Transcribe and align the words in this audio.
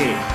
Paisaje 0.00 0.29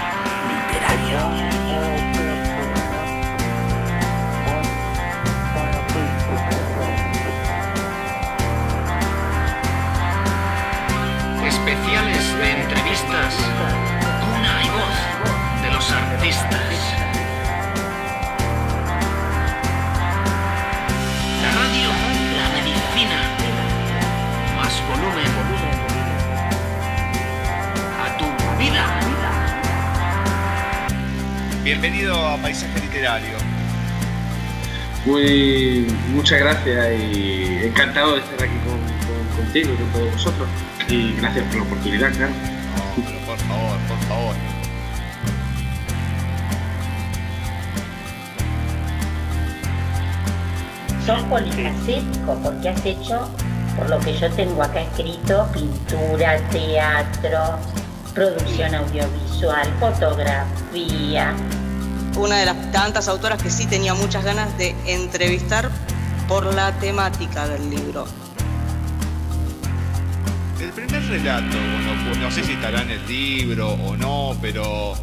muchas 36.25 36.39
gracias 36.39 36.87
y 36.99 37.65
encantado 37.67 38.13
de 38.13 38.19
estar 38.21 38.41
aquí 38.41 38.57
con, 38.65 38.79
con- 38.79 39.43
contigo 39.45 39.69
y 39.73 39.77
con 39.77 39.91
todos 39.91 40.11
vosotros. 40.13 40.47
Y 40.89 41.13
gracias 41.17 41.45
por 41.45 41.57
la 41.57 41.61
oportunidad, 41.65 42.11
claro. 42.13 42.31
No, 42.33 43.03
pero 43.05 43.19
por 43.27 43.37
favor, 43.37 43.77
por 43.87 43.99
favor. 44.07 44.35
Sos 51.05 51.21
polifacético 51.23 52.33
porque 52.43 52.69
has 52.69 52.83
hecho, 52.85 53.29
por 53.77 53.89
lo 53.89 53.99
que 53.99 54.17
yo 54.17 54.29
tengo 54.31 54.63
acá 54.63 54.81
escrito, 54.81 55.47
pintura, 55.53 56.37
teatro, 56.49 57.59
producción 58.13 58.73
audiovisual, 58.73 59.67
fotografía. 59.79 61.33
una 62.17 62.37
de 62.37 62.45
las 62.45 62.71
tantas 62.71 63.07
autoras 63.07 63.41
que 63.43 63.51
sí 63.51 63.65
tenía 63.67 63.93
muchas 63.93 64.23
ganas 64.23 64.57
de 64.57 64.73
entrevistar 64.87 65.69
por 66.27 66.53
la 66.53 66.71
temática 66.79 67.47
del 67.47 67.69
libro. 67.69 68.05
El 70.59 70.69
primer 70.71 71.05
relato, 71.07 71.55
bueno, 71.55 72.05
pues 72.07 72.17
no 72.17 72.31
sé 72.31 72.43
si 72.43 72.53
estará 72.53 72.81
en 72.81 72.91
el 72.91 73.07
libro 73.07 73.69
o 73.69 73.95
no, 73.95 74.35
pero 74.41 74.95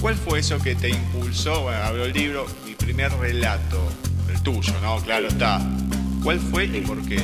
¿cuál 0.00 0.14
fue 0.16 0.40
eso 0.40 0.58
que 0.58 0.74
te 0.74 0.88
impulsó? 0.88 1.62
Bueno, 1.62 1.82
abro 1.82 2.04
el 2.06 2.12
libro, 2.12 2.46
mi 2.64 2.74
primer 2.74 3.12
relato, 3.12 3.80
el 4.28 4.40
tuyo, 4.42 4.72
¿no? 4.82 4.96
Claro 5.02 5.28
está. 5.28 5.60
¿Cuál 6.22 6.40
fue 6.40 6.64
y 6.64 6.80
por 6.80 7.00
qué? 7.06 7.22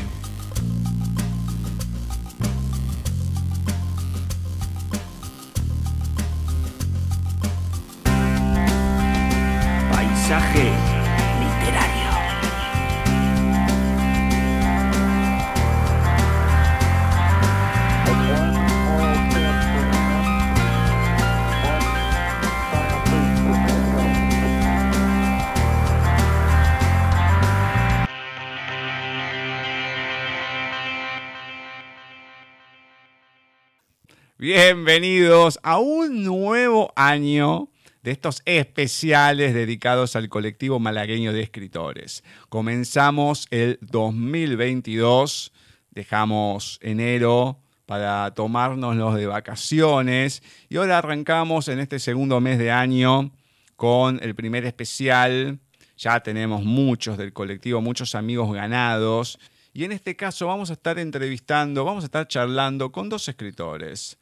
Bienvenidos 34.74 35.60
a 35.62 35.78
un 35.78 36.24
nuevo 36.24 36.94
año 36.96 37.68
de 38.02 38.10
estos 38.10 38.40
especiales 38.46 39.52
dedicados 39.52 40.16
al 40.16 40.30
colectivo 40.30 40.78
malagueño 40.78 41.34
de 41.34 41.42
escritores. 41.42 42.24
Comenzamos 42.48 43.46
el 43.50 43.78
2022, 43.82 45.52
dejamos 45.90 46.78
enero 46.80 47.60
para 47.84 48.32
tomarnos 48.32 48.96
los 48.96 49.14
de 49.14 49.26
vacaciones 49.26 50.42
y 50.70 50.78
ahora 50.78 50.96
arrancamos 50.96 51.68
en 51.68 51.78
este 51.78 51.98
segundo 51.98 52.40
mes 52.40 52.58
de 52.58 52.70
año 52.70 53.30
con 53.76 54.20
el 54.22 54.34
primer 54.34 54.64
especial. 54.64 55.58
Ya 55.98 56.20
tenemos 56.20 56.64
muchos 56.64 57.18
del 57.18 57.34
colectivo, 57.34 57.82
muchos 57.82 58.14
amigos 58.14 58.50
ganados. 58.54 59.38
Y 59.74 59.84
en 59.84 59.92
este 59.92 60.16
caso 60.16 60.46
vamos 60.46 60.70
a 60.70 60.72
estar 60.72 60.98
entrevistando, 60.98 61.84
vamos 61.84 62.04
a 62.04 62.06
estar 62.06 62.26
charlando 62.26 62.90
con 62.90 63.10
dos 63.10 63.28
escritores. 63.28 64.16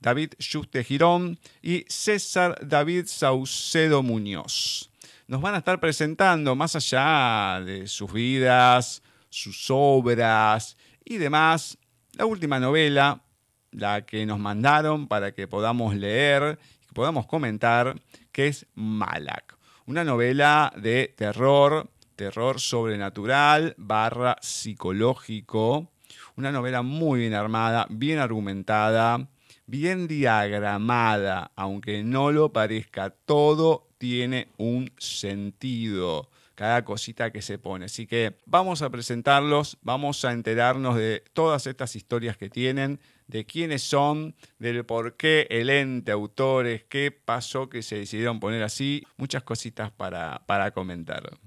David 0.00 0.34
Juste 0.38 0.84
Girón 0.84 1.38
y 1.62 1.84
César 1.88 2.58
David 2.66 3.06
Saucedo 3.06 4.02
Muñoz. 4.02 4.90
Nos 5.26 5.42
van 5.42 5.54
a 5.54 5.58
estar 5.58 5.78
presentando, 5.80 6.54
más 6.56 6.74
allá 6.76 7.60
de 7.64 7.86
sus 7.86 8.12
vidas, 8.12 9.02
sus 9.28 9.66
obras 9.68 10.76
y 11.04 11.18
demás, 11.18 11.78
la 12.12 12.26
última 12.26 12.58
novela, 12.58 13.22
la 13.70 14.06
que 14.06 14.24
nos 14.26 14.38
mandaron 14.38 15.06
para 15.06 15.32
que 15.32 15.46
podamos 15.46 15.94
leer 15.94 16.58
y 16.90 16.94
podamos 16.94 17.26
comentar, 17.26 18.00
que 18.32 18.48
es 18.48 18.66
Malak. 18.74 19.56
Una 19.86 20.04
novela 20.04 20.72
de 20.76 21.14
terror, 21.16 21.90
terror 22.16 22.60
sobrenatural 22.60 23.74
barra 23.78 24.36
psicológico. 24.40 25.90
Una 26.36 26.52
novela 26.52 26.82
muy 26.82 27.20
bien 27.20 27.34
armada, 27.34 27.86
bien 27.90 28.18
argumentada, 28.18 29.28
bien 29.68 30.08
diagramada, 30.08 31.52
aunque 31.54 32.02
no 32.02 32.32
lo 32.32 32.52
parezca, 32.52 33.10
todo 33.10 33.86
tiene 33.98 34.48
un 34.56 34.90
sentido, 34.96 36.30
cada 36.54 36.84
cosita 36.84 37.30
que 37.30 37.42
se 37.42 37.58
pone. 37.58 37.84
Así 37.84 38.06
que 38.06 38.34
vamos 38.46 38.80
a 38.80 38.88
presentarlos, 38.88 39.76
vamos 39.82 40.24
a 40.24 40.32
enterarnos 40.32 40.96
de 40.96 41.22
todas 41.34 41.66
estas 41.66 41.94
historias 41.96 42.38
que 42.38 42.48
tienen, 42.48 42.98
de 43.26 43.44
quiénes 43.44 43.82
son, 43.82 44.34
del 44.58 44.86
por 44.86 45.16
qué 45.16 45.46
el 45.50 45.68
ente, 45.68 46.12
autores, 46.12 46.84
qué 46.88 47.12
pasó 47.12 47.68
que 47.68 47.82
se 47.82 47.98
decidieron 47.98 48.40
poner 48.40 48.62
así, 48.62 49.04
muchas 49.18 49.42
cositas 49.42 49.90
para, 49.90 50.42
para 50.46 50.70
comentar. 50.70 51.38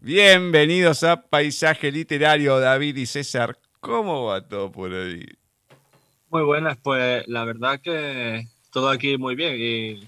Bienvenidos 0.00 1.04
a 1.04 1.28
Paisaje 1.28 1.92
Literario, 1.92 2.58
David 2.58 2.96
y 2.96 3.06
César. 3.06 3.58
¿Cómo 3.80 4.24
va 4.24 4.48
todo 4.48 4.72
por 4.72 4.94
ahí? 4.94 5.26
Muy 6.36 6.44
buenas, 6.44 6.76
pues 6.76 7.26
la 7.28 7.44
verdad 7.44 7.80
que 7.80 8.46
todo 8.70 8.90
aquí 8.90 9.16
muy 9.16 9.34
bien 9.34 9.56
y 9.58 10.06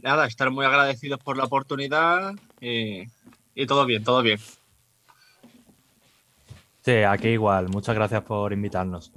nada, 0.00 0.26
estar 0.26 0.50
muy 0.50 0.64
agradecidos 0.64 1.20
por 1.20 1.36
la 1.36 1.44
oportunidad 1.44 2.32
y, 2.62 3.02
y 3.54 3.66
todo 3.66 3.84
bien, 3.84 4.02
todo 4.02 4.22
bien. 4.22 4.38
Sí, 6.82 6.92
aquí 7.06 7.28
igual. 7.28 7.68
Muchas 7.68 7.94
gracias 7.94 8.22
por 8.22 8.54
invitarnos. 8.54 9.12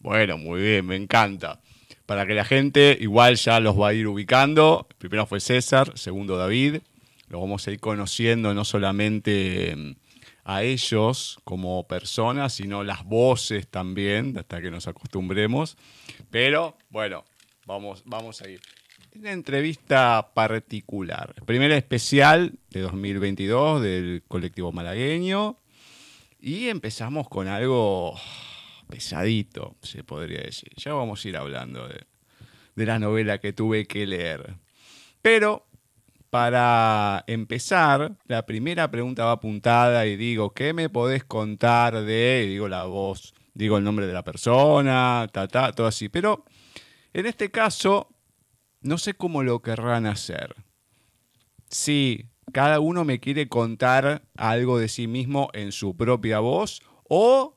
Bueno, 0.00 0.36
muy 0.36 0.60
bien, 0.60 0.84
me 0.84 0.96
encanta. 0.96 1.62
Para 2.04 2.26
que 2.26 2.34
la 2.34 2.44
gente 2.44 2.94
igual 3.00 3.36
ya 3.36 3.58
los 3.58 3.80
va 3.80 3.88
a 3.88 3.94
ir 3.94 4.06
ubicando. 4.06 4.86
Primero 4.98 5.24
fue 5.24 5.40
César, 5.40 5.96
segundo 5.96 6.36
David. 6.36 6.82
Lo 7.28 7.40
vamos 7.40 7.66
a 7.66 7.70
ir 7.70 7.80
conociendo 7.80 8.52
no 8.52 8.66
solamente 8.66 9.74
mm, 9.74 9.92
a 10.50 10.64
ellos 10.64 11.38
como 11.44 11.86
personas, 11.86 12.54
sino 12.54 12.82
las 12.82 13.04
voces 13.04 13.68
también, 13.68 14.36
hasta 14.36 14.60
que 14.60 14.68
nos 14.68 14.88
acostumbremos. 14.88 15.76
Pero 16.28 16.76
bueno, 16.88 17.24
vamos, 17.66 18.02
vamos 18.04 18.42
a 18.42 18.48
ir. 18.48 18.60
Una 19.14 19.30
entrevista 19.30 20.32
particular. 20.34 21.36
Primera 21.46 21.76
especial 21.76 22.58
de 22.70 22.80
2022 22.80 23.80
del 23.80 24.24
colectivo 24.26 24.72
malagueño. 24.72 25.56
Y 26.40 26.66
empezamos 26.68 27.28
con 27.28 27.46
algo 27.46 28.18
pesadito, 28.88 29.76
se 29.82 30.02
podría 30.02 30.40
decir. 30.40 30.72
Ya 30.74 30.94
vamos 30.94 31.24
a 31.24 31.28
ir 31.28 31.36
hablando 31.36 31.86
de, 31.86 32.06
de 32.74 32.86
la 32.86 32.98
novela 32.98 33.38
que 33.38 33.52
tuve 33.52 33.86
que 33.86 34.04
leer. 34.04 34.56
Pero 35.22 35.69
para 36.30 37.24
empezar, 37.26 38.16
la 38.26 38.46
primera 38.46 38.90
pregunta 38.90 39.24
va 39.24 39.32
apuntada 39.32 40.06
y 40.06 40.16
digo, 40.16 40.54
¿qué 40.54 40.72
me 40.72 40.88
podés 40.88 41.24
contar 41.24 42.04
de, 42.04 42.46
digo 42.48 42.68
la 42.68 42.84
voz, 42.84 43.34
digo 43.54 43.76
el 43.76 43.84
nombre 43.84 44.06
de 44.06 44.12
la 44.12 44.22
persona, 44.22 45.28
ta, 45.32 45.48
ta, 45.48 45.72
todo 45.72 45.86
así. 45.86 46.08
Pero 46.08 46.44
en 47.12 47.26
este 47.26 47.50
caso, 47.50 48.08
no 48.80 48.96
sé 48.98 49.14
cómo 49.14 49.42
lo 49.42 49.60
querrán 49.60 50.06
hacer. 50.06 50.54
Si 51.68 52.26
cada 52.52 52.80
uno 52.80 53.04
me 53.04 53.20
quiere 53.20 53.48
contar 53.48 54.22
algo 54.36 54.78
de 54.78 54.88
sí 54.88 55.06
mismo 55.06 55.50
en 55.52 55.72
su 55.72 55.96
propia 55.96 56.40
voz 56.40 56.82
o 57.08 57.56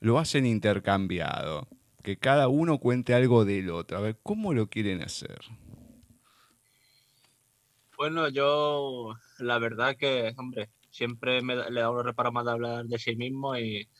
lo 0.00 0.18
hacen 0.18 0.46
intercambiado. 0.46 1.68
Que 2.02 2.16
cada 2.16 2.48
uno 2.48 2.78
cuente 2.78 3.14
algo 3.14 3.44
del 3.44 3.70
otro. 3.70 3.98
A 3.98 4.00
ver, 4.00 4.18
¿cómo 4.22 4.54
lo 4.54 4.68
quieren 4.68 5.02
hacer? 5.02 5.40
Bueno, 8.00 8.30
yo 8.30 9.14
la 9.40 9.58
verdad 9.58 9.94
que, 9.94 10.32
hombre, 10.38 10.70
siempre 10.90 11.42
me, 11.42 11.54
le 11.70 11.82
da 11.82 11.90
uno 11.90 12.02
reparo 12.02 12.32
más 12.32 12.46
de 12.46 12.52
hablar 12.52 12.86
de 12.86 12.98
sí 12.98 13.14
mismo 13.14 13.58
y 13.58 13.90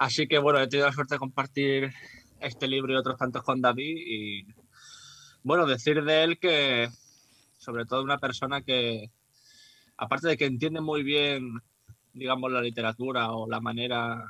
así 0.00 0.26
que 0.26 0.38
bueno, 0.38 0.58
he 0.58 0.66
tenido 0.66 0.88
la 0.88 0.92
suerte 0.92 1.14
de 1.14 1.20
compartir 1.20 1.92
este 2.40 2.66
libro 2.66 2.92
y 2.92 2.96
otros 2.96 3.16
tantos 3.16 3.44
con 3.44 3.60
David 3.60 3.98
y 4.04 4.46
Bueno, 5.44 5.64
decir 5.64 6.02
de 6.02 6.24
él 6.24 6.40
que, 6.40 6.88
sobre 7.56 7.86
todo, 7.86 8.02
una 8.02 8.18
persona 8.18 8.62
que, 8.62 9.12
aparte 9.96 10.26
de 10.26 10.36
que 10.36 10.46
entiende 10.46 10.80
muy 10.80 11.04
bien, 11.04 11.60
digamos, 12.14 12.50
la 12.50 12.60
literatura 12.60 13.30
o 13.30 13.48
la 13.48 13.60
manera 13.60 14.24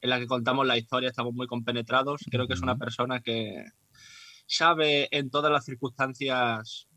en 0.00 0.08
la 0.08 0.18
que 0.18 0.26
contamos 0.26 0.66
la 0.66 0.78
historia, 0.78 1.10
estamos 1.10 1.34
muy 1.34 1.46
compenetrados. 1.46 2.22
Creo 2.30 2.46
que 2.46 2.54
es 2.54 2.62
una 2.62 2.78
persona 2.78 3.20
que 3.20 3.66
sabe 4.46 5.14
en 5.14 5.28
todas 5.28 5.52
las 5.52 5.66
circunstancias 5.66 6.88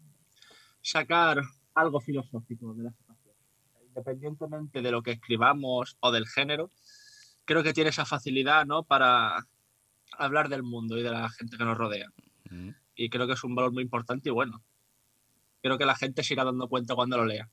sacar 0.83 1.41
algo 1.73 1.99
filosófico 1.99 2.73
de 2.75 2.83
la 2.83 2.91
situación. 2.91 3.35
Independientemente 3.87 4.81
de 4.81 4.91
lo 4.91 5.01
que 5.01 5.11
escribamos 5.11 5.97
o 5.99 6.11
del 6.11 6.27
género, 6.27 6.69
creo 7.45 7.63
que 7.63 7.73
tiene 7.73 7.89
esa 7.89 8.05
facilidad 8.05 8.65
¿no? 8.65 8.83
para 8.83 9.47
hablar 10.17 10.49
del 10.49 10.61
mundo 10.61 10.97
y 10.97 11.03
de 11.03 11.11
la 11.11 11.29
gente 11.29 11.57
que 11.57 11.65
nos 11.65 11.77
rodea. 11.77 12.11
Y 12.95 13.09
creo 13.09 13.25
que 13.25 13.33
es 13.33 13.43
un 13.43 13.55
valor 13.55 13.71
muy 13.71 13.81
importante 13.81 14.29
y 14.29 14.31
bueno. 14.31 14.61
Creo 15.63 15.77
que 15.77 15.85
la 15.85 15.95
gente 15.95 16.23
se 16.23 16.33
irá 16.33 16.43
dando 16.43 16.67
cuenta 16.67 16.93
cuando 16.93 17.17
lo 17.17 17.25
lea. 17.25 17.49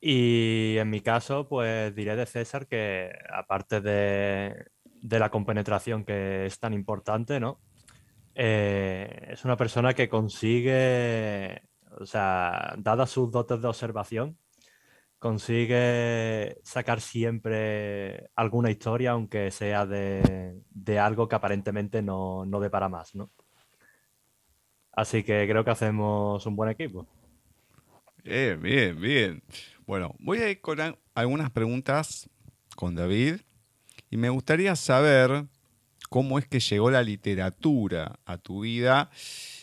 Y 0.00 0.76
en 0.76 0.90
mi 0.90 1.00
caso, 1.00 1.48
pues 1.48 1.94
diré 1.94 2.14
de 2.16 2.26
César 2.26 2.66
que 2.66 3.10
aparte 3.32 3.80
de, 3.80 4.66
de 4.84 5.18
la 5.18 5.30
compenetración 5.30 6.04
que 6.04 6.44
es 6.44 6.58
tan 6.58 6.74
importante, 6.74 7.40
¿no? 7.40 7.58
Eh, 8.34 9.28
es 9.30 9.44
una 9.44 9.56
persona 9.56 9.94
que 9.94 10.08
consigue, 10.08 11.62
o 12.00 12.06
sea, 12.06 12.74
dadas 12.78 13.10
sus 13.10 13.30
dotes 13.30 13.60
de 13.60 13.68
observación, 13.68 14.38
consigue 15.18 16.58
sacar 16.64 17.00
siempre 17.00 18.30
alguna 18.34 18.70
historia, 18.70 19.12
aunque 19.12 19.50
sea 19.50 19.86
de, 19.86 20.60
de 20.70 20.98
algo 20.98 21.28
que 21.28 21.36
aparentemente 21.36 22.02
no, 22.02 22.44
no 22.44 22.60
dé 22.60 22.70
para 22.70 22.88
más, 22.88 23.14
¿no? 23.14 23.30
Así 24.92 25.22
que 25.22 25.46
creo 25.48 25.64
que 25.64 25.70
hacemos 25.70 26.44
un 26.46 26.56
buen 26.56 26.70
equipo. 26.70 27.06
Bien, 28.22 28.60
bien, 28.60 29.00
bien. 29.00 29.42
Bueno, 29.86 30.14
voy 30.18 30.38
a 30.38 30.50
ir 30.50 30.60
con 30.60 30.78
algunas 31.14 31.50
preguntas 31.50 32.30
con 32.76 32.94
David 32.94 33.40
y 34.10 34.16
me 34.16 34.28
gustaría 34.28 34.76
saber 34.76 35.46
cómo 36.14 36.38
es 36.38 36.46
que 36.46 36.60
llegó 36.60 36.92
la 36.92 37.02
literatura 37.02 38.20
a 38.24 38.38
tu 38.38 38.60
vida 38.60 39.10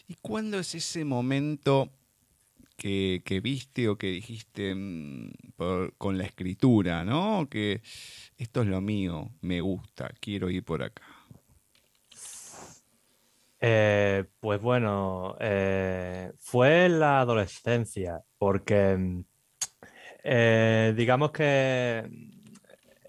y 0.09 0.15
cuándo 0.15 0.59
es 0.59 0.75
ese 0.75 1.05
momento 1.05 1.89
que, 2.75 3.39
viste 3.41 3.87
o 3.87 3.97
que 3.97 4.07
dijiste 4.07 4.75
mm, 4.75 5.31
con 5.97 6.17
la 6.17 6.25
escritura, 6.25 7.05
¿no? 7.05 7.47
Que 7.49 7.81
esto 8.37 8.63
es 8.63 8.67
lo 8.67 8.81
mío, 8.81 9.31
me 9.39 9.61
gusta, 9.61 10.11
quiero 10.19 10.49
ir 10.49 10.65
por 10.65 10.83
acá. 10.83 11.03
Eh, 13.61 14.25
pues 14.41 14.61
bueno, 14.61 15.37
eh, 15.39 16.33
fue 16.37 16.89
la 16.89 17.21
adolescencia, 17.21 18.25
porque 18.37 19.23
eh, 20.21 20.93
digamos 20.97 21.31
que 21.31 22.30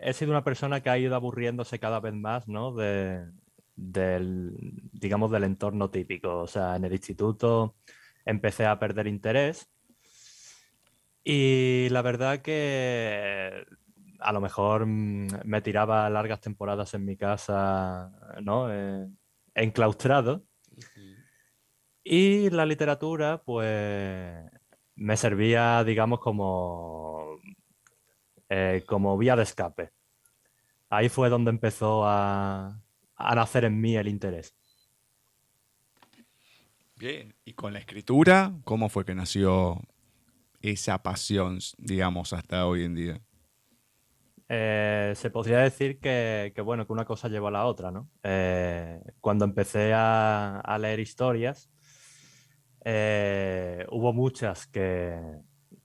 he 0.02 0.12
sido 0.12 0.30
una 0.32 0.44
persona 0.44 0.80
que 0.80 0.90
ha 0.90 0.98
ido 0.98 1.14
aburriéndose 1.14 1.78
cada 1.78 2.00
vez 2.00 2.14
más, 2.14 2.48
¿no? 2.48 2.72
De, 2.74 3.26
del, 3.76 4.52
digamos, 4.92 5.30
del 5.30 5.44
entorno 5.44 5.90
típico. 5.90 6.40
O 6.40 6.46
sea, 6.46 6.76
en 6.76 6.84
el 6.84 6.92
instituto 6.92 7.76
empecé 8.24 8.66
a 8.66 8.78
perder 8.78 9.06
interés 9.06 9.68
y 11.24 11.88
la 11.90 12.02
verdad 12.02 12.42
que 12.42 13.64
a 14.18 14.32
lo 14.32 14.40
mejor 14.40 14.86
mm, 14.86 15.28
me 15.44 15.62
tiraba 15.62 16.08
largas 16.10 16.40
temporadas 16.40 16.94
en 16.94 17.04
mi 17.04 17.16
casa, 17.16 18.12
¿no? 18.42 18.72
Eh, 18.72 19.08
enclaustrado. 19.54 20.44
Y 22.04 22.50
la 22.50 22.66
literatura, 22.66 23.42
pues, 23.44 24.34
me 24.96 25.16
servía, 25.16 25.84
digamos, 25.84 26.18
como 26.20 27.40
eh, 28.54 28.84
como 28.84 29.16
vía 29.16 29.34
de 29.34 29.44
escape. 29.44 29.92
Ahí 30.90 31.08
fue 31.08 31.30
donde 31.30 31.48
empezó 31.50 32.02
a, 32.04 32.82
nacer 33.18 33.64
en 33.64 33.80
mí 33.80 33.96
el 33.96 34.08
interés. 34.08 34.54
Bien, 36.96 37.34
y 37.46 37.54
con 37.54 37.72
la 37.72 37.78
escritura, 37.78 38.52
¿cómo 38.64 38.90
fue 38.90 39.06
que 39.06 39.14
nació 39.14 39.80
esa 40.60 41.02
pasión, 41.02 41.60
digamos, 41.78 42.34
hasta 42.34 42.66
hoy 42.66 42.84
en 42.84 42.94
día? 42.94 43.20
Eh, 44.50 45.14
se 45.16 45.30
podría 45.30 45.60
decir 45.60 45.98
que, 45.98 46.52
bueno, 46.62 46.86
que 46.86 46.92
una 46.92 47.06
cosa 47.06 47.28
llevó 47.28 47.48
a 47.48 47.52
la 47.52 47.64
otra, 47.64 47.90
¿no? 47.90 48.10
Eh, 48.22 49.00
cuando 49.22 49.46
empecé 49.46 49.92
a, 49.94 50.76
leer 50.78 51.00
historias, 51.00 51.70
hubo 52.84 54.12
muchas 54.12 54.66
que, 54.66 55.42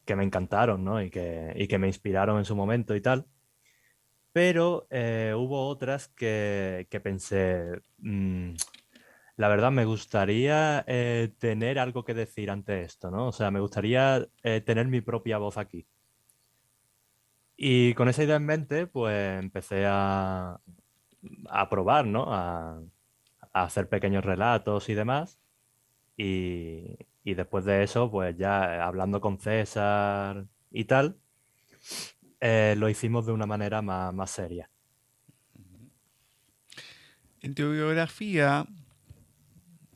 que 0.08 0.16
me 0.16 0.24
encantaron, 0.24 0.84
¿no? 0.84 1.02
Y 1.02 1.12
que, 1.12 1.54
y 1.56 1.68
que 1.68 1.78
me 1.78 1.88
inspiraron 1.88 2.40
en 2.40 2.46
su 2.46 2.56
momento 2.56 2.96
y 2.96 3.02
tal. 3.02 3.28
Pero 4.32 4.88
eh, 4.90 5.34
hubo 5.36 5.68
otras 5.68 6.08
que, 6.10 6.88
que 6.90 7.00
pensé, 7.00 7.82
mm, 8.00 8.54
la 9.38 9.48
verdad 9.50 9.72
me 9.72 9.86
gustaría 9.86 10.84
eh, 10.88 11.34
tener 11.40 11.78
algo 11.80 12.06
que 12.06 12.14
decir 12.14 12.50
ante 12.50 12.84
esto, 12.84 13.12
¿no? 13.12 13.28
O 13.28 13.32
sea, 13.32 13.52
me 13.52 13.60
gustaría 13.60 14.28
eh, 14.44 14.62
tener 14.62 14.88
mi 14.88 15.02
propia 15.02 15.38
voz 15.40 15.58
aquí. 15.58 15.86
Y 17.58 17.94
con 17.96 18.08
esa 18.10 18.24
idea 18.24 18.36
en 18.38 18.46
mente, 18.46 18.88
pues 18.88 19.40
empecé 19.40 19.86
a, 19.88 20.60
a 21.50 21.70
probar, 21.70 22.06
¿no? 22.06 22.34
A, 22.34 22.80
a 23.54 23.64
hacer 23.64 23.90
pequeños 23.90 24.24
relatos 24.24 24.90
y 24.90 24.94
demás. 24.94 25.40
Y, 26.16 26.98
y 27.28 27.34
después 27.34 27.66
de 27.66 27.84
eso, 27.84 28.10
pues 28.10 28.38
ya 28.38 28.74
eh, 28.74 28.80
hablando 28.80 29.20
con 29.20 29.38
César 29.38 30.48
y 30.72 30.86
tal, 30.86 31.20
eh, 32.40 32.74
lo 32.78 32.88
hicimos 32.88 33.26
de 33.26 33.34
una 33.34 33.46
manera 33.46 33.82
más, 33.82 34.32
seria. 34.32 34.70
En 37.42 37.54
tu 37.54 37.70
biografía 37.70 38.66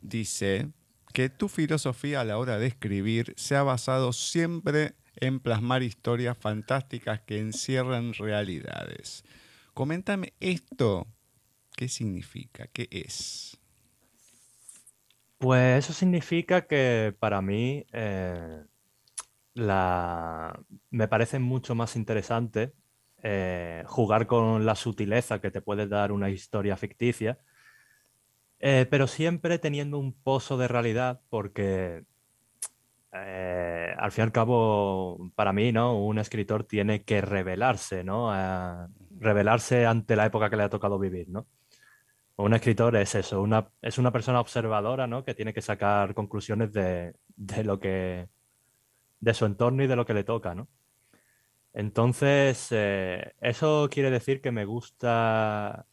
dice 0.02 0.72
que 1.14 1.30
tu 1.30 1.48
filosofía 1.48 2.20
a 2.20 2.24
la 2.24 2.36
hora 2.36 2.58
de 2.58 2.66
escribir 2.66 3.32
se 3.38 3.56
ha 3.56 3.62
basado 3.62 4.12
siempre 4.12 4.92
en 5.16 5.40
plasmar 5.40 5.82
historias 5.82 6.36
fantásticas 6.36 7.22
que 7.22 7.38
encierran 7.38 8.12
realidades. 8.12 9.24
Coméntame 9.72 10.34
esto, 10.38 11.06
¿qué 11.76 11.88
significa? 11.88 12.66
¿Qué 12.66 12.88
es? 12.90 13.56
Pues 15.42 15.84
eso 15.84 15.92
significa 15.92 16.68
que 16.68 17.16
para 17.18 17.42
mí 17.42 17.84
eh, 17.92 18.62
me 19.56 21.08
parece 21.08 21.40
mucho 21.40 21.74
más 21.74 21.96
interesante 21.96 22.74
eh, 23.24 23.82
jugar 23.88 24.28
con 24.28 24.64
la 24.64 24.76
sutileza 24.76 25.40
que 25.40 25.50
te 25.50 25.60
puede 25.60 25.88
dar 25.88 26.12
una 26.12 26.30
historia 26.30 26.76
ficticia, 26.76 27.40
eh, 28.60 28.86
pero 28.88 29.08
siempre 29.08 29.58
teniendo 29.58 29.98
un 29.98 30.12
pozo 30.12 30.56
de 30.56 30.68
realidad 30.68 31.22
porque 31.28 32.04
al 33.10 34.12
fin 34.12 34.22
y 34.22 34.26
al 34.26 34.32
cabo, 34.32 35.32
para 35.34 35.52
mí, 35.52 35.72
¿no? 35.72 35.98
Un 35.98 36.20
escritor 36.20 36.62
tiene 36.64 37.02
que 37.02 37.20
revelarse, 37.20 38.04
¿no? 38.04 38.30
revelarse 39.18 39.86
ante 39.86 40.14
la 40.14 40.26
época 40.26 40.50
que 40.50 40.56
le 40.56 40.62
ha 40.62 40.70
tocado 40.70 41.00
vivir, 41.00 41.28
¿no? 41.28 41.48
Un 42.36 42.54
escritor 42.54 42.96
es 42.96 43.14
eso, 43.14 43.42
una, 43.42 43.70
es 43.82 43.98
una 43.98 44.10
persona 44.12 44.40
observadora, 44.40 45.06
¿no? 45.06 45.24
Que 45.24 45.34
tiene 45.34 45.52
que 45.52 45.62
sacar 45.62 46.14
conclusiones 46.14 46.72
de, 46.72 47.14
lo 47.64 47.78
que. 47.78 48.28
de 49.20 49.34
su 49.34 49.46
entorno 49.46 49.82
y 49.82 49.86
de 49.86 49.96
lo 49.96 50.06
que 50.06 50.14
le 50.14 50.24
toca, 50.24 50.54
¿no? 50.54 50.68
Entonces, 51.74 52.68
eh, 52.70 53.34
eso 53.40 53.88
quiere 53.90 54.10
decir 54.10 54.40
que 54.40 54.52
me 54.52 54.64
gusta, 54.64 55.86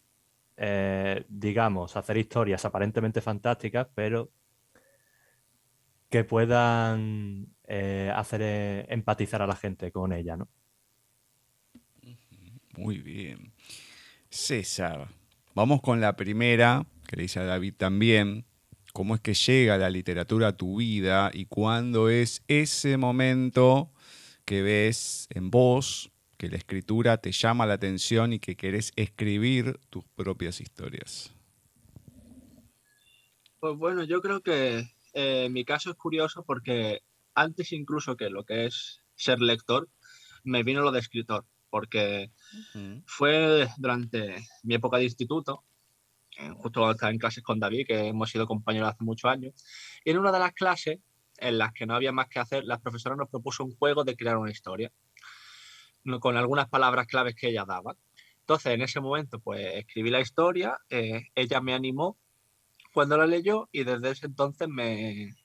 eh, 0.57 1.25
digamos, 1.29 1.95
hacer 1.95 2.17
historias 2.17 2.65
aparentemente 2.65 3.21
fantásticas, 3.21 3.87
pero 3.95 4.31
que 6.09 6.23
puedan 6.23 7.47
eh, 7.67 8.11
hacer 8.13 8.41
empatizar 8.89 9.41
a 9.41 9.47
la 9.47 9.55
gente 9.55 9.91
con 9.91 10.11
ella, 10.11 10.35
¿no? 10.35 10.49
Muy 12.77 12.99
bien. 12.99 13.53
César, 14.29 15.07
Vamos 15.55 15.81
con 15.81 15.99
la 15.99 16.15
primera, 16.15 16.85
que 17.07 17.15
le 17.15 17.23
dice 17.23 17.39
a 17.39 17.43
David 17.43 17.73
también, 17.75 18.45
cómo 18.93 19.15
es 19.15 19.21
que 19.21 19.33
llega 19.33 19.77
la 19.77 19.89
literatura 19.89 20.49
a 20.49 20.57
tu 20.57 20.77
vida 20.77 21.31
y 21.33 21.45
cuándo 21.45 22.09
es 22.09 22.43
ese 22.47 22.97
momento 22.97 23.91
que 24.45 24.61
ves 24.61 25.27
en 25.31 25.49
vos 25.49 26.11
que 26.37 26.49
la 26.49 26.57
escritura 26.57 27.17
te 27.17 27.31
llama 27.31 27.65
la 27.65 27.73
atención 27.73 28.31
y 28.31 28.39
que 28.39 28.55
querés 28.55 28.93
escribir 28.95 29.79
tus 29.89 30.05
propias 30.15 30.61
historias. 30.61 31.33
Pues 33.59 33.75
bueno, 33.75 34.03
yo 34.03 34.21
creo 34.21 34.41
que 34.41 34.87
eh, 35.13 35.49
mi 35.49 35.65
caso 35.65 35.89
es 35.89 35.97
curioso 35.97 36.43
porque 36.45 37.01
antes 37.33 37.73
incluso 37.73 38.15
que 38.15 38.29
lo 38.29 38.45
que 38.45 38.67
es 38.67 39.01
ser 39.15 39.41
lector, 39.41 39.89
me 40.43 40.63
vino 40.63 40.81
lo 40.81 40.91
de 40.91 40.99
escritor 40.99 41.45
porque 41.69 42.31
fue 43.05 43.67
durante 43.77 44.35
mi 44.63 44.75
época 44.75 44.97
de 44.97 45.05
instituto 45.05 45.63
eh, 46.39 46.49
justo 46.55 46.79
cuando 46.79 46.91
estaba 46.93 47.11
en 47.11 47.17
clases 47.17 47.43
con 47.43 47.59
David, 47.59 47.87
que 47.87 48.07
hemos 48.07 48.29
sido 48.29 48.47
compañeros 48.47 48.89
hace 48.89 49.03
muchos 49.03 49.29
años. 49.29 49.53
Y 50.05 50.11
en 50.11 50.19
una 50.19 50.31
de 50.31 50.39
las 50.39 50.53
clases, 50.53 50.99
en 51.37 51.57
las 51.57 51.73
que 51.73 51.85
no 51.85 51.95
había 51.95 52.13
más 52.13 52.29
que 52.29 52.39
hacer, 52.39 52.63
la 52.63 52.79
profesora 52.79 53.15
nos 53.15 53.29
propuso 53.29 53.63
un 53.65 53.75
juego 53.75 54.05
de 54.05 54.15
crear 54.15 54.37
una 54.37 54.51
historia, 54.51 54.91
con 56.21 56.37
algunas 56.37 56.69
palabras 56.69 57.07
claves 57.07 57.35
que 57.35 57.49
ella 57.49 57.65
daba. 57.65 57.97
Entonces, 58.39 58.73
en 58.73 58.81
ese 58.81 59.01
momento, 59.01 59.39
pues 59.39 59.75
escribí 59.75 60.09
la 60.09 60.21
historia, 60.21 60.77
eh, 60.89 61.27
ella 61.35 61.59
me 61.61 61.73
animó 61.73 62.17
cuando 62.93 63.17
la 63.17 63.27
leyó 63.27 63.67
y 63.71 63.83
desde 63.83 64.11
ese 64.11 64.25
entonces 64.27 64.67
me, 64.69 65.35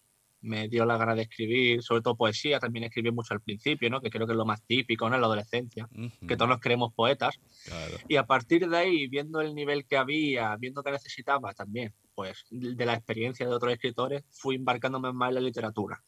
me 0.45 0.69
dio 0.69 0.85
la 0.85 0.99
gana 0.99 1.15
de 1.15 1.23
escribir, 1.23 1.83
sobre 1.83 2.03
todo 2.03 2.17
poesía, 2.17 2.61
también 2.61 2.85
escribí 2.85 3.11
mucho 3.11 3.33
al 3.33 3.41
principio, 3.41 3.89
¿no? 3.89 4.01
que 4.01 4.11
creo 4.11 4.27
que 4.27 4.35
es 4.35 4.37
lo 4.37 4.45
más 4.45 4.63
típico 4.65 5.09
¿no? 5.09 5.15
en 5.15 5.23
la 5.23 5.27
adolescencia, 5.27 5.89
que 6.29 6.37
todos 6.37 6.49
nos 6.49 6.61
creemos 6.61 6.93
poetas. 6.95 7.41
claro. 7.65 7.97
Y 8.09 8.17
a 8.17 8.27
partir 8.27 8.69
de 8.69 8.77
ahí, 8.77 9.07
viendo 9.07 9.41
el 9.41 9.55
nivel 9.55 9.87
que 9.87 9.97
había, 9.97 10.55
viendo 10.57 10.83
que 10.83 10.91
necesitaba 10.91 11.55
también, 11.55 11.95
pues 12.15 12.45
de 12.51 12.87
la 12.87 12.95
experiencia 12.95 13.47
de 13.47 13.55
otros 13.55 13.73
escritores, 13.73 14.23
fui 14.31 14.57
embarcándome 14.57 15.13
más 15.13 15.31
en 15.31 15.37
la 15.37 15.41
literatura. 15.41 16.05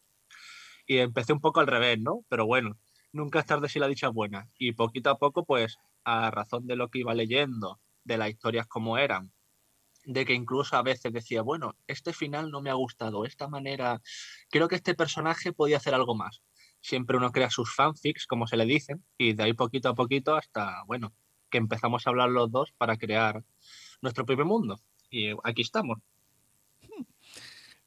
Y 0.87 0.99
empecé 0.99 1.33
un 1.33 1.41
poco 1.41 1.61
al 1.61 1.67
revés, 1.67 1.99
¿no? 1.99 2.21
Pero 2.29 2.47
bueno, 2.47 2.79
nunca 3.13 3.41
es 3.41 3.47
tarde 3.47 3.69
si 3.69 3.79
la 3.79 3.89
dicha 3.89 4.09
es 4.09 4.13
buena. 4.13 4.49
Y 4.59 4.73
poquito 4.73 5.11
a 5.11 5.19
poco, 5.19 5.45
pues 5.45 5.79
a 6.05 6.31
razón 6.31 6.67
de 6.67 6.77
lo 6.77 6.89
que 6.89 7.01
iba 7.01 7.15
leyendo, 7.15 7.81
de 8.05 8.19
las 8.19 8.31
historias 8.31 8.67
como 8.69 8.99
eran, 8.99 9.33
de 10.07 10.25
que 10.25 10.35
incluso 10.35 10.77
a 10.77 10.83
veces 10.83 11.13
decía, 11.13 11.43
bueno, 11.43 11.77
este 11.89 12.13
final 12.13 12.51
no 12.51 12.63
me 12.63 12.71
ha 12.71 12.75
gustado, 12.75 13.25
esta 13.25 13.49
manera, 13.49 14.01
creo 14.49 14.69
que 14.69 14.77
este 14.77 14.95
personaje 14.95 15.53
podía 15.53 15.77
hacer 15.79 15.95
algo 15.95 16.15
más. 16.15 16.43
Siempre 16.81 17.17
uno 17.17 17.33
crea 17.33 17.51
sus 17.51 17.75
fanfics, 17.75 18.27
como 18.27 18.47
se 18.47 18.57
le 18.57 18.65
dicen, 18.67 19.05
y 19.19 19.35
de 19.35 19.43
ahí 19.43 19.53
poquito 19.53 19.89
a 19.89 19.95
poquito 19.95 20.37
hasta, 20.37 20.85
bueno, 20.87 21.13
que 21.51 21.59
empezamos 21.59 22.07
a 22.07 22.11
hablar 22.11 22.31
los 22.31 22.51
dos 22.51 22.73
para 22.79 22.97
crear 22.97 23.43
nuestro 24.01 24.25
propio 24.25 24.47
mundo. 24.47 24.81
Y 25.11 25.31
aquí 25.43 25.63
estamos. 25.63 25.99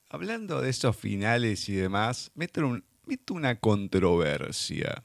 Hablando 0.10 0.62
de 0.62 0.70
esos 0.72 0.96
finales 0.98 1.70
y 1.70 1.74
demás, 1.74 2.32
meto, 2.36 2.66
un- 2.66 2.84
meto 3.06 3.34
una 3.34 3.60
controversia. 3.60 5.04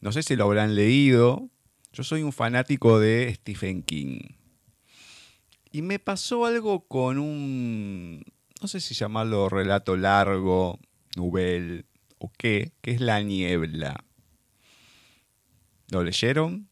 No 0.00 0.12
sé 0.12 0.22
si 0.22 0.36
lo 0.36 0.44
habrán 0.44 0.74
leído. 0.74 1.50
Yo 1.92 2.04
soy 2.04 2.22
un 2.22 2.32
fanático 2.32 3.00
de 3.00 3.34
Stephen 3.34 3.82
King. 3.82 4.37
Y 5.70 5.82
me 5.82 5.98
pasó 5.98 6.46
algo 6.46 6.86
con 6.88 7.18
un, 7.18 8.22
no 8.60 8.68
sé 8.68 8.80
si 8.80 8.94
llamarlo 8.94 9.48
relato 9.48 9.96
largo, 9.96 10.78
novel 11.16 11.86
o 12.18 12.32
qué, 12.36 12.72
que 12.80 12.92
es 12.92 13.00
La 13.00 13.20
Niebla. 13.22 14.04
¿Lo 15.90 16.02
leyeron? 16.02 16.68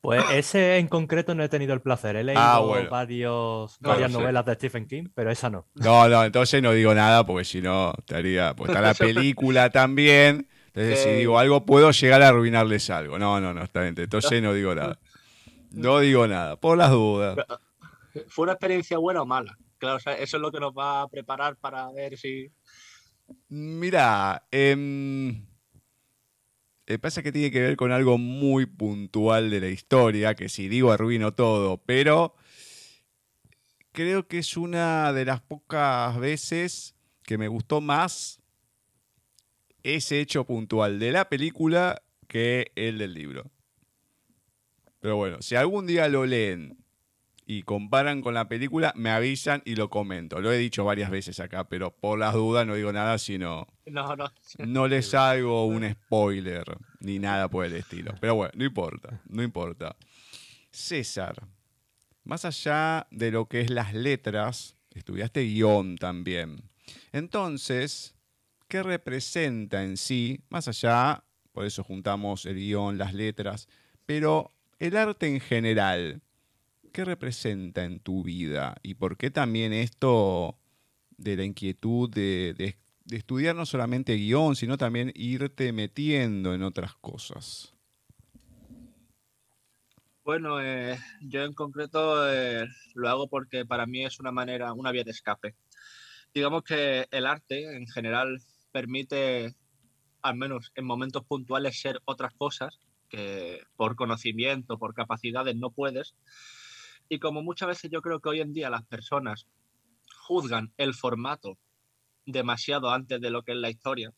Pues 0.00 0.22
ese 0.34 0.76
en 0.76 0.86
concreto 0.88 1.34
no 1.34 1.42
he 1.42 1.48
tenido 1.48 1.72
el 1.72 1.80
placer. 1.80 2.16
He 2.16 2.24
leído 2.24 2.42
Ah, 2.42 2.58
bueno. 2.58 2.90
varios, 2.90 3.78
No, 3.80 3.88
varias 3.88 4.10
no 4.10 4.18
sé. 4.18 4.22
novelas 4.22 4.44
de 4.44 4.54
Stephen 4.54 4.86
King, 4.86 5.04
pero 5.14 5.30
esa 5.30 5.48
no. 5.48 5.66
No, 5.74 6.08
no, 6.10 6.24
entonces 6.24 6.62
no 6.62 6.72
digo 6.72 6.94
nada 6.94 7.24
porque 7.24 7.44
si 7.46 7.62
no 7.62 7.94
estaría. 7.96 8.54
Pues 8.54 8.68
está 8.68 8.82
la 8.82 8.92
película 8.94 9.70
también. 9.70 10.46
Entonces, 10.74 11.00
si 11.04 11.10
digo 11.10 11.38
algo, 11.38 11.64
puedo 11.64 11.90
llegar 11.90 12.20
a 12.20 12.28
arruinarles 12.28 12.90
algo. 12.90 13.18
No, 13.18 13.40
no, 13.40 13.54
no, 13.54 13.62
está 13.62 13.80
bien. 13.80 13.94
Entonces 13.96 14.42
no 14.42 14.52
digo 14.52 14.74
nada. 14.74 14.98
No 15.70 16.00
digo 16.00 16.26
nada, 16.26 16.56
por 16.56 16.76
las 16.76 16.90
dudas. 16.90 17.36
¿Fue 18.28 18.44
una 18.44 18.52
experiencia 18.52 18.98
buena 18.98 19.22
o 19.22 19.26
mala? 19.26 19.56
Claro, 19.78 19.98
eso 19.98 20.10
es 20.18 20.32
lo 20.34 20.52
que 20.52 20.60
nos 20.60 20.72
va 20.72 21.02
a 21.02 21.08
preparar 21.08 21.56
para 21.56 21.90
ver 21.92 22.16
si... 22.16 22.50
Mira, 23.48 24.46
em, 24.50 25.46
eh, 26.86 26.98
pasa 26.98 27.22
que 27.22 27.32
tiene 27.32 27.50
que 27.50 27.60
ver 27.60 27.76
con 27.76 27.92
algo 27.92 28.18
muy 28.18 28.66
puntual 28.66 29.50
de 29.50 29.60
la 29.60 29.68
historia, 29.68 30.34
que 30.34 30.48
si 30.48 30.68
digo 30.68 30.92
arruino 30.92 31.32
todo, 31.32 31.78
pero 31.78 32.34
creo 33.92 34.28
que 34.28 34.38
es 34.38 34.56
una 34.56 35.12
de 35.12 35.24
las 35.24 35.40
pocas 35.40 36.18
veces 36.18 36.94
que 37.22 37.38
me 37.38 37.48
gustó 37.48 37.80
más 37.80 38.42
ese 39.82 40.20
hecho 40.20 40.44
puntual 40.44 40.98
de 40.98 41.12
la 41.12 41.28
película 41.28 42.02
que 42.28 42.72
el 42.74 42.98
del 42.98 43.14
libro. 43.14 43.50
Pero 45.00 45.16
bueno, 45.16 45.40
si 45.40 45.56
algún 45.56 45.86
día 45.86 46.08
lo 46.08 46.26
leen 46.26 46.83
y 47.46 47.62
comparan 47.62 48.22
con 48.22 48.34
la 48.34 48.48
película, 48.48 48.92
me 48.96 49.10
avisan 49.10 49.62
y 49.64 49.76
lo 49.76 49.90
comento. 49.90 50.40
Lo 50.40 50.50
he 50.52 50.56
dicho 50.58 50.84
varias 50.84 51.10
veces 51.10 51.40
acá, 51.40 51.68
pero 51.68 51.94
por 51.94 52.18
las 52.18 52.34
dudas 52.34 52.66
no 52.66 52.74
digo 52.74 52.92
nada, 52.92 53.18
sino 53.18 53.66
No, 53.86 54.16
no. 54.16 54.32
no 54.58 54.88
les 54.88 55.12
hago 55.14 55.66
un 55.66 55.90
spoiler 55.90 56.64
ni 57.00 57.18
nada 57.18 57.48
por 57.48 57.66
el 57.66 57.74
estilo. 57.74 58.14
Pero 58.20 58.34
bueno, 58.34 58.52
no 58.56 58.64
importa, 58.64 59.20
no 59.28 59.42
importa. 59.42 59.96
César, 60.70 61.46
más 62.24 62.44
allá 62.44 63.06
de 63.10 63.30
lo 63.30 63.46
que 63.46 63.60
es 63.60 63.70
las 63.70 63.92
letras, 63.94 64.76
estudiaste 64.92 65.42
guion 65.42 65.96
también. 65.96 66.70
Entonces, 67.12 68.14
¿qué 68.68 68.82
representa 68.82 69.84
en 69.84 69.96
sí, 69.96 70.40
más 70.48 70.66
allá, 70.66 71.24
por 71.52 71.66
eso 71.66 71.84
juntamos 71.84 72.46
el 72.46 72.56
guion, 72.56 72.98
las 72.98 73.14
letras, 73.14 73.68
pero 74.06 74.50
el 74.78 74.96
arte 74.96 75.28
en 75.28 75.40
general, 75.40 76.22
¿qué 76.94 77.04
representa 77.04 77.84
en 77.84 78.00
tu 78.00 78.24
vida? 78.24 78.76
¿Y 78.82 78.94
por 78.94 79.18
qué 79.18 79.30
también 79.30 79.74
esto 79.74 80.58
de 81.18 81.36
la 81.36 81.44
inquietud 81.44 82.10
de, 82.10 82.54
de- 82.58 82.78
de 83.06 83.16
estudiar 83.18 83.56
no 83.56 83.66
solamente 83.66 84.14
guion, 84.16 84.56
sino 84.56 84.78
también 84.78 85.12
irte 85.16 85.72
metiendo 85.72 86.54
en 86.54 86.62
otras 86.64 86.94
cosas? 86.96 87.74
Bueno, 90.24 90.60
eh, 90.60 90.98
yo 91.22 91.42
en 91.44 91.52
concreto 91.54 92.30
eh, 92.32 92.66
lo 92.94 93.08
hago 93.10 93.28
porque 93.28 93.66
para 93.66 93.86
mí 93.86 94.04
es 94.04 94.20
una 94.20 94.32
manera, 94.32 94.72
una 94.72 94.90
vía 94.92 95.04
de 95.04 95.10
escape. 95.10 95.54
Digamos 96.34 96.64
que 96.64 97.06
el 97.10 97.26
arte 97.26 97.76
en 97.76 97.86
general 97.88 98.40
permite, 98.72 99.54
al 100.22 100.36
menos 100.36 100.72
en 100.76 100.86
momentos 100.86 101.24
puntuales, 101.26 101.80
ser 101.80 102.00
otras 102.06 102.34
cosas 102.34 102.80
que 103.10 103.62
por 103.76 103.96
conocimiento, 103.96 104.78
por 104.78 104.94
capacidades 104.94 105.56
no 105.56 105.70
puedes. 105.70 106.14
Y 107.08 107.18
como 107.18 107.42
muchas 107.42 107.68
veces 107.68 107.90
yo 107.90 108.02
creo 108.02 108.20
que 108.20 108.28
hoy 108.30 108.40
en 108.40 108.52
día 108.52 108.70
las 108.70 108.84
personas 108.84 109.46
juzgan 110.26 110.72
el 110.76 110.94
formato 110.94 111.58
demasiado 112.26 112.90
antes 112.90 113.20
de 113.20 113.30
lo 113.30 113.42
que 113.42 113.52
es 113.52 113.58
la 113.58 113.70
historia, 113.70 114.12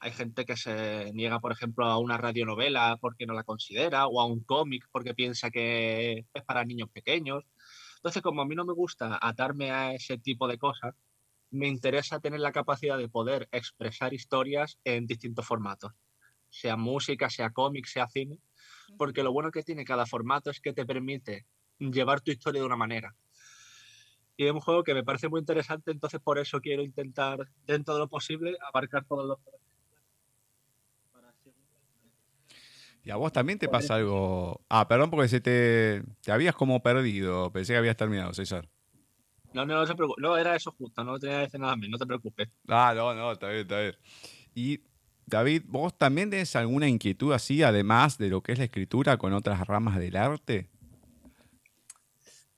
hay 0.00 0.12
gente 0.12 0.44
que 0.44 0.56
se 0.56 1.12
niega, 1.14 1.40
por 1.40 1.52
ejemplo, 1.52 1.86
a 1.86 1.98
una 1.98 2.18
radionovela 2.18 2.98
porque 3.00 3.24
no 3.24 3.32
la 3.32 3.42
considera, 3.42 4.06
o 4.06 4.20
a 4.20 4.26
un 4.26 4.40
cómic 4.40 4.86
porque 4.92 5.14
piensa 5.14 5.50
que 5.50 6.26
es 6.34 6.44
para 6.44 6.64
niños 6.64 6.90
pequeños. 6.90 7.44
Entonces, 7.96 8.22
como 8.22 8.42
a 8.42 8.44
mí 8.44 8.54
no 8.54 8.66
me 8.66 8.74
gusta 8.74 9.18
atarme 9.20 9.70
a 9.70 9.94
ese 9.94 10.18
tipo 10.18 10.46
de 10.46 10.58
cosas, 10.58 10.94
me 11.50 11.68
interesa 11.68 12.20
tener 12.20 12.40
la 12.40 12.52
capacidad 12.52 12.98
de 12.98 13.08
poder 13.08 13.48
expresar 13.50 14.12
historias 14.12 14.78
en 14.84 15.06
distintos 15.06 15.46
formatos, 15.46 15.92
sea 16.50 16.76
música, 16.76 17.30
sea 17.30 17.50
cómic, 17.50 17.86
sea 17.86 18.08
cine, 18.08 18.38
porque 18.98 19.22
lo 19.22 19.32
bueno 19.32 19.50
que 19.50 19.62
tiene 19.62 19.84
cada 19.84 20.04
formato 20.04 20.50
es 20.50 20.60
que 20.60 20.74
te 20.74 20.84
permite 20.84 21.46
llevar 21.78 22.20
tu 22.20 22.30
historia 22.30 22.60
de 22.60 22.66
una 22.66 22.76
manera. 22.76 23.14
Y 24.36 24.46
es 24.46 24.52
un 24.52 24.60
juego 24.60 24.82
que 24.82 24.94
me 24.94 25.04
parece 25.04 25.28
muy 25.28 25.40
interesante, 25.40 25.92
entonces 25.92 26.20
por 26.20 26.38
eso 26.38 26.60
quiero 26.60 26.82
intentar, 26.82 27.48
dentro 27.66 27.94
de 27.94 28.00
lo 28.00 28.08
posible, 28.08 28.56
abarcar 28.68 29.04
todos 29.04 29.26
los 29.26 29.38
Y 33.04 33.10
a 33.10 33.16
vos 33.16 33.32
también 33.32 33.58
te 33.58 33.68
pasa 33.68 33.96
algo. 33.96 34.62
Ah, 34.70 34.88
perdón 34.88 35.10
porque 35.10 35.28
se 35.28 35.38
te, 35.38 36.02
te 36.22 36.32
habías 36.32 36.54
como 36.54 36.82
perdido. 36.82 37.52
Pensé 37.52 37.74
que 37.74 37.76
habías 37.76 37.98
terminado, 37.98 38.32
César. 38.32 38.66
No, 39.52 39.66
no, 39.66 39.74
no 39.74 39.86
se 39.86 39.94
preocupe. 39.94 40.22
No, 40.22 40.36
era 40.36 40.56
eso 40.56 40.72
justo, 40.72 41.04
no 41.04 41.18
tenía 41.18 41.36
que 41.36 41.42
decir 41.42 41.60
nada 41.60 41.76
más, 41.76 41.88
no 41.88 41.98
te 41.98 42.06
preocupes. 42.06 42.48
Ah, 42.66 42.94
no, 42.96 43.14
no, 43.14 43.32
está 43.32 43.48
bien, 43.48 43.60
está 43.60 43.78
bien. 43.78 43.96
Y 44.54 44.80
David, 45.26 45.62
¿vos 45.66 45.96
también 45.96 46.30
tenés 46.30 46.56
alguna 46.56 46.88
inquietud 46.88 47.32
así, 47.32 47.62
además 47.62 48.16
de 48.16 48.30
lo 48.30 48.42
que 48.42 48.52
es 48.52 48.58
la 48.58 48.64
escritura, 48.64 49.18
con 49.18 49.34
otras 49.34 49.60
ramas 49.66 49.98
del 49.98 50.16
arte? 50.16 50.70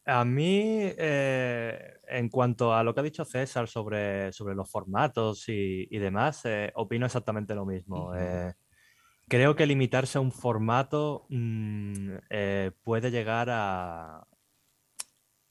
A 0.09 0.25
mí, 0.25 0.61
eh, 0.99 1.95
en 2.07 2.29
cuanto 2.29 2.73
a 2.73 2.85
lo 2.85 2.95
que 2.95 3.01
ha 3.01 3.03
dicho 3.03 3.25
César 3.25 3.67
sobre, 3.69 4.33
sobre 4.33 4.55
los 4.55 4.71
formatos 4.71 5.49
y, 5.49 5.89
y 5.91 5.99
demás, 5.99 6.45
eh, 6.45 6.71
opino 6.77 7.07
exactamente 7.07 7.55
lo 7.57 7.67
mismo. 7.67 8.15
Eh, 8.15 8.53
creo 9.29 9.57
que 9.57 9.67
limitarse 9.67 10.19
a 10.19 10.23
un 10.23 10.33
formato 10.33 11.27
mm, 11.31 12.11
puede 12.85 13.11
llegar 13.11 13.49
a, 13.51 14.27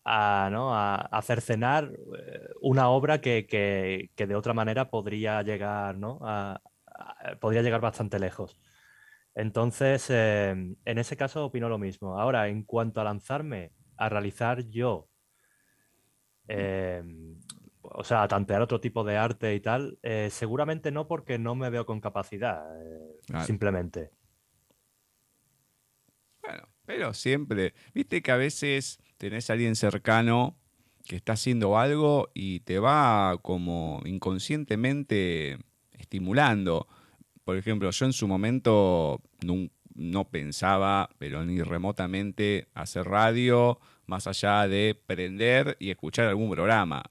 a, 0.04 0.50
¿no? 0.52 0.76
a, 0.76 0.96
a 0.96 1.22
cercenar 1.22 1.92
una 2.62 2.90
obra 2.90 3.22
que, 3.22 3.48
que- 3.48 4.12
que 4.16 4.28
de 4.28 4.36
otra 4.36 4.54
manera 4.54 4.90
podría 4.90 5.42
llegar, 5.44 5.98
¿no? 5.98 6.20
a- 6.24 6.62
podría 7.42 7.62
llegar 7.62 7.82
bastante 7.82 8.20
lejos. 8.20 8.58
Entonces, 9.36 10.10
en 10.12 10.78
ese 10.86 11.18
caso 11.18 11.46
opino 11.46 11.70
lo 11.70 11.78
mismo. 11.78 12.20
Ahora, 12.20 12.48
en 12.50 12.64
cuanto 12.64 13.02
a 13.02 13.04
lanzarme 13.04 13.72
a 13.98 14.10
realizar 14.10 14.68
yo, 14.70 15.10
eh, 16.48 17.04
o 17.82 18.04
sea, 18.04 18.24
a 18.24 18.28
tantear 18.28 18.62
otro 18.62 18.80
tipo 18.80 19.04
de 19.04 19.18
arte 19.18 19.56
y 19.56 19.60
tal, 19.60 20.00
eh, 20.04 20.30
seguramente 20.32 20.92
no 20.92 21.08
porque 21.08 21.38
no 21.38 21.56
me 21.56 21.70
veo 21.70 21.86
con 21.86 22.02
capacidad, 22.02 22.64
eh, 22.84 23.20
Claro. 23.28 23.46
simplemente. 23.46 24.12
Bueno, 26.42 26.68
pero 26.86 27.14
siempre, 27.14 27.74
viste 27.94 28.22
que 28.22 28.32
a 28.32 28.38
veces 28.38 29.00
tenés 29.18 29.50
a 29.50 29.54
alguien 29.54 29.75
cercano 29.75 30.56
que 31.06 31.16
está 31.16 31.34
haciendo 31.34 31.78
algo 31.78 32.30
y 32.34 32.62
te 32.62 32.80
va 32.80 33.38
como 33.42 34.02
inconscientemente 34.06 35.58
estimulando. 35.92 36.88
Por 37.44 37.58
ejemplo, 37.58 37.90
yo 37.92 38.06
en 38.06 38.14
su 38.14 38.28
momento 38.28 39.22
no, 39.96 40.25
pensaba, 40.25 41.10
pero 41.18 41.46
ni 41.46 41.62
remotamente, 41.62 42.68
hacer 42.74 43.06
radio 43.06 43.80
más 44.06 44.28
allá 44.28 44.68
de 44.68 45.00
prender 45.08 45.78
y 45.80 45.90
escuchar 45.90 46.28
algún 46.28 46.52
programa. 46.52 47.04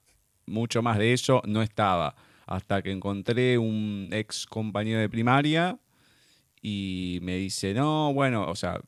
Mucho 0.46 0.82
más 0.82 0.98
de 0.98 1.12
eso 1.12 1.42
no 1.46 1.62
estaba. 1.62 2.14
Hasta 2.46 2.82
que 2.82 2.92
encontré 2.92 3.56
un 3.56 4.10
ex 4.12 4.46
compañero 4.46 5.00
de 5.00 5.08
primaria 5.08 5.78
y 6.60 7.18
me 7.22 7.36
dice, 7.36 7.72
no, 7.72 8.12
bueno, 8.12 8.46
o 8.48 8.54
sea, 8.54 8.80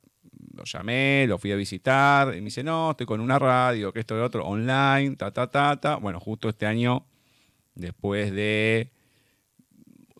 lo 0.54 0.64
llamé, 0.64 1.26
lo 1.26 1.38
fui 1.38 1.52
a 1.52 1.56
visitar, 1.56 2.28
y 2.34 2.38
me 2.38 2.46
dice, 2.46 2.62
no, 2.62 2.90
estoy 2.90 3.06
con 3.06 3.20
una 3.20 3.38
radio, 3.38 3.92
que 3.92 4.00
esto 4.00 4.14
y 4.14 4.18
lo 4.18 4.24
otro, 4.26 4.44
online, 4.44 5.16
ta, 5.16 5.30
ta, 5.30 5.50
ta, 5.50 5.80
ta. 5.80 5.96
Bueno, 5.96 6.20
justo 6.20 6.48
este 6.48 6.66
año, 6.66 7.06
después 7.74 8.32
de 8.32 8.90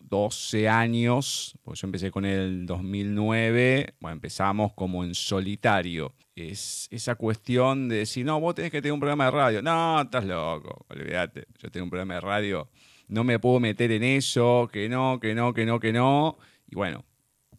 12 0.09 0.69
años, 0.69 1.57
pues 1.63 1.81
yo 1.81 1.87
empecé 1.87 2.11
con 2.11 2.25
el 2.25 2.65
2009, 2.65 3.95
bueno, 3.99 4.13
empezamos 4.13 4.73
como 4.73 5.03
en 5.03 5.13
solitario. 5.13 6.13
Es 6.35 6.87
esa 6.91 7.15
cuestión 7.15 7.89
de 7.89 7.97
decir, 7.97 8.25
no, 8.25 8.39
vos 8.39 8.55
tenés 8.55 8.71
que 8.71 8.81
tener 8.81 8.93
un 8.93 8.99
programa 8.99 9.25
de 9.25 9.31
radio. 9.31 9.61
No, 9.61 10.01
estás 10.01 10.25
loco, 10.25 10.85
olvídate, 10.89 11.45
yo 11.57 11.71
tengo 11.71 11.85
un 11.85 11.89
programa 11.89 12.15
de 12.15 12.21
radio, 12.21 12.69
no 13.07 13.23
me 13.23 13.39
puedo 13.39 13.59
meter 13.59 13.91
en 13.91 14.03
eso, 14.03 14.69
que 14.71 14.87
no, 14.87 15.19
que 15.19 15.33
no, 15.33 15.53
que 15.53 15.65
no, 15.65 15.79
que 15.79 15.93
no. 15.93 16.37
Y 16.69 16.75
bueno, 16.75 17.05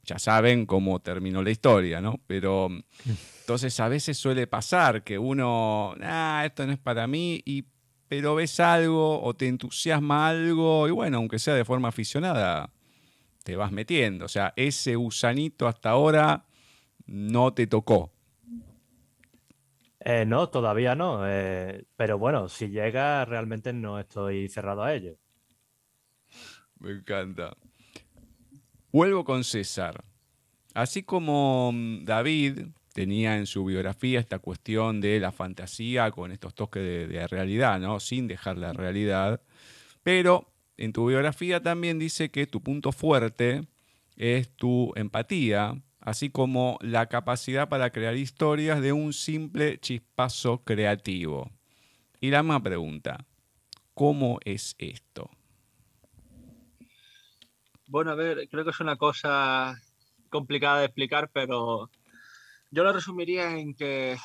ya 0.04 0.18
saben 0.18 0.66
cómo 0.66 1.00
terminó 1.00 1.42
la 1.42 1.50
historia, 1.50 2.00
¿no? 2.00 2.20
Pero 2.26 2.70
entonces 3.40 3.78
a 3.80 3.88
veces 3.88 4.16
suele 4.16 4.46
pasar 4.46 5.04
que 5.04 5.18
uno, 5.18 5.94
ah, 6.02 6.42
esto 6.44 6.66
no 6.66 6.72
es 6.72 6.78
para 6.78 7.06
mí, 7.06 7.42
y, 7.44 7.64
pero 8.08 8.34
ves 8.34 8.58
algo 8.60 9.22
o 9.22 9.34
te 9.34 9.48
entusiasma 9.48 10.28
algo, 10.28 10.88
y 10.88 10.90
bueno, 10.90 11.18
aunque 11.18 11.38
sea 11.38 11.54
de 11.54 11.64
forma 11.64 11.88
aficionada, 11.88 12.70
te 13.44 13.56
vas 13.56 13.70
metiendo. 13.70 14.24
O 14.24 14.28
sea, 14.28 14.52
ese 14.56 14.96
gusanito 14.96 15.66
hasta 15.66 15.90
ahora 15.90 16.44
no 17.06 17.52
te 17.52 17.66
tocó. 17.66 18.12
Eh, 20.00 20.24
no, 20.26 20.48
todavía 20.48 20.94
no. 20.94 21.28
eh, 21.28 21.84
pero 21.96 22.18
bueno, 22.18 22.48
si 22.48 22.68
llega, 22.68 23.24
realmente 23.24 23.72
no 23.72 23.98
estoy 23.98 24.48
cerrado 24.48 24.82
a 24.82 24.94
ello. 24.94 25.16
Me 26.78 26.92
encanta. 26.92 27.56
Vuelvo 28.92 29.24
con 29.24 29.44
César. 29.44 30.02
Así 30.74 31.02
como 31.02 31.72
mm, 31.72 32.04
David 32.04 32.68
tenía 32.98 33.36
en 33.36 33.46
su 33.46 33.64
biografía 33.64 34.18
esta 34.18 34.40
cuestión 34.40 35.00
de 35.00 35.20
la 35.20 35.30
fantasía 35.30 36.10
con 36.10 36.32
estos 36.32 36.52
toques 36.52 36.82
de, 36.82 37.28
realidad, 37.28 37.78
¿no? 37.78 38.00
Sin 38.00 38.26
dejar 38.26 38.58
la 38.58 38.72
realidad. 38.72 39.40
Pero 40.02 40.50
en 40.76 40.92
tu 40.92 41.06
biografía 41.06 41.62
también 41.62 42.00
dice 42.00 42.32
que 42.32 42.48
tu 42.48 42.60
punto 42.60 42.90
fuerte 42.90 43.68
es 44.16 44.50
tu 44.56 44.92
empatía, 44.96 45.80
así 46.00 46.30
como 46.30 46.76
la 46.80 47.06
capacidad 47.06 47.68
para 47.68 47.90
crear 47.90 48.16
historias 48.16 48.80
de 48.80 48.92
un 48.92 49.12
simple 49.12 49.78
chispazo 49.78 50.64
creativo. 50.64 51.52
Y 52.20 52.30
la 52.30 52.42
misma 52.42 52.64
pregunta, 52.64 53.24
¿cómo 53.94 54.40
es 54.44 54.74
esto? 54.76 55.30
Bueno, 57.86 58.10
a 58.10 58.16
ver, 58.16 58.48
creo 58.48 58.64
que 58.64 58.70
es 58.70 58.80
una 58.80 58.96
cosa 58.96 59.80
complicada 60.30 60.80
de 60.80 60.86
explicar, 60.86 61.30
pero 61.32 61.88
yo 62.70 62.84
lo 62.84 62.92
resumiría 62.92 63.58
en 63.58 63.74
que, 63.74 64.16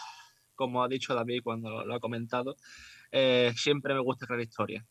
como 0.56 0.84
ha 0.84 0.88
dicho 0.88 1.16
David 1.16 1.42
cuando 1.44 1.86
lo 1.86 1.96
ha 1.96 2.00
comentado, 2.00 2.56
eh, 3.12 3.54
siempre 3.56 3.94
me 3.94 4.02
gusta 4.02 4.26
crear 4.26 4.42
historias. 4.42 4.86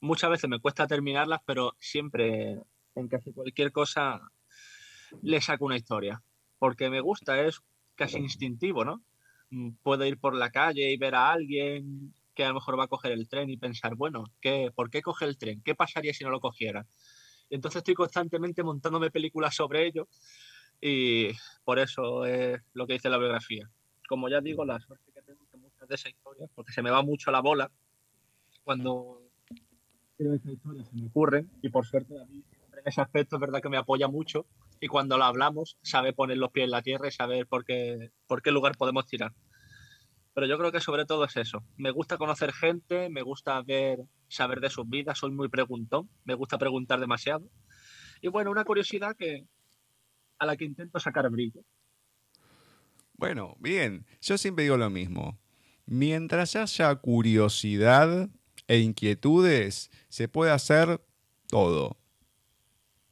Muchas 0.00 0.30
veces 0.30 0.48
me 0.48 0.60
cuesta 0.60 0.86
terminarlas, 0.86 1.40
pero 1.44 1.74
siempre, 1.78 2.60
en 2.94 3.08
casi 3.08 3.32
cualquier 3.32 3.72
cosa, 3.72 4.20
le 5.22 5.40
saco 5.40 5.64
una 5.64 5.76
historia. 5.76 6.22
Porque 6.58 6.90
me 6.90 7.00
gusta, 7.00 7.40
es 7.40 7.60
casi 7.94 8.18
instintivo, 8.18 8.84
¿no? 8.84 9.02
Mm, 9.50 9.70
Puedo 9.82 10.04
ir 10.04 10.18
por 10.18 10.34
la 10.34 10.50
calle 10.50 10.90
y 10.90 10.96
ver 10.96 11.14
a 11.14 11.30
alguien 11.30 12.14
que 12.34 12.44
a 12.44 12.48
lo 12.48 12.54
mejor 12.54 12.78
va 12.78 12.84
a 12.84 12.88
coger 12.88 13.12
el 13.12 13.28
tren 13.28 13.50
y 13.50 13.56
pensar, 13.56 13.96
bueno, 13.96 14.24
¿qué, 14.40 14.70
¿por 14.74 14.90
qué 14.90 15.02
coge 15.02 15.24
el 15.24 15.38
tren? 15.38 15.60
¿Qué 15.64 15.74
pasaría 15.74 16.14
si 16.14 16.22
no 16.22 16.30
lo 16.30 16.40
cogiera? 16.40 16.86
Y 17.50 17.56
entonces 17.56 17.78
estoy 17.78 17.94
constantemente 17.94 18.62
montándome 18.62 19.10
películas 19.10 19.56
sobre 19.56 19.86
ello 19.86 20.08
y 20.80 21.30
por 21.64 21.78
eso 21.78 22.24
es 22.24 22.60
lo 22.72 22.86
que 22.86 22.94
dice 22.94 23.10
la 23.10 23.18
biografía. 23.18 23.68
Como 24.08 24.28
ya 24.28 24.40
digo, 24.40 24.64
la 24.64 24.80
suerte 24.80 25.12
que 25.12 25.22
tengo 25.22 25.44
que 25.50 25.56
muchas 25.56 25.88
de 25.88 25.94
esas 25.94 26.12
historias, 26.12 26.50
porque 26.54 26.72
se 26.72 26.82
me 26.82 26.90
va 26.90 27.02
mucho 27.02 27.30
la 27.30 27.40
bola 27.40 27.70
cuando 28.64 29.22
creo 30.16 30.34
esas 30.34 30.52
historias 30.52 30.88
se 30.88 30.96
me 30.96 31.06
ocurren 31.06 31.50
y 31.62 31.68
por 31.70 31.86
suerte 31.86 32.14
David 32.14 32.42
en 32.78 32.82
ese 32.84 33.00
aspecto 33.00 33.36
es 33.36 33.40
verdad 33.40 33.60
que 33.62 33.68
me 33.68 33.76
apoya 33.76 34.08
mucho 34.08 34.46
y 34.80 34.88
cuando 34.88 35.16
lo 35.16 35.24
hablamos 35.24 35.78
sabe 35.82 36.12
poner 36.12 36.38
los 36.38 36.50
pies 36.50 36.64
en 36.64 36.70
la 36.70 36.82
tierra 36.82 37.08
y 37.08 37.12
saber 37.12 37.46
por 37.46 37.64
qué, 37.64 38.10
por 38.26 38.42
qué 38.42 38.50
lugar 38.50 38.76
podemos 38.76 39.06
tirar. 39.06 39.32
Pero 40.34 40.46
yo 40.46 40.58
creo 40.58 40.70
que 40.70 40.80
sobre 40.80 41.04
todo 41.04 41.24
es 41.24 41.36
eso. 41.36 41.64
Me 41.76 41.90
gusta 41.90 42.16
conocer 42.16 42.52
gente, 42.52 43.08
me 43.08 43.22
gusta 43.22 43.60
ver, 43.62 44.04
saber 44.28 44.60
de 44.60 44.70
sus 44.70 44.88
vidas, 44.88 45.18
soy 45.18 45.32
muy 45.32 45.48
preguntón, 45.48 46.08
me 46.24 46.34
gusta 46.34 46.58
preguntar 46.58 47.00
demasiado. 47.00 47.48
Y 48.20 48.28
bueno, 48.28 48.50
una 48.50 48.64
curiosidad 48.64 49.16
que 49.16 49.46
a 50.38 50.46
la 50.46 50.56
que 50.56 50.64
intento 50.64 50.98
sacar 50.98 51.28
brillo. 51.30 51.62
Bueno, 53.14 53.56
bien, 53.58 54.06
yo 54.20 54.38
siempre 54.38 54.64
digo 54.64 54.76
lo 54.76 54.90
mismo. 54.90 55.38
Mientras 55.86 56.54
haya 56.54 56.94
curiosidad 56.96 58.28
e 58.68 58.78
inquietudes, 58.78 59.90
se 60.08 60.28
puede 60.28 60.52
hacer 60.52 61.00
todo. 61.48 61.96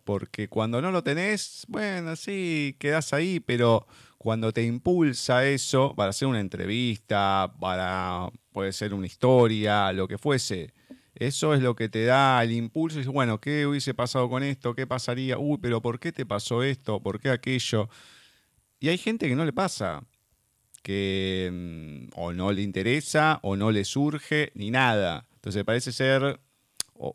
Porque 0.04 0.48
cuando 0.48 0.80
no 0.80 0.92
lo 0.92 1.02
tenés, 1.02 1.64
bueno, 1.68 2.14
sí, 2.14 2.76
quedás 2.78 3.12
ahí, 3.12 3.40
pero 3.40 3.86
cuando 4.18 4.52
te 4.52 4.62
impulsa 4.62 5.44
eso, 5.46 5.94
para 5.96 6.10
hacer 6.10 6.28
una 6.28 6.40
entrevista, 6.40 7.52
para, 7.58 8.28
puede 8.52 8.72
ser 8.72 8.94
una 8.94 9.06
historia, 9.06 9.92
lo 9.92 10.06
que 10.06 10.18
fuese, 10.18 10.72
eso 11.18 11.54
es 11.54 11.62
lo 11.62 11.74
que 11.74 11.88
te 11.88 12.04
da 12.04 12.42
el 12.42 12.52
impulso 12.52 13.00
y 13.00 13.04
bueno, 13.04 13.40
¿qué 13.40 13.66
hubiese 13.66 13.94
pasado 13.94 14.28
con 14.28 14.42
esto? 14.42 14.74
¿Qué 14.74 14.86
pasaría? 14.86 15.38
Uy, 15.38 15.58
pero 15.60 15.80
¿por 15.80 15.98
qué 15.98 16.12
te 16.12 16.26
pasó 16.26 16.62
esto? 16.62 17.02
¿Por 17.02 17.20
qué 17.20 17.30
aquello? 17.30 17.88
Y 18.80 18.88
hay 18.88 18.98
gente 18.98 19.26
que 19.26 19.34
no 19.34 19.46
le 19.46 19.54
pasa, 19.54 20.04
que 20.82 21.50
mm, 21.50 22.18
o 22.20 22.32
no 22.34 22.52
le 22.52 22.62
interesa, 22.62 23.40
o 23.42 23.56
no 23.56 23.70
le 23.70 23.84
surge, 23.84 24.52
ni 24.54 24.70
nada. 24.70 25.26
Entonces 25.36 25.64
parece 25.64 25.90
ser, 25.90 26.38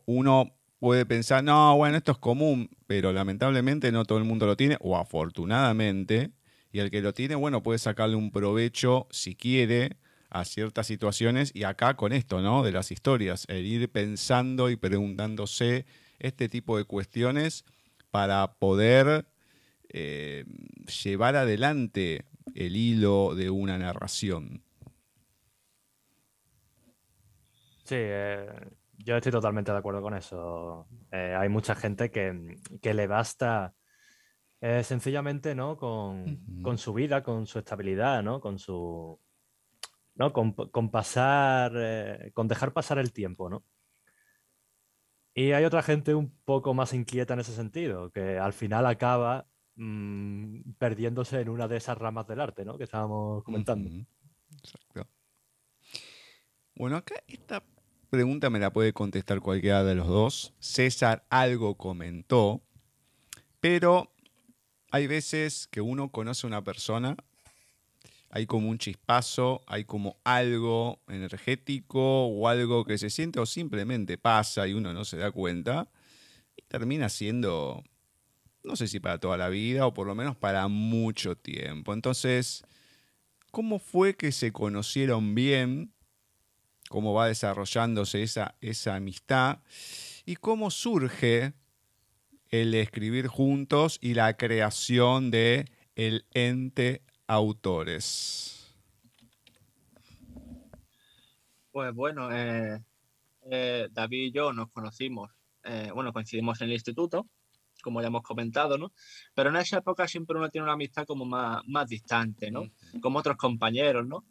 uno 0.06 0.52
puede 0.80 1.06
pensar, 1.06 1.44
no, 1.44 1.76
bueno, 1.76 1.96
esto 1.96 2.10
es 2.10 2.18
común, 2.18 2.70
pero 2.88 3.12
lamentablemente 3.12 3.92
no 3.92 4.04
todo 4.04 4.18
el 4.18 4.24
mundo 4.24 4.46
lo 4.46 4.56
tiene, 4.56 4.78
o 4.80 4.96
afortunadamente, 4.96 6.32
y 6.72 6.80
el 6.80 6.90
que 6.90 7.02
lo 7.02 7.12
tiene, 7.14 7.36
bueno, 7.36 7.62
puede 7.62 7.78
sacarle 7.78 8.16
un 8.16 8.32
provecho 8.32 9.06
si 9.10 9.36
quiere 9.36 9.96
a 10.32 10.46
ciertas 10.46 10.86
situaciones, 10.86 11.52
y 11.54 11.64
acá 11.64 11.94
con 11.94 12.12
esto, 12.12 12.40
¿no? 12.40 12.62
De 12.62 12.72
las 12.72 12.90
historias, 12.90 13.44
el 13.48 13.66
ir 13.66 13.90
pensando 13.92 14.70
y 14.70 14.76
preguntándose 14.76 15.84
este 16.18 16.48
tipo 16.48 16.78
de 16.78 16.84
cuestiones 16.84 17.64
para 18.10 18.54
poder 18.54 19.26
eh, 19.90 20.44
llevar 21.04 21.36
adelante 21.36 22.24
el 22.54 22.76
hilo 22.76 23.34
de 23.34 23.50
una 23.50 23.76
narración. 23.76 24.62
Sí, 27.84 27.96
eh, 27.98 28.48
yo 28.96 29.16
estoy 29.16 29.32
totalmente 29.32 29.70
de 29.70 29.78
acuerdo 29.78 30.00
con 30.00 30.14
eso. 30.14 30.86
Eh, 31.10 31.36
hay 31.38 31.50
mucha 31.50 31.74
gente 31.74 32.10
que, 32.10 32.56
que 32.80 32.94
le 32.94 33.06
basta 33.06 33.74
sencillamente, 34.84 35.56
¿no? 35.56 35.76
Con, 35.76 36.38
con 36.62 36.78
su 36.78 36.94
vida, 36.94 37.24
con 37.24 37.48
su 37.48 37.58
estabilidad, 37.58 38.22
¿no? 38.22 38.40
Con 38.40 38.60
su, 38.60 39.18
¿no? 40.14 40.32
Con, 40.32 40.52
con 40.52 40.90
pasar, 40.90 41.72
eh, 41.76 42.30
con 42.34 42.48
dejar 42.48 42.72
pasar 42.72 42.98
el 42.98 43.12
tiempo, 43.12 43.48
¿no? 43.48 43.64
Y 45.34 45.52
hay 45.52 45.64
otra 45.64 45.82
gente 45.82 46.14
un 46.14 46.30
poco 46.44 46.74
más 46.74 46.92
inquieta 46.92 47.34
en 47.34 47.40
ese 47.40 47.54
sentido, 47.54 48.10
que 48.10 48.38
al 48.38 48.52
final 48.52 48.86
acaba 48.86 49.46
mm, 49.76 50.72
perdiéndose 50.78 51.40
en 51.40 51.48
una 51.48 51.68
de 51.68 51.78
esas 51.78 51.96
ramas 51.96 52.26
del 52.26 52.40
arte, 52.40 52.64
¿no? 52.64 52.76
Que 52.76 52.84
estábamos 52.84 53.42
comentando. 53.42 53.88
Exacto. 54.58 55.08
Bueno, 56.74 56.96
acá 56.96 57.14
esta 57.26 57.62
pregunta 58.10 58.50
me 58.50 58.58
la 58.58 58.72
puede 58.72 58.92
contestar 58.92 59.40
cualquiera 59.40 59.84
de 59.84 59.94
los 59.94 60.06
dos. 60.06 60.54
César 60.58 61.24
algo 61.30 61.76
comentó, 61.76 62.62
pero 63.60 64.12
hay 64.90 65.06
veces 65.06 65.66
que 65.68 65.80
uno 65.80 66.10
conoce 66.10 66.46
a 66.46 66.48
una 66.48 66.62
persona, 66.62 67.16
hay 68.32 68.46
como 68.46 68.70
un 68.70 68.78
chispazo, 68.78 69.62
hay 69.66 69.84
como 69.84 70.16
algo 70.24 71.00
energético 71.06 72.26
o 72.26 72.48
algo 72.48 72.84
que 72.84 72.96
se 72.98 73.10
siente 73.10 73.38
o 73.38 73.46
simplemente 73.46 74.18
pasa 74.18 74.66
y 74.66 74.72
uno 74.72 74.92
no 74.92 75.04
se 75.04 75.18
da 75.18 75.30
cuenta 75.30 75.90
y 76.56 76.62
termina 76.62 77.10
siendo, 77.10 77.84
no 78.64 78.74
sé 78.74 78.88
si 78.88 79.00
para 79.00 79.18
toda 79.18 79.36
la 79.36 79.50
vida 79.50 79.86
o 79.86 79.92
por 79.92 80.06
lo 80.06 80.14
menos 80.14 80.34
para 80.34 80.66
mucho 80.68 81.36
tiempo. 81.36 81.92
Entonces, 81.92 82.64
¿cómo 83.50 83.78
fue 83.78 84.16
que 84.16 84.32
se 84.32 84.50
conocieron 84.50 85.34
bien? 85.34 85.92
cómo 86.92 87.14
va 87.14 87.26
desarrollándose 87.26 88.22
esa, 88.22 88.54
esa 88.60 88.96
amistad 88.96 89.60
y 90.26 90.36
cómo 90.36 90.70
surge 90.70 91.54
el 92.50 92.74
escribir 92.74 93.28
juntos 93.28 93.98
y 94.02 94.12
la 94.12 94.36
creación 94.36 95.30
de 95.30 95.70
el 95.94 96.26
ente 96.34 97.02
autores. 97.32 98.74
Pues 101.70 101.94
bueno, 101.94 102.30
eh, 102.30 102.78
eh, 103.50 103.88
David 103.90 104.24
y 104.26 104.32
yo 104.32 104.52
nos 104.52 104.70
conocimos, 104.70 105.30
eh, 105.64 105.90
bueno, 105.94 106.12
coincidimos 106.12 106.60
en 106.60 106.68
el 106.68 106.74
instituto, 106.74 107.26
como 107.82 108.02
ya 108.02 108.08
hemos 108.08 108.22
comentado, 108.22 108.76
¿no? 108.76 108.92
Pero 109.34 109.48
en 109.48 109.56
esa 109.56 109.78
época 109.78 110.06
siempre 110.06 110.36
uno 110.36 110.50
tiene 110.50 110.64
una 110.64 110.74
amistad 110.74 111.06
como 111.06 111.24
más, 111.24 111.62
más 111.66 111.88
distante, 111.88 112.50
¿no? 112.50 112.64
Como 113.00 113.20
otros 113.20 113.38
compañeros, 113.38 114.06
¿no? 114.06 114.26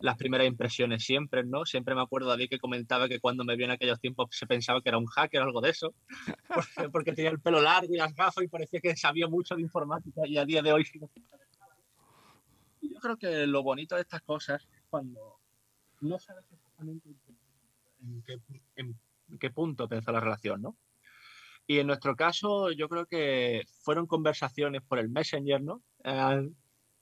Las 0.00 0.18
primeras 0.18 0.46
impresiones 0.46 1.02
siempre, 1.02 1.44
¿no? 1.44 1.64
Siempre 1.64 1.94
me 1.94 2.02
acuerdo 2.02 2.28
David 2.28 2.50
que 2.50 2.58
comentaba 2.58 3.08
que 3.08 3.18
cuando 3.18 3.44
me 3.44 3.56
vio 3.56 3.64
en 3.64 3.72
aquellos 3.72 3.98
tiempos 3.98 4.28
se 4.30 4.46
pensaba 4.46 4.82
que 4.82 4.90
era 4.90 4.98
un 4.98 5.06
hacker 5.06 5.40
o 5.40 5.44
algo 5.44 5.62
de 5.62 5.70
eso, 5.70 5.94
porque, 6.54 6.90
porque 6.90 7.12
tenía 7.12 7.30
el 7.30 7.40
pelo 7.40 7.62
largo 7.62 7.94
y 7.94 7.96
las 7.96 8.14
gafas 8.14 8.44
y 8.44 8.48
parecía 8.48 8.80
que 8.80 8.94
sabía 8.94 9.26
mucho 9.26 9.56
de 9.56 9.62
informática 9.62 10.20
y 10.26 10.36
a 10.36 10.44
día 10.44 10.60
de 10.60 10.72
hoy 10.74 10.84
Yo 12.82 13.00
creo 13.00 13.16
que 13.16 13.46
lo 13.46 13.62
bonito 13.62 13.94
de 13.94 14.02
estas 14.02 14.22
cosas 14.22 14.62
es 14.72 14.82
cuando 14.90 15.40
no 16.00 16.18
sabes 16.18 16.44
exactamente 16.50 17.08
en 18.00 18.22
qué, 18.22 18.40
en 18.76 19.38
qué 19.38 19.50
punto 19.50 19.84
empezó 19.84 20.12
la 20.12 20.20
relación, 20.20 20.62
¿no? 20.62 20.76
Y 21.66 21.78
en 21.78 21.86
nuestro 21.86 22.16
caso, 22.16 22.72
yo 22.72 22.88
creo 22.88 23.06
que 23.06 23.62
fueron 23.82 24.06
conversaciones 24.06 24.82
por 24.82 24.98
el 24.98 25.08
Messenger, 25.08 25.62
¿no? 25.62 25.82
Eh, 26.04 26.50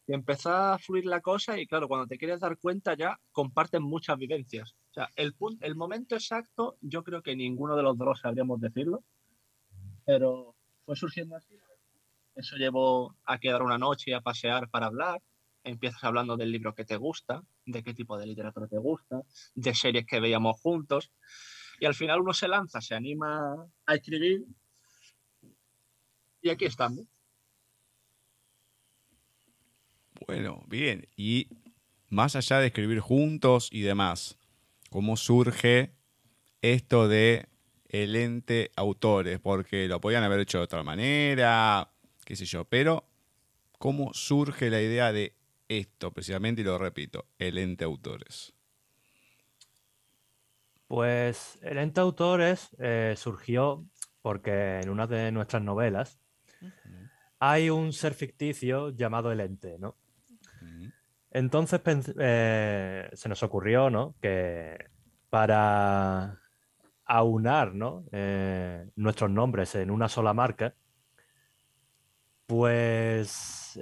y 0.07 0.13
empezó 0.13 0.51
a 0.51 0.79
fluir 0.79 1.07
la 1.07 1.21
cosa 1.21 1.59
y 1.59 1.67
claro, 1.67 1.89
cuando 1.89 2.07
te 2.07 2.19
quieres 2.19 2.41
dar 2.41 2.59
cuenta 2.59 2.95
ya 2.95 3.19
comparten 3.33 3.83
muchas 3.83 4.19
vivencias. 4.19 4.75
O 4.91 4.95
sea, 4.95 5.09
el, 5.15 5.35
el 5.61 5.77
momento 5.77 6.17
exacto 6.17 6.77
yo 6.81 7.05
creo 7.05 7.23
que 7.23 7.37
ninguno 7.37 7.77
de 7.77 7.83
los 7.83 7.97
dos 7.97 8.21
sabríamos 8.21 8.61
decirlo, 8.61 9.05
pero 10.05 10.57
fue 10.85 10.97
surgiendo 10.97 11.37
así. 11.37 11.57
Eso 12.35 12.57
llevó 12.57 13.15
a 13.25 13.39
quedar 13.39 13.63
una 13.63 13.79
noche 13.79 14.15
a 14.15 14.21
pasear 14.21 14.69
para 14.69 14.87
hablar. 14.87 15.23
Empiezas 15.63 16.03
hablando 16.05 16.37
del 16.37 16.51
libro 16.51 16.75
que 16.75 16.85
te 16.85 16.97
gusta, 16.97 17.43
de 17.67 17.83
qué 17.83 17.93
tipo 17.93 18.19
de 18.19 18.27
literatura 18.27 18.67
te 18.67 18.79
gusta, 18.79 19.23
de 19.55 19.75
series 19.75 20.07
que 20.07 20.21
veíamos 20.21 20.61
juntos. 20.61 21.13
Y 21.79 21.87
al 21.87 21.95
final 21.95 22.21
uno 22.21 22.33
se 22.33 22.49
lanza, 22.49 22.81
se 22.81 22.95
anima 22.95 23.67
a 23.87 23.95
escribir. 23.95 24.45
Y 26.43 26.51
aquí 26.51 26.65
estamos. 26.65 27.05
Bueno, 30.27 30.63
bien. 30.67 31.09
Y 31.17 31.49
más 32.09 32.37
allá 32.37 32.59
de 32.59 32.67
escribir 32.67 33.01
juntos 33.01 33.69
y 33.71 33.83
demás, 33.83 34.39
¿cómo 34.91 35.17
surge 35.17 35.95
esto 36.63 37.09
de 37.09 37.49
el 37.89 38.17
ente 38.17 38.71
autores? 38.77 39.41
Porque 39.41 39.89
lo 39.89 40.01
podían 40.01 40.25
haber 40.25 40.41
hecho 40.41 40.59
de 40.59 40.65
otra 40.65 40.83
manera, 40.83 41.93
qué 42.25 42.37
sé 42.37 42.45
yo, 42.45 42.65
pero 42.65 43.09
¿cómo 43.79 44.13
surge 44.13 44.71
la 44.71 44.83
idea 44.83 45.13
de 45.13 45.40
esto 45.71 46.13
precisamente? 46.13 46.63
Y 46.63 46.65
lo 46.65 46.77
repito, 46.79 47.27
el 47.39 47.57
ente 47.59 47.85
autores. 47.85 48.53
Pues 50.87 51.59
el 51.63 51.79
ente 51.79 52.01
autores 52.01 52.77
eh, 52.79 53.15
surgió 53.17 53.87
porque 54.23 54.81
en 54.81 54.91
una 54.91 55.07
de 55.07 55.31
nuestras 55.31 55.63
novelas 55.63 56.19
hay 57.39 57.71
un 57.71 57.93
ser 57.93 58.15
ficticio 58.15 58.91
llamado 58.91 59.31
el 59.33 59.41
ente, 59.41 59.79
¿no? 59.79 59.97
Entonces 61.31 61.81
eh, 62.19 63.09
se 63.13 63.29
nos 63.29 63.43
ocurrió, 63.45 63.89
¿no? 63.89 64.17
Que 64.21 64.91
para 65.31 66.41
aunar, 67.05 67.75
¿no? 67.75 68.05
Eh, 68.11 68.91
nuestros 68.97 69.31
nombres 69.31 69.77
en 69.77 69.93
una 69.93 70.09
sola 70.09 70.35
marca, 70.35 70.75
pues 72.51 73.79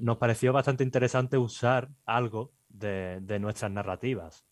nos 0.00 0.16
pareció 0.18 0.52
bastante 0.52 0.84
interesante 0.84 1.36
usar 1.36 1.90
algo 2.06 2.52
de 2.68 3.38
nuestras 3.40 3.72
narrativas 3.72 4.46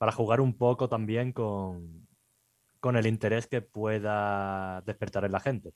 para 0.00 0.12
jugar 0.12 0.40
un 0.40 0.56
poco 0.56 0.88
también 0.88 1.30
con, 1.34 2.08
el 2.82 3.06
interés 3.06 3.46
que 3.46 3.60
pueda 3.60 4.80
despertar 4.86 5.26
en 5.26 5.32
la 5.32 5.40
gente. 5.40 5.74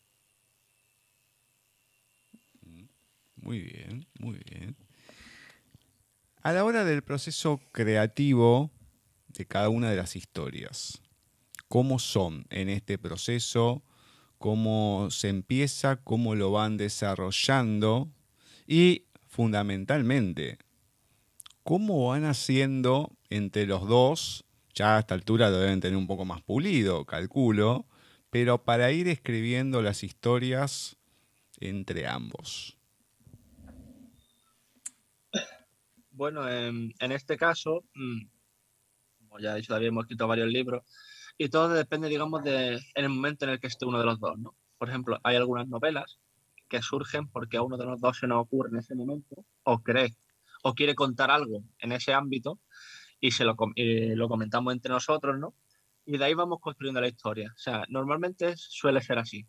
Muy 3.37 3.61
bien, 3.61 4.07
muy 4.19 4.41
bien. 4.49 4.79
A 6.41 6.55
la 6.55 6.65
hora 6.65 6.87
del 6.87 7.03
proceso 7.03 7.61
creativo 7.71 8.71
de 9.29 9.47
cada 9.47 9.69
una 9.69 9.91
de 9.91 9.97
las 9.97 10.17
historias, 10.17 11.03
¿cómo 11.69 11.99
son 11.99 12.47
en 12.49 12.71
este 12.71 12.97
proceso? 12.97 13.85
¿Cómo 14.45 15.09
se 15.11 15.31
empieza? 15.31 15.97
¿Cómo 15.97 16.35
lo 16.35 16.51
van 16.51 16.77
desarrollando? 16.77 18.11
Y 18.67 19.07
fundamentalmente, 19.27 20.59
¿cómo 21.63 22.09
van 22.09 22.27
haciendo 22.27 23.17
entre 23.31 23.65
los 23.65 23.89
dos, 23.89 24.45
ya 24.75 24.97
a 24.97 25.01
esta 25.01 25.15
altura 25.15 25.49
lo 25.49 25.57
deben 25.57 25.81
tener 25.81 25.97
un 25.97 26.07
poco 26.07 26.27
más 26.27 26.43
pulido, 26.43 27.07
calculo, 27.07 27.87
pero 28.29 28.63
para 28.65 28.93
ir 28.93 29.09
escribiendo 29.09 29.81
las 29.81 30.05
historias 30.05 30.99
entre 31.59 32.07
ambos. 32.07 32.77
Bueno, 36.11 36.47
en, 36.47 36.93
este 37.01 37.39
caso, 37.39 37.83
mm, 37.95 38.27
como 39.21 39.39
ya 39.39 39.55
he 39.55 39.57
dicho, 39.57 39.73
también 39.73 39.95
hemos 39.95 40.05
escrito 40.05 40.29
varios 40.29 40.49
libros, 40.49 40.83
y 41.39 41.49
todo 41.49 41.69
depende, 41.69 42.09
digamos, 42.09 42.43
de 42.43 42.75
en 42.75 43.05
el 43.05 43.09
momento 43.09 43.45
en 43.45 43.53
el 43.53 43.61
que 43.61 43.67
esté 43.67 43.87
uno 43.87 43.99
de 43.99 44.05
los 44.05 44.21
dos, 44.21 44.39
¿no? 44.39 44.55
Por 44.79 44.89
ejemplo, 44.89 45.19
hay 45.23 45.37
algunas 45.37 45.69
novelas 45.69 46.19
que 46.69 46.83
surgen 46.83 47.29
porque 47.29 47.57
a 47.57 47.63
uno 47.63 47.77
de 47.77 47.87
los 47.87 48.01
dos 48.01 48.19
se 48.19 48.27
nos 48.27 48.43
ocurre 48.43 48.71
en 48.71 48.79
ese 48.79 48.95
momento, 48.95 49.45
o 49.65 49.81
cree, 49.81 50.15
o 50.63 50.75
quiere 50.75 50.95
contar 50.95 51.31
algo 51.31 51.63
en 51.79 51.93
ese 51.93 52.13
ámbito, 52.13 52.61
y 53.21 53.31
se 53.31 53.45
lo, 53.45 53.57
lo 53.77 54.29
comentamos 54.29 54.73
entre 54.73 54.93
nosotros, 54.93 55.39
¿no? 55.39 55.55
Y 56.05 56.19
de 56.19 56.25
ahí 56.27 56.35
vamos 56.35 56.59
construyendo 56.61 57.01
la 57.01 57.09
historia. 57.09 57.53
O 57.55 57.59
sea, 57.59 57.85
normalmente 57.89 58.55
suele 58.57 59.01
ser 59.01 59.19
así. 59.19 59.47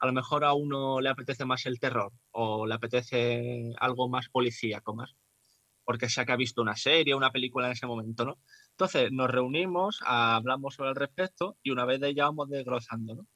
A 0.00 0.06
lo 0.06 0.12
mejor 0.12 0.44
a 0.44 0.52
uno 0.52 1.00
le 1.00 1.08
apetece 1.08 1.44
más 1.44 1.66
el 1.66 1.78
terror 1.78 2.12
o 2.32 2.66
le 2.66 2.74
apetece 2.74 3.72
algo 3.78 4.08
más 4.08 4.28
policíaco, 4.28 4.94
más, 4.94 5.14
porque 5.84 6.08
sea 6.08 6.24
que 6.24 6.32
ha 6.32 6.36
visto 6.36 6.62
una 6.62 6.76
serie, 6.76 7.14
una 7.14 7.30
película 7.30 7.66
en 7.66 7.72
ese 7.72 7.86
momento, 7.86 8.24
¿no? 8.24 8.38
Entonces 8.70 9.12
nos 9.12 9.30
reunimos, 9.30 10.00
hablamos 10.04 10.74
sobre 10.74 10.90
el 10.90 10.96
respecto 10.96 11.56
y 11.62 11.70
una 11.70 11.84
vez 11.84 12.00
de 12.00 12.14
ya 12.14 12.24
vamos 12.24 12.48
desglosando, 12.48 13.14
¿no? 13.14 13.26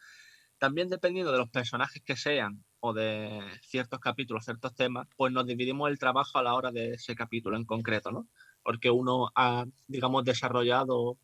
También 0.58 0.88
dependiendo 0.88 1.30
de 1.30 1.38
los 1.38 1.50
personajes 1.50 2.02
que 2.04 2.16
sean 2.16 2.64
o 2.80 2.92
de 2.92 3.40
ciertos 3.62 4.00
capítulos, 4.00 4.44
ciertos 4.44 4.74
temas, 4.74 5.06
pues 5.16 5.32
nos 5.32 5.46
dividimos 5.46 5.88
el 5.90 5.98
trabajo 5.98 6.38
a 6.38 6.42
la 6.42 6.54
hora 6.54 6.72
de 6.72 6.94
ese 6.94 7.14
capítulo 7.14 7.56
en 7.56 7.64
concreto, 7.64 8.10
¿no? 8.10 8.28
porque 8.68 8.90
uno 8.90 9.30
ha, 9.34 9.64
digamos, 9.86 10.24
desarrollado 10.24 11.18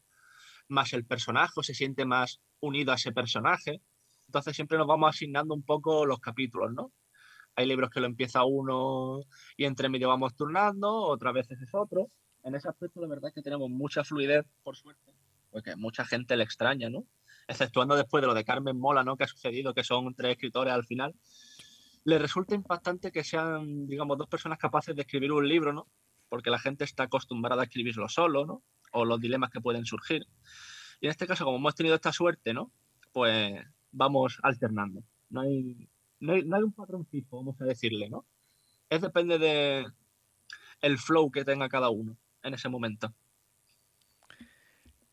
más 0.69 0.95
el 0.95 1.05
personaje 1.05 1.53
o 1.57 1.63
se 1.63 1.75
siente 1.75 2.07
más 2.07 2.41
unido 2.61 2.91
a 2.91 2.95
ese 2.95 3.13
personaje. 3.13 3.83
Entonces 4.27 4.57
siempre 4.57 4.79
nos 4.79 4.87
vamos 4.87 5.11
asignando 5.11 5.55
un 5.55 5.63
poco 5.63 6.07
los 6.07 6.21
capítulos, 6.21 6.73
¿no? 6.73 6.91
Hay 7.57 7.67
libros 7.67 7.91
que 7.91 8.01
lo 8.01 8.07
empieza 8.07 8.45
uno 8.45 9.21
y 9.57 9.65
entre 9.65 9.89
medio 9.89 10.09
vamos 10.09 10.35
turnando, 10.35 10.93
otras 10.93 11.35
veces 11.35 11.61
es 11.61 11.75
otro. 11.75 12.11
En 12.43 12.55
ese 12.55 12.69
aspecto, 12.69 13.01
la 13.01 13.09
verdad 13.09 13.29
es 13.29 13.35
que 13.35 13.43
tenemos 13.43 13.71
mucha 13.71 14.05
fluidez, 14.05 14.45
por 14.63 14.77
suerte, 14.77 15.15
porque 15.51 15.77
mucha 15.77 16.05
gente 16.05 16.37
le 16.37 16.45
extraña, 16.45 16.91
¿no? 16.91 17.07
Exceptuando 17.49 17.97
después 17.97 18.21
de 18.23 18.27
lo 18.27 18.35
de 18.35 18.45
Carmen 18.45 18.79
Mola, 18.79 19.05
¿no? 19.05 19.17
Que 19.17 19.25
ha 19.25 19.29
sucedido, 19.29 19.73
que 19.75 19.85
son 19.85 20.15
tres 20.15 20.33
escritores 20.33 20.73
al 20.73 20.85
final. 20.85 21.15
Le 22.05 22.19
resulta 22.19 22.55
impactante 22.55 23.13
que 23.13 23.25
sean, 23.25 23.87
digamos, 23.87 24.19
dos 24.19 24.29
personas 24.29 24.59
capaces 24.59 24.95
de 24.95 25.03
escribir 25.03 25.33
un 25.33 25.49
libro, 25.49 25.73
¿no? 25.73 25.87
porque 26.35 26.51
la 26.51 26.59
gente 26.59 26.83
está 26.83 27.05
acostumbrada 27.05 27.63
a 27.63 27.65
escribirlo 27.67 28.09
solo, 28.09 28.45
¿no? 28.45 28.65
O 28.91 29.05
los 29.05 29.21
dilemas 29.21 29.51
que 29.51 29.61
pueden 29.61 29.85
surgir. 29.85 30.27
Y 31.01 31.07
en 31.07 31.11
este 31.11 31.29
caso, 31.29 31.45
como 31.45 31.59
hemos 31.59 31.77
tenido 31.77 31.95
esta 31.95 32.13
suerte, 32.13 32.53
¿no? 32.53 32.73
Pues 33.13 33.55
vamos 33.93 34.41
alternando. 34.43 35.05
No 35.31 35.43
hay, 35.43 35.89
no 36.25 36.57
hay, 36.57 36.63
un 36.63 36.73
patrón 36.73 37.07
fijo, 37.07 37.37
vamos 37.37 37.61
a 37.61 37.65
decirle, 37.65 38.09
¿no? 38.09 38.25
Es 38.89 39.01
depende 39.01 39.39
de 39.39 39.87
el 40.81 40.99
flow 40.99 41.31
que 41.31 41.45
tenga 41.45 41.69
cada 41.69 41.91
uno 41.91 42.17
en 42.43 42.55
ese 42.55 42.69
momento. 42.69 43.13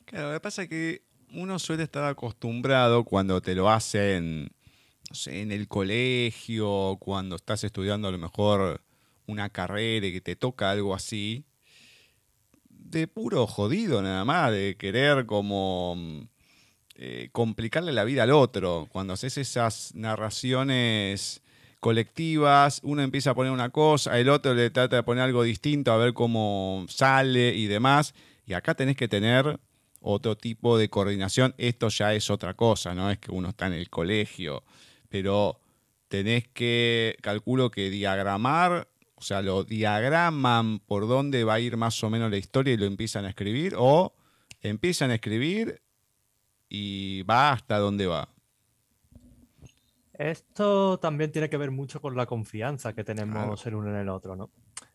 Claro, 0.06 0.30
lo 0.30 0.34
que 0.34 0.40
pasa 0.40 0.64
es 0.64 0.70
que 0.70 1.04
uno 1.34 1.60
suele 1.60 1.84
estar 1.84 2.04
acostumbrado 2.04 3.04
cuando 3.04 3.42
te 3.42 3.56
lo 3.56 3.70
hacen, 3.70 4.52
no 5.10 5.16
sé, 5.16 5.42
en 5.42 5.52
el 5.52 5.68
colegio, 5.68 6.98
cuando 7.00 7.36
estás 7.36 7.64
estudiando 7.64 8.08
a 8.08 8.12
lo 8.12 8.18
mejor 8.18 8.82
una 9.28 9.50
carrera 9.50 10.08
y 10.08 10.14
que 10.14 10.22
te 10.22 10.36
toca 10.36 10.72
algo 10.72 10.94
así, 10.94 11.46
de 12.70 13.08
puro 13.08 13.48
jodido 13.48 14.02
nada 14.02 14.26
más, 14.26 14.52
de 14.52 14.76
querer 14.78 15.26
como 15.26 16.28
eh, 16.96 17.30
complicarle 17.32 17.92
la 17.92 18.04
vida 18.04 18.24
al 18.24 18.32
otro. 18.32 18.88
Cuando 18.92 19.14
haces 19.14 19.38
esas 19.38 19.96
narraciones 19.96 21.42
colectivas, 21.80 22.80
uno 22.84 23.02
empieza 23.02 23.32
a 23.32 23.36
poner 23.36 23.52
una 23.52 23.70
cosa, 23.70 24.20
el 24.20 24.30
otro 24.30 24.54
le 24.54 24.70
trata 24.70 24.98
de 24.98 25.04
poner 25.04 25.24
algo 25.24 25.44
distinto 25.44 25.92
a 25.92 25.98
ver 25.98 26.14
cómo 26.14 26.86
sale 26.88 27.56
y 27.56 27.68
demás. 27.68 28.14
Y 28.46 28.54
acá 28.54 28.76
tenés 28.76 28.96
que 28.96 29.08
tener 29.08 29.60
otro 30.02 30.36
tipo 30.36 30.78
de 30.78 30.90
coordinación. 30.90 31.56
Esto 31.58 31.90
ya 31.90 32.14
es 32.14 32.30
otra 32.30 32.54
cosa, 32.56 32.94
no 32.94 33.10
es 33.10 33.20
que 33.20 33.32
uno 33.32 33.50
está 33.50 33.68
en 33.68 33.74
el 33.74 33.90
colegio, 33.90 34.64
pero 35.10 35.60
tenés 36.08 36.48
que, 36.50 37.16
calculo 37.22 37.72
que 37.72 37.90
diagramar, 37.90 38.90
o 39.16 39.22
sea, 39.22 39.42
lo 39.42 39.64
diagraman 39.64 40.80
por 40.80 41.08
dónde 41.08 41.44
va 41.44 41.56
a 41.56 41.60
ir 41.60 41.78
más 41.78 42.04
o 42.04 42.10
menos 42.10 42.30
la 42.30 42.38
historia 42.38 42.74
y 42.74 42.78
lo 42.78 42.86
empiezan 42.86 43.26
a 43.26 43.30
escribir, 43.30 43.76
o 43.78 44.14
empiezan 44.62 45.12
a 45.12 45.16
escribir 45.16 45.82
y 46.74 47.24
va 47.24 47.52
hasta 47.52 47.78
dónde 47.80 48.08
va. 48.08 48.30
Esto 50.14 50.98
también 51.00 51.30
tiene 51.30 51.50
que 51.50 51.58
ver 51.58 51.70
mucho 51.70 52.00
con 52.00 52.16
la 52.16 52.26
confianza 52.26 52.94
que 52.94 53.04
tenemos 53.04 53.66
el 53.66 53.76
uno 53.76 53.90
en 53.90 53.98
el 53.98 54.08
otro, 54.08 54.38
¿no? 54.38 54.52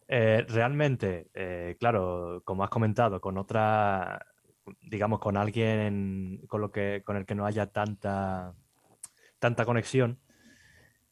Eh, 0.09 0.47
realmente, 0.49 1.29
eh, 1.35 1.77
claro, 1.79 2.41
como 2.47 2.65
has 2.65 2.71
comentado, 2.71 3.21
con 3.21 3.37
otra, 3.37 4.25
digamos, 4.81 5.21
con 5.21 5.37
alguien 5.37 6.41
con, 6.49 6.63
lo 6.63 6.73
que, 6.73 7.03
con 7.05 7.19
el 7.19 7.27
que 7.27 7.35
no 7.35 7.45
haya 7.45 7.67
tanta, 7.67 8.55
tanta 9.39 9.67
conexión, 9.67 10.19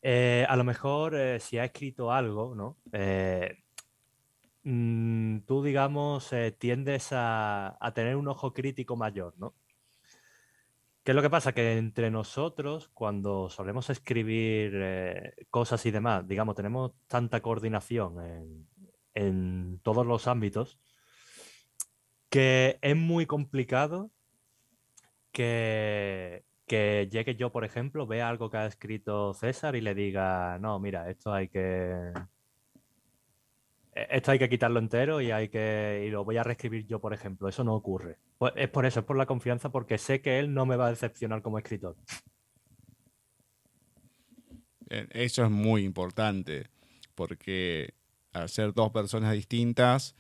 eh, 0.01 0.47
a 0.49 0.57
lo 0.57 0.65
mejor 0.65 1.15
si 1.41 1.59
ha 1.59 1.65
escrito 1.65 2.11
algo, 2.11 2.55
¿no? 2.55 2.79
Mm, 4.63 5.41
tú, 5.41 5.63
digamos, 5.63 6.33
tiendes 6.59 7.13
a, 7.13 7.77
a 7.79 7.93
tener 7.93 8.17
un 8.17 8.29
ojo 8.29 8.55
crítico 8.55 8.97
mayor, 8.97 9.35
¿no? 9.37 9.55
¿Qué 11.05 11.13
es 11.13 11.15
lo 11.17 11.21
que 11.21 11.29
pasa? 11.29 11.53
Que 11.53 11.77
entre 11.77 12.11
nosotros, 12.11 12.89
cuando 12.95 13.51
solemos 13.51 13.91
escribir 13.91 14.73
eh, 14.75 15.35
cosas 15.51 15.85
y 15.85 15.91
demás, 15.91 16.27
digamos, 16.27 16.55
tenemos 16.55 16.93
tanta 17.07 17.43
coordinación 17.43 18.67
en, 19.15 19.81
todos 19.83 20.07
los 20.07 20.27
ámbitos 20.27 20.81
que 22.31 22.79
es 22.81 22.97
muy 22.97 23.27
complicado 23.27 24.11
que, 25.31 26.45
que 26.67 27.09
llegue 27.13 27.37
yo, 27.37 27.53
por 27.53 27.65
ejemplo, 27.65 28.07
vea 28.07 28.29
algo 28.29 28.51
que 28.51 28.57
ha 28.57 28.67
escrito 28.67 29.35
César 29.35 29.77
y 29.77 29.83
le 29.83 29.95
diga, 29.95 30.59
no, 30.59 30.81
mira, 30.81 31.11
esto 31.11 31.33
hay 31.35 31.49
que, 31.49 32.13
esto 33.95 34.33
hay 34.33 34.39
que 34.39 34.49
quitarlo 34.49 34.81
entero 34.81 35.21
y 35.21 35.31
hay 35.31 35.49
que 35.49 36.05
y 36.07 36.11
lo 36.11 36.25
voy 36.25 36.37
a 36.37 36.43
reescribir 36.43 36.87
yo, 36.87 37.01
por 37.01 37.15
ejemplo. 37.15 37.49
Eso 37.49 37.63
no 37.63 37.75
ocurre. 37.75 38.19
Pues 38.39 38.53
es 38.57 38.69
por 38.69 38.87
eso, 38.87 39.01
es 39.01 39.07
por 39.07 39.17
la 39.17 39.27
confianza, 39.27 39.71
porque 39.71 39.99
sé 39.99 40.21
que 40.21 40.39
él 40.39 40.53
no 40.53 40.67
me 40.67 40.77
va 40.77 40.89
a 40.89 40.91
decepcionar 40.91 41.43
como 41.43 41.59
escritor. 41.59 41.97
Eh, 44.91 45.07
eso 45.11 45.45
es 45.45 45.51
muy 45.51 45.85
importante, 45.85 46.69
porque 47.15 47.95
al 48.33 48.49
ser 48.49 48.75
dos 48.75 48.91
personas 48.91 49.33
distintas, 49.33 50.17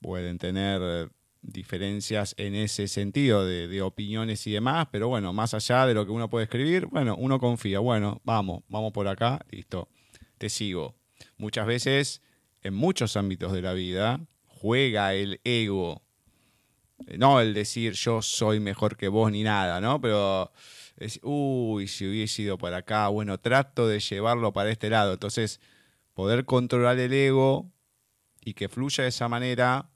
pueden 0.00 0.38
tener 0.38 1.10
diferencias 1.40 2.34
en 2.36 2.54
ese 2.54 2.88
sentido 2.88 3.44
de, 3.44 3.68
de, 3.68 3.82
opiniones 3.82 4.46
y 4.46 4.52
demás, 4.52 4.88
pero 4.90 5.08
bueno, 5.08 5.32
más 5.32 5.54
allá 5.54 5.86
de 5.86 5.94
lo 5.94 6.04
que 6.04 6.12
uno 6.12 6.28
puede 6.28 6.44
escribir, 6.44 6.86
bueno, 6.86 7.16
uno 7.16 7.38
confía, 7.38 7.78
bueno, 7.78 8.20
vamos, 8.24 8.64
vamos 8.68 8.92
por 8.92 9.06
acá, 9.06 9.40
listo, 9.50 9.88
te 10.36 10.48
sigo. 10.48 10.96
Muchas 11.38 11.66
veces, 11.66 12.22
en 12.62 12.74
muchos 12.74 13.16
ámbitos 13.16 13.52
de 13.52 13.62
la 13.62 13.72
vida, 13.72 14.20
juega 14.46 15.14
el 15.14 15.40
ego. 15.44 16.02
Eh, 17.06 17.16
no 17.16 17.40
el 17.40 17.54
decir 17.54 17.92
yo 17.92 18.22
soy 18.22 18.60
mejor 18.60 18.96
que 18.96 19.08
vos 19.08 19.30
ni 19.30 19.44
nada, 19.44 19.80
¿no? 19.80 20.00
Pero 20.00 20.52
es, 20.96 21.20
uy, 21.22 21.86
si 21.86 22.08
hubiese 22.08 22.42
ido 22.42 22.58
para 22.58 22.78
acá, 22.78 23.08
bueno, 23.08 23.38
trato 23.38 23.86
de 23.86 24.00
llevarlo 24.00 24.52
para 24.52 24.70
este 24.70 24.90
lado. 24.90 25.12
Entonces, 25.12 25.60
poder 26.14 26.44
controlar 26.44 26.98
el 26.98 27.12
ego 27.12 27.70
y 28.40 28.54
que 28.54 28.68
fluya 28.68 29.04
de 29.04 29.10
esa 29.10 29.28
manera, 29.28 29.90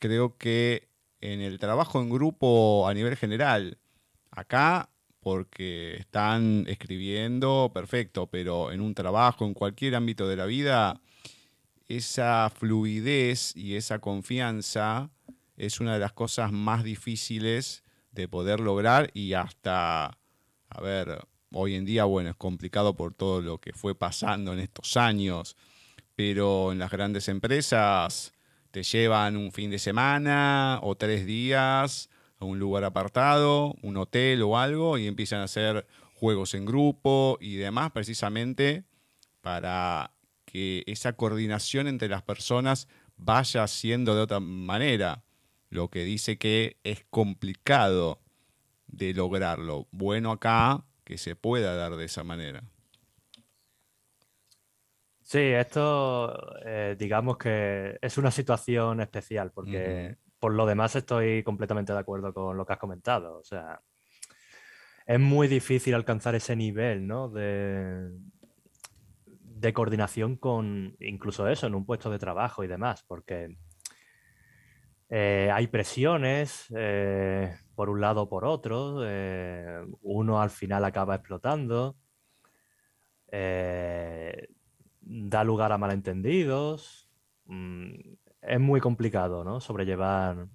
creo 0.00 0.38
que 0.38 0.88
en 1.20 1.40
el 1.40 1.58
trabajo 1.58 2.00
en 2.00 2.08
grupo 2.08 2.88
a 2.88 2.94
nivel 2.94 3.16
general, 3.16 3.78
acá 4.30 4.88
porque 5.22 5.94
están 5.98 6.64
escribiendo, 6.66 7.70
perfecto, 7.72 8.26
pero 8.26 8.72
en 8.72 8.80
un 8.80 8.92
trabajo, 8.92 9.46
en 9.46 9.54
cualquier 9.54 9.94
ámbito 9.94 10.26
de 10.26 10.34
la 10.34 10.46
vida, 10.46 11.00
esa 11.86 12.50
fluidez 12.50 13.56
y 13.56 13.76
esa 13.76 14.00
confianza 14.00 15.10
es 15.56 15.78
una 15.78 15.94
de 15.94 16.00
las 16.00 16.12
cosas 16.12 16.50
más 16.50 16.82
difíciles 16.82 17.84
de 18.10 18.26
poder 18.26 18.58
lograr 18.58 19.10
y 19.14 19.34
hasta, 19.34 20.18
a 20.68 20.80
ver, 20.80 21.24
hoy 21.52 21.76
en 21.76 21.84
día, 21.84 22.04
bueno, 22.04 22.30
es 22.30 22.36
complicado 22.36 22.96
por 22.96 23.14
todo 23.14 23.40
lo 23.40 23.58
que 23.58 23.72
fue 23.72 23.94
pasando 23.94 24.52
en 24.52 24.58
estos 24.58 24.96
años, 24.96 25.56
pero 26.16 26.72
en 26.72 26.80
las 26.80 26.90
grandes 26.90 27.28
empresas 27.28 28.32
te 28.72 28.82
llevan 28.82 29.36
un 29.36 29.52
fin 29.52 29.70
de 29.70 29.78
semana 29.78 30.80
o 30.82 30.96
tres 30.96 31.26
días 31.26 32.10
a 32.42 32.44
un 32.44 32.58
lugar 32.58 32.82
apartado, 32.82 33.76
un 33.82 33.96
hotel 33.96 34.42
o 34.42 34.58
algo, 34.58 34.98
y 34.98 35.06
empiezan 35.06 35.40
a 35.40 35.44
hacer 35.44 35.86
juegos 36.14 36.54
en 36.54 36.66
grupo 36.66 37.38
y 37.40 37.54
demás, 37.54 37.92
precisamente 37.92 38.82
para 39.42 40.10
que 40.44 40.82
esa 40.86 41.12
coordinación 41.12 41.86
entre 41.86 42.08
las 42.08 42.22
personas 42.22 42.88
vaya 43.16 43.64
siendo 43.68 44.16
de 44.16 44.22
otra 44.22 44.40
manera, 44.40 45.22
lo 45.70 45.88
que 45.88 46.02
dice 46.02 46.36
que 46.36 46.78
es 46.82 47.04
complicado 47.10 48.18
de 48.88 49.14
lograrlo. 49.14 49.86
Bueno 49.92 50.32
acá 50.32 50.84
que 51.04 51.18
se 51.18 51.36
pueda 51.36 51.76
dar 51.76 51.94
de 51.94 52.06
esa 52.06 52.24
manera. 52.24 52.64
Sí, 55.22 55.38
esto 55.38 56.56
eh, 56.64 56.96
digamos 56.98 57.38
que 57.38 57.98
es 58.02 58.18
una 58.18 58.32
situación 58.32 59.00
especial 59.00 59.52
porque 59.52 60.16
por 60.42 60.54
lo 60.54 60.66
demás 60.66 60.96
estoy 60.96 61.44
completamente 61.44 61.92
de 61.92 62.00
acuerdo 62.00 62.34
con 62.34 62.56
lo 62.56 62.66
que 62.66 62.72
has 62.72 62.78
comentado. 62.80 63.38
O 63.38 63.44
sea, 63.44 63.80
es 65.06 65.20
muy 65.20 65.46
difícil 65.46 65.94
alcanzar 65.94 66.34
ese 66.34 66.56
nivel, 66.56 67.06
¿no? 67.06 67.28
De, 67.28 68.10
de 69.28 69.72
coordinación 69.72 70.34
con 70.34 70.96
incluso 70.98 71.46
eso, 71.46 71.68
en 71.68 71.76
un 71.76 71.86
puesto 71.86 72.10
de 72.10 72.18
trabajo 72.18 72.64
y 72.64 72.66
demás, 72.66 73.04
porque 73.06 73.56
eh, 75.10 75.48
hay 75.54 75.68
presiones 75.68 76.66
eh, 76.76 77.54
por 77.76 77.88
un 77.88 78.00
lado 78.00 78.22
o 78.22 78.28
por 78.28 78.44
otro, 78.44 78.98
eh, 79.04 79.80
uno 80.00 80.42
al 80.42 80.50
final 80.50 80.84
acaba 80.84 81.14
explotando, 81.14 81.96
da 83.30 84.34
lugar 85.44 85.70
a 85.70 85.78
malentendidos. 85.78 87.08
Mm, 87.44 87.92
es 88.42 88.60
muy 88.60 88.80
complicado, 88.80 89.44
¿no? 89.44 89.60
Sobrellevar 89.60 90.48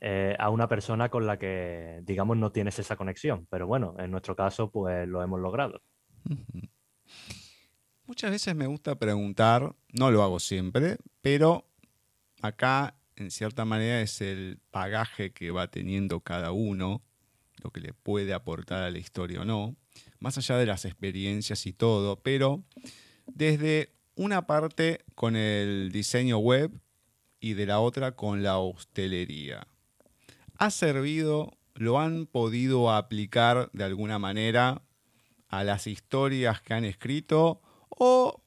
eh, 0.00 0.36
a 0.38 0.50
una 0.50 0.68
persona 0.68 1.08
con 1.08 1.26
la 1.26 1.38
que, 1.38 2.00
digamos, 2.02 2.36
no 2.36 2.52
tienes 2.52 2.78
esa 2.78 2.96
conexión. 2.96 3.46
Pero 3.50 3.66
bueno, 3.66 3.94
en 3.98 4.10
nuestro 4.10 4.36
caso, 4.36 4.70
pues 4.70 5.08
lo 5.08 5.22
hemos 5.22 5.40
logrado. 5.40 5.80
Muchas 8.06 8.30
veces 8.30 8.54
me 8.54 8.66
gusta 8.66 8.98
preguntar, 8.98 9.74
no 9.92 10.10
lo 10.10 10.22
hago 10.22 10.38
siempre, 10.40 10.98
pero 11.22 11.66
acá, 12.42 12.96
en 13.16 13.30
cierta 13.30 13.64
manera, 13.64 14.02
es 14.02 14.20
el 14.20 14.60
bagaje 14.70 15.32
que 15.32 15.50
va 15.50 15.68
teniendo 15.68 16.20
cada 16.20 16.52
uno, 16.52 17.02
lo 17.62 17.70
que 17.70 17.80
le 17.80 17.94
puede 17.94 18.34
aportar 18.34 18.82
a 18.82 18.90
la 18.90 18.98
historia 18.98 19.40
o 19.40 19.44
no, 19.46 19.74
más 20.18 20.36
allá 20.36 20.58
de 20.58 20.66
las 20.66 20.84
experiencias 20.84 21.64
y 21.64 21.72
todo, 21.72 22.20
pero 22.20 22.62
desde 23.26 23.94
una 24.16 24.46
parte 24.46 25.04
con 25.14 25.36
el 25.36 25.90
diseño 25.92 26.38
web 26.38 26.70
y 27.40 27.54
de 27.54 27.66
la 27.66 27.80
otra 27.80 28.12
con 28.12 28.42
la 28.42 28.58
hostelería. 28.58 29.66
¿Ha 30.58 30.70
servido, 30.70 31.52
lo 31.74 32.00
han 32.00 32.26
podido 32.26 32.92
aplicar 32.92 33.70
de 33.72 33.84
alguna 33.84 34.18
manera 34.18 34.82
a 35.48 35.64
las 35.64 35.86
historias 35.86 36.60
que 36.60 36.74
han 36.74 36.84
escrito 36.84 37.60
o 37.88 38.40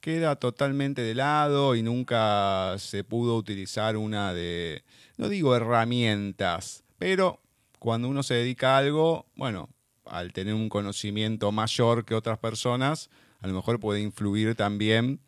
queda 0.00 0.36
totalmente 0.36 1.02
de 1.02 1.14
lado 1.14 1.76
y 1.76 1.82
nunca 1.82 2.74
se 2.78 3.04
pudo 3.04 3.36
utilizar 3.36 3.96
una 3.96 4.34
de, 4.34 4.82
no 5.16 5.28
digo 5.28 5.54
herramientas, 5.54 6.84
pero 6.98 7.40
cuando 7.78 8.08
uno 8.08 8.22
se 8.22 8.34
dedica 8.34 8.74
a 8.74 8.78
algo, 8.78 9.26
bueno, 9.36 9.68
al 10.04 10.32
tener 10.32 10.54
un 10.54 10.68
conocimiento 10.68 11.52
mayor 11.52 12.04
que 12.04 12.14
otras 12.14 12.38
personas, 12.38 13.10
a 13.40 13.46
lo 13.46 13.54
mejor 13.54 13.80
puede 13.80 14.00
influir 14.00 14.54
también 14.54 15.20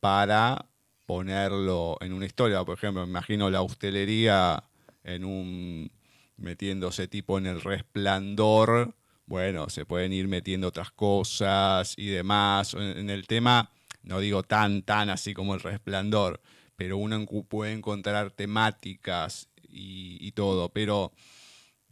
para 0.00 0.66
ponerlo 1.06 1.96
en 2.00 2.12
una 2.12 2.26
historia. 2.26 2.64
Por 2.64 2.76
ejemplo, 2.76 3.04
imagino 3.04 3.50
la 3.50 3.62
hostelería 3.62 4.62
en 5.04 5.24
un 5.24 5.90
metiéndose 6.36 7.08
tipo 7.08 7.38
en 7.38 7.46
el 7.46 7.60
resplandor. 7.60 8.94
Bueno, 9.26 9.68
se 9.68 9.86
pueden 9.86 10.12
ir 10.12 10.28
metiendo 10.28 10.68
otras 10.68 10.90
cosas 10.90 11.94
y 11.96 12.06
demás. 12.06 12.74
En 12.74 13.10
el 13.10 13.26
tema, 13.26 13.70
no 14.02 14.20
digo 14.20 14.42
tan, 14.42 14.82
tan 14.82 15.10
así 15.10 15.34
como 15.34 15.54
el 15.54 15.60
resplandor, 15.60 16.40
pero 16.76 16.96
uno 16.96 17.24
puede 17.48 17.72
encontrar 17.72 18.30
temáticas 18.32 19.48
y 19.62 20.32
todo. 20.32 20.70
Pero 20.70 21.12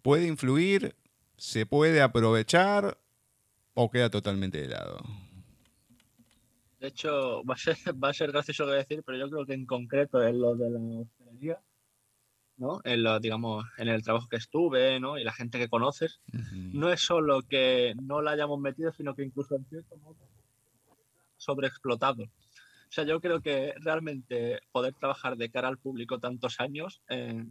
puede 0.02 0.26
influir, 0.26 0.96
se 1.40 1.64
puede 1.64 2.02
aprovechar 2.02 2.98
o 3.72 3.90
queda 3.90 4.10
totalmente 4.10 4.60
de 4.60 4.68
lado. 4.68 4.98
De 6.78 6.88
hecho, 6.88 7.42
va 7.48 7.54
a 7.54 7.56
ser, 7.56 7.76
va 7.92 8.10
a 8.10 8.12
ser 8.12 8.30
gracioso 8.30 8.66
que 8.66 8.72
decir, 8.72 9.02
pero 9.06 9.16
yo 9.16 9.30
creo 9.30 9.46
que 9.46 9.54
en 9.54 9.64
concreto 9.64 10.22
en 10.22 10.38
lo 10.38 10.54
de 10.54 10.68
la 10.68 10.78
hostelería, 11.00 11.58
¿no? 12.58 12.82
En 12.84 13.02
lo, 13.02 13.18
digamos, 13.20 13.64
en 13.78 13.88
el 13.88 14.02
trabajo 14.02 14.28
que 14.28 14.36
estuve, 14.36 15.00
¿no? 15.00 15.16
Y 15.16 15.24
la 15.24 15.32
gente 15.32 15.58
que 15.58 15.70
conoces, 15.70 16.20
no 16.52 16.92
es 16.92 17.00
solo 17.00 17.40
que 17.40 17.94
no 18.02 18.20
la 18.20 18.32
hayamos 18.32 18.60
metido, 18.60 18.92
sino 18.92 19.14
que 19.14 19.24
incluso 19.24 19.56
en 19.56 19.64
cierto 19.64 19.96
modo 19.96 20.18
sobreexplotado. 21.38 22.24
O 22.24 22.92
sea, 22.92 23.04
yo 23.04 23.18
creo 23.18 23.40
que 23.40 23.72
realmente 23.80 24.60
poder 24.72 24.92
trabajar 24.92 25.38
de 25.38 25.50
cara 25.50 25.68
al 25.68 25.78
público 25.78 26.18
tantos 26.18 26.60
años 26.60 27.00
eh, 27.08 27.46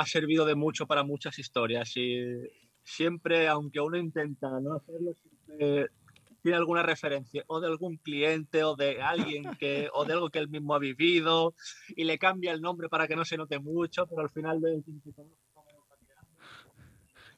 ha 0.00 0.06
servido 0.06 0.44
de 0.46 0.54
mucho 0.54 0.86
para 0.86 1.02
muchas 1.04 1.38
historias 1.38 1.92
y 1.96 2.18
siempre, 2.82 3.48
aunque 3.48 3.80
uno 3.80 3.96
intenta 3.98 4.48
no 4.60 4.74
hacerlo, 4.76 5.12
siempre 5.14 5.88
tiene 6.42 6.56
alguna 6.56 6.82
referencia 6.82 7.42
o 7.48 7.60
de 7.60 7.66
algún 7.66 7.96
cliente 7.98 8.62
o 8.64 8.76
de 8.76 9.02
alguien 9.02 9.56
que 9.58 9.88
o 9.92 10.04
de 10.04 10.12
algo 10.12 10.30
que 10.30 10.38
él 10.38 10.48
mismo 10.48 10.74
ha 10.74 10.78
vivido 10.78 11.54
y 11.88 12.04
le 12.04 12.18
cambia 12.18 12.52
el 12.52 12.60
nombre 12.60 12.88
para 12.88 13.08
que 13.08 13.16
no 13.16 13.24
se 13.24 13.36
note 13.36 13.58
mucho, 13.58 14.06
pero 14.06 14.22
al 14.22 14.30
final 14.30 14.60
de 14.60 14.74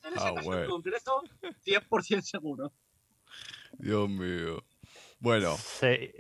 en 0.02 0.14
ese 0.14 0.28
Ah, 0.28 0.32
caso 0.32 0.44
bueno. 0.44 0.64
en 0.64 0.70
concreto 0.70 1.22
100% 1.62 2.22
seguro. 2.26 2.72
Dios 3.78 4.08
mío. 4.08 4.64
Bueno, 5.20 5.56
Sí, 5.56 6.10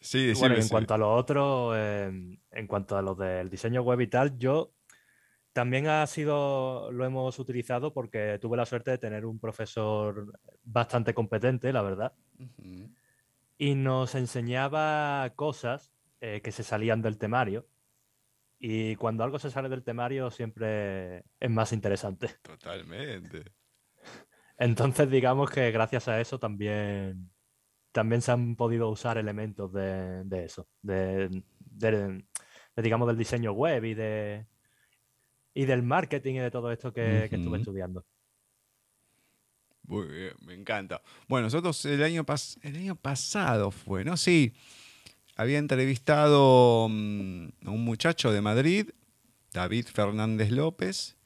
sí, 0.00 0.26
bueno, 0.32 0.54
decime, 0.54 0.56
y 0.56 0.60
en 0.60 0.62
sí. 0.62 0.70
cuanto 0.70 0.94
a 0.94 0.98
lo 0.98 1.12
otro, 1.12 1.76
eh, 1.76 2.06
en 2.50 2.66
cuanto 2.66 2.96
a 2.96 3.02
lo 3.02 3.14
del 3.14 3.50
diseño 3.50 3.82
web 3.82 4.00
y 4.00 4.08
tal, 4.08 4.38
yo 4.38 4.74
también 5.58 5.88
ha 5.88 6.06
sido, 6.06 6.92
lo 6.92 7.04
hemos 7.04 7.36
utilizado 7.40 7.92
porque 7.92 8.38
tuve 8.40 8.56
la 8.56 8.64
suerte 8.64 8.92
de 8.92 8.98
tener 8.98 9.26
un 9.26 9.40
profesor 9.40 10.38
bastante 10.62 11.14
competente, 11.14 11.72
la 11.72 11.82
verdad, 11.82 12.12
Ujú. 12.38 12.88
y 13.58 13.74
nos 13.74 14.14
enseñaba 14.14 15.32
cosas 15.34 15.92
eh, 16.20 16.42
que 16.44 16.52
se 16.52 16.62
salían 16.62 17.02
del 17.02 17.18
temario. 17.18 17.66
Y 18.60 18.94
cuando 18.94 19.24
algo 19.24 19.40
se 19.40 19.50
sale 19.50 19.68
del 19.68 19.82
temario 19.82 20.30
siempre 20.30 21.24
es 21.40 21.50
más 21.50 21.72
interesante. 21.72 22.28
Totalmente. 22.40 23.52
Entonces 24.58 25.10
digamos 25.10 25.50
que 25.50 25.72
gracias 25.72 26.06
a 26.06 26.20
eso 26.20 26.38
también, 26.38 27.32
también 27.90 28.22
se 28.22 28.30
han 28.30 28.54
podido 28.54 28.88
usar 28.90 29.18
elementos 29.18 29.72
de, 29.72 30.22
de 30.22 30.44
eso, 30.44 30.68
de, 30.82 31.28
de- 31.58 32.24
de, 32.76 32.82
digamos 32.82 33.08
del 33.08 33.16
diseño 33.18 33.50
web 33.54 33.84
y 33.86 33.94
de 33.94 34.46
y 35.54 35.64
del 35.64 35.82
marketing 35.82 36.34
y 36.34 36.38
de 36.38 36.50
todo 36.50 36.70
esto 36.72 36.92
que, 36.92 37.26
que 37.30 37.36
estuve 37.36 37.58
estudiando. 37.58 38.04
Muy 39.86 40.06
bien, 40.06 40.32
me 40.46 40.54
encanta. 40.54 41.00
Bueno, 41.28 41.46
nosotros 41.46 41.82
el 41.86 42.02
año, 42.02 42.24
pas- 42.24 42.58
el 42.62 42.76
año 42.76 42.94
pasado 42.94 43.70
fue, 43.70 44.04
¿no? 44.04 44.16
Sí, 44.18 44.52
había 45.36 45.58
entrevistado 45.58 46.88
mm, 46.90 47.48
a 47.64 47.70
un 47.70 47.84
muchacho 47.84 48.30
de 48.30 48.40
Madrid, 48.42 48.90
David 49.52 49.86
Fernández 49.86 50.50
López, 50.50 51.16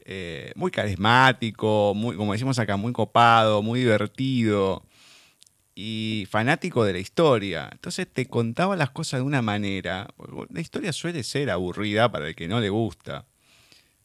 eh, 0.00 0.52
muy 0.56 0.70
carismático, 0.70 1.94
muy, 1.96 2.16
como 2.16 2.32
decimos 2.32 2.58
acá, 2.58 2.76
muy 2.76 2.92
copado, 2.92 3.62
muy 3.62 3.80
divertido 3.80 4.84
y 5.74 6.26
fanático 6.30 6.84
de 6.84 6.92
la 6.94 6.98
historia. 6.98 7.68
Entonces 7.72 8.06
te 8.12 8.26
contaba 8.26 8.76
las 8.76 8.90
cosas 8.90 9.20
de 9.20 9.26
una 9.26 9.42
manera. 9.42 10.08
La 10.50 10.60
historia 10.60 10.92
suele 10.92 11.22
ser 11.22 11.50
aburrida 11.50 12.10
para 12.12 12.28
el 12.28 12.34
que 12.36 12.48
no 12.48 12.60
le 12.60 12.68
gusta 12.70 13.26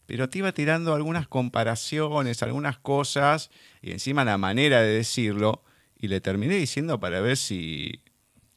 pero 0.05 0.29
te 0.29 0.39
iba 0.39 0.51
tirando 0.51 0.93
algunas 0.93 1.27
comparaciones, 1.27 2.43
algunas 2.43 2.77
cosas, 2.77 3.49
y 3.81 3.91
encima 3.91 4.25
la 4.25 4.37
manera 4.37 4.81
de 4.81 4.93
decirlo, 4.93 5.63
y 5.97 6.07
le 6.07 6.21
terminé 6.21 6.55
diciendo 6.55 6.99
para 6.99 7.21
ver 7.21 7.37
si 7.37 8.01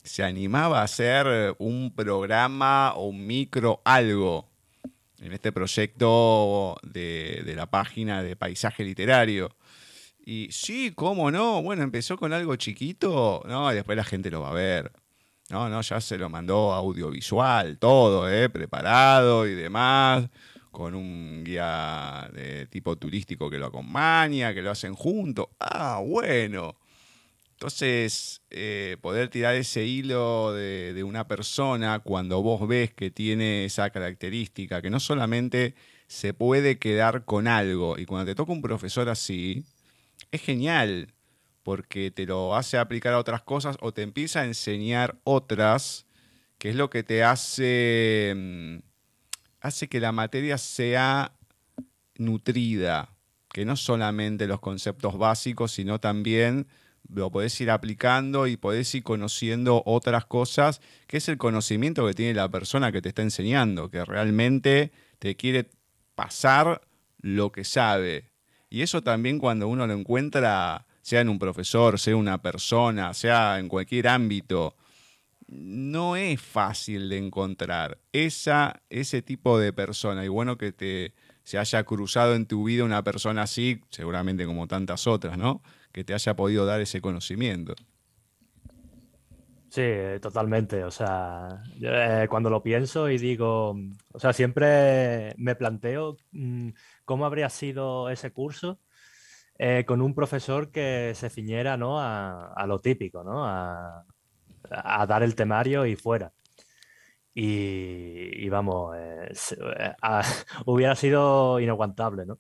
se 0.03 0.23
animaba 0.23 0.81
a 0.81 0.85
hacer 0.85 1.55
un 1.59 1.93
programa 1.95 2.93
o 2.95 3.09
un 3.09 3.27
micro 3.27 3.81
algo 3.85 4.49
en 5.21 5.33
este 5.33 5.53
proyecto 5.53 6.77
de, 6.83 7.43
de 7.45 7.55
la 7.55 7.67
página 7.67 8.23
de 8.23 8.37
paisaje 8.37 8.85
literario. 8.85 9.55
Y 10.27 10.49
sí, 10.51 10.93
cómo 10.95 11.31
no, 11.31 11.63
bueno, 11.63 11.83
empezó 11.83 12.17
con 12.17 12.33
algo 12.33 12.57
chiquito, 12.57 13.43
no, 13.47 13.71
y 13.71 13.75
después 13.75 13.97
la 13.97 14.05
gente 14.05 14.31
lo 14.31 14.41
va 14.41 14.51
a 14.51 14.55
ver. 14.55 14.93
No, 15.51 15.69
no, 15.69 15.83
ya 15.83 16.01
se 16.01 16.17
lo 16.17 16.31
mandó 16.31 16.73
audiovisual, 16.73 17.79
todo, 17.79 18.31
¿eh? 18.31 18.49
preparado 18.49 19.47
y 19.47 19.55
demás, 19.55 20.29
con 20.75 20.95
un 20.97 21.45
guía 21.45 22.29
de 22.35 22.67
tipo 22.67 22.97
turístico 22.97 23.49
que 23.49 23.59
lo 23.59 23.67
acompaña, 23.67 24.53
que 24.53 24.61
lo 24.61 24.73
hacen 24.73 24.95
juntos. 24.95 25.47
Ah, 25.61 26.03
bueno. 26.05 26.77
Entonces, 27.53 28.43
eh, 28.51 28.97
poder 29.01 29.29
tirar 29.29 29.55
ese 29.55 29.87
hilo 29.87 30.53
de, 30.53 31.03
una 31.05 31.29
persona 31.29 32.01
cuando 32.01 32.43
vos 32.43 32.67
ves 32.67 32.93
que 32.93 33.11
tiene 33.13 33.65
esa 33.65 33.91
característica, 33.91 34.83
que 34.83 34.91
no 34.91 34.99
solamente 34.99 35.77
se 36.09 36.35
puede 36.35 36.79
quedar 36.79 37.25
con 37.25 37.47
algo, 37.47 37.97
y 37.97 38.05
cuando 38.07 38.27
te 38.27 38.35
toca 38.35 38.53
un 38.53 38.61
profesor 38.61 39.09
así, 39.09 39.65
es 40.33 40.43
genial, 40.43 41.15
porque 41.63 42.11
te 42.11 42.27
lo 42.27 42.57
hace 42.57 42.79
aplicar 42.79 43.15
a 43.15 43.19
otras 43.19 43.43
cosas 43.43 43.77
o 43.81 43.93
te 43.93 44.03
empieza 44.03 44.41
a 44.41 44.45
enseñar 44.45 45.21
otras, 45.25 46.07
que 46.59 46.71
es 46.71 46.77
lo 46.77 46.91
que 46.91 47.05
te 47.05 47.23
hace, 47.23 48.35
mm, 48.37 48.94
hace 49.65 49.89
que 49.89 49.99
la 49.99 50.13
materia 50.13 50.59
sea 50.59 51.33
nutrida, 52.17 53.17
que 53.51 53.65
no 53.65 53.77
solamente 53.77 54.47
los 54.47 54.61
conceptos 54.61 55.17
básicos, 55.17 55.73
sino 55.73 55.99
también 55.99 56.67
lo 57.09 57.31
podés 57.31 57.59
ir 57.63 57.71
aplicando 57.71 58.47
y 58.47 58.59
podés 58.59 58.95
ir 58.95 59.03
conociendo 59.03 59.83
otras 59.87 60.27
cosas, 60.27 60.83
que 61.07 61.17
es 61.17 61.31
el 61.31 61.39
conocimiento 61.39 62.07
que 62.07 62.13
tiene 62.13 62.35
la 62.35 62.51
persona 62.51 62.93
que 62.93 63.01
te 63.01 63.09
está 63.09 63.23
enseñando, 63.23 63.91
que 63.91 64.05
realmente 64.05 64.93
te 65.19 65.35
quiere 65.35 65.71
pasar 66.15 66.83
lo 67.23 67.51
que 67.51 67.65
sabe. 67.65 68.33
Y 68.69 68.83
eso 68.83 69.03
también 69.03 69.39
cuando 69.39 69.67
uno 69.67 69.87
lo 69.87 69.95
encuentra, 69.95 70.85
sea 71.01 71.23
en 71.23 71.31
un 71.31 71.39
profesor, 71.39 71.99
sea 71.99 72.17
una 72.17 72.43
persona, 72.43 73.15
sea 73.15 73.59
en 73.59 73.69
cualquier 73.69 74.09
ámbito, 74.09 74.77
no 75.49 76.17
es 76.17 76.41
fácil 76.41 77.09
de 77.09 77.19
encontrar 77.19 77.99
esa, 78.13 78.83
ese 78.91 79.23
tipo 79.23 79.59
de 79.59 79.73
persona. 79.73 80.25
Y 80.25 80.29
bueno 80.29 80.57
que 80.57 80.73
te 80.73 81.15
se 81.45 81.59
haya 81.59 81.85
cruzado 81.85 82.35
en 82.35 82.47
tu 82.47 82.65
vida 82.65 82.85
una 82.85 83.05
persona 83.05 83.43
así, 83.43 83.83
seguramente 83.91 84.47
como 84.47 84.67
tantas 84.67 85.07
otras, 85.07 85.37
¿no? 85.39 85.63
Que 85.93 86.03
te 86.03 86.15
haya 86.15 86.35
podido 86.35 86.65
dar 86.65 86.81
ese 86.81 87.01
conocimiento. 87.01 87.75
Sí, 89.69 89.83
totalmente. 90.23 90.85
O 90.85 90.91
sea, 90.91 91.63
eh, 91.83 92.27
cuando 92.31 92.49
lo 92.49 92.63
pienso 92.63 93.11
y 93.11 93.19
digo, 93.19 93.77
o 94.13 94.19
sea, 94.19 94.33
siempre 94.33 95.35
me 95.37 95.55
planteo 95.55 96.17
mm, 96.33 96.71
cómo 97.05 97.27
habría 97.27 97.51
sido 97.51 98.09
ese 98.09 98.33
curso 98.33 98.81
eh, 99.59 99.85
con 99.87 100.01
un 100.01 100.15
profesor 100.15 100.71
que 100.71 101.13
se 101.15 101.29
ciñera, 101.29 101.77
¿no? 101.77 102.01
a, 102.01 102.65
lo 102.67 102.81
típico, 102.81 103.23
¿no? 103.23 103.45
A 104.71 105.07
dar 105.07 105.23
el 105.23 105.35
temario 105.35 105.87
y 105.87 105.97
fuera. 105.97 106.33
Y, 107.37 108.49
vamos, 108.49 108.97
eh, 108.97 109.33
eh, 109.79 109.93
a- 110.01 110.23
hubiera 110.67 110.95
sido 110.95 111.59
inaguantable, 111.59 112.27
¿no? 112.27 112.39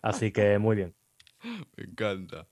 Así 0.00 0.32
que 0.32 0.58
muy 0.58 0.76
bien. 0.76 0.94
Me 1.76 1.84
encanta. 1.84 2.46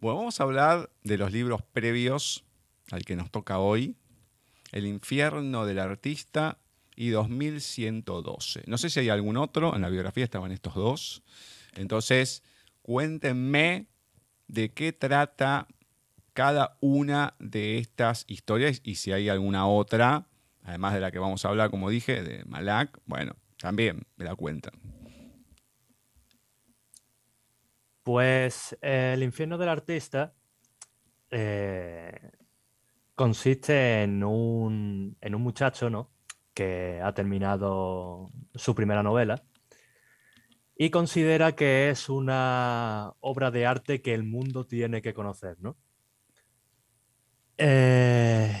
Bueno, 0.00 0.18
vamos 0.18 0.40
a 0.40 0.44
hablar 0.44 0.90
de 1.02 1.16
los 1.16 1.32
libros 1.32 1.62
previos 1.62 2.44
al 2.90 3.04
que 3.04 3.16
nos 3.16 3.30
toca 3.30 3.58
hoy. 3.58 3.96
El 4.72 4.86
infierno 4.86 5.64
del 5.64 5.78
artista 5.78 6.58
y 6.96 7.10
2112. 7.10 8.64
No 8.66 8.76
sé 8.78 8.90
si 8.90 9.00
hay 9.00 9.08
algún 9.08 9.36
otro, 9.36 9.74
en 9.74 9.82
la 9.82 9.88
biografía 9.88 10.24
estaban 10.24 10.52
estos 10.52 10.74
dos. 10.74 11.22
Entonces, 11.74 12.42
cuéntenme 12.82 13.86
de 14.48 14.72
qué 14.72 14.92
trata 14.92 15.66
cada 16.32 16.78
una 16.80 17.34
de 17.38 17.78
estas 17.78 18.24
historias 18.28 18.80
y 18.84 18.96
si 18.96 19.12
hay 19.12 19.28
alguna 19.28 19.66
otra, 19.66 20.26
además 20.62 20.94
de 20.94 21.00
la 21.00 21.10
que 21.10 21.18
vamos 21.18 21.44
a 21.44 21.48
hablar, 21.48 21.70
como 21.70 21.90
dije, 21.90 22.22
de 22.22 22.44
Malak, 22.44 23.00
bueno, 23.06 23.36
también 23.58 24.06
me 24.16 24.24
la 24.24 24.34
cuentan. 24.34 24.72
Pues 28.02 28.76
eh, 28.82 29.12
el 29.14 29.22
infierno 29.22 29.58
del 29.58 29.68
artista 29.68 30.34
eh, 31.30 32.30
consiste 33.14 34.02
en 34.02 34.24
un, 34.24 35.16
en 35.20 35.34
un 35.34 35.42
muchacho, 35.42 35.88
¿no? 35.88 36.10
Que 36.52 37.00
ha 37.02 37.14
terminado 37.14 38.30
su 38.54 38.74
primera 38.74 39.02
novela 39.02 39.42
y 40.76 40.90
considera 40.90 41.52
que 41.52 41.90
es 41.90 42.08
una 42.08 43.12
obra 43.20 43.50
de 43.52 43.66
arte 43.66 44.02
que 44.02 44.14
el 44.14 44.24
mundo 44.24 44.66
tiene 44.66 45.00
que 45.00 45.14
conocer, 45.14 45.56
¿no? 45.60 45.76
Eh, 47.58 48.52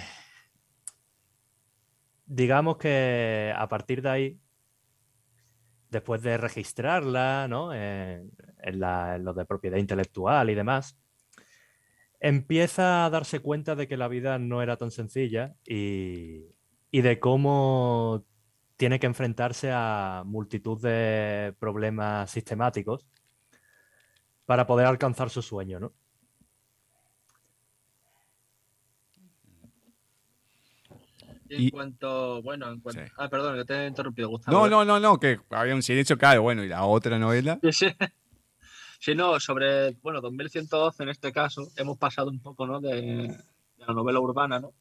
digamos 2.26 2.76
que 2.78 3.52
a 3.56 3.68
partir 3.68 4.02
de 4.02 4.08
ahí, 4.10 4.40
después 5.90 6.22
de 6.22 6.36
registrarla, 6.38 7.46
¿no? 7.48 7.72
En, 7.74 8.30
la- 8.74 9.18
lo 9.18 9.34
de 9.34 9.44
propiedad 9.44 9.78
intelectual 9.78 10.50
y 10.50 10.54
demás, 10.54 10.96
empieza 12.20 13.04
a 13.04 13.10
darse 13.10 13.40
cuenta 13.40 13.74
de 13.74 13.88
que 13.88 13.96
la 13.96 14.08
vida 14.08 14.38
no 14.38 14.62
era 14.62 14.76
tan 14.76 14.90
sencilla 14.90 15.56
y, 15.66 16.46
y 16.90 17.00
de 17.02 17.18
cómo 17.20 18.24
tiene 18.76 18.98
que 19.00 19.06
enfrentarse 19.06 19.70
a 19.72 20.22
multitud 20.26 20.80
de 20.80 21.54
problemas 21.58 22.30
sistemáticos 22.30 23.06
para 24.46 24.66
poder 24.66 24.86
alcanzar 24.86 25.30
su 25.30 25.42
sueño, 25.42 25.80
¿no? 25.80 25.92
En 31.56 31.70
cuanto, 31.70 32.42
bueno, 32.42 32.70
en 32.70 32.80
cuanto... 32.80 33.04
Sí. 33.04 33.12
Ah, 33.16 33.28
perdón, 33.28 33.56
que 33.56 33.64
te 33.64 33.74
he 33.74 33.86
interrumpido, 33.86 34.28
Gustavo. 34.28 34.56
No, 34.56 34.68
no, 34.68 34.84
no, 34.84 35.00
no, 35.00 35.18
que 35.18 35.40
había 35.50 35.74
un 35.74 35.82
silencio, 35.82 36.16
claro, 36.16 36.42
bueno, 36.42 36.64
y 36.64 36.68
la 36.68 36.84
otra 36.84 37.18
novela. 37.18 37.58
Sí, 37.62 37.72
sí. 37.72 37.86
Sí, 39.04 39.16
no, 39.16 39.40
sobre, 39.40 39.96
bueno, 40.00 40.20
2112 40.20 41.02
en 41.02 41.08
este 41.08 41.32
caso, 41.32 41.66
hemos 41.76 41.98
pasado 41.98 42.30
un 42.30 42.38
poco, 42.38 42.68
¿no? 42.68 42.80
De, 42.80 42.92
de 42.92 43.36
la 43.84 43.94
novela 43.94 44.20
urbana, 44.20 44.60
¿no? 44.60 44.74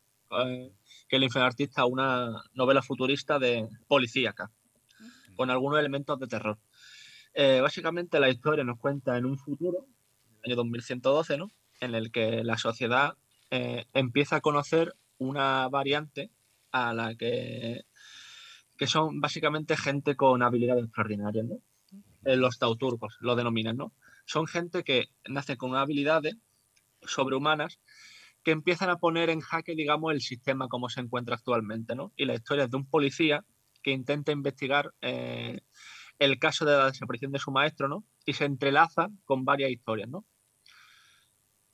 Eh, 0.46 0.72
que 1.08 1.18
el 1.18 1.28
artista, 1.38 1.86
una 1.86 2.44
novela 2.54 2.82
futurista 2.82 3.40
de 3.40 3.68
policíaca, 3.88 4.52
con 5.36 5.50
algunos 5.50 5.80
elementos 5.80 6.20
de 6.20 6.28
terror. 6.28 6.58
Eh, 7.34 7.60
básicamente 7.62 8.20
la 8.20 8.30
historia 8.30 8.64
nos 8.64 8.78
cuenta 8.78 9.18
en 9.18 9.26
un 9.26 9.38
futuro, 9.38 9.88
en 10.26 10.36
el 10.44 10.52
año 10.52 10.56
2112, 10.58 11.38
¿no? 11.38 11.52
En 11.80 11.96
el 11.96 12.12
que 12.12 12.44
la 12.44 12.58
sociedad 12.58 13.16
eh, 13.50 13.86
empieza 13.94 14.38
a 14.38 14.42
conocer 14.42 14.96
una 15.18 15.68
variante 15.68 16.30
a 16.72 16.94
la 16.94 17.16
que, 17.16 17.86
que 18.78 18.88
son 18.88 19.20
básicamente 19.22 19.78
gente 19.78 20.16
con 20.16 20.42
habilidades 20.44 20.86
extraordinarias, 20.86 21.46
¿no? 21.46 21.58
Eh, 22.24 22.36
los 22.36 22.60
tauturcos 22.60 23.18
lo 23.20 23.36
denominan, 23.36 23.78
¿no? 23.78 23.94
Son 24.26 24.48
gente 24.48 24.84
que 24.84 25.10
nace 25.28 25.58
con 25.58 25.76
habilidades 25.76 26.36
sobrehumanas 27.02 27.80
que 28.44 28.52
empiezan 28.52 28.90
a 28.90 28.98
poner 28.98 29.30
en 29.30 29.42
jaque, 29.42 29.76
digamos, 29.76 30.14
el 30.14 30.22
sistema 30.22 30.68
como 30.68 30.90
se 30.90 31.02
encuentra 31.02 31.36
actualmente, 31.36 31.96
¿no? 31.96 32.12
Y 32.16 32.26
la 32.26 32.36
historia 32.36 32.66
es 32.66 32.72
de 32.72 32.78
un 32.78 32.90
policía 32.90 33.44
que 33.84 33.92
intenta 33.92 34.32
investigar 34.32 34.94
eh, 35.02 35.62
el 36.20 36.40
caso 36.40 36.66
de 36.66 36.78
la 36.78 36.86
desaparición 36.86 37.32
de 37.32 37.40
su 37.40 37.52
maestro, 37.52 37.88
¿no? 37.88 38.04
Y 38.26 38.34
se 38.34 38.46
entrelaza 38.46 39.10
con 39.26 39.46
varias 39.46 39.72
historias, 39.72 40.10
¿no? 40.10 40.26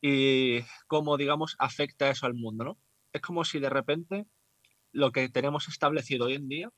Y 0.02 0.60
cómo, 0.88 1.18
digamos, 1.18 1.56
afecta 1.60 2.10
eso 2.10 2.26
al 2.26 2.34
mundo, 2.34 2.64
¿no? 2.64 2.78
Es 3.14 3.22
como 3.22 3.44
si 3.44 3.60
de 3.60 3.70
repente 3.70 4.26
lo 4.98 5.12
que 5.12 5.30
tenemos 5.30 5.68
establecido 5.68 6.26
hoy 6.26 6.34
en 6.34 6.48
día, 6.50 6.72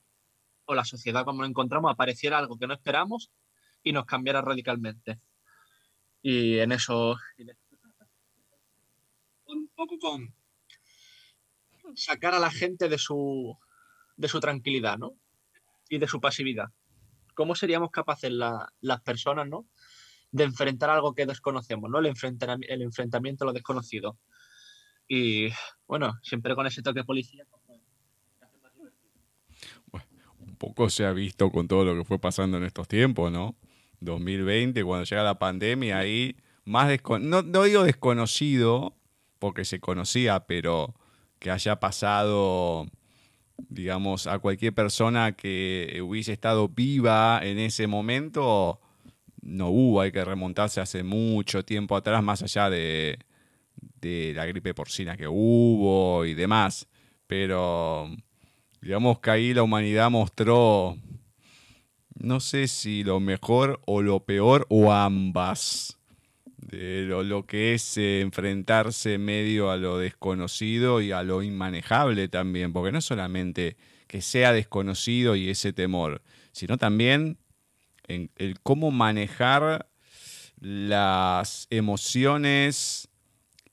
o 0.66 0.74
la 0.74 0.84
sociedad 0.84 1.24
como 1.24 1.40
lo 1.40 1.48
encontramos, 1.48 1.90
apareciera 1.90 2.36
algo 2.36 2.58
que 2.58 2.66
no 2.66 2.74
esperamos 2.74 3.30
y 3.82 3.92
nos 3.92 4.04
cambiara 4.04 4.42
radicalmente. 4.42 5.20
Y 6.20 6.58
en 6.58 6.72
eso... 6.72 7.16
Un 9.46 9.68
poco 9.74 9.98
con 9.98 10.34
sacar 11.96 12.34
a 12.34 12.38
la 12.38 12.50
gente 12.50 12.90
de 12.90 12.98
su, 12.98 13.56
de 14.16 14.28
su 14.28 14.38
tranquilidad, 14.38 14.98
¿no? 14.98 15.16
Y 15.88 15.96
de 15.98 16.06
su 16.06 16.20
pasividad. 16.20 16.66
¿Cómo 17.34 17.54
seríamos 17.54 17.90
capaces 17.90 18.30
la- 18.30 18.70
las 18.82 19.00
personas, 19.00 19.48
¿no? 19.48 19.66
De 20.30 20.44
enfrentar 20.44 20.90
algo 20.90 21.14
que 21.14 21.24
desconocemos, 21.24 21.90
¿no? 21.90 21.98
El, 22.00 22.06
enfrentami- 22.14 22.66
el 22.68 22.82
enfrentamiento 22.82 23.44
a 23.44 23.46
lo 23.46 23.52
desconocido. 23.54 24.18
Y 25.08 25.48
bueno, 25.86 26.12
siempre 26.22 26.54
con 26.54 26.66
ese 26.66 26.82
toque 26.82 27.02
policía. 27.02 27.44
Poco 30.60 30.90
se 30.90 31.06
ha 31.06 31.12
visto 31.14 31.50
con 31.50 31.68
todo 31.68 31.86
lo 31.86 31.96
que 31.96 32.04
fue 32.04 32.18
pasando 32.18 32.58
en 32.58 32.64
estos 32.64 32.86
tiempos, 32.86 33.32
¿no? 33.32 33.56
2020, 34.00 34.84
cuando 34.84 35.06
llega 35.06 35.22
la 35.22 35.38
pandemia, 35.38 35.96
ahí 35.98 36.36
más 36.66 36.90
desco- 36.90 37.18
no, 37.18 37.40
no 37.40 37.62
digo 37.62 37.82
desconocido, 37.82 38.94
porque 39.38 39.64
se 39.64 39.80
conocía, 39.80 40.40
pero 40.40 40.94
que 41.38 41.50
haya 41.50 41.80
pasado, 41.80 42.86
digamos, 43.70 44.26
a 44.26 44.38
cualquier 44.38 44.74
persona 44.74 45.32
que 45.32 45.98
hubiese 46.06 46.34
estado 46.34 46.68
viva 46.68 47.40
en 47.42 47.58
ese 47.58 47.86
momento, 47.86 48.82
no 49.40 49.68
hubo, 49.70 50.02
hay 50.02 50.12
que 50.12 50.22
remontarse 50.26 50.82
hace 50.82 51.02
mucho 51.02 51.64
tiempo 51.64 51.96
atrás, 51.96 52.22
más 52.22 52.42
allá 52.42 52.68
de, 52.68 53.18
de 54.02 54.34
la 54.36 54.44
gripe 54.44 54.74
porcina 54.74 55.16
que 55.16 55.26
hubo 55.26 56.26
y 56.26 56.34
demás. 56.34 56.86
Pero 57.26 58.10
digamos 58.80 59.20
que 59.20 59.30
ahí 59.30 59.54
la 59.54 59.62
humanidad 59.62 60.10
mostró, 60.10 60.96
no 62.18 62.40
sé 62.40 62.68
si 62.68 63.04
lo 63.04 63.20
mejor 63.20 63.80
o 63.86 64.02
lo 64.02 64.20
peor 64.20 64.66
o 64.68 64.92
ambas, 64.92 65.98
de 66.56 67.02
lo, 67.02 67.22
lo 67.22 67.46
que 67.46 67.74
es 67.74 67.96
eh, 67.96 68.20
enfrentarse 68.20 69.18
medio 69.18 69.70
a 69.70 69.76
lo 69.76 69.98
desconocido 69.98 71.00
y 71.00 71.12
a 71.12 71.22
lo 71.22 71.42
inmanejable 71.42 72.28
también, 72.28 72.72
porque 72.72 72.92
no 72.92 73.00
solamente 73.00 73.76
que 74.06 74.22
sea 74.22 74.52
desconocido 74.52 75.36
y 75.36 75.48
ese 75.48 75.72
temor, 75.72 76.22
sino 76.52 76.78
también 76.78 77.38
en 78.08 78.30
el 78.36 78.60
cómo 78.60 78.90
manejar 78.90 79.88
las 80.60 81.66
emociones 81.70 83.08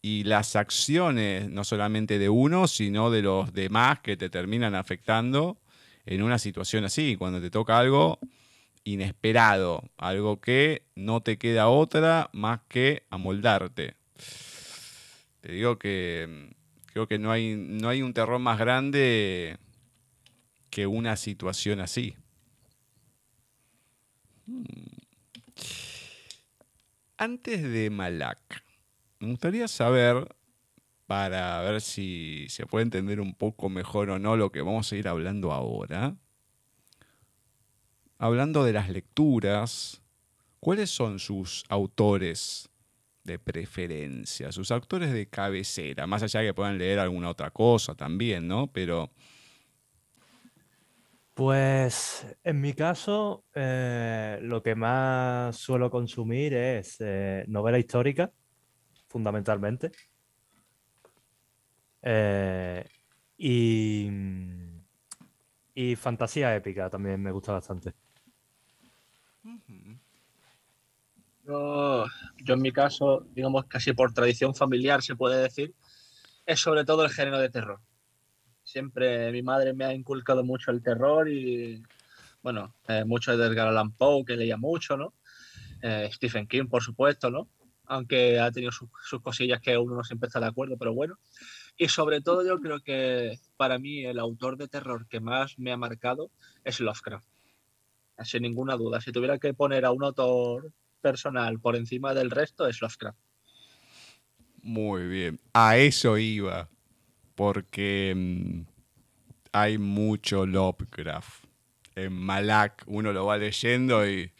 y 0.08 0.24
las 0.24 0.56
acciones, 0.56 1.50
no 1.50 1.66
solamente 1.66 2.18
de 2.18 2.30
uno, 2.30 2.70
sino 2.70 3.12
de 3.12 3.22
los 3.22 3.52
demás 3.52 4.00
que 4.00 4.16
te 4.16 4.30
terminan 4.30 4.74
afectando 4.74 5.58
en 6.06 6.24
una 6.24 6.40
situación 6.40 6.86
así, 6.86 7.18
cuando 7.18 7.42
te 7.42 7.50
toca 7.50 7.78
algo 7.78 8.18
inesperado, 8.86 9.84
algo 9.98 10.40
que 10.40 10.84
no 10.96 11.20
te 11.20 11.38
queda 11.38 11.68
otra 11.68 12.30
más 12.32 12.62
que 12.70 13.04
amoldarte. 13.10 13.96
Te 15.42 15.52
digo 15.52 15.78
que 15.78 16.26
mm, 16.30 16.92
creo 16.94 17.08
que 17.10 17.20
no 17.20 17.30
hay, 17.30 17.58
no 17.58 17.90
hay 17.90 18.02
un 18.02 18.14
terror 18.14 18.40
más 18.40 18.60
grande 18.60 19.58
que 20.70 20.88
una 20.88 21.18
situación 21.18 21.82
así. 21.82 22.16
Hmm. 24.46 24.64
Antes 27.18 27.62
de 27.62 27.90
Malak, 27.90 28.67
me 29.20 29.30
gustaría 29.30 29.68
saber, 29.68 30.28
para 31.08 31.62
ver 31.62 31.82
si 31.82 32.48
se 32.50 32.66
puede 32.68 32.84
entender 32.84 33.22
un 33.22 33.36
poco 33.36 33.70
mejor 33.70 34.10
o 34.12 34.20
no 34.20 34.38
lo 34.38 34.52
que 34.52 34.62
vamos 34.62 34.92
a 34.92 34.98
ir 34.98 35.08
hablando 35.08 35.52
ahora, 35.54 36.18
hablando 38.18 38.64
de 38.64 38.74
las 38.74 38.90
lecturas, 38.90 40.04
¿cuáles 40.60 40.90
son 40.90 41.20
sus 41.20 41.66
autores 41.70 42.70
de 43.24 43.40
preferencia, 43.40 44.52
sus 44.52 44.72
autores 44.72 45.14
de 45.14 45.30
cabecera? 45.30 46.08
Más 46.08 46.24
allá 46.24 46.42
de 46.42 46.48
que 46.48 46.54
puedan 46.54 46.78
leer 46.78 47.00
alguna 47.00 47.30
otra 47.30 47.52
cosa 47.52 47.96
también, 47.96 48.48
¿no? 48.48 48.72
Pero 48.72 49.12
Pues 51.34 52.26
en 52.44 52.62
mi 52.62 52.74
caso, 52.74 53.46
eh, 53.54 54.40
lo 54.42 54.64
que 54.64 54.74
más 54.76 55.56
suelo 55.56 55.92
consumir 55.92 56.54
es 56.56 56.96
eh, 57.00 57.46
novela 57.48 57.78
histórica, 57.78 58.34
fundamentalmente. 59.08 59.92
Eh, 62.02 62.86
y, 63.38 64.10
y 65.74 65.96
fantasía 65.96 66.56
épica 66.56 66.90
también 66.90 67.22
me 67.22 67.32
gusta 67.32 67.52
bastante. 67.54 67.94
Yo, 71.46 72.06
yo 72.44 72.54
en 72.54 72.62
mi 72.62 72.72
caso, 72.72 73.26
digamos 73.32 73.66
casi 73.66 73.94
por 73.94 74.14
tradición 74.14 74.54
familiar 74.54 75.02
se 75.02 75.16
puede 75.16 75.42
decir, 75.42 75.74
es 76.46 76.60
sobre 76.60 76.84
todo 76.84 77.04
el 77.04 77.10
género 77.10 77.40
de 77.40 77.50
terror. 77.50 77.80
Siempre 78.64 79.32
mi 79.32 79.42
madre 79.42 79.74
me 79.74 79.86
ha 79.86 79.94
inculcado 79.94 80.44
mucho 80.44 80.72
el 80.72 80.82
terror 80.84 81.30
y, 81.30 81.82
bueno, 82.42 82.76
eh, 82.88 83.06
mucho 83.06 83.36
de 83.36 83.46
Edgar 83.48 83.68
Allan 83.68 83.92
Poe, 83.92 84.26
que 84.26 84.36
leía 84.36 84.58
mucho, 84.58 84.98
¿no? 84.98 85.14
Eh, 85.82 86.10
Stephen 86.12 86.48
King, 86.48 86.66
por 86.68 86.84
supuesto, 86.84 87.30
¿no? 87.30 87.48
Aunque 87.88 88.40
ha 88.40 88.52
tenido 88.52 88.72
sus, 88.72 88.90
cosillas 89.22 89.62
que 89.62 89.78
uno 89.78 89.96
no 89.96 90.04
siempre 90.04 90.28
está 90.28 90.40
de 90.40 90.48
acuerdo, 90.48 90.78
pero 90.78 90.94
bueno. 90.94 91.18
Y 91.78 91.88
sobre 91.88 92.22
todo 92.22 92.46
yo 92.46 92.60
creo 92.60 92.82
que 92.82 93.40
para 93.56 93.80
mí 93.80 94.06
el 94.06 94.20
autor 94.20 94.58
de 94.58 94.68
terror 94.68 95.08
que 95.08 95.20
más 95.20 95.58
me 95.58 95.72
ha 95.72 95.78
marcado 95.78 96.30
es 96.64 96.80
Lovecraft. 96.80 97.26
Sin 98.24 98.42
ninguna 98.42 98.76
duda. 98.76 99.00
Si 99.00 99.12
tuviera 99.12 99.38
que 99.38 99.54
poner 99.54 99.86
a 99.86 99.92
un 99.92 100.04
autor 100.04 100.72
personal 101.02 101.60
por 101.60 101.76
encima 101.76 102.14
del 102.14 102.32
resto 102.32 102.68
es 102.68 102.82
Lovecraft. 102.82 103.18
Muy 104.64 105.08
bien, 105.08 105.40
a 105.54 105.78
eso 105.78 106.18
iba, 106.18 106.68
porque 107.36 108.14
mm, 108.14 108.62
hay 109.54 109.78
mucho 109.78 110.46
Lovecraft. 110.46 111.46
En 111.96 112.14
Malak 112.14 112.84
uno 112.88 113.14
lo 113.14 113.26
va 113.26 113.38
leyendo 113.38 114.08
y, 114.08 114.32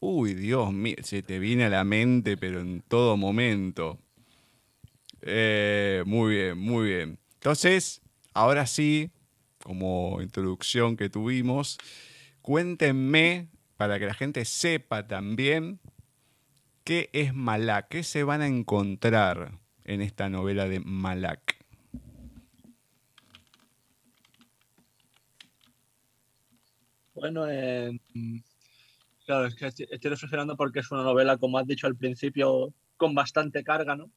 uy, 0.00 0.34
Dios 0.34 0.72
mío, 0.72 0.96
se 1.02 1.22
te 1.22 1.38
viene 1.38 1.64
a 1.64 1.68
la 1.70 1.84
mente, 1.84 2.36
pero 2.36 2.60
en 2.60 2.82
todo 2.82 3.16
momento. 3.16 3.98
Eh, 5.22 6.02
muy 6.06 6.34
bien, 6.34 6.58
muy 6.58 6.88
bien. 6.88 7.18
Entonces, 7.34 8.02
ahora 8.34 8.66
sí, 8.66 9.10
como 9.62 10.20
introducción 10.22 10.96
que 10.96 11.10
tuvimos, 11.10 11.78
cuéntenme, 12.42 13.48
para 13.76 13.98
que 13.98 14.06
la 14.06 14.14
gente 14.14 14.44
sepa 14.44 15.06
también, 15.06 15.80
qué 16.84 17.10
es 17.12 17.34
Malak, 17.34 17.88
qué 17.88 18.02
se 18.02 18.24
van 18.24 18.42
a 18.42 18.46
encontrar 18.46 19.58
en 19.84 20.00
esta 20.02 20.28
novela 20.28 20.68
de 20.68 20.80
Malak? 20.80 21.56
Bueno, 27.14 27.46
eh, 27.48 28.00
claro, 29.30 29.46
es 29.46 29.54
que 29.54 29.66
estoy, 29.66 30.10
reflexionando 30.10 30.56
porque 30.56 30.80
es 30.80 30.90
una 30.90 31.04
novela, 31.04 31.36
como 31.36 31.56
has 31.56 31.66
dicho 31.66 31.86
al 31.86 31.94
principio, 31.94 32.74
con 32.96 33.14
bastante 33.14 33.62
carga, 33.62 33.94
¿no? 33.94 34.10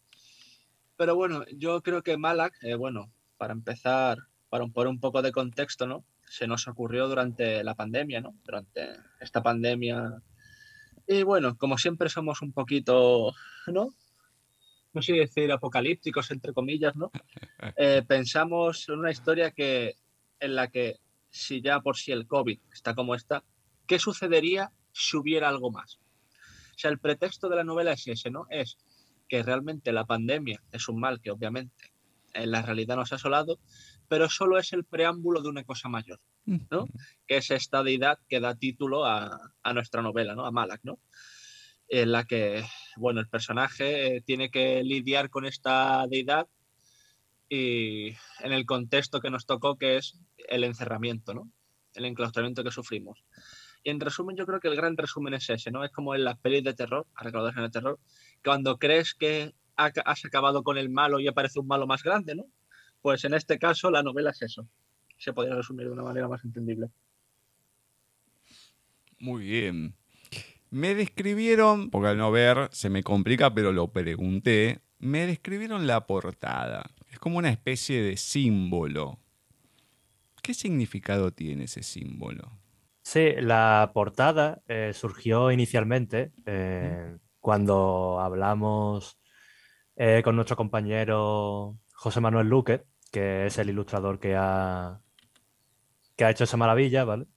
Pero 0.97 1.15
bueno, 1.15 1.45
yo 1.55 1.83
creo 1.83 2.01
que 2.01 2.17
Malak, 2.17 2.55
eh, 2.63 2.73
bueno, 2.73 3.11
para 3.37 3.53
empezar, 3.53 4.17
para 4.49 4.65
poner 4.65 4.87
un 4.87 4.99
poco 4.99 5.21
de 5.21 5.31
contexto, 5.31 5.85
¿no? 5.85 6.03
Se 6.27 6.47
nos 6.47 6.67
ocurrió 6.67 7.07
durante 7.07 7.63
la 7.63 7.75
pandemia, 7.75 8.21
¿no? 8.21 8.33
Durante 8.43 8.95
esta 9.19 9.43
pandemia. 9.43 10.19
Y 11.05 11.21
bueno, 11.21 11.55
como 11.59 11.77
siempre 11.77 12.09
somos 12.09 12.41
un 12.41 12.51
poquito, 12.51 13.35
¿no? 13.67 13.93
No 14.93 15.01
sé 15.03 15.13
decir 15.13 15.51
apocalípticos, 15.51 16.31
entre 16.31 16.53
comillas, 16.53 16.95
¿no? 16.95 17.11
Eh, 17.77 18.01
pensamos 18.07 18.89
en 18.89 18.99
una 18.99 19.11
historia 19.11 19.51
que, 19.51 19.95
en 20.39 20.55
la 20.55 20.69
que 20.69 20.99
si 21.29 21.61
ya 21.61 21.81
por 21.81 21.97
si 21.97 22.11
el 22.11 22.25
COVID 22.25 22.59
está 22.71 22.95
como 22.95 23.13
está, 23.13 23.43
¿qué 23.85 23.99
sucedería 23.99 24.71
si 24.93 25.17
hubiera 25.17 25.49
algo 25.49 25.71
más? 25.71 25.99
O 26.75 26.77
sea, 26.77 26.91
el 26.91 26.99
pretexto 26.99 27.49
de 27.49 27.57
la 27.57 27.63
novela 27.63 27.93
es 27.93 28.07
ese, 28.07 28.29
¿no? 28.29 28.47
Es 28.49 28.77
que 29.27 29.43
realmente 29.43 29.91
la 29.91 30.05
pandemia 30.05 30.61
es 30.71 30.87
un 30.87 30.99
mal 30.99 31.21
que 31.21 31.31
obviamente 31.31 31.93
en 32.33 32.51
la 32.51 32.61
realidad 32.61 32.95
nos 32.95 33.11
ha 33.11 33.15
asolado, 33.15 33.59
pero 34.07 34.29
solo 34.29 34.57
es 34.57 34.73
el 34.73 34.85
preámbulo 34.85 35.41
de 35.41 35.49
una 35.49 35.63
cosa 35.63 35.87
mayor, 35.89 36.19
¿no? 36.45 36.87
Que 37.27 37.37
es 37.37 37.51
esta 37.51 37.83
deidad 37.83 38.19
que 38.27 38.39
da 38.39 38.55
título 38.55 39.05
a, 39.05 39.51
a 39.61 39.73
nuestra 39.73 40.01
novela, 40.01 40.35
¿no? 40.35 40.45
A 40.45 40.51
Malak, 40.51 40.81
¿no? 40.83 40.99
En 41.87 42.11
la 42.11 42.23
que, 42.23 42.63
bueno, 42.97 43.19
el 43.19 43.29
personaje 43.29 44.21
tiene 44.25 44.49
que 44.49 44.83
lidiar 44.83 45.29
con 45.29 45.45
esta 45.45 46.05
deidad 46.07 46.47
y 47.49 48.09
en 48.39 48.51
el 48.51 48.65
contexto 48.65 49.19
que 49.19 49.29
nos 49.29 49.45
tocó, 49.45 49.77
que 49.77 49.97
es 49.97 50.19
el 50.49 50.63
encerramiento, 50.63 51.33
¿no? 51.33 51.51
El 51.93 52.05
enclaustramiento 52.05 52.63
que 52.63 52.71
sufrimos. 52.71 53.23
Y 53.83 53.89
en 53.89 53.99
resumen, 53.99 54.37
yo 54.37 54.45
creo 54.45 54.59
que 54.59 54.69
el 54.69 54.75
gran 54.75 54.95
resumen 54.95 55.33
es 55.33 55.49
ese, 55.49 55.69
¿no? 55.69 55.83
Es 55.83 55.91
como 55.91 56.15
en 56.15 56.23
las 56.23 56.39
pelis 56.39 56.63
de 56.63 56.73
terror, 56.73 57.05
recordar 57.19 57.53
en 57.57 57.65
el 57.65 57.71
terror, 57.71 57.99
cuando 58.43 58.77
crees 58.77 59.13
que 59.13 59.53
has 59.75 60.25
acabado 60.25 60.63
con 60.63 60.77
el 60.77 60.89
malo 60.89 61.19
y 61.19 61.27
aparece 61.27 61.59
un 61.59 61.67
malo 61.67 61.85
más 61.85 62.03
grande, 62.03 62.35
¿no? 62.35 62.45
Pues 63.01 63.25
en 63.25 63.33
este 63.33 63.59
caso 63.59 63.91
la 63.91 64.03
novela 64.03 64.29
es 64.29 64.41
eso. 64.41 64.67
Se 65.17 65.33
podría 65.33 65.55
resumir 65.55 65.87
de 65.87 65.91
una 65.91 66.03
manera 66.03 66.27
más 66.27 66.43
entendible. 66.45 66.87
Muy 69.19 69.43
bien. 69.43 69.95
Me 70.69 70.95
describieron, 70.95 71.89
porque 71.89 72.09
al 72.09 72.17
no 72.17 72.31
ver 72.31 72.69
se 72.71 72.89
me 72.89 73.03
complica, 73.03 73.53
pero 73.53 73.71
lo 73.71 73.91
pregunté, 73.91 74.81
me 74.99 75.27
describieron 75.27 75.87
la 75.87 76.07
portada. 76.07 76.89
Es 77.11 77.19
como 77.19 77.37
una 77.37 77.49
especie 77.49 78.01
de 78.01 78.17
símbolo. 78.17 79.19
¿Qué 80.41 80.53
significado 80.53 81.31
tiene 81.31 81.65
ese 81.65 81.83
símbolo? 81.83 82.62
Sí, 83.03 83.33
la 83.37 83.91
portada 83.93 84.61
eh, 84.67 84.91
surgió 84.93 85.51
inicialmente 85.51 86.31
eh, 86.45 87.17
cuando 87.39 88.19
hablamos 88.21 89.19
eh, 89.97 90.21
con 90.23 90.35
nuestro 90.37 90.55
compañero 90.55 91.77
José 91.93 92.21
Manuel 92.21 92.47
Luque, 92.47 92.85
que 93.11 93.45
es 93.47 93.57
el 93.57 93.69
ilustrador 93.69 94.19
que 94.19 94.35
ha, 94.37 95.01
que 96.15 96.25
ha 96.25 96.29
hecho 96.31 96.45
esa 96.45 96.57
maravilla, 96.57 97.03
¿vale? 97.03 97.27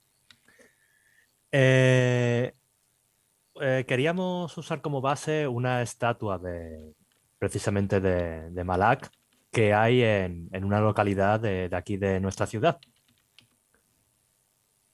queríamos 3.86 4.56
usar 4.58 4.80
como 4.82 5.00
base 5.00 5.48
una 5.48 5.82
estatua 5.82 6.38
de 6.38 6.94
precisamente 7.38 8.00
de, 8.00 8.50
de 8.50 8.64
Malak 8.64 9.10
que 9.50 9.72
hay 9.72 10.02
en, 10.02 10.48
en 10.52 10.64
una 10.64 10.80
localidad 10.80 11.40
de, 11.40 11.68
de, 11.68 11.76
aquí 11.76 11.96
de 11.96 12.20
nuestra 12.20 12.46
ciudad. 12.46 12.78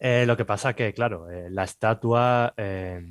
Eh, 0.04 0.26
lo 0.26 0.36
que 0.36 0.44
pasa 0.44 0.74
que, 0.74 0.92
claro, 0.92 1.30
eh, 1.30 1.48
la 1.48 1.62
estatua 1.62 2.54
eh, 2.56 3.06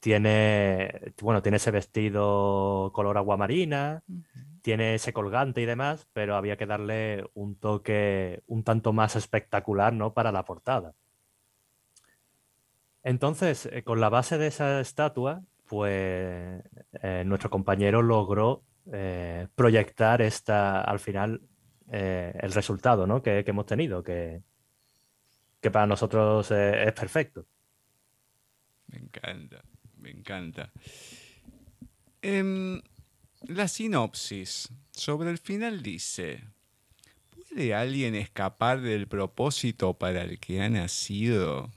tiene, 0.00 1.12
bueno, 1.22 1.42
tiene 1.42 1.58
ese 1.58 1.70
vestido 1.70 2.90
color 2.92 3.16
aguamarina, 3.18 4.02
uh 4.08 4.12
-huh. 4.12 4.62
tiene 4.62 4.96
ese 4.96 5.12
colgante 5.12 5.60
y 5.60 5.64
demás, 5.64 6.08
pero 6.12 6.34
había 6.34 6.56
que 6.56 6.66
darle 6.66 7.30
un 7.34 7.54
toque 7.54 8.42
un 8.48 8.64
tanto 8.64 8.92
más 8.92 9.14
espectacular, 9.14 9.92
¿no? 9.92 10.12
Para 10.12 10.32
la 10.32 10.44
portada. 10.44 10.92
Entonces, 13.04 13.70
con 13.84 14.00
la 14.00 14.08
base 14.08 14.38
de 14.38 14.48
esa 14.48 14.80
estatua, 14.80 15.42
pues 15.68 16.64
nuestro 17.24 17.48
compañero 17.50 18.02
logró 18.02 18.62
proyectar 19.54 20.20
esta, 20.22 20.80
al 20.80 20.98
final 20.98 21.42
el 21.88 22.52
resultado 22.52 23.06
¿no? 23.06 23.22
que, 23.22 23.44
que, 23.44 23.50
hemos 23.52 23.66
tenido, 23.66 24.02
que, 24.02 24.42
que 25.66 25.70
para 25.72 25.88
nosotros 25.88 26.48
es 26.52 26.92
perfecto. 26.92 27.44
Me 28.86 28.98
encanta, 28.98 29.64
me 29.98 30.10
encanta. 30.12 30.70
En 32.22 32.84
la 33.48 33.66
sinopsis 33.66 34.68
sobre 34.92 35.30
el 35.30 35.38
final 35.38 35.82
dice, 35.82 36.44
¿puede 37.34 37.74
alguien 37.74 38.14
escapar 38.14 38.80
del 38.80 39.08
propósito 39.08 39.94
para 39.94 40.22
el 40.22 40.38
que 40.38 40.62
ha 40.62 40.68
nacido? 40.68 41.72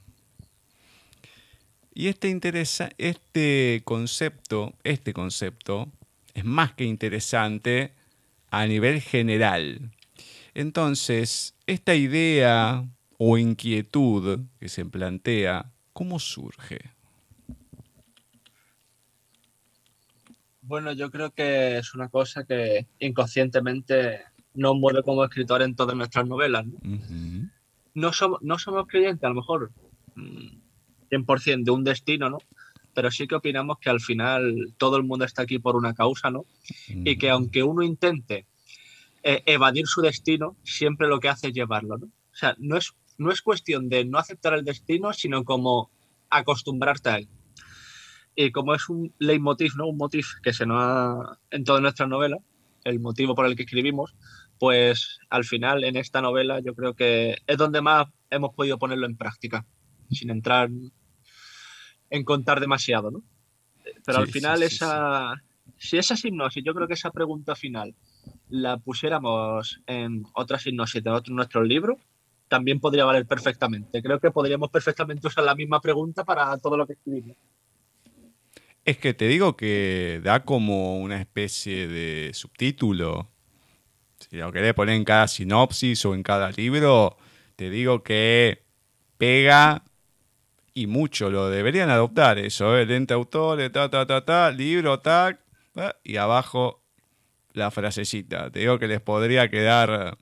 Y 1.92 2.10
este, 2.10 2.30
interesa 2.30 2.92
este 3.00 3.82
concepto, 3.86 4.76
este 4.84 5.14
concepto, 5.14 5.92
es 6.36 6.46
más 6.46 6.74
que 6.74 6.84
interesante 6.84 7.94
a 8.52 8.68
nivel 8.68 9.02
general. 9.02 9.90
Entonces, 10.54 11.56
esta 11.66 11.96
idea 11.96 12.86
o 13.22 13.38
inquietud 13.38 14.40
que 14.60 14.70
se 14.70 14.86
plantea, 14.86 15.72
¿cómo 15.92 16.20
surge? 16.20 16.80
Bueno, 20.62 20.94
yo 20.94 21.12
creo 21.12 21.32
que 21.32 21.78
es 21.78 21.94
una 21.94 22.08
cosa 22.08 22.46
que 22.46 22.88
inconscientemente 23.00 24.22
nos 24.54 24.76
mueve 24.78 25.04
como 25.04 25.26
escritor 25.26 25.62
en 25.62 25.76
todas 25.76 25.98
nuestras 25.98 26.26
novelas. 26.28 26.66
¿no? 26.66 26.74
Uh 26.78 26.98
-huh. 26.98 27.52
no, 27.94 28.14
somos, 28.14 28.42
no 28.42 28.58
somos 28.58 28.88
creyentes, 28.88 29.24
a 29.26 29.30
lo 29.30 29.36
mejor, 29.36 29.72
100% 31.12 31.64
de 31.66 31.72
un 31.72 31.84
destino, 31.84 32.30
¿no? 32.30 32.38
pero 32.94 33.12
sí 33.12 33.28
que 33.28 33.36
opinamos 33.36 33.80
que 33.80 33.90
al 33.90 34.00
final 34.00 34.74
todo 34.78 34.98
el 34.98 35.04
mundo 35.04 35.26
está 35.26 35.44
aquí 35.44 35.60
por 35.60 35.76
una 35.76 35.94
causa, 35.94 36.32
¿no? 36.32 36.46
Mm. 36.90 37.08
Y 37.08 37.18
que 37.18 37.30
aunque 37.30 37.64
uno 37.64 37.84
intente 37.84 38.46
eh, 39.24 39.44
evadir 39.46 39.88
su 39.88 40.02
destino, 40.02 40.56
siempre 40.64 41.08
lo 41.08 41.20
que 41.20 41.30
hace 41.30 41.48
es 41.48 41.54
llevarlo, 41.54 41.98
¿no? 41.98 42.08
O 42.08 42.36
sea, 42.36 42.56
no 42.58 42.78
es, 42.78 42.94
no 43.20 43.32
es 43.32 43.42
cuestión 43.42 43.90
de 43.90 44.06
no 44.06 44.18
aceptar 44.18 44.54
el 44.54 44.66
destino, 44.66 45.14
sino 45.14 45.44
como 45.44 45.92
acostumbrarte 46.30 47.10
a 47.10 47.18
él. 47.18 47.28
Y 48.36 48.52
como 48.52 48.74
es 48.74 48.88
un 48.90 49.14
leitmotiv, 49.20 49.74
¿no? 49.76 49.88
Un 49.88 49.98
motif 49.98 50.36
que 50.42 50.54
se 50.54 50.66
nos 50.66 50.78
ha 50.82 51.38
en 51.52 51.64
toda 51.66 51.82
nuestra 51.82 52.08
novela, 52.08 52.38
el 52.86 53.00
motivo 53.00 53.36
por 53.36 53.46
el 53.46 53.56
que 53.56 53.64
escribimos, 53.64 54.16
pues 54.58 55.20
al 55.30 55.44
final 55.44 55.84
en 55.84 55.98
esta 55.98 56.22
novela 56.22 56.60
yo 56.62 56.74
creo 56.74 56.94
que 56.96 57.38
es 57.46 57.58
donde 57.58 57.82
más 57.82 58.08
hemos 58.30 58.54
podido 58.56 58.78
ponerlo 58.78 59.06
en 59.06 59.18
práctica, 59.18 59.66
sin 60.10 60.30
entrar 60.30 60.70
en 62.10 62.24
contar 62.24 62.60
demasiado, 62.60 63.12
¿no? 63.12 63.24
Pero 64.06 64.20
sí, 64.20 64.24
al 64.24 64.28
final 64.30 64.60
sí, 64.60 64.66
esa, 64.66 65.34
sí, 65.78 65.90
si 65.90 65.98
esa 65.98 66.16
hipnosis, 66.22 66.64
yo 66.64 66.74
creo 66.74 66.88
que 66.88 66.94
esa 66.94 67.12
pregunta 67.12 67.56
final 67.56 67.96
la 68.50 68.78
pusiéramos 68.78 69.82
en 69.88 70.24
otras 70.34 70.66
hipnosis 70.66 71.04
de 71.04 71.10
otro, 71.10 71.34
nuestros 71.34 71.68
libros, 71.68 71.98
también 72.50 72.80
podría 72.80 73.06
valer 73.06 73.26
perfectamente. 73.26 74.02
Creo 74.02 74.20
que 74.20 74.32
podríamos 74.32 74.70
perfectamente 74.70 75.28
usar 75.28 75.46
la 75.46 75.56
misma 75.56 75.80
pregunta 75.80 76.26
para 76.26 76.58
todo 76.58 76.76
lo 76.76 76.86
que 76.86 76.94
escribimos. 76.94 77.38
Es 78.84 78.98
que 78.98 79.14
te 79.14 79.28
digo 79.28 79.56
que 79.56 80.20
da 80.24 80.44
como 80.44 81.00
una 81.00 81.22
especie 81.22 81.88
de 81.88 82.32
subtítulo. 82.34 83.30
Si 84.18 84.38
lo 84.38 84.52
querés 84.52 84.74
poner 84.74 84.96
en 84.96 85.06
cada 85.06 85.28
sinopsis 85.28 86.04
o 86.06 86.16
en 86.16 86.24
cada 86.24 86.52
libro, 86.52 87.16
te 87.56 87.70
digo 87.70 88.04
que 88.04 88.64
pega 89.18 89.84
y 90.74 90.88
mucho 90.88 91.30
lo 91.30 91.50
deberían 91.50 91.90
adoptar 91.90 92.38
eso, 92.40 92.78
¿eh? 92.78 92.84
el 92.84 92.92
ente 92.92 93.14
autor, 93.14 93.70
ta, 93.70 93.90
ta, 93.90 94.06
ta, 94.06 94.24
ta, 94.24 94.52
libro, 94.52 95.00
tac, 95.00 95.40
y 96.04 96.18
abajo 96.18 96.82
la 97.54 97.70
frasecita. 97.72 98.50
Te 98.50 98.60
digo 98.60 98.80
que 98.80 98.88
les 98.88 99.02
podría 99.02 99.50
quedar 99.50 100.18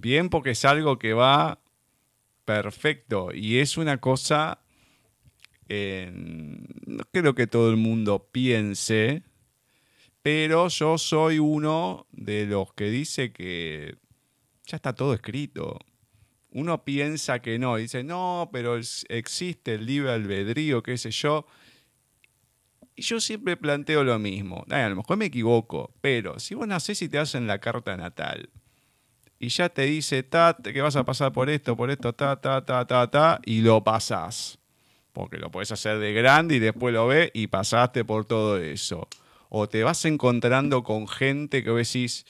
bien 0.00 0.28
porque 0.28 0.50
es 0.50 0.64
algo 0.64 0.98
que 0.98 1.12
va 1.12 1.60
perfecto 2.44 3.30
y 3.34 3.58
es 3.58 3.76
una 3.76 3.98
cosa, 3.98 4.60
eh, 5.68 6.10
no 6.12 7.04
creo 7.12 7.34
que 7.34 7.46
todo 7.46 7.70
el 7.70 7.76
mundo 7.76 8.28
piense, 8.32 9.22
pero 10.22 10.68
yo 10.68 10.98
soy 10.98 11.38
uno 11.38 12.06
de 12.12 12.46
los 12.46 12.72
que 12.74 12.90
dice 12.90 13.32
que 13.32 13.96
ya 14.66 14.76
está 14.76 14.94
todo 14.94 15.14
escrito 15.14 15.78
uno 16.50 16.84
piensa 16.84 17.40
que 17.40 17.58
no, 17.58 17.76
dice, 17.76 18.02
no, 18.02 18.50
pero 18.52 18.76
existe 18.76 19.74
el 19.74 19.86
libre 19.86 20.12
albedrío, 20.12 20.82
qué 20.82 20.96
sé 20.96 21.10
yo. 21.10 21.46
Y 22.96 23.02
yo 23.02 23.20
siempre 23.20 23.56
planteo 23.56 24.02
lo 24.02 24.18
mismo. 24.18 24.64
Ay, 24.70 24.82
a 24.82 24.88
lo 24.88 24.96
mejor 24.96 25.16
me 25.18 25.26
equivoco, 25.26 25.94
pero 26.00 26.38
si 26.40 26.54
vos 26.54 26.66
nacés 26.66 27.00
y 27.02 27.08
te 27.08 27.18
hacen 27.18 27.46
la 27.46 27.60
carta 27.60 27.96
natal 27.96 28.50
y 29.38 29.48
ya 29.48 29.68
te 29.68 29.82
dice 29.82 30.22
ta, 30.22 30.56
que 30.62 30.80
vas 30.80 30.96
a 30.96 31.04
pasar 31.04 31.32
por 31.32 31.48
esto, 31.48 31.76
por 31.76 31.90
esto, 31.90 32.12
ta, 32.12 32.40
ta, 32.40 32.64
ta, 32.64 32.86
ta, 32.86 33.10
ta, 33.10 33.40
y 33.44 33.60
lo 33.60 33.84
pasás. 33.84 34.58
Porque 35.12 35.38
lo 35.38 35.50
podés 35.50 35.72
hacer 35.72 35.98
de 35.98 36.12
grande 36.12 36.56
y 36.56 36.58
después 36.58 36.92
lo 36.92 37.06
ves 37.06 37.30
y 37.34 37.46
pasaste 37.46 38.04
por 38.04 38.24
todo 38.24 38.58
eso. 38.58 39.08
O 39.48 39.68
te 39.68 39.82
vas 39.82 40.04
encontrando 40.04 40.82
con 40.82 41.08
gente 41.08 41.62
que 41.62 41.70
vos 41.70 41.78
decís, 41.78 42.26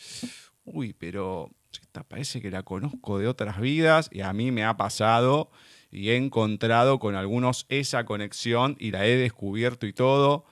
uy, 0.65 0.93
pero 0.93 1.51
esta 1.73 2.03
parece 2.03 2.41
que 2.41 2.51
la 2.51 2.63
conozco 2.63 3.19
de 3.19 3.27
otras 3.27 3.61
vidas 3.61 4.09
y 4.13 4.21
a 4.21 4.33
mí 4.33 4.51
me 4.53 4.65
ha 4.65 4.77
pasado 4.77 5.51
y 5.91 6.11
he 6.11 6.17
encontrado 6.17 6.99
con 6.99 7.15
algunos 7.15 7.67
esa 7.71 8.05
conexión 8.05 8.77
y 8.79 8.91
la 8.91 9.07
he 9.07 9.17
descubierto 9.17 9.87
y 9.87 9.93
todo. 9.93 10.45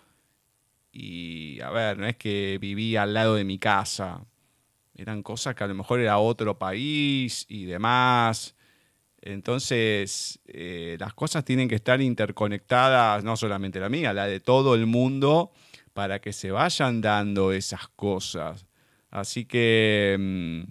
Y 0.90 1.60
a 1.60 1.70
ver, 1.70 1.98
no 1.98 2.06
es 2.06 2.16
que 2.16 2.58
vivía 2.60 3.02
al 3.02 3.12
lado 3.12 3.34
de 3.34 3.44
mi 3.44 3.58
casa. 3.58 4.24
Eran 4.96 5.22
cosas 5.22 5.54
que 5.54 5.62
a 5.62 5.66
lo 5.66 5.74
mejor 5.74 6.00
era 6.00 6.18
otro 6.18 6.58
país 6.58 7.44
y 7.48 7.66
demás. 7.66 8.54
Entonces, 9.20 10.40
eh, 10.46 10.96
las 10.98 11.12
cosas 11.12 11.44
tienen 11.44 11.68
que 11.68 11.74
estar 11.74 12.00
interconectadas, 12.00 13.22
no 13.22 13.36
solamente 13.36 13.78
la 13.78 13.88
mía, 13.88 14.12
la 14.14 14.26
de 14.26 14.40
todo 14.40 14.74
el 14.74 14.86
mundo, 14.86 15.52
para 15.92 16.20
que 16.20 16.32
se 16.32 16.50
vayan 16.50 17.00
dando 17.00 17.52
esas 17.52 17.88
cosas. 17.88 18.66
Así 19.10 19.44
que, 19.44 20.16
mm, 20.18 20.62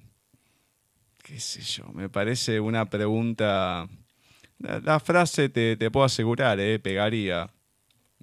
qué 1.24 1.40
sé 1.40 1.62
yo, 1.62 1.86
me 1.94 2.10
parece 2.10 2.60
una 2.60 2.90
pregunta... 2.90 3.88
La, 4.60 5.02
frase 5.02 5.50
te, 5.50 5.76
te, 5.76 5.92
puedo 5.92 6.06
asegurar, 6.06 6.60
eh, 6.62 6.80
pegaría. 6.80 7.52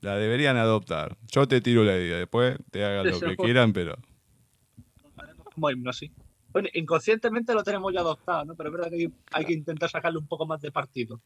La 0.00 0.16
deberían 0.16 0.56
adoptar. 0.56 1.18
Yo 1.30 1.46
te 1.46 1.60
tiro 1.60 1.84
la 1.84 1.96
idea, 1.96 2.16
después 2.16 2.56
te 2.70 2.82
hagan 2.84 3.10
lo 3.10 3.20
que 3.20 3.36
quieran, 3.36 3.74
pero. 3.74 3.98
Como 5.54 5.70
himno, 5.70 5.92
sí. 5.92 6.10
Bueno, 6.52 6.68
inconscientemente 6.74 7.54
lo 7.54 7.62
tenemos 7.62 7.92
ya 7.92 8.00
adoptado, 8.00 8.44
¿no? 8.44 8.54
Pero 8.54 8.68
es 8.68 8.72
verdad 8.76 8.90
que 8.90 9.10
hay 9.32 9.44
que 9.44 9.52
intentar 9.52 9.88
sacarle 9.90 10.18
un 10.18 10.26
poco 10.26 10.46
más 10.46 10.60
de 10.60 10.70
partido. 10.70 11.20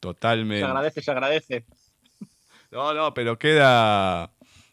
Totalmente. 0.00 0.60
Se 0.60 0.64
agradece, 0.64 1.02
se 1.02 1.10
agradece. 1.10 1.64
No, 2.70 2.92
no, 2.92 3.14
pero 3.14 3.38
queda, 3.38 4.32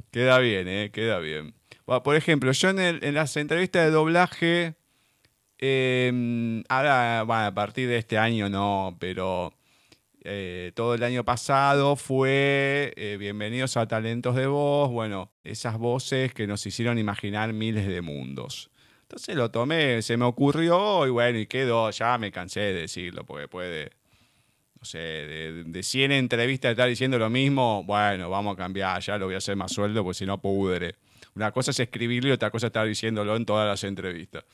queda 0.09 0.39
bien, 0.39 0.67
¿eh? 0.67 0.89
Queda 0.91 1.19
bien. 1.19 1.53
por 1.85 2.15
ejemplo, 2.15 2.51
yo 2.51 2.69
en, 2.69 2.79
en 2.79 3.13
las 3.13 3.37
entrevistas 3.37 3.85
de 3.85 3.91
doblaje, 3.91 4.75
eh, 5.59 6.63
ahora, 6.67 7.21
bueno, 7.21 7.45
a 7.45 7.53
partir 7.53 7.87
de 7.87 7.97
este 7.97 8.17
año 8.17 8.49
no, 8.49 8.97
pero 8.99 9.53
eh, 10.23 10.71
todo 10.73 10.95
el 10.95 11.03
año 11.03 11.23
pasado 11.23 11.95
fue 11.95 12.93
eh, 12.95 13.17
Bienvenidos 13.19 13.77
a 13.77 13.87
Talentos 13.87 14.35
de 14.35 14.47
Voz, 14.47 14.89
bueno, 14.89 15.31
esas 15.43 15.77
voces 15.77 16.33
que 16.33 16.47
nos 16.47 16.65
hicieron 16.65 16.97
imaginar 16.97 17.53
miles 17.53 17.87
de 17.87 18.01
mundos. 18.01 18.70
Entonces 19.11 19.35
lo 19.35 19.51
tomé, 19.51 20.01
se 20.01 20.15
me 20.15 20.23
ocurrió 20.23 21.05
y 21.05 21.09
bueno, 21.09 21.37
y 21.37 21.45
quedó, 21.45 21.89
ya 21.91 22.17
me 22.17 22.31
cansé 22.31 22.61
de 22.61 22.73
decirlo, 22.73 23.25
porque 23.25 23.49
puede, 23.49 23.91
no 24.79 24.85
sé, 24.85 24.99
de, 24.99 25.63
de 25.65 25.83
100 25.83 26.13
entrevistas 26.13 26.71
estar 26.71 26.87
diciendo 26.87 27.19
lo 27.19 27.29
mismo, 27.29 27.83
bueno, 27.83 28.29
vamos 28.29 28.53
a 28.53 28.57
cambiar, 28.57 29.01
ya 29.01 29.17
lo 29.17 29.25
voy 29.25 29.35
a 29.35 29.39
hacer 29.39 29.57
más 29.57 29.73
sueldo, 29.73 30.01
porque 30.05 30.19
si 30.19 30.25
no 30.25 30.39
pudre. 30.39 30.95
Una 31.35 31.51
cosa 31.51 31.71
es 31.71 31.81
escribirlo 31.81 32.29
y 32.29 32.31
otra 32.31 32.51
cosa 32.51 32.67
es 32.67 32.69
estar 32.69 32.87
diciéndolo 32.87 33.35
en 33.35 33.45
todas 33.45 33.67
las 33.67 33.83
entrevistas. 33.83 34.45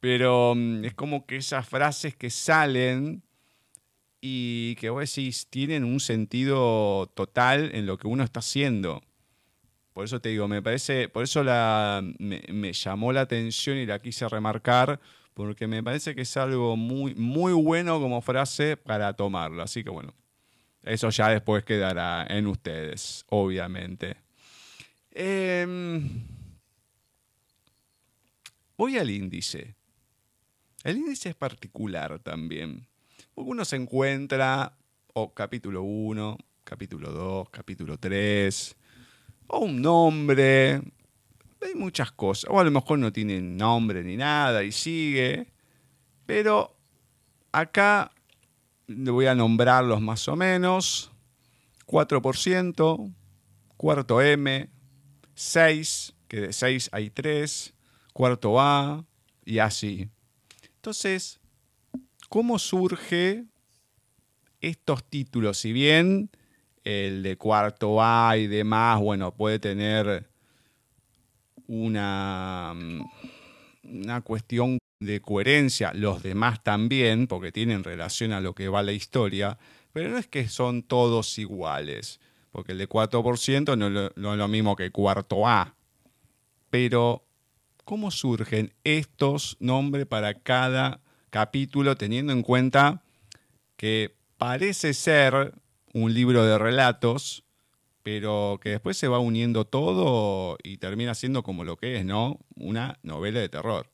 Pero 0.00 0.52
mm, 0.54 0.84
es 0.84 0.92
como 0.92 1.24
que 1.24 1.36
esas 1.36 1.66
frases 1.66 2.14
que 2.14 2.28
salen 2.28 3.22
y 4.20 4.74
que 4.74 4.90
vos 4.90 5.00
decís 5.00 5.46
tienen 5.48 5.82
un 5.82 5.98
sentido 5.98 7.10
total 7.14 7.70
en 7.72 7.86
lo 7.86 7.96
que 7.96 8.06
uno 8.06 8.22
está 8.22 8.40
haciendo. 8.40 9.00
Por 9.94 10.04
eso 10.04 10.20
te 10.20 10.28
digo, 10.28 10.46
me 10.48 10.60
parece, 10.60 11.08
por 11.08 11.24
eso 11.24 11.42
la, 11.42 12.02
me, 12.18 12.72
llamó 12.72 13.12
la 13.12 13.22
atención 13.22 13.78
y 13.78 13.86
la 13.86 14.00
quise 14.00 14.28
remarcar, 14.28 15.00
porque 15.32 15.66
me 15.66 15.82
parece 15.82 16.14
que 16.14 16.22
es 16.22 16.36
algo 16.36 16.76
muy, 16.76 17.14
muy 17.14 17.54
bueno 17.54 17.98
como 17.98 18.20
frase 18.20 18.76
para 18.76 19.14
tomarlo. 19.14 19.62
Así 19.62 19.82
que 19.82 19.88
bueno, 19.88 20.12
eso 20.82 21.08
ya 21.08 21.30
después 21.30 21.64
quedará 21.64 22.26
en 22.28 22.46
ustedes, 22.46 23.24
obviamente. 23.30 24.16
Em, 25.12 26.26
voy 28.76 28.98
al 28.98 29.08
índice. 29.08 29.74
El 30.82 30.98
índice 30.98 31.30
es 31.30 31.34
particular 31.34 32.18
también 32.18 32.86
uno 33.36 33.64
se 33.64 33.76
encuentra 33.76 34.76
o 35.12 35.34
capítulo 35.34 35.82
1, 35.82 36.38
capítulo 36.64 37.10
2, 37.10 37.50
capítulo 37.50 37.98
3, 37.98 38.76
o 39.46 39.58
un 39.60 39.80
nombre, 39.80 40.82
hay 41.60 41.74
muchas 41.74 42.12
cosas, 42.12 42.50
o 42.50 42.58
a 42.58 42.64
lo 42.64 42.70
mejor 42.70 42.98
no 42.98 43.12
tiene 43.12 43.40
nombre 43.40 44.02
ni 44.02 44.16
nada 44.16 44.62
y 44.62 44.72
sigue, 44.72 45.52
pero 46.26 46.76
acá 47.52 48.10
le 48.86 49.10
voy 49.10 49.26
a 49.26 49.34
nombrarlos 49.34 50.00
más 50.00 50.26
o 50.28 50.36
menos, 50.36 51.10
4%, 51.86 53.14
cuarto 53.76 54.20
M, 54.20 54.68
6, 55.34 56.14
que 56.28 56.40
de 56.40 56.52
6 56.52 56.90
hay 56.92 57.10
3, 57.10 57.74
cuarto 58.12 58.60
A 58.60 59.04
y 59.44 59.58
así. 59.58 60.08
Entonces, 60.76 61.40
¿Cómo 62.34 62.58
surge 62.58 63.44
estos 64.60 65.04
títulos? 65.04 65.56
Si 65.58 65.72
bien 65.72 66.30
el 66.84 67.22
de 67.22 67.36
cuarto 67.36 68.02
A 68.02 68.36
y 68.36 68.46
demás, 68.46 69.00
bueno, 69.00 69.34
puede 69.34 69.58
tener 69.58 70.28
una, 71.66 72.74
una 73.82 74.20
cuestión 74.20 74.78
de 75.00 75.20
coherencia, 75.20 75.92
los 75.94 76.22
demás 76.22 76.62
también, 76.62 77.26
porque 77.26 77.52
tienen 77.52 77.84
relación 77.84 78.32
a 78.32 78.40
lo 78.40 78.54
que 78.54 78.68
va 78.68 78.82
la 78.82 78.92
historia, 78.92 79.58
pero 79.92 80.10
no 80.10 80.18
es 80.18 80.26
que 80.26 80.48
son 80.48 80.82
todos 80.82 81.38
iguales, 81.38 82.20
porque 82.52 82.72
el 82.72 82.78
de 82.78 82.88
4% 82.88 83.76
no, 83.76 83.90
no 83.90 84.32
es 84.32 84.38
lo 84.38 84.48
mismo 84.48 84.76
que 84.76 84.90
cuarto 84.90 85.46
A. 85.46 85.74
Pero, 86.70 87.24
¿cómo 87.84 88.10
surgen 88.10 88.74
estos 88.84 89.56
nombres 89.60 90.06
para 90.06 90.34
cada 90.34 91.00
capítulo 91.30 91.96
teniendo 91.96 92.32
en 92.32 92.42
cuenta 92.42 93.02
que 93.76 94.14
parece 94.38 94.94
ser 94.94 95.54
un 95.94 96.12
libro 96.12 96.44
de 96.44 96.58
relatos, 96.58 97.44
pero 98.02 98.58
que 98.60 98.70
después 98.70 98.98
se 98.98 99.08
va 99.08 99.18
uniendo 99.18 99.64
todo 99.64 100.58
y 100.62 100.76
termina 100.76 101.14
siendo 101.14 101.42
como 101.42 101.64
lo 101.64 101.76
que 101.76 101.96
es, 101.96 102.04
¿no? 102.04 102.40
Una 102.56 102.98
novela 103.02 103.40
de 103.40 103.48
terror. 103.48 103.86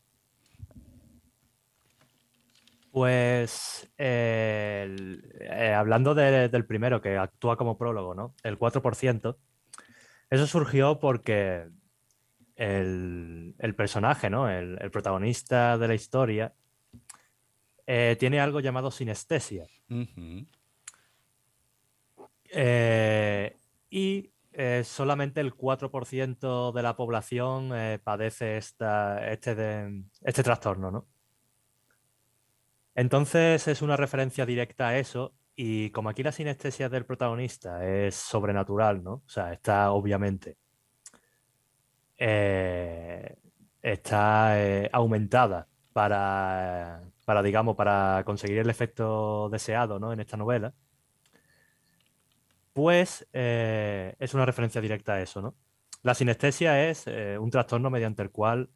Pues 2.90 3.88
eh, 3.98 5.74
hablando 5.76 6.14
del 6.14 6.66
primero 6.66 7.01
que 7.01 7.16
actúa 7.16 7.57
como 7.57 7.78
prólogo, 7.78 8.14
¿no? 8.14 8.34
El 8.42 8.59
4%, 8.59 9.36
eso 10.30 10.46
surgió 10.46 10.98
porque 10.98 11.68
el, 12.57 13.74
personaje, 13.76 14.28
¿no? 14.28 14.51
el, 14.51 14.90
protagonista 14.90 15.78
de 15.78 15.88
la 15.88 15.94
historia 15.94 16.53
eh, 17.86 18.16
tiene 18.18 18.40
algo 18.40 18.61
llamado 18.61 18.90
sinestesia. 18.90 19.66
Eh, 22.53 23.57
y 23.88 24.32
eh, 24.53 24.82
solamente 24.84 25.40
el 25.40 25.55
4% 25.55 26.72
de 26.72 26.82
la 26.82 26.96
población 26.96 27.72
padece 28.03 28.57
esta, 28.57 29.30
este, 29.30 30.05
este 30.22 30.42
trastorno, 30.42 30.90
¿no? 30.90 31.07
Entonces 32.94 33.66
es 33.68 33.82
una 33.82 33.96
referencia 33.96 34.44
directa 34.44 34.88
a 34.88 34.98
eso 34.98 35.34
y 35.55 35.90
como 35.90 36.09
aquí 36.09 36.22
la 36.22 36.32
sinestesia 36.32 36.88
del 36.88 37.07
protagonista 37.07 37.86
es 37.86 38.14
sobrenatural, 38.16 39.03
¿no? 39.03 39.12
O 39.12 39.28
sea, 39.28 39.53
está 39.53 39.92
obviamente 39.92 40.57
está 43.82 44.88
aumentada 44.92 45.66
para, 45.92 47.03
para, 47.24 47.42
digamos, 47.42 47.76
para 47.76 48.22
conseguir 48.24 48.59
el 48.59 48.70
efecto 48.70 49.48
deseado 49.51 49.98
¿no? 49.98 50.12
en 50.12 50.20
esta 50.20 50.36
novela, 50.36 50.74
pues 52.72 53.26
eh, 53.32 54.14
es 54.18 54.34
una 54.34 54.46
referencia 54.46 54.80
directa 54.80 55.14
a 55.14 55.22
eso, 55.22 55.42
¿no? 55.42 55.56
La 56.02 56.14
sinestesia 56.14 56.88
es 56.88 57.06
eh, 57.06 57.38
un 57.38 57.50
trastorno 57.50 57.90
mediante 57.90 58.22
el 58.22 58.30
cual 58.30 58.70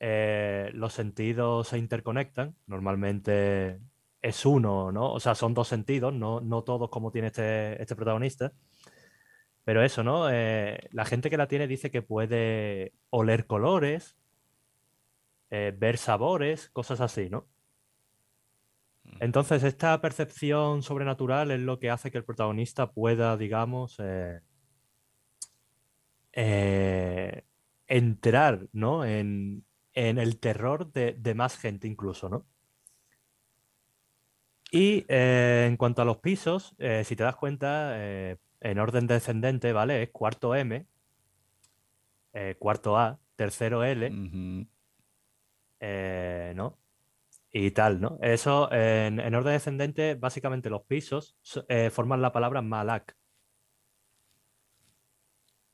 eh, 0.00 0.70
los 0.74 0.92
sentidos 0.92 1.68
se 1.68 1.78
interconectan. 1.78 2.56
Normalmente 2.66 3.80
es 4.22 4.46
uno, 4.46 4.92
¿no? 4.92 5.12
O 5.12 5.20
sea, 5.20 5.34
son 5.34 5.54
dos 5.54 5.68
sentidos, 5.68 6.14
no, 6.14 6.40
no 6.40 6.62
todos 6.62 6.90
como 6.90 7.10
tiene 7.10 7.28
este, 7.28 7.80
este 7.82 7.96
protagonista. 7.96 8.52
Pero 9.64 9.82
eso, 9.84 10.02
¿no? 10.02 10.28
la 10.28 11.04
gente 11.04 11.30
que 11.30 11.36
la 11.36 11.46
tiene 11.46 11.68
dice 11.68 11.90
que 11.92 12.02
puede 12.02 12.94
oler 13.10 13.46
colores, 13.46 14.16
ver 15.50 15.98
sabores, 15.98 16.68
cosas 16.70 17.00
así, 17.00 17.30
¿no? 17.30 17.46
Entonces, 19.22 19.62
esta 19.62 20.00
percepción 20.00 20.82
sobrenatural 20.82 21.52
es 21.52 21.60
lo 21.60 21.78
que 21.78 21.90
hace 21.90 22.10
que 22.10 22.18
el 22.18 22.24
protagonista 22.24 22.90
pueda, 22.90 23.36
digamos, 23.36 24.00
eh, 24.00 24.40
eh, 26.32 27.44
entrar 27.86 28.66
¿no? 28.72 29.04
en, 29.04 29.64
en 29.94 30.18
el 30.18 30.40
terror 30.40 30.90
de, 30.90 31.12
de 31.12 31.34
más 31.34 31.56
gente 31.56 31.86
incluso, 31.86 32.28
¿no? 32.28 32.46
Y 34.72 35.04
eh, 35.06 35.66
en 35.68 35.76
cuanto 35.76 36.02
a 36.02 36.04
los 36.04 36.16
pisos, 36.16 36.74
si 37.04 37.14
te 37.14 37.22
das 37.22 37.36
cuenta, 37.36 37.96
en 37.96 38.78
orden 38.80 39.06
descendente, 39.06 39.72
¿vale? 39.72 40.02
Es 40.02 40.10
cuarto 40.10 40.56
M, 40.56 40.84
cuarto 42.58 42.98
A, 42.98 43.20
tercero 43.36 43.84
L, 43.84 44.10
¿no? 46.56 46.81
Y 47.52 47.70
tal, 47.72 48.00
¿no? 48.00 48.18
Eso, 48.22 48.72
en, 48.72 49.20
en 49.20 49.34
orden 49.34 49.52
descendente, 49.52 50.14
básicamente 50.14 50.70
los 50.70 50.82
pisos 50.84 51.36
so- 51.42 51.66
eh, 51.68 51.90
forman 51.90 52.22
la 52.22 52.32
palabra 52.32 52.62
malak. 52.62 53.14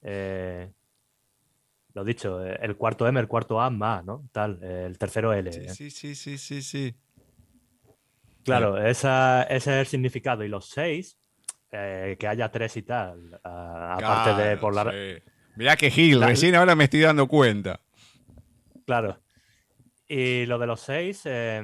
Eh, 0.02 0.72
lo 1.94 2.04
dicho, 2.04 2.44
eh, 2.44 2.58
el 2.62 2.76
cuarto 2.76 3.06
M, 3.06 3.18
el 3.20 3.28
cuarto 3.28 3.60
A, 3.60 3.70
ma, 3.70 4.02
¿no? 4.04 4.28
Tal, 4.32 4.62
el 4.62 4.98
tercero 4.98 5.32
L. 5.32 5.52
Sí, 5.52 5.60
¿eh? 5.60 5.68
sí, 5.68 5.90
sí, 5.90 6.14
sí, 6.14 6.38
sí, 6.38 6.62
sí. 6.62 6.94
Claro, 8.44 8.78
esa- 8.84 9.42
ese 9.44 9.72
es 9.74 9.78
el 9.80 9.86
significado. 9.86 10.42
Y 10.42 10.48
los 10.48 10.68
seis, 10.68 11.18
eh, 11.70 12.16
que 12.18 12.26
haya 12.26 12.50
tres 12.50 12.76
y 12.76 12.82
tal, 12.82 13.38
a- 13.44 13.94
aparte 13.96 14.42
de 14.42 14.56
por 14.56 14.74
la... 14.74 14.90
sí. 14.90 15.22
Mirá 15.56 15.76
que 15.76 15.90
Gil, 15.90 16.20
La- 16.20 16.26
recién 16.28 16.54
ahora 16.54 16.74
me 16.76 16.84
estoy 16.84 17.00
dando 17.00 17.26
cuenta. 17.26 17.80
Claro. 18.86 19.20
Y 20.10 20.46
lo 20.46 20.58
de 20.58 20.66
los 20.66 20.80
seis 20.80 21.20
eh, 21.26 21.62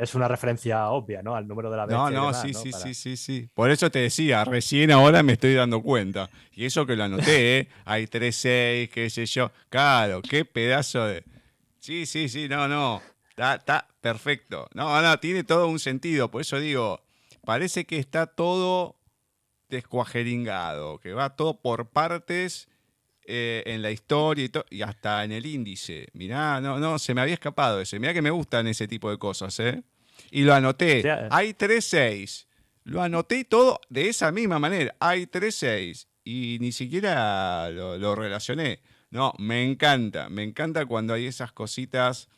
es 0.00 0.14
una 0.14 0.26
referencia 0.26 0.88
obvia, 0.88 1.22
¿no? 1.22 1.36
Al 1.36 1.46
número 1.46 1.70
de 1.70 1.76
la 1.76 1.84
bestia 1.84 1.98
No, 1.98 2.10
no, 2.10 2.26
demás, 2.28 2.40
sí, 2.42 2.52
¿no? 2.52 2.58
sí, 2.60 2.70
Para- 2.70 2.82
sí, 2.84 2.94
sí, 2.94 3.16
sí. 3.18 3.48
Por 3.52 3.70
eso 3.70 3.90
te 3.90 3.98
decía, 3.98 4.42
recién 4.46 4.90
ahora 4.90 5.22
me 5.22 5.34
estoy 5.34 5.52
dando 5.52 5.82
cuenta. 5.82 6.30
Y 6.54 6.64
eso 6.64 6.86
que 6.86 6.96
lo 6.96 7.04
anoté, 7.04 7.58
¿eh? 7.58 7.68
Hay 7.84 8.06
3, 8.06 8.34
6, 8.34 8.88
qué 8.90 9.10
sé 9.10 9.26
yo. 9.26 9.52
Claro, 9.68 10.22
qué 10.22 10.46
pedazo 10.46 11.04
de... 11.04 11.24
Sí, 11.78 12.06
sí, 12.06 12.30
sí, 12.30 12.48
no, 12.48 12.68
no. 12.68 13.02
Está, 13.28 13.56
está 13.56 13.86
perfecto. 14.00 14.66
No, 14.74 15.00
no, 15.02 15.20
tiene 15.20 15.44
todo 15.44 15.68
un 15.68 15.78
sentido. 15.78 16.30
Por 16.30 16.40
eso 16.40 16.58
digo, 16.58 17.02
parece 17.44 17.84
que 17.84 17.98
está 17.98 18.26
todo 18.26 18.96
descuajeringado, 19.68 20.98
que 20.98 21.12
va 21.12 21.36
todo 21.36 21.60
por 21.60 21.88
partes 21.90 22.67
eh, 23.28 23.62
en 23.66 23.82
la 23.82 23.90
historia 23.90 24.44
y, 24.44 24.48
to- 24.48 24.64
y 24.70 24.82
hasta 24.82 25.22
en 25.22 25.32
el 25.32 25.46
índice. 25.46 26.08
Mirá, 26.14 26.60
no, 26.60 26.78
no, 26.80 26.98
se 26.98 27.14
me 27.14 27.20
había 27.20 27.34
escapado 27.34 27.80
ese. 27.80 27.98
Mirá 28.00 28.12
que 28.14 28.22
me 28.22 28.30
gustan 28.30 28.66
ese 28.66 28.88
tipo 28.88 29.10
de 29.10 29.18
cosas, 29.18 29.58
¿eh? 29.60 29.82
Y 30.30 30.42
lo 30.42 30.54
anoté. 30.54 31.02
Hay 31.30 31.52
3-6. 31.54 32.46
Lo 32.84 33.02
anoté 33.02 33.44
todo 33.44 33.80
de 33.90 34.08
esa 34.08 34.32
misma 34.32 34.58
manera. 34.58 34.94
Hay 34.98 35.26
3-6. 35.26 36.06
Y 36.24 36.58
ni 36.60 36.72
siquiera 36.72 37.70
lo, 37.70 37.98
lo 37.98 38.14
relacioné. 38.14 38.80
No, 39.10 39.32
me 39.38 39.64
encanta. 39.64 40.28
Me 40.28 40.42
encanta 40.42 40.84
cuando 40.86 41.14
hay 41.14 41.26
esas 41.26 41.52
cositas 41.52 42.28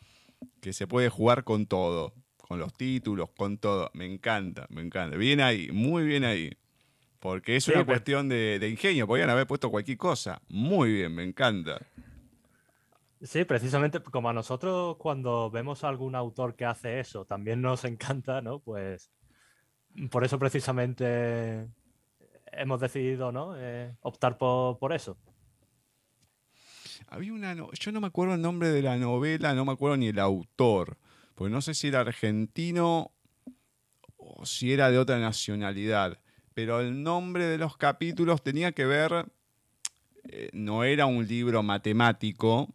que 0.61 0.73
se 0.73 0.87
puede 0.87 1.09
jugar 1.09 1.43
con 1.43 1.65
todo. 1.65 2.13
Con 2.37 2.59
los 2.59 2.73
títulos, 2.73 3.29
con 3.37 3.57
todo. 3.57 3.89
Me 3.93 4.05
encanta, 4.05 4.67
me 4.69 4.81
encanta. 4.81 5.15
Bien 5.15 5.39
ahí, 5.41 5.69
muy 5.71 6.03
bien 6.03 6.25
ahí. 6.25 6.51
Porque 7.21 7.55
es 7.55 7.63
Sí, 7.65 7.71
una 7.71 7.81
pero- 7.81 7.93
cuestión 7.93 8.27
de, 8.27 8.57
de 8.59 8.67
ingenio. 8.67 9.07
Podrían 9.07 9.29
haber 9.29 9.47
puesto 9.47 9.69
cualquier 9.69 9.97
cosa. 9.97 10.41
Muy 10.49 10.91
bien, 10.91 11.15
me 11.15 11.23
encanta. 11.23 11.79
Sí, 13.21 13.45
precisamente 13.45 14.01
como 14.01 14.29
a 14.29 14.33
nosotros 14.33 14.97
cuando 14.97 15.49
vemos 15.51 15.83
a 15.83 15.89
algún 15.89 16.15
autor 16.15 16.55
que 16.55 16.65
hace 16.65 16.99
eso, 16.99 17.23
también 17.25 17.61
nos 17.61 17.85
encanta, 17.85 18.41
¿no? 18.41 18.59
Pues 18.59 19.11
por 20.09 20.23
eso 20.25 20.39
precisamente 20.39 21.67
hemos 22.53 22.79
decidido, 22.81 23.31
¿no? 23.31 23.53
Eh, 23.55 23.95
optar 24.01 24.37
por, 24.39 24.79
por 24.79 24.91
eso. 24.91 25.15
Había 27.07 27.33
una. 27.33 27.53
no- 27.55 27.71
Yo 27.73 27.91
no 27.91 28.01
me 28.01 28.07
acuerdo 28.07 28.33
el 28.35 28.41
nombre 28.41 28.69
de 28.69 28.81
la 28.81 28.97
novela, 28.97 29.53
no 29.53 29.65
me 29.65 29.73
acuerdo 29.73 29.97
ni 29.97 30.07
el 30.07 30.19
autor. 30.19 30.97
Porque 31.35 31.51
no 31.51 31.61
sé 31.61 31.73
si 31.75 31.87
era 31.89 31.99
argentino 32.01 33.11
o 34.17 34.45
si 34.45 34.73
era 34.73 34.89
de 34.89 34.97
otra 34.97 35.19
nacionalidad. 35.19 36.19
Pero 36.53 36.81
el 36.81 37.01
nombre 37.03 37.45
de 37.45 37.57
los 37.57 37.77
capítulos 37.77 38.43
tenía 38.43 38.71
que 38.71 38.85
ver. 38.85 39.25
eh, 40.29 40.49
no 40.53 40.83
era 40.83 41.05
un 41.07 41.27
libro 41.27 41.63
matemático, 41.63 42.69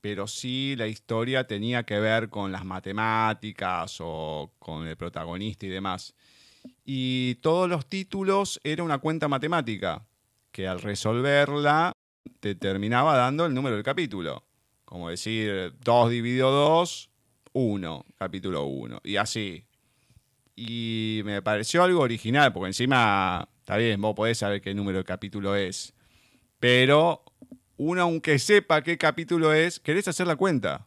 pero 0.00 0.26
sí 0.26 0.74
la 0.76 0.86
historia 0.88 1.46
tenía 1.46 1.84
que 1.84 2.00
ver 2.00 2.30
con 2.30 2.52
las 2.52 2.64
matemáticas 2.64 3.98
o 4.00 4.52
con 4.58 4.86
el 4.86 4.96
protagonista 4.96 5.66
y 5.66 5.68
demás. 5.68 6.14
Y 6.84 7.36
todos 7.36 7.68
los 7.68 7.86
títulos 7.86 8.60
era 8.64 8.82
una 8.82 8.98
cuenta 8.98 9.28
matemática, 9.28 10.06
que 10.50 10.66
al 10.66 10.80
resolverla 10.80 11.92
te 12.40 12.54
terminaba 12.54 13.16
dando 13.16 13.46
el 13.46 13.54
número 13.54 13.76
del 13.76 13.84
capítulo. 13.84 14.44
Como 14.84 15.08
decir, 15.10 15.74
2 15.84 16.10
dividido 16.10 16.50
2, 16.50 17.10
1, 17.52 18.04
capítulo 18.18 18.64
1. 18.64 19.00
Y 19.04 19.16
así. 19.16 19.64
Y 20.62 21.22
me 21.24 21.40
pareció 21.40 21.82
algo 21.82 22.00
original, 22.00 22.52
porque 22.52 22.66
encima, 22.66 23.48
está 23.60 23.78
bien, 23.78 23.98
vos 23.98 24.14
podés 24.14 24.36
saber 24.36 24.60
qué 24.60 24.74
número 24.74 24.98
de 24.98 25.04
capítulo 25.04 25.56
es. 25.56 25.94
Pero 26.58 27.24
uno, 27.78 28.02
aunque 28.02 28.38
sepa 28.38 28.82
qué 28.82 28.98
capítulo 28.98 29.54
es, 29.54 29.80
querés 29.80 30.06
hacer 30.08 30.26
la 30.26 30.36
cuenta 30.36 30.86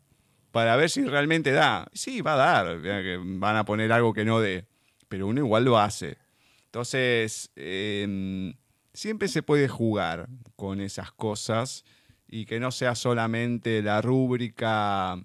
para 0.51 0.75
ver 0.75 0.91
si 0.91 1.03
realmente 1.05 1.51
da. 1.53 1.87
Sí, 1.91 2.21
va 2.21 2.35
a 2.35 2.37
dar, 2.37 2.81
van 3.17 3.55
a 3.55 3.65
poner 3.65 3.91
algo 3.91 4.13
que 4.13 4.25
no 4.25 4.39
dé, 4.39 4.67
pero 5.09 5.25
uno 5.25 5.39
igual 5.39 5.65
lo 5.65 5.79
hace. 5.79 6.19
Entonces, 6.65 7.49
em, 7.55 8.53
siempre 8.93 9.27
se 9.27 9.41
puede 9.41 9.67
jugar 9.67 10.29
con 10.55 10.81
esas 10.81 11.11
cosas 11.11 11.83
y 12.27 12.45
que 12.45 12.59
no 12.59 12.69
sea 12.69 12.93
solamente 12.93 13.81
la 13.81 14.03
rúbrica 14.03 15.17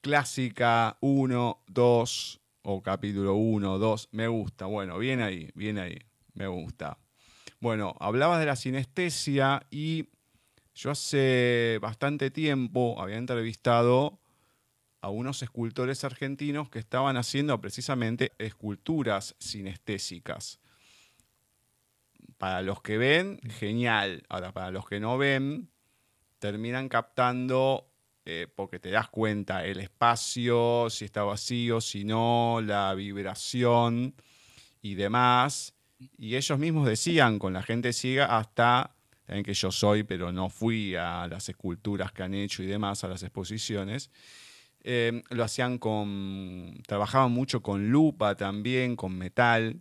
clásica 0.00 0.96
1, 1.00 1.62
2 1.68 2.39
o 2.62 2.82
capítulo 2.82 3.34
1, 3.34 3.78
2. 3.78 4.08
Me 4.12 4.28
gusta, 4.28 4.66
bueno, 4.66 4.98
bien 4.98 5.20
ahí, 5.20 5.50
bien 5.54 5.78
ahí, 5.78 5.98
me 6.34 6.46
gusta. 6.46 6.98
Bueno, 7.60 7.94
hablabas 8.00 8.40
de 8.40 8.46
la 8.46 8.56
sinestesia 8.56 9.66
y 9.70 10.08
yo 10.74 10.90
hace 10.90 11.78
bastante 11.80 12.30
tiempo 12.30 13.00
había 13.00 13.18
entrevistado 13.18 14.18
a 15.02 15.10
unos 15.10 15.42
escultores 15.42 16.04
argentinos 16.04 16.68
que 16.68 16.78
estaban 16.78 17.16
haciendo 17.16 17.60
precisamente 17.60 18.32
esculturas 18.38 19.34
sinestésicas. 19.38 20.60
Para 22.38 22.62
los 22.62 22.80
que 22.80 22.96
ven, 22.98 23.40
genial. 23.58 24.22
Ahora, 24.28 24.52
para 24.52 24.70
los 24.70 24.86
que 24.86 25.00
no 25.00 25.18
ven, 25.18 25.70
terminan 26.38 26.88
captando, 26.88 27.89
eh, 28.32 28.46
porque 28.46 28.78
te 28.78 28.92
das 28.92 29.08
cuenta, 29.08 29.64
el 29.64 29.80
espacio, 29.80 30.88
si 30.88 31.04
está 31.04 31.24
vacío, 31.24 31.80
si 31.80 32.04
no, 32.04 32.60
la 32.64 32.94
vibración 32.94 34.14
y 34.80 34.94
demás. 34.94 35.74
Y 36.16 36.36
ellos 36.36 36.56
mismos 36.56 36.86
decían, 36.86 37.40
con 37.40 37.52
la 37.52 37.64
gente 37.64 37.92
ciega, 37.92 38.38
hasta, 38.38 38.94
también 39.26 39.44
que 39.44 39.52
yo 39.52 39.72
soy, 39.72 40.04
pero 40.04 40.30
no 40.30 40.48
fui 40.48 40.94
a 40.94 41.26
las 41.26 41.48
esculturas 41.48 42.12
que 42.12 42.22
han 42.22 42.34
hecho 42.34 42.62
y 42.62 42.66
demás, 42.66 43.02
a 43.02 43.08
las 43.08 43.24
exposiciones, 43.24 44.12
eh, 44.84 45.24
lo 45.30 45.42
hacían 45.42 45.78
con, 45.78 46.80
trabajaban 46.86 47.32
mucho 47.32 47.62
con 47.62 47.90
lupa 47.90 48.36
también, 48.36 48.94
con 48.94 49.18
metal, 49.18 49.80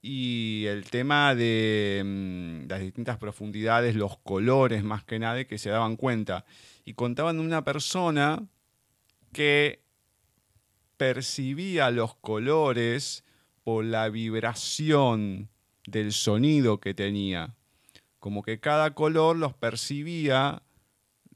y 0.00 0.64
el 0.66 0.88
tema 0.88 1.34
de 1.34 2.02
mm, 2.02 2.68
las 2.70 2.80
distintas 2.80 3.18
profundidades, 3.18 3.94
los 3.94 4.16
colores 4.16 4.82
más 4.82 5.04
que 5.04 5.18
nada, 5.18 5.44
que 5.44 5.58
se 5.58 5.68
daban 5.68 5.96
cuenta. 5.96 6.46
Y 6.88 6.94
contaban 6.94 7.38
una 7.38 7.64
persona 7.64 8.48
que 9.34 9.82
percibía 10.96 11.90
los 11.90 12.14
colores 12.14 13.24
por 13.62 13.84
la 13.84 14.08
vibración 14.08 15.50
del 15.86 16.14
sonido 16.14 16.80
que 16.80 16.94
tenía. 16.94 17.54
Como 18.20 18.42
que 18.42 18.58
cada 18.58 18.94
color 18.94 19.36
los 19.36 19.52
percibía 19.52 20.62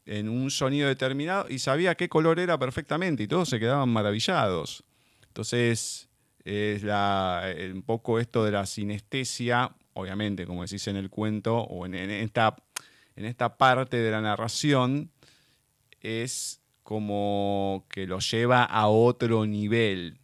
en 0.06 0.30
un 0.30 0.50
sonido 0.50 0.88
determinado 0.88 1.44
y 1.50 1.58
sabía 1.58 1.96
qué 1.96 2.08
color 2.08 2.40
era 2.40 2.58
perfectamente 2.58 3.24
y 3.24 3.28
todos 3.28 3.50
se 3.50 3.60
quedaban 3.60 3.90
maravillados. 3.90 4.84
Entonces, 5.26 6.08
es 6.44 6.82
eh, 6.86 7.72
un 7.74 7.82
poco 7.82 8.18
esto 8.18 8.42
de 8.42 8.52
la 8.52 8.64
sinestesia, 8.64 9.70
obviamente, 9.92 10.46
como 10.46 10.62
decís 10.62 10.88
en 10.88 10.96
el 10.96 11.10
cuento 11.10 11.58
o 11.58 11.84
en 11.84 11.94
esta, 11.94 12.56
en 13.16 13.26
esta 13.26 13.58
parte 13.58 13.98
de 13.98 14.10
la 14.10 14.22
narración, 14.22 15.10
es 16.02 16.60
como 16.82 17.86
que 17.88 18.06
lo 18.06 18.18
lleva 18.18 18.64
a 18.64 18.88
otro 18.88 19.46
nivel 19.46 20.18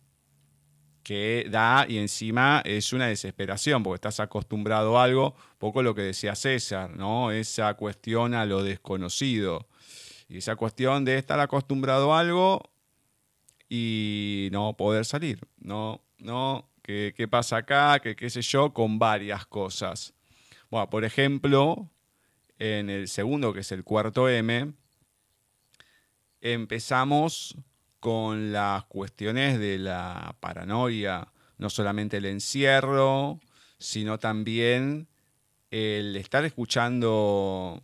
que 1.02 1.46
da 1.48 1.86
y 1.88 1.96
encima 1.96 2.60
es 2.66 2.92
una 2.92 3.06
desesperación 3.06 3.82
porque 3.82 3.94
estás 3.94 4.20
acostumbrado 4.20 4.98
a 4.98 5.04
algo, 5.04 5.34
poco 5.56 5.82
lo 5.82 5.94
que 5.94 6.02
decía 6.02 6.34
César, 6.34 6.90
¿no? 6.96 7.30
Esa 7.30 7.72
cuestión 7.74 8.34
a 8.34 8.44
lo 8.44 8.62
desconocido 8.62 9.66
y 10.28 10.38
esa 10.38 10.56
cuestión 10.56 11.06
de 11.06 11.16
estar 11.16 11.40
acostumbrado 11.40 12.12
a 12.12 12.20
algo 12.20 12.60
y 13.70 14.50
no 14.52 14.76
poder 14.76 15.06
salir, 15.06 15.40
no, 15.58 16.02
no, 16.18 16.68
¿qué, 16.82 17.14
qué 17.16 17.26
pasa 17.26 17.58
acá? 17.58 18.00
¿Qué, 18.00 18.14
¿Qué 18.14 18.28
sé 18.28 18.42
yo? 18.42 18.74
Con 18.74 18.98
varias 18.98 19.46
cosas. 19.46 20.12
Bueno, 20.70 20.90
por 20.90 21.04
ejemplo, 21.04 21.88
en 22.58 22.90
el 22.90 23.08
segundo, 23.08 23.54
que 23.54 23.60
es 23.60 23.72
el 23.72 23.84
cuarto 23.84 24.28
M, 24.28 24.74
empezamos 26.40 27.56
con 28.00 28.52
las 28.52 28.84
cuestiones 28.84 29.58
de 29.58 29.78
la 29.78 30.36
paranoia, 30.40 31.28
no 31.58 31.70
solamente 31.70 32.18
el 32.18 32.26
encierro, 32.26 33.40
sino 33.78 34.18
también 34.18 35.08
el 35.70 36.16
estar 36.16 36.44
escuchando 36.44 37.82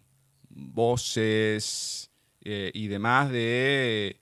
voces 0.48 2.10
eh, 2.42 2.70
y 2.72 2.86
demás 2.86 3.30
de 3.30 4.20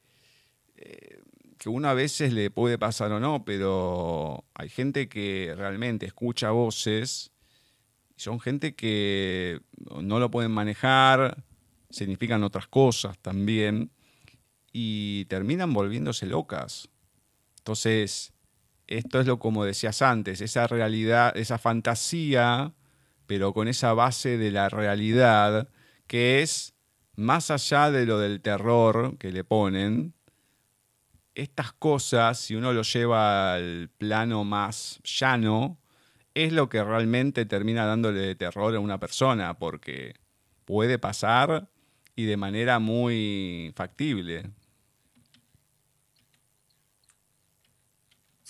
eh, 0.76 1.20
que 1.58 1.68
uno 1.68 1.88
a 1.88 1.94
veces 1.94 2.32
le 2.32 2.50
puede 2.50 2.78
pasar 2.78 3.12
o 3.12 3.20
no, 3.20 3.44
pero 3.44 4.44
hay 4.54 4.68
gente 4.68 5.08
que 5.08 5.54
realmente 5.56 6.06
escucha 6.06 6.50
voces 6.50 7.32
son 8.16 8.38
gente 8.40 8.74
que 8.74 9.60
no 10.00 10.20
lo 10.20 10.30
pueden 10.30 10.52
manejar, 10.52 11.42
significan 11.90 12.44
otras 12.44 12.68
cosas 12.68 13.18
también 13.18 13.90
y 14.72 15.26
terminan 15.26 15.72
volviéndose 15.72 16.26
locas. 16.26 16.88
Entonces, 17.58 18.32
esto 18.86 19.20
es 19.20 19.26
lo 19.26 19.38
como 19.38 19.64
decías 19.64 20.02
antes, 20.02 20.40
esa 20.40 20.66
realidad, 20.66 21.36
esa 21.36 21.58
fantasía, 21.58 22.74
pero 23.26 23.52
con 23.54 23.68
esa 23.68 23.92
base 23.94 24.38
de 24.38 24.50
la 24.50 24.68
realidad, 24.68 25.68
que 26.06 26.42
es 26.42 26.74
más 27.16 27.50
allá 27.50 27.90
de 27.90 28.06
lo 28.06 28.18
del 28.18 28.40
terror 28.40 29.16
que 29.18 29.30
le 29.32 29.44
ponen, 29.44 30.14
estas 31.34 31.72
cosas, 31.72 32.38
si 32.38 32.54
uno 32.54 32.72
lo 32.72 32.82
lleva 32.82 33.54
al 33.54 33.90
plano 33.96 34.44
más 34.44 35.00
llano, 35.04 35.78
es 36.34 36.52
lo 36.52 36.68
que 36.68 36.82
realmente 36.82 37.46
termina 37.46 37.86
dándole 37.86 38.34
terror 38.34 38.74
a 38.74 38.80
una 38.80 38.98
persona, 38.98 39.58
porque 39.58 40.14
puede 40.64 40.98
pasar 40.98 41.68
y 42.16 42.24
de 42.24 42.36
manera 42.36 42.78
muy 42.78 43.72
factible. 43.74 44.50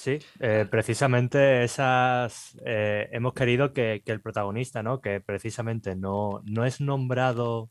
Sí, 0.02 0.18
eh, 0.40 0.66
precisamente 0.68 1.62
esas 1.62 2.58
eh, 2.66 3.08
hemos 3.12 3.34
querido 3.34 3.72
que, 3.72 4.02
el 4.04 4.20
protagonista, 4.20 4.82
¿no? 4.82 5.00
Que 5.00 5.20
precisamente 5.20 5.94
no, 5.94 6.42
no, 6.44 6.64
es 6.64 6.80
nombrado 6.80 7.70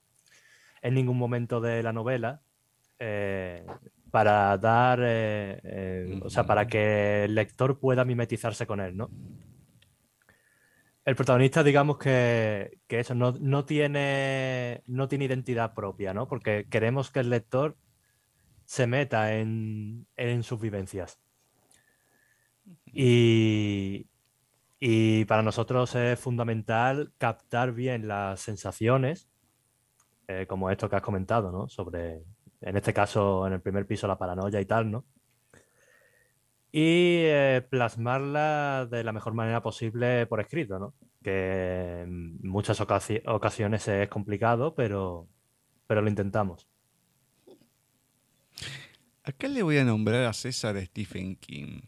en 0.82 0.94
ningún 0.94 1.18
momento 1.18 1.60
de 1.60 1.84
la 1.84 1.92
novela 1.92 2.42
eh, 3.00 3.66
para 4.12 4.58
dar, 4.60 5.02
o 6.24 6.30
sea, 6.30 6.46
para 6.46 6.68
que 6.68 7.26
el 7.26 7.36
lector 7.36 7.82
pueda 7.82 8.06
mimetizarse 8.06 8.66
con 8.66 8.80
él, 8.80 8.96
¿no? 8.96 9.10
El 11.04 11.18
protagonista, 11.18 11.64
digamos 11.64 11.98
que, 11.98 12.80
eso 12.88 13.14
no, 13.14 13.66
tiene, 13.66 14.84
no 14.88 15.10
tiene 15.10 15.26
identidad 15.26 15.74
propia, 15.74 16.14
¿no? 16.14 16.30
Porque 16.30 16.66
queremos 16.70 17.12
que 17.12 17.20
el 17.20 17.30
lector 17.30 17.76
se 18.64 18.88
meta 18.88 19.34
en, 19.36 20.08
en 20.16 20.44
sus 20.44 20.62
vivencias. 20.62 21.20
Y, 22.94 24.08
para 25.26 25.44
nosotros 25.44 25.96
es 25.96 26.20
fundamental 26.20 27.14
captar 27.18 27.72
bien 27.72 28.08
las 28.08 28.42
sensaciones, 28.42 29.30
eh, 30.28 30.46
como 30.48 30.70
esto 30.70 30.90
que 30.90 30.96
has 30.96 31.02
comentado, 31.02 31.52
¿no? 31.52 31.70
Sobre, 31.70 32.24
en 32.62 32.78
este 32.78 32.94
caso, 32.94 33.46
en 33.48 33.54
el 33.54 33.62
primer 33.62 33.86
piso, 33.86 34.08
la 34.08 34.18
paranoia 34.18 34.60
y 34.60 34.66
tal, 34.66 34.92
¿no? 34.92 35.06
Y 36.72 37.24
eh, 37.26 37.66
plasmarla 37.70 38.88
de 38.90 39.04
la 39.04 39.12
mejor 39.12 39.34
manera 39.34 39.62
posible 39.62 40.26
por 40.26 40.40
escrito, 40.40 40.80
¿no? 40.80 40.94
Que 41.22 42.02
en 42.02 42.40
muchas 42.42 42.82
ocasiones 42.82 43.88
es 43.88 44.08
complicado, 44.10 44.74
pero, 44.74 45.28
pero 45.86 46.02
lo 46.02 46.10
intentamos. 46.10 46.68
Acá 49.24 49.48
le 49.48 49.62
voy 49.62 49.78
a 49.78 49.84
nombrar 49.84 50.26
a 50.26 50.34
César 50.34 50.82
Stephen 50.84 51.36
King. 51.36 51.82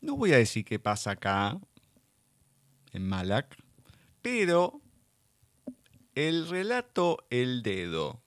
No 0.00 0.16
voy 0.16 0.32
a 0.32 0.38
decir 0.38 0.64
qué 0.64 0.78
pasa 0.78 1.12
acá, 1.12 1.60
en 2.92 3.06
Malak, 3.06 3.56
pero 4.22 4.80
el 6.14 6.48
relato 6.48 7.26
El 7.30 7.62
Dedo, 7.62 8.22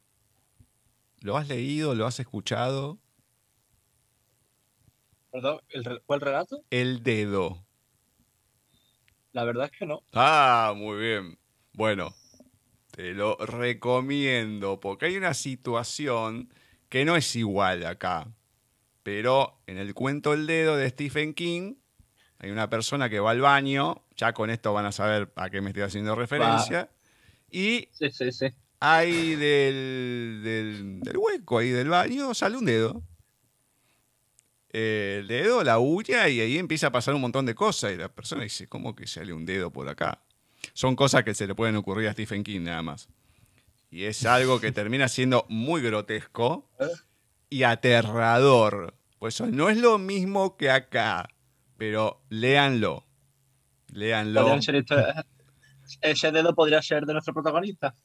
¿lo 1.22 1.38
has 1.38 1.48
leído? 1.48 1.96
¿Lo 1.96 2.06
has 2.06 2.20
escuchado? 2.20 3.00
Perdón, 5.32 5.60
¿cuál 6.06 6.22
relato? 6.22 6.64
El 6.70 7.02
Dedo. 7.02 7.66
La 9.32 9.44
verdad 9.44 9.66
es 9.66 9.80
que 9.80 9.88
no. 9.88 10.04
Ah, 10.14 10.74
muy 10.76 11.00
bien. 11.00 11.40
Bueno, 11.74 12.14
te 12.92 13.14
lo 13.14 13.36
recomiendo 13.38 14.80
porque 14.80 15.08
hay 15.08 15.18
una 15.18 15.34
situación 15.34 16.54
que 16.90 17.04
no 17.04 17.16
es 17.16 17.36
igual 17.36 17.84
acá. 17.88 18.32
Pero 19.04 19.62
en 19.68 19.78
el 19.78 19.94
cuento 19.94 20.34
El 20.34 20.48
Dedo 20.48 20.78
de 20.78 20.90
Stephen 20.90 21.34
King, 21.34 21.76
hay 22.40 22.52
una 22.52 22.70
persona 22.70 23.10
que 23.10 23.20
va 23.20 23.32
al 23.32 23.42
baño, 23.42 24.04
ya 24.16 24.34
con 24.34 24.50
esto 24.50 24.74
van 24.74 24.86
a 24.86 24.92
saber 24.92 25.32
a 25.36 25.50
qué 25.50 25.62
me 25.62 25.70
estoy 25.70 25.84
haciendo 25.84 26.16
referencia, 26.16 26.90
y 27.52 27.90
sí, 27.92 28.10
sí, 28.10 28.32
sí. 28.32 28.48
hay 28.80 29.36
del, 29.36 31.02
hueco 31.16 31.60
ahí 31.60 31.70
del 31.70 31.90
baño, 31.90 32.34
sale 32.34 32.58
un 32.58 32.66
dedo. 32.66 33.04
el 34.70 35.28
dedo, 35.28 35.64
la 35.64 35.80
uña, 35.80 36.30
y 36.30 36.40
ahí 36.40 36.58
empieza 36.58 36.88
a 36.88 36.92
pasar 36.92 37.14
un 37.14 37.22
montón 37.22 37.46
de 37.46 37.56
cosas, 37.56 37.92
y 37.92 37.98
la 37.98 38.10
persona 38.10 38.44
dice, 38.44 38.68
¿cómo 38.68 38.96
que 38.96 39.06
sale 39.06 39.34
un 39.34 39.46
dedo 39.46 39.70
por 39.70 39.88
acá? 39.90 40.24
Son 40.74 40.96
cosas 40.96 41.24
que 41.24 41.34
se 41.34 41.46
le 41.46 41.56
pueden 41.56 41.76
ocurrir 41.76 42.08
a 42.08 42.14
Stephen 42.14 42.44
King 42.44 42.62
nada 42.62 42.82
más. 42.82 43.10
Y 43.92 44.06
es 44.06 44.26
algo 44.26 44.60
que 44.60 44.72
termina 44.72 45.08
siendo 45.08 45.46
muy 45.50 45.82
grotesco. 45.82 46.70
¿Eh? 47.54 47.58
y 47.58 47.64
aterrador. 47.64 48.96
Pues 49.20 49.36
eso 49.36 49.48
no 49.48 49.70
es 49.70 49.78
lo 49.78 49.98
mismo 49.98 50.58
que 50.58 50.72
acá, 50.72 51.30
pero 51.78 52.24
léanlo. 52.30 53.06
Léanlo. 53.92 54.58
ese 56.02 56.32
dedo 56.32 56.56
podría 56.56 56.82
ser 56.82 57.06
de 57.06 57.14
nuestro 57.14 57.34
protagonista. 57.34 57.96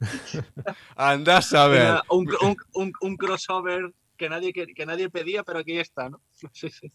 Andás 0.96 1.52
a 1.54 1.66
ver. 1.66 2.00
un, 2.08 3.16
crossover 3.16 3.92
que 4.16 4.28
nadie, 4.28 4.52
que, 4.52 4.86
nadie 4.86 5.10
pedía, 5.10 5.42
pero 5.42 5.58
aquí 5.58 5.78
está, 5.78 6.08
¿no? 6.08 6.20
Sí, 6.52 6.70
sí. 6.70 6.92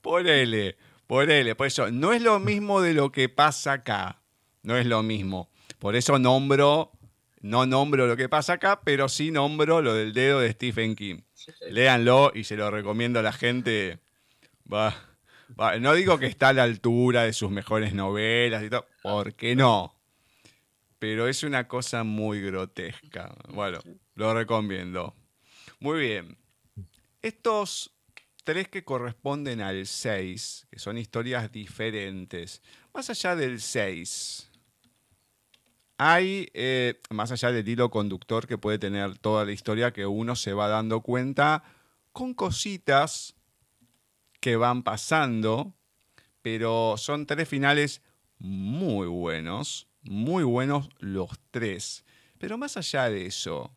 Ponele, 0.00 0.76
ponele. 1.06 1.54
Por 1.54 1.66
eso, 1.66 1.90
no 1.90 2.12
es 2.12 2.22
lo 2.22 2.38
mismo 2.38 2.80
de 2.80 2.94
lo 2.94 3.12
que 3.12 3.28
pasa 3.28 3.72
acá. 3.72 4.22
No 4.62 4.76
es 4.76 4.86
lo 4.86 5.02
mismo. 5.02 5.50
Por 5.78 5.96
eso 5.96 6.18
nombro 6.18 6.92
no 7.40 7.66
nombro 7.66 8.06
lo 8.06 8.16
que 8.16 8.28
pasa 8.28 8.54
acá, 8.54 8.80
pero 8.82 9.08
sí 9.08 9.30
nombro 9.30 9.80
lo 9.80 9.94
del 9.94 10.12
dedo 10.12 10.40
de 10.40 10.52
Stephen 10.52 10.94
King. 10.94 11.22
Léanlo 11.70 12.32
y 12.34 12.44
se 12.44 12.56
lo 12.56 12.70
recomiendo 12.70 13.18
a 13.18 13.22
la 13.22 13.32
gente. 13.32 13.98
no 15.80 15.94
digo 15.94 16.18
que 16.18 16.26
está 16.26 16.48
a 16.48 16.52
la 16.52 16.64
altura 16.64 17.24
de 17.24 17.32
sus 17.32 17.50
mejores 17.50 17.94
novelas 17.94 18.62
y 18.62 18.70
todo, 18.70 18.86
porque 19.02 19.56
no. 19.56 19.96
Pero 20.98 21.28
es 21.28 21.42
una 21.42 21.66
cosa 21.66 22.04
muy 22.04 22.42
grotesca. 22.42 23.34
Bueno, 23.48 23.78
lo 24.16 24.34
recomiendo. 24.34 25.14
Muy 25.78 25.98
bien. 25.98 26.36
Estos 27.22 27.94
tres 28.44 28.68
que 28.68 28.84
corresponden 28.84 29.62
al 29.62 29.86
6, 29.86 30.66
que 30.70 30.78
son 30.78 30.98
historias 30.98 31.50
diferentes, 31.50 32.62
más 32.92 33.08
allá 33.08 33.34
del 33.34 33.62
6, 33.62 34.49
hay, 36.02 36.48
eh, 36.54 36.98
más 37.10 37.30
allá 37.30 37.52
del 37.52 37.68
hilo 37.68 37.90
conductor 37.90 38.46
que 38.46 38.56
puede 38.56 38.78
tener 38.78 39.18
toda 39.18 39.44
la 39.44 39.52
historia, 39.52 39.92
que 39.92 40.06
uno 40.06 40.34
se 40.34 40.54
va 40.54 40.66
dando 40.66 41.02
cuenta 41.02 41.62
con 42.12 42.32
cositas 42.32 43.34
que 44.40 44.56
van 44.56 44.82
pasando, 44.82 45.74
pero 46.40 46.94
son 46.96 47.26
tres 47.26 47.46
finales 47.46 48.00
muy 48.38 49.08
buenos, 49.08 49.88
muy 50.00 50.42
buenos 50.42 50.88
los 51.00 51.38
tres. 51.50 52.06
Pero 52.38 52.56
más 52.56 52.78
allá 52.78 53.10
de 53.10 53.26
eso, 53.26 53.70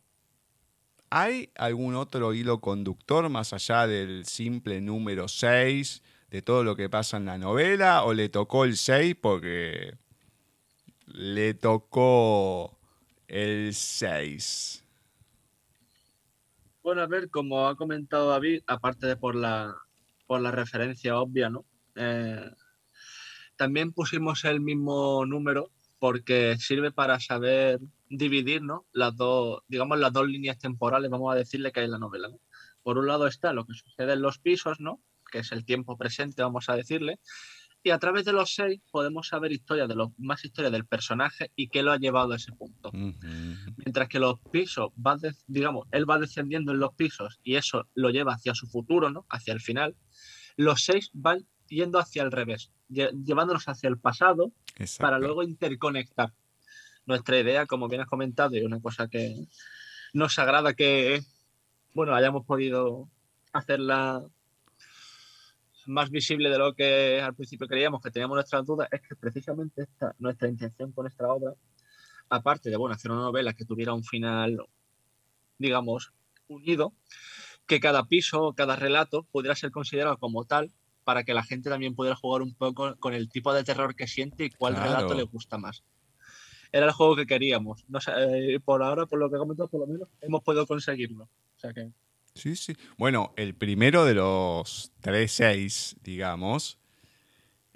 ¿hay 1.10 1.52
algún 1.56 1.94
otro 1.94 2.34
hilo 2.34 2.62
conductor 2.62 3.28
más 3.28 3.52
allá 3.52 3.86
del 3.86 4.26
simple 4.26 4.80
número 4.80 5.28
6, 5.28 6.02
de 6.32 6.42
todo 6.42 6.64
lo 6.64 6.78
que 6.78 6.90
pasa 6.90 7.18
en 7.18 7.26
la 7.26 7.38
novela? 7.38 8.06
¿O 8.06 8.14
le 8.14 8.30
tocó 8.30 8.64
el 8.64 8.78
6 8.78 9.18
porque 9.20 9.98
le 11.08 11.54
tocó 11.54 12.78
el 13.28 13.74
6. 13.74 14.84
Bueno, 16.84 17.02
a 17.02 17.08
ver, 17.08 17.30
como 17.30 17.68
ha 17.68 17.76
comentado 17.76 18.30
David, 18.30 18.64
aparte 18.68 19.08
de 19.08 19.16
por 19.16 19.36
la, 19.36 19.76
por 20.28 20.42
la 20.42 20.52
referencia 20.52 21.18
obvia, 21.18 21.50
¿no? 21.50 21.66
Eh, 21.96 22.52
también 23.56 23.94
pusimos 23.94 24.44
el 24.46 24.60
mismo 24.60 25.26
número 25.26 25.72
porque 26.00 26.58
sirve 26.58 26.92
para 26.92 27.20
saber 27.20 27.80
dividir, 28.10 28.62
¿no? 28.62 28.86
Las 28.92 29.16
dos, 29.16 29.64
digamos, 29.68 29.98
las 30.00 30.12
dos 30.12 30.28
líneas 30.28 30.60
temporales, 30.60 31.10
vamos 31.10 31.32
a 31.34 31.38
decirle 31.38 31.72
que 31.72 31.80
hay 31.80 31.86
en 31.86 31.92
la 31.92 32.00
novela. 32.00 32.30
Por 32.84 32.98
un 32.98 33.08
lado 33.08 33.28
está 33.28 33.54
lo 33.54 33.66
que 33.66 33.74
sucede 33.74 34.14
en 34.14 34.22
los 34.22 34.38
pisos, 34.38 34.80
¿no? 34.80 35.00
Que 35.32 35.40
es 35.40 35.52
el 35.54 35.64
tiempo 35.64 35.98
presente, 35.98 36.44
vamos 36.44 36.68
a 36.68 36.76
decirle. 36.76 37.20
Y 37.86 37.90
a 37.90 38.00
través 38.00 38.24
de 38.24 38.32
los 38.32 38.54
seis 38.56 38.80
podemos 38.92 39.28
saber 39.28 39.52
historias 39.52 39.90
de 39.90 39.96
los 39.96 40.10
más 40.18 40.44
historias 40.46 40.72
del 40.72 40.86
personaje 40.86 41.52
y 41.56 41.68
qué 41.68 41.84
lo 41.84 41.92
ha 41.92 41.98
llevado 41.98 42.32
a 42.32 42.38
ese 42.38 42.54
punto. 42.54 42.92
Mientras 42.94 44.08
que 44.08 44.20
los 44.20 44.40
pisos, 44.52 44.92
va 44.96 45.18
de- 45.18 45.36
digamos, 45.48 45.88
él 45.92 46.10
va 46.10 46.18
descendiendo 46.18 46.72
en 46.72 46.80
los 46.80 46.94
pisos 46.96 47.40
y 47.44 47.56
eso 47.56 47.88
lo 47.94 48.10
lleva 48.10 48.34
hacia 48.36 48.56
su 48.56 48.68
futuro, 48.68 49.10
¿no? 49.10 49.26
Hacia 49.30 49.54
el 49.54 49.60
final. 49.60 49.98
Los 50.56 50.86
seis 50.86 51.10
van 51.14 51.46
yendo 51.68 52.00
hacia 52.00 52.24
el 52.24 52.32
revés, 52.32 52.72
lle- 52.90 53.12
llevándonos 53.26 53.68
hacia 53.68 53.90
el 53.90 53.98
pasado 54.00 54.54
Exacto. 54.78 55.02
para 55.02 55.20
luego 55.20 55.44
interconectar. 55.44 56.34
Nuestra 57.06 57.38
idea, 57.38 57.66
como 57.66 57.90
bien 57.90 58.00
has 58.02 58.08
comentado, 58.08 58.56
y 58.56 58.62
una 58.64 58.80
cosa 58.80 59.10
que 59.10 59.36
nos 60.14 60.40
agrada 60.40 60.74
que, 60.74 61.22
bueno, 61.94 62.16
hayamos 62.16 62.46
podido 62.46 63.10
hacerla 63.52 64.24
más 65.86 66.10
visible 66.10 66.50
de 66.50 66.58
lo 66.58 66.74
que 66.74 67.22
al 67.22 67.36
principio 67.36 67.68
creíamos 67.68 68.02
que 68.02 68.12
teníamos 68.12 68.36
nuestras 68.36 68.66
dudas, 68.66 68.88
es 68.92 69.02
que 69.02 69.16
precisamente 69.16 69.84
esta, 69.84 70.16
nuestra 70.20 70.48
intención 70.48 70.92
con 70.92 71.08
esta 71.08 71.28
obra, 71.28 71.54
aparte 72.30 72.70
de 72.70 72.78
bueno, 72.78 72.96
hacer 72.96 73.12
una 73.12 73.22
novela 73.22 73.54
que 73.54 73.66
tuviera 73.66 73.94
un 73.94 74.04
final, 74.04 74.58
digamos, 75.58 76.14
unido, 76.48 76.94
que 77.66 77.80
cada 77.80 78.06
piso, 78.06 78.54
cada 78.54 78.76
relato 78.76 79.24
pudiera 79.32 79.56
ser 79.56 79.72
considerado 79.72 80.18
como 80.18 80.46
tal 80.46 80.72
para 81.04 81.24
que 81.24 81.34
la 81.34 81.44
gente 81.44 81.70
también 81.70 81.96
pudiera 81.96 82.16
jugar 82.16 82.42
un 82.42 82.54
poco 82.56 82.96
con 82.98 83.14
el 83.14 83.30
tipo 83.30 83.54
de 83.54 83.64
terror 83.64 83.96
que 83.96 84.08
siente 84.08 84.46
y 84.46 84.50
cuál 84.50 84.76
Claro. 84.76 84.90
relato 84.90 85.14
le 85.14 85.24
gusta 85.24 85.58
más. 85.58 85.84
Era 86.72 86.88
el 86.88 86.92
juego 86.92 87.16
que 87.16 87.28
queríamos. 87.28 87.86
No 87.88 88.02
sé, 88.02 88.12
eh, 88.18 88.60
por 88.60 88.82
ahora, 88.82 89.06
por 89.06 89.20
lo 89.20 89.30
que 89.30 89.38
comentado, 89.38 89.70
por 89.70 89.82
lo 89.82 89.88
menos 89.88 90.10
hemos 90.22 90.42
podido 90.42 90.66
conseguirlo. 90.66 91.26
O 91.26 91.60
sea 91.60 91.74
que 91.74 91.92
Sí, 92.36 92.56
sí. 92.56 92.76
Bueno, 92.98 93.34
el 93.38 93.54
primero 93.56 94.06
de 94.06 94.16
los 94.16 94.92
3-6, 95.02 95.96
digamos, 96.04 96.80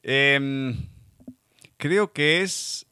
em, 0.04 0.90
creo 1.78 2.12
que 2.12 2.42
es, 2.42 2.88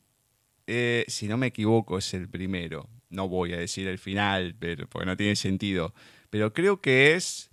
eh, 0.68 1.06
si 1.08 1.28
no 1.28 1.38
me 1.38 1.48
equivoco, 1.48 1.98
es 1.98 2.14
el 2.14 2.30
primero. 2.30 2.90
No 3.10 3.28
voy 3.30 3.54
a 3.54 3.58
decir 3.58 3.88
el 3.88 3.98
final, 4.00 4.56
pero, 4.60 4.88
porque 4.88 5.06
no 5.08 5.18
tiene 5.18 5.36
sentido. 5.36 5.94
Pero 6.30 6.54
creo 6.54 6.82
que 6.82 7.16
es 7.16 7.50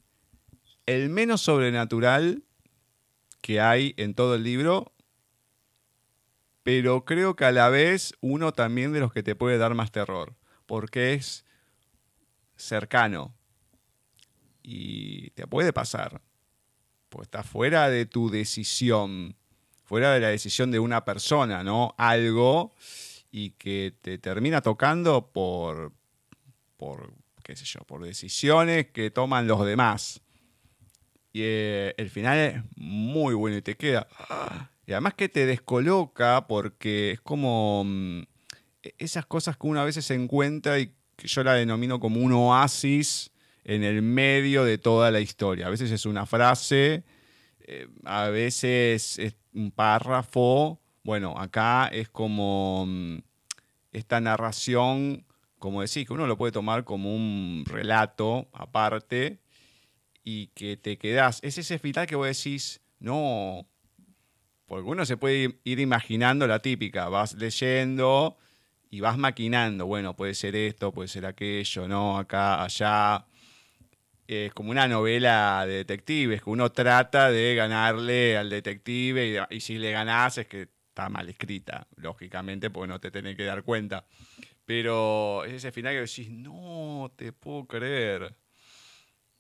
el 0.87 1.09
menos 1.09 1.41
sobrenatural 1.43 2.43
que 3.41 3.61
hay 3.61 3.95
en 3.97 4.15
todo 4.15 4.35
el 4.37 4.45
libro, 4.45 4.93
pero 6.63 7.05
creo 7.05 7.35
que 7.35 7.45
a 7.45 7.53
la 7.53 7.69
vez 7.71 8.15
uno 8.21 8.53
también 8.53 8.93
de 8.93 9.01
los 9.01 9.13
que 9.13 9.23
te 9.23 9.35
puede 9.35 9.59
dar 9.59 9.75
más 9.75 9.91
terror, 9.91 10.37
porque 10.67 11.15
es 11.15 11.45
cercano 12.57 13.35
y 14.63 15.31
te 15.31 15.47
puede 15.47 15.73
pasar. 15.73 16.21
Pues 17.09 17.27
está 17.27 17.43
fuera 17.43 17.91
de 17.91 18.07
tu 18.07 18.31
decisión, 18.31 19.37
fuera 19.85 20.13
de 20.13 20.21
la 20.21 20.29
decisión 20.29 20.71
de 20.71 20.79
una 20.79 21.05
persona, 21.05 21.63
¿no? 21.63 21.95
Algo 21.99 22.73
y 23.31 23.51
que 23.51 23.95
te 24.01 24.19
termina 24.19 24.61
tocando 24.61 25.31
por, 25.33 25.93
por 26.77 27.13
qué 27.43 27.57
sé 27.57 27.65
yo, 27.65 27.81
por 27.81 28.05
decisiones 28.05 28.89
que 28.89 29.11
toman 29.11 29.47
los 29.47 29.65
demás. 29.67 30.21
Y 31.33 31.41
eh, 31.43 31.95
el 31.97 32.11
final 32.11 32.39
es 32.39 32.63
muy 32.77 33.35
bueno 33.35 33.57
y 33.57 33.63
te 33.63 33.77
queda. 33.77 34.07
Y 34.87 34.93
además 34.93 35.15
que 35.15 35.29
te 35.29 35.47
descoloca 35.47 36.47
porque 36.47 37.13
es 37.13 37.21
como 37.21 37.85
mm, 37.85 38.21
e- 38.83 38.95
esas 38.99 39.25
cosas 39.27 39.57
que 39.57 39.67
uno 39.67 39.81
a 39.81 39.85
veces 39.85 40.11
encuentra 40.11 40.79
y 40.79 40.95
que 41.17 41.29
yo 41.29 41.43
la 41.43 41.55
denomino 41.55 42.01
como 42.01 42.21
un 42.21 42.33
oasis 42.33 43.31
en 43.65 43.85
el 43.85 44.03
medio 44.03 44.65
de 44.65 44.79
toda 44.79 45.11
la 45.11 45.21
historia. 45.21 45.67
A 45.67 45.71
veces 45.71 45.91
es 45.91 46.07
una 46.07 46.27
frase, 46.27 47.05
eh, 47.61 47.89
a 48.05 48.29
veces 48.29 49.19
es 49.19 49.37
un 49.55 49.71
párrafo. 49.71 50.81
Bueno, 51.05 51.35
acá 51.39 51.89
es 51.89 52.09
como 52.09 52.85
mm, 52.87 53.19
esta 53.93 54.21
narración, 54.21 55.25
como 55.59 55.83
decís, 55.83 56.07
que 56.07 56.13
uno 56.13 56.27
lo 56.27 56.37
puede 56.37 56.53
tomar 56.53 56.85
como 56.85 57.15
un 57.15 57.65
relato 57.67 58.49
aparte 58.53 59.41
y 60.25 60.49
que 60.49 60.77
te 60.77 60.99
quedás. 60.99 61.41
Es 61.43 61.59
ese 61.59 61.79
final 61.79 62.07
que 62.07 62.17
vos 62.17 62.27
decís, 62.27 62.81
no, 62.99 63.67
porque 64.67 64.89
uno 64.89 65.05
se 65.05 65.17
puede 65.17 65.61
ir 65.65 65.81
imaginando 65.81 66.47
la 66.47 66.61
típica, 66.61 67.09
vas 67.09 67.35
leyendo 67.35 68.39
y 68.91 69.01
vas 69.01 69.19
maquinando, 69.19 69.87
bueno, 69.87 70.15
puede 70.17 70.35
ser 70.35 70.57
esto, 70.57 70.93
puede 70.93 71.09
ser 71.09 71.27
aquello, 71.27 71.89
no, 71.89 72.19
acá, 72.19 72.63
allá. 72.63 73.27
Es 74.27 74.53
como 74.55 74.71
una 74.71 74.89
novela 74.89 75.65
de 75.67 75.75
detectives, 75.75 76.43
que 76.43 76.51
uno 76.51 76.71
trata 76.73 77.31
de 77.31 77.55
ganarle 77.55 78.37
al 78.37 78.49
detective 78.49 79.47
y, 79.51 79.61
si 79.61 79.79
le 79.79 79.91
ganás 79.91 80.39
es 80.39 80.47
que 80.47 80.69
está 80.89 81.09
mal 81.09 81.29
escrita, 81.29 81.87
lógicamente, 81.97 82.71
porque 82.71 82.89
no 82.89 83.01
te 83.01 83.11
tenés 83.11 83.37
que 83.37 83.45
dar 83.45 83.63
cuenta. 83.63 84.07
Pero 84.65 85.45
es 85.45 85.55
ese 85.55 85.73
final 85.73 85.95
que 85.95 86.01
decís, 86.01 86.31
no 86.31 87.13
te 87.17 87.33
puedo 87.33 87.67
creer. 87.67 88.35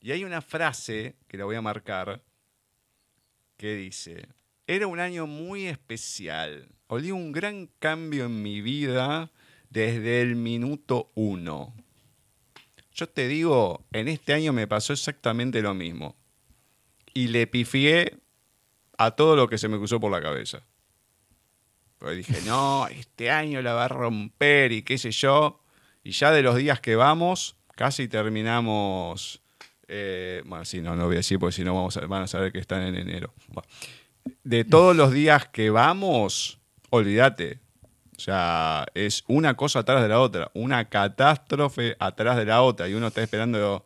Y 0.00 0.10
hay 0.10 0.24
una 0.24 0.42
frase 0.42 1.16
que 1.28 1.36
la 1.36 1.44
voy 1.44 1.56
a 1.56 1.62
marcar 1.62 2.22
que 3.56 3.76
dice, 3.76 4.26
era 4.66 4.88
un 4.88 4.98
año 4.98 5.26
muy 5.26 5.66
especial. 5.66 6.68
Olí 6.88 7.12
un 7.12 7.30
gran 7.30 7.68
cambio 7.78 8.26
en 8.26 8.42
mi 8.42 8.60
vida 8.60 9.30
desde 9.70 10.20
el 10.20 10.36
minuto 10.36 11.12
uno. 11.14 11.74
Yo 12.94 13.08
te 13.08 13.28
digo, 13.28 13.84
en 13.92 14.08
este 14.08 14.34
año 14.34 14.52
me 14.52 14.66
pasó 14.66 14.92
exactamente 14.92 15.62
lo 15.62 15.74
mismo. 15.74 16.16
Y 17.14 17.28
le 17.28 17.46
pifié 17.46 18.18
a 18.98 19.12
todo 19.12 19.36
lo 19.36 19.48
que 19.48 19.58
se 19.58 19.68
me 19.68 19.78
cruzó 19.78 20.00
por 20.00 20.10
la 20.10 20.20
cabeza. 20.20 20.62
Porque 21.98 22.16
dije, 22.16 22.40
no, 22.46 22.86
este 22.88 23.30
año 23.30 23.62
la 23.62 23.74
va 23.74 23.84
a 23.84 23.88
romper 23.88 24.72
y 24.72 24.82
qué 24.82 24.98
sé 24.98 25.10
yo. 25.10 25.60
Y 26.04 26.10
ya 26.12 26.32
de 26.32 26.42
los 26.42 26.56
días 26.56 26.80
que 26.80 26.96
vamos, 26.96 27.56
casi 27.76 28.08
terminamos. 28.08 29.40
eh, 29.88 30.42
bueno, 30.46 30.64
sí, 30.64 30.80
no, 30.80 30.96
no 30.96 31.06
voy 31.06 31.16
a 31.16 31.18
decir 31.18 31.38
porque 31.38 31.54
si 31.54 31.64
no 31.64 31.88
van 32.08 32.22
a 32.22 32.26
saber 32.26 32.52
que 32.52 32.58
están 32.58 32.82
en 32.82 32.96
enero. 32.96 33.32
De 34.42 34.64
todos 34.64 34.96
los 34.96 35.12
días 35.12 35.48
que 35.48 35.70
vamos, 35.70 36.58
olvídate. 36.90 37.60
O 38.16 38.20
sea, 38.20 38.86
es 38.94 39.24
una 39.26 39.54
cosa 39.54 39.80
atrás 39.80 40.02
de 40.02 40.08
la 40.08 40.20
otra, 40.20 40.50
una 40.54 40.88
catástrofe 40.88 41.96
atrás 41.98 42.36
de 42.36 42.44
la 42.44 42.62
otra. 42.62 42.88
Y 42.88 42.94
uno 42.94 43.08
está 43.08 43.22
esperando, 43.22 43.84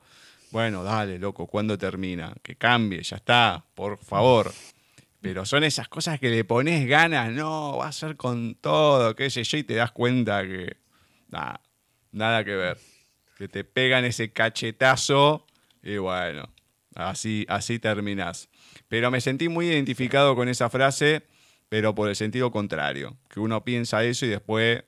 bueno, 0.51 0.83
dale, 0.83 1.19
loco, 1.19 1.47
¿cuándo 1.47 1.79
termina? 1.79 2.35
Que 2.43 2.57
cambie, 2.57 3.03
ya 3.03 3.17
está, 3.17 3.65
por 3.75 3.99
favor. 3.99 4.53
Pero 5.21 5.45
son 5.45 5.65
esas 5.65 5.89
cosas 5.89 6.21
que 6.21 6.31
le 6.31 6.45
pones 6.45 6.87
ganas, 6.87 7.33
no, 7.33 7.79
va 7.79 7.89
a 7.89 7.93
ser 7.93 8.17
con 8.17 8.55
todo, 8.57 9.17
qué 9.17 9.31
sé 9.31 9.43
yo, 9.45 9.59
y 9.59 9.65
te 9.65 9.75
das 9.75 9.93
cuenta 9.93 10.43
que 10.43 10.77
nada, 11.29 11.61
nada 12.13 12.45
que 12.45 12.55
ver. 12.55 12.79
Que 13.37 13.49
te 13.49 13.65
pegan 13.65 14.05
ese 14.05 14.33
cachetazo 14.33 15.47
y 15.83 15.97
bueno, 15.99 16.49
así, 16.95 17.45
así 17.49 17.79
terminás. 17.79 18.49
Pero 18.89 19.11
me 19.11 19.21
sentí 19.21 19.49
muy 19.49 19.67
identificado 19.67 20.35
con 20.37 20.49
esa 20.49 20.71
frase, 20.71 21.23
pero 21.69 21.95
por 21.95 22.09
el 22.09 22.17
sentido 22.17 22.51
contrario, 22.51 23.17
que 23.29 23.41
uno 23.41 23.65
piensa 23.65 24.05
eso 24.05 24.27
y 24.27 24.31
después 24.31 24.85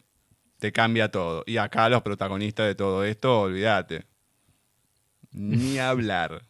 te 0.59 0.73
cambia 0.73 1.11
todo. 1.11 1.45
Y 1.47 1.57
acá 1.57 1.89
los 1.89 2.03
protagonistas 2.03 2.67
de 2.67 2.75
todo 2.75 3.05
esto, 3.05 3.41
olvídate. 3.43 4.05
Ni 5.33 5.79
hablar. 5.79 6.43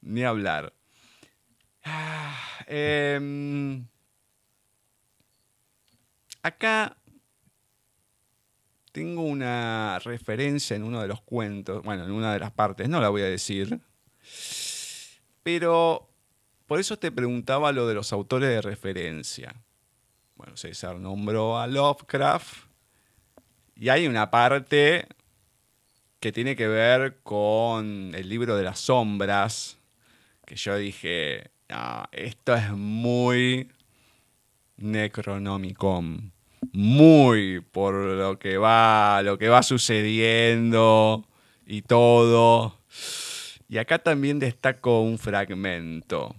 Ni 0.00 0.22
hablar. 0.24 0.72
Ah, 1.82 2.36
em, 2.66 3.86
acá 6.42 6.96
tengo 8.92 9.22
una 9.22 9.98
referencia 9.98 10.76
en 10.76 10.84
uno 10.84 11.02
de 11.02 11.08
los 11.08 11.20
cuentos, 11.20 11.82
bueno, 11.82 12.04
en 12.04 12.12
una 12.12 12.32
de 12.32 12.38
las 12.38 12.52
partes, 12.52 12.88
no 12.88 13.00
la 13.00 13.08
voy 13.08 13.22
a 13.22 13.26
decir, 13.26 13.80
pero 15.42 16.13
por 16.66 16.80
eso 16.80 16.98
te 16.98 17.12
preguntaba 17.12 17.72
lo 17.72 17.86
de 17.86 17.94
los 17.94 18.12
autores 18.12 18.48
de 18.48 18.62
referencia. 18.62 19.54
Bueno, 20.36 20.56
César 20.56 20.96
nombró 20.96 21.58
a 21.58 21.66
Lovecraft 21.66 22.66
y 23.76 23.88
hay 23.88 24.06
una 24.06 24.30
parte 24.30 25.06
que 26.20 26.32
tiene 26.32 26.56
que 26.56 26.68
ver 26.68 27.18
con 27.22 28.12
el 28.14 28.28
libro 28.28 28.56
de 28.56 28.64
las 28.64 28.80
sombras, 28.80 29.78
que 30.46 30.56
yo 30.56 30.76
dije, 30.76 31.50
"No, 31.68 32.04
esto 32.12 32.54
es 32.54 32.70
muy 32.70 33.68
Necronomicon. 34.76 36.32
Muy 36.72 37.60
por 37.60 37.94
lo 37.94 38.38
que 38.38 38.56
va, 38.58 39.22
lo 39.22 39.38
que 39.38 39.48
va 39.48 39.62
sucediendo 39.62 41.24
y 41.66 41.82
todo. 41.82 42.78
Y 43.68 43.78
acá 43.78 43.98
también 43.98 44.38
destaco 44.38 45.00
un 45.02 45.18
fragmento. 45.18 46.34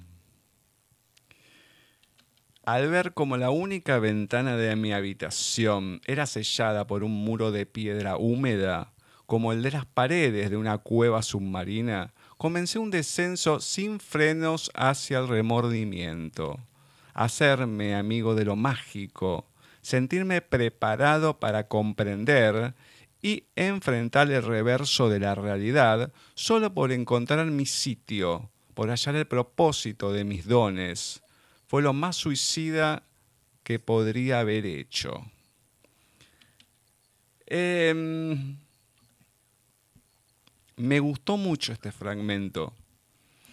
Al 2.65 2.89
ver 2.89 3.13
como 3.13 3.37
la 3.37 3.51
única 3.51 3.99
ventana 3.99 4.57
de 4.57 4.75
mi 4.75 4.91
habitación 4.91 6.01
era 6.07 6.25
sellada 6.25 6.87
por 6.87 7.03
un 7.03 7.11
muro 7.11 7.51
de 7.51 7.67
piedra 7.67 8.17
húmeda, 8.17 8.91
como 9.27 9.53
el 9.53 9.61
de 9.61 9.69
las 9.69 9.85
paredes 9.85 10.49
de 10.49 10.57
una 10.57 10.79
cueva 10.79 11.21
submarina, 11.21 12.15
comencé 12.37 12.79
un 12.79 12.89
descenso 12.89 13.59
sin 13.59 13.99
frenos 13.99 14.71
hacia 14.73 15.19
el 15.19 15.27
remordimiento. 15.27 16.59
hacerme 17.13 17.93
amigo 17.93 18.33
de 18.33 18.45
lo 18.45 18.55
mágico, 18.55 19.45
sentirme 19.81 20.41
preparado 20.41 21.39
para 21.39 21.67
comprender 21.67 22.73
y 23.21 23.43
enfrentar 23.55 24.31
el 24.31 24.41
reverso 24.41 25.07
de 25.07 25.19
la 25.19 25.35
realidad 25.35 26.11
solo 26.33 26.73
por 26.73 26.91
encontrar 26.91 27.45
mi 27.45 27.67
sitio, 27.67 28.49
por 28.73 28.89
hallar 28.89 29.15
el 29.15 29.27
propósito 29.27 30.11
de 30.11 30.23
mis 30.23 30.47
dones. 30.47 31.21
Fue 31.67 31.81
lo 31.81 31.93
más 31.93 32.15
suicida 32.15 33.03
que 33.63 33.79
podría 33.79 34.39
haber 34.39 34.65
hecho. 34.65 35.25
Em, 37.47 38.57
me 40.77 40.99
gustó 40.99 41.37
mucho 41.37 41.73
este 41.73 41.91
fragmento. 41.91 42.73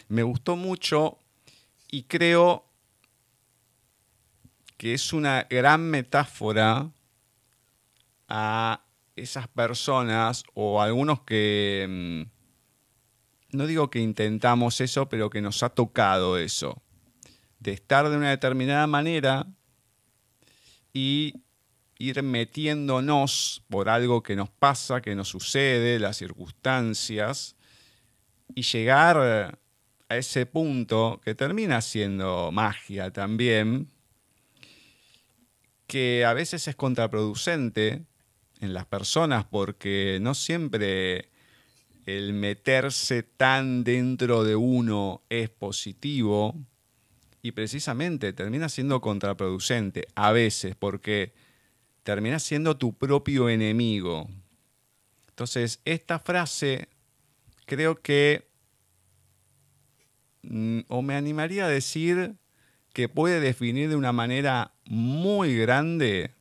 Me 0.08 0.22
gustó 0.22 0.56
mucho 0.56 1.18
y 1.90 2.02
creo 2.02 2.64
que 4.76 4.94
es 4.94 5.12
una 5.12 5.46
gran 5.48 5.82
metáfora 5.82 6.90
a 8.28 8.82
esas 9.14 9.46
personas 9.48 10.42
o 10.54 10.82
algunos 10.82 11.20
que, 11.20 11.86
mm, 11.88 13.56
no 13.56 13.66
digo 13.66 13.90
que 13.90 14.00
intentamos 14.00 14.80
eso, 14.80 15.08
pero 15.08 15.30
que 15.30 15.40
nos 15.40 15.62
ha 15.62 15.68
tocado 15.68 16.38
eso, 16.38 16.81
de 17.62 17.72
estar 17.72 18.08
de 18.08 18.16
una 18.16 18.30
determinada 18.30 18.86
manera 18.86 19.46
y 20.92 21.34
ir 21.98 22.22
metiéndonos 22.22 23.62
por 23.68 23.88
algo 23.88 24.22
que 24.22 24.34
nos 24.34 24.50
pasa, 24.50 25.00
que 25.00 25.14
nos 25.14 25.28
sucede, 25.28 26.00
las 26.00 26.16
circunstancias, 26.16 27.54
y 28.54 28.62
llegar 28.62 29.58
a 30.08 30.16
ese 30.16 30.44
punto 30.44 31.20
que 31.24 31.36
termina 31.36 31.80
siendo 31.80 32.50
magia 32.50 33.12
también, 33.12 33.88
que 35.86 36.24
a 36.24 36.34
veces 36.34 36.66
es 36.66 36.74
contraproducente 36.74 38.02
en 38.60 38.74
las 38.74 38.86
personas 38.86 39.44
porque 39.44 40.18
no 40.20 40.34
siempre 40.34 41.30
el 42.06 42.32
meterse 42.32 43.22
tan 43.22 43.84
dentro 43.84 44.42
de 44.42 44.56
uno 44.56 45.22
es 45.28 45.50
positivo 45.50 46.56
y 47.42 47.52
precisamente 47.52 48.32
termina 48.32 48.68
siendo 48.68 49.00
contraproducente 49.00 50.06
a 50.14 50.30
veces 50.30 50.76
porque 50.76 51.32
termina 52.04 52.38
siendo 52.38 52.76
tu 52.76 52.94
propio 52.94 53.48
enemigo. 53.48 54.28
Entonces, 55.28 55.80
esta 55.84 56.20
frase 56.20 56.88
creo 57.66 58.00
que, 58.00 58.48
mm, 60.42 60.80
o 60.88 61.02
me 61.02 61.16
animaría 61.16 61.66
a 61.66 61.68
decir 61.68 62.36
que 62.92 63.08
puede 63.08 63.40
definir 63.40 63.88
de 63.88 63.96
una 63.96 64.12
manera 64.12 64.74
muy 64.84 65.56
grande 65.56 66.32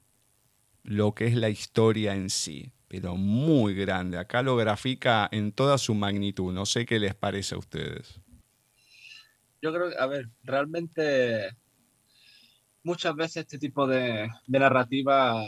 lo 0.84 1.14
que 1.16 1.28
es 1.28 1.36
la 1.36 1.50
historia 1.50 2.14
en 2.16 2.30
sí, 2.30 2.72
pero 2.88 3.16
muy 3.16 3.74
grande. 3.74 4.18
Acá 4.18 4.44
lo 4.44 4.56
grafica 4.56 5.28
en 5.32 5.52
toda 5.52 5.78
su 5.78 5.96
magnitud. 5.96 6.54
No 6.54 6.66
sé 6.66 6.86
qué 6.86 7.00
les 7.00 7.16
parece 7.16 7.56
a 7.56 7.60
ustedes. 7.60 8.20
Yo 9.62 9.72
creo 9.72 9.90
que, 9.90 9.98
a 9.98 10.08
ver, 10.08 10.30
realmente 10.44 11.56
muchas 12.84 13.16
veces 13.16 13.38
este 13.38 13.60
tipo 13.60 13.88
de, 13.88 14.30
narrativa, 14.48 15.44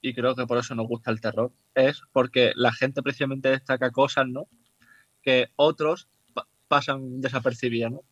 y 0.00 0.14
creo 0.14 0.34
que 0.34 0.46
por 0.46 0.58
eso 0.58 0.74
nos 0.74 0.86
gusta 0.86 1.10
el 1.10 1.20
terror, 1.20 1.52
es 1.74 2.02
porque 2.12 2.52
la 2.54 2.72
gente 2.72 3.02
precisamente 3.02 3.48
destaca 3.50 3.90
cosas, 3.90 4.26
¿no? 4.28 4.48
Que 5.22 5.48
otros 5.56 6.08
pasan 6.68 7.20
desapercibidas, 7.20 7.92
¿no? 7.92 8.02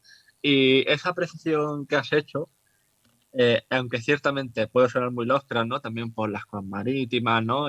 Y 0.42 0.88
esa 0.90 1.12
precisión 1.14 1.86
que 1.86 1.96
has 1.96 2.12
hecho, 2.12 2.48
eh, 3.32 3.62
aunque 3.70 4.00
ciertamente 4.00 4.68
puede 4.68 4.88
sonar 4.88 5.10
muy 5.10 5.26
lostra, 5.26 5.64
¿no? 5.64 5.80
También 5.80 6.12
por 6.12 6.30
las 6.30 6.46
cosas 6.46 6.66
marítimas, 6.66 7.44
¿no? 7.44 7.68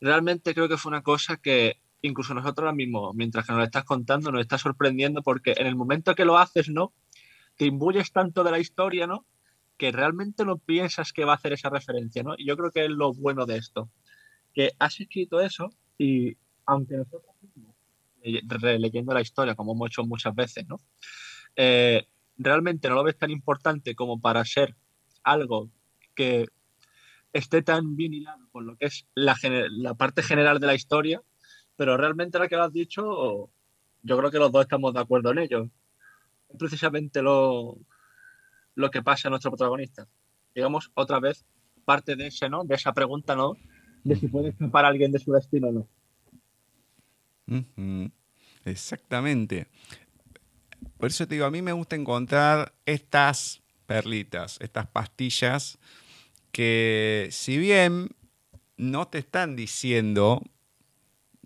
realmente 0.00 0.52
creo 0.52 0.68
que 0.68 0.76
fue 0.76 0.90
una 0.90 1.02
cosa 1.02 1.36
que 1.36 1.80
incluso 2.02 2.34
nosotros 2.34 2.64
ahora 2.64 2.76
mismo, 2.76 3.12
mientras 3.14 3.46
que 3.46 3.52
nos 3.52 3.60
lo 3.60 3.64
estás 3.64 3.84
contando, 3.84 4.30
nos 4.30 4.42
está 4.42 4.58
sorprendiendo 4.58 5.22
porque 5.22 5.54
en 5.56 5.66
el 5.66 5.76
momento 5.76 6.14
que 6.14 6.24
lo 6.24 6.38
haces, 6.38 6.68
¿no? 6.68 6.92
Te 7.56 7.66
imbuyes 7.66 8.12
tanto 8.12 8.44
de 8.44 8.50
la 8.50 8.58
historia, 8.58 9.06
¿no? 9.06 9.26
Que 9.76 9.92
realmente 9.92 10.44
no 10.44 10.58
piensas 10.58 11.12
que 11.12 11.24
va 11.24 11.32
a 11.32 11.36
hacer 11.36 11.52
esa 11.52 11.70
referencia, 11.70 12.22
¿no? 12.22 12.34
Y 12.36 12.46
yo 12.46 12.56
creo 12.56 12.70
que 12.70 12.84
es 12.84 12.90
lo 12.90 13.12
bueno 13.12 13.46
de 13.46 13.56
esto, 13.56 13.90
que 14.52 14.70
has 14.78 15.00
escrito 15.00 15.40
eso 15.40 15.70
y 15.96 16.36
aunque 16.66 16.96
nosotros 16.96 17.34
mismos, 17.40 17.74
releyendo 18.60 19.14
la 19.14 19.20
historia, 19.20 19.54
como 19.54 19.72
hemos 19.72 19.88
hecho 19.88 20.04
muchas 20.04 20.34
veces, 20.34 20.66
¿no? 20.68 20.76
Eh, 21.56 22.06
realmente 22.36 22.88
no 22.88 22.96
lo 22.96 23.04
ves 23.04 23.18
tan 23.18 23.30
importante 23.30 23.94
como 23.94 24.20
para 24.20 24.44
ser 24.44 24.76
algo 25.22 25.70
que 26.14 26.46
esté 27.32 27.62
tan 27.62 27.96
bien 27.96 28.14
hilado 28.14 28.48
con 28.50 28.66
lo 28.66 28.76
que 28.76 28.86
es 28.86 29.06
la, 29.14 29.34
parte 29.94 30.22
general 30.22 30.60
de 30.60 30.66
la 30.66 30.74
historia, 30.74 31.22
pero 31.82 31.96
realmente 31.96 32.38
lo 32.38 32.48
que 32.48 32.54
lo 32.54 32.62
has 32.62 32.72
dicho, 32.72 33.50
yo 34.04 34.16
creo 34.16 34.30
que 34.30 34.38
los 34.38 34.52
dos 34.52 34.62
estamos 34.62 34.94
de 34.94 35.00
acuerdo 35.00 35.32
en 35.32 35.38
ello. 35.40 35.68
Es 36.48 36.56
precisamente 36.56 37.20
lo, 37.22 37.76
lo 38.76 38.88
que 38.88 39.02
pasa 39.02 39.26
a 39.26 39.30
nuestro 39.30 39.50
protagonista. 39.50 40.06
Digamos, 40.54 40.92
otra 40.94 41.18
vez, 41.18 41.44
parte 41.84 42.14
de 42.14 42.28
ese, 42.28 42.48
¿no? 42.48 42.62
De 42.62 42.76
esa 42.76 42.92
pregunta, 42.92 43.34
¿no? 43.34 43.56
De 44.04 44.14
si 44.14 44.28
puede 44.28 44.50
escapar 44.50 44.84
alguien 44.84 45.10
de 45.10 45.18
su 45.18 45.32
destino 45.32 45.70
o 45.70 45.72
no. 47.48 48.10
Exactamente. 48.64 49.66
Por 50.98 51.08
eso 51.08 51.26
te 51.26 51.34
digo, 51.34 51.46
a 51.46 51.50
mí 51.50 51.62
me 51.62 51.72
gusta 51.72 51.96
encontrar 51.96 52.74
estas 52.86 53.60
perlitas, 53.86 54.56
estas 54.60 54.86
pastillas 54.86 55.80
que 56.52 57.26
si 57.32 57.58
bien 57.58 58.10
no 58.76 59.08
te 59.08 59.18
están 59.18 59.56
diciendo 59.56 60.44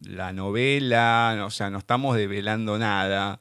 la 0.06 0.32
novela, 0.32 1.42
o 1.46 1.50
sea, 1.50 1.70
no 1.70 1.78
estamos 1.78 2.16
develando 2.16 2.78
nada, 2.78 3.40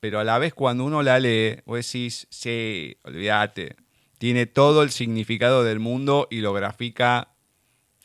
pero 0.00 0.20
a 0.20 0.24
la 0.24 0.38
vez 0.38 0.54
cuando 0.54 0.84
uno 0.84 1.02
la 1.02 1.18
lee, 1.18 1.60
vos 1.66 1.78
decís, 1.78 2.26
sí, 2.30 2.96
olvídate, 3.02 3.76
tiene 4.18 4.46
todo 4.46 4.82
el 4.82 4.90
significado 4.90 5.64
del 5.64 5.78
mundo 5.78 6.26
y 6.30 6.40
lo 6.40 6.52
grafica 6.52 7.34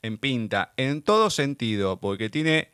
en 0.02 0.18
pinta, 0.18 0.74
en 0.78 1.02
todo 1.02 1.30
sentido, 1.30 2.00
porque 2.00 2.30
tiene 2.30 2.72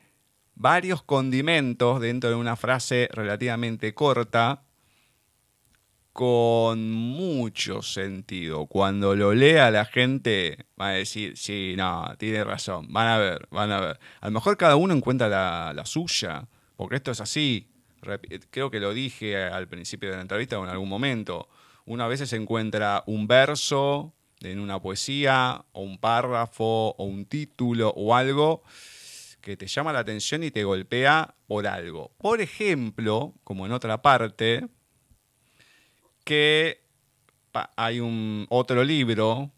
varios 0.55 1.03
condimentos 1.03 2.01
dentro 2.01 2.29
de 2.29 2.35
una 2.35 2.55
frase 2.55 3.09
relativamente 3.11 3.93
corta 3.93 4.63
con 6.17 6.89
mucho 6.89 7.83
sentido. 7.83 8.65
Cuando 8.65 9.15
lo 9.15 9.35
lea 9.35 9.69
la 9.69 9.85
gente 9.85 10.65
va 10.81 10.87
a 10.87 10.93
decir, 10.93 11.37
sí, 11.37 11.75
no, 11.77 12.11
tiene 12.17 12.43
razón, 12.43 12.87
van 12.89 13.07
a 13.07 13.17
ver, 13.19 13.47
van 13.51 13.71
a 13.71 13.79
ver. 13.79 13.99
A 14.21 14.25
lo 14.25 14.31
mejor 14.31 14.57
cada 14.57 14.77
uno 14.77 14.95
encuentra 14.95 15.29
la, 15.29 15.85
suya, 15.85 16.47
porque 16.75 16.95
esto 16.95 17.11
es 17.11 17.21
así. 17.21 17.69
Creo 18.49 18.71
que 18.71 18.79
lo 18.79 18.95
dije 18.95 19.43
al 19.43 19.67
principio 19.67 20.09
de 20.09 20.15
la 20.15 20.23
entrevista 20.23 20.57
o 20.57 20.63
en 20.63 20.71
algún 20.71 20.89
momento. 20.89 21.49
Una 21.85 22.05
a 22.05 22.07
veces 22.07 22.33
encuentra 22.33 23.03
un 23.05 23.27
verso 23.27 24.15
en 24.39 24.59
una 24.59 24.81
poesía, 24.81 25.65
o 25.71 25.83
un 25.83 25.99
párrafo, 25.99 26.95
o 26.97 27.03
un 27.03 27.25
título, 27.25 27.93
o 27.95 28.15
algo 28.15 28.63
que 29.39 29.55
te 29.55 29.67
llama 29.67 29.93
la 29.93 29.99
atención 29.99 30.41
y 30.41 30.49
te 30.49 30.63
golpea 30.63 31.35
por 31.45 31.67
algo. 31.67 32.11
Por 32.17 32.41
ejemplo, 32.41 33.35
como 33.43 33.67
en 33.67 33.71
otra 33.71 34.01
parte, 34.01 34.67
que 36.27 36.83
hay 37.77 38.01
un 38.01 38.47
otro 38.49 38.83
libro 38.83 39.53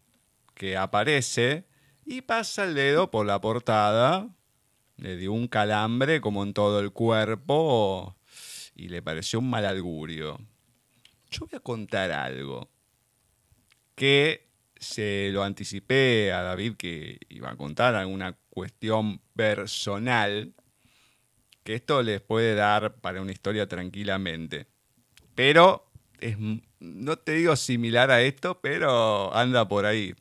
que 0.54 0.76
aparece 0.76 1.64
y 2.06 2.20
pasa 2.20 2.62
el 2.62 2.76
dedo 2.76 3.10
por 3.10 3.26
la 3.26 3.40
portada, 3.40 4.28
le 4.96 5.16
dio 5.16 5.32
un 5.32 5.48
calambre 5.48 6.20
como 6.20 6.44
en 6.44 6.54
todo 6.54 6.78
el 6.78 6.92
cuerpo 6.92 8.16
y 8.76 8.86
le 8.86 9.02
pareció 9.02 9.40
un 9.40 9.50
mal 9.50 9.66
augurio. 9.66 10.38
Yo 11.32 11.46
voy 11.46 11.56
a 11.56 11.60
contar 11.60 12.12
algo 12.12 12.70
que 13.96 14.46
se 14.76 15.30
lo 15.32 15.42
anticipé 15.42 16.32
a 16.32 16.42
David 16.42 16.76
que 16.76 17.18
iba 17.30 17.50
a 17.50 17.56
contar 17.56 17.96
alguna 17.96 18.38
cuestión 18.48 19.20
personal, 19.34 20.54
que 21.64 21.74
esto 21.74 22.00
les 22.04 22.20
puede 22.20 22.54
dar 22.54 22.94
para 23.00 23.20
una 23.20 23.32
historia 23.32 23.66
tranquilamente. 23.66 24.68
Pero 25.34 25.89
es, 26.20 26.36
no 26.78 27.16
te 27.18 27.32
digo 27.32 27.56
similar 27.56 28.10
a 28.10 28.22
esto, 28.22 28.60
pero 28.60 29.34
anda 29.34 29.66
por 29.66 29.86
ahí. 29.86 30.14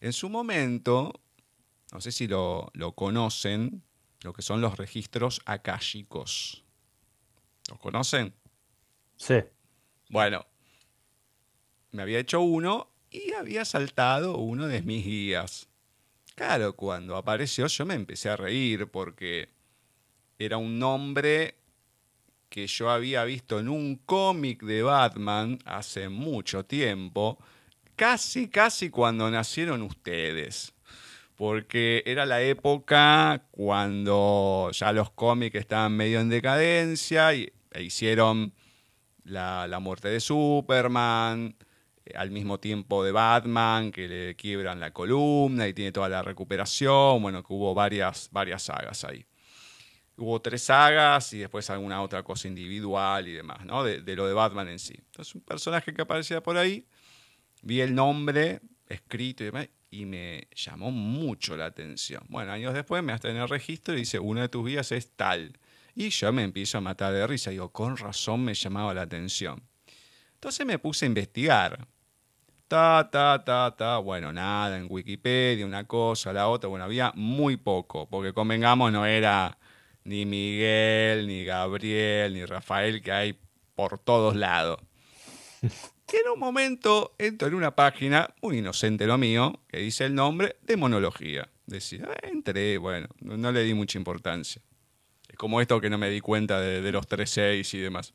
En 0.00 0.12
su 0.12 0.28
momento, 0.28 1.12
no 1.92 2.00
sé 2.00 2.12
si 2.12 2.26
lo, 2.26 2.70
conocen, 2.94 3.82
lo 4.22 4.32
que 4.32 4.42
son 4.42 4.60
los 4.60 4.76
registros 4.76 5.42
akáshicos. 5.44 6.64
¿Los 7.68 7.78
conocen? 7.78 8.34
Sí. 9.16 9.36
Bueno, 10.08 10.46
me 11.92 12.02
había 12.02 12.18
hecho 12.18 12.40
uno 12.40 12.90
y 13.10 13.32
había 13.32 13.64
saltado 13.64 14.38
uno 14.38 14.66
de 14.66 14.82
mis 14.82 15.04
guías. 15.04 15.68
Claro, 16.34 16.74
cuando 16.74 17.16
apareció 17.16 17.66
yo 17.66 17.84
me 17.84 17.94
empecé 17.94 18.30
a 18.30 18.36
reír 18.36 18.90
porque 18.90 19.50
era 20.38 20.56
un 20.56 20.78
nombre 20.78 21.59
que 22.50 22.66
yo 22.66 22.90
había 22.90 23.24
visto 23.24 23.60
en 23.60 23.68
un 23.68 23.96
cómic 23.96 24.62
de 24.64 24.82
Batman 24.82 25.58
hace 25.64 26.08
mucho 26.08 26.64
tiempo 26.64 27.38
casi, 27.96 28.48
casi 28.48 28.90
cuando 28.90 29.30
nacieron 29.30 29.82
ustedes. 29.82 30.74
Porque 31.36 32.02
era 32.04 32.26
la 32.26 32.42
época 32.42 33.46
cuando 33.50 34.70
ya 34.72 34.92
los 34.92 35.10
cómics 35.12 35.54
estaban 35.54 35.96
medio 35.96 36.20
en 36.20 36.28
decadencia 36.28 37.32
y 37.34 37.50
e 37.72 37.82
hicieron 37.82 38.52
la, 39.24 39.68
la 39.68 39.78
muerte 39.78 40.08
de 40.08 40.20
Superman, 40.20 41.54
eh, 42.04 42.12
al 42.16 42.30
mismo 42.30 42.58
tiempo 42.58 43.04
de 43.04 43.12
Batman, 43.12 43.92
que 43.92 44.08
le 44.08 44.34
quiebran 44.36 44.80
la 44.80 44.92
columna 44.92 45.68
y 45.68 45.72
tiene 45.72 45.92
toda 45.92 46.08
la 46.08 46.22
recuperación. 46.22 47.22
Bueno, 47.22 47.42
que 47.42 47.52
hubo 47.52 47.74
varias, 47.74 48.28
varias 48.32 48.64
sagas 48.64 49.04
ahí. 49.04 49.24
Hubo 50.22 50.40
tres 50.40 50.64
sagas 50.64 51.32
y 51.32 51.38
después 51.38 51.70
alguna 51.70 52.02
otra 52.02 52.22
cosa 52.22 52.46
individual 52.46 53.26
y 53.26 53.32
demás, 53.32 53.64
¿no? 53.64 53.82
De, 53.82 54.14
lo 54.14 54.26
de 54.26 54.34
Batman 54.34 54.68
en 54.68 54.78
sí. 54.78 54.94
Entonces, 54.96 55.34
un 55.34 55.40
personaje 55.40 55.94
que 55.94 56.02
aparecía 56.02 56.42
por 56.42 56.58
ahí, 56.58 56.86
vi 57.62 57.80
el 57.80 57.94
nombre 57.94 58.60
escrito 58.86 59.44
y 59.44 59.46
demás, 59.46 59.68
y 59.90 60.04
me 60.04 60.46
llamó 60.54 60.90
mucho 60.90 61.56
la 61.56 61.66
atención. 61.66 62.22
Bueno, 62.28 62.52
años 62.52 62.74
después 62.74 63.02
me 63.02 63.12
hasta 63.12 63.30
en 63.30 63.36
el 63.36 63.48
registro 63.48 63.94
y 63.94 64.00
dice, 64.00 64.18
uno 64.18 64.42
de 64.42 64.48
tus 64.48 64.66
días 64.66 64.92
es 64.92 65.10
tal. 65.16 65.58
Y 65.94 66.10
yo 66.10 66.32
me 66.32 66.44
empiezo 66.44 66.78
a 66.78 66.80
matar 66.80 67.12
de 67.12 67.26
risa. 67.26 67.50
Digo, 67.50 67.70
con 67.70 67.96
razón 67.96 68.44
me 68.44 68.54
llamaba 68.54 68.94
la 68.94 69.02
atención. 69.02 69.62
Entonces 70.34 70.64
me 70.66 70.78
puse 70.78 71.06
a 71.06 71.08
investigar. 71.08 71.86
Ta, 72.68 73.08
ta, 73.10 73.42
ta, 73.44 73.74
ta. 73.76 73.98
Bueno, 73.98 74.32
nada, 74.32 74.78
en 74.78 74.86
Wikipedia, 74.88 75.66
una 75.66 75.84
cosa, 75.84 76.32
la 76.32 76.48
otra. 76.48 76.68
Bueno, 76.68 76.84
había 76.84 77.12
muy 77.16 77.56
poco, 77.56 78.08
porque 78.08 78.32
convengamos, 78.32 78.92
no 78.92 79.04
era 79.04 79.58
ni 80.04 80.26
Miguel, 80.26 81.26
ni 81.26 81.44
Gabriel, 81.44 82.34
ni 82.34 82.44
Rafael, 82.44 83.02
que 83.02 83.12
hay 83.12 83.38
por 83.74 83.98
todos 83.98 84.36
lados. 84.36 84.80
Y 86.12 86.16
en 86.16 86.28
un 86.32 86.40
momento 86.40 87.14
entro 87.18 87.46
en 87.46 87.54
una 87.54 87.76
página, 87.76 88.34
muy 88.42 88.58
inocente 88.58 89.06
lo 89.06 89.16
mío, 89.16 89.60
que 89.68 89.78
dice 89.78 90.06
el 90.06 90.14
nombre 90.14 90.56
de 90.62 90.76
monología. 90.76 91.48
Decía, 91.66 92.08
eh, 92.22 92.30
entré, 92.32 92.78
bueno, 92.78 93.06
no, 93.20 93.36
no 93.36 93.52
le 93.52 93.62
di 93.62 93.74
mucha 93.74 93.96
importancia. 93.96 94.60
Es 95.28 95.36
como 95.36 95.60
esto 95.60 95.80
que 95.80 95.88
no 95.88 95.98
me 95.98 96.10
di 96.10 96.20
cuenta 96.20 96.60
de, 96.60 96.82
de 96.82 96.92
los 96.92 97.08
3.6 97.08 97.74
y 97.74 97.78
demás. 97.78 98.12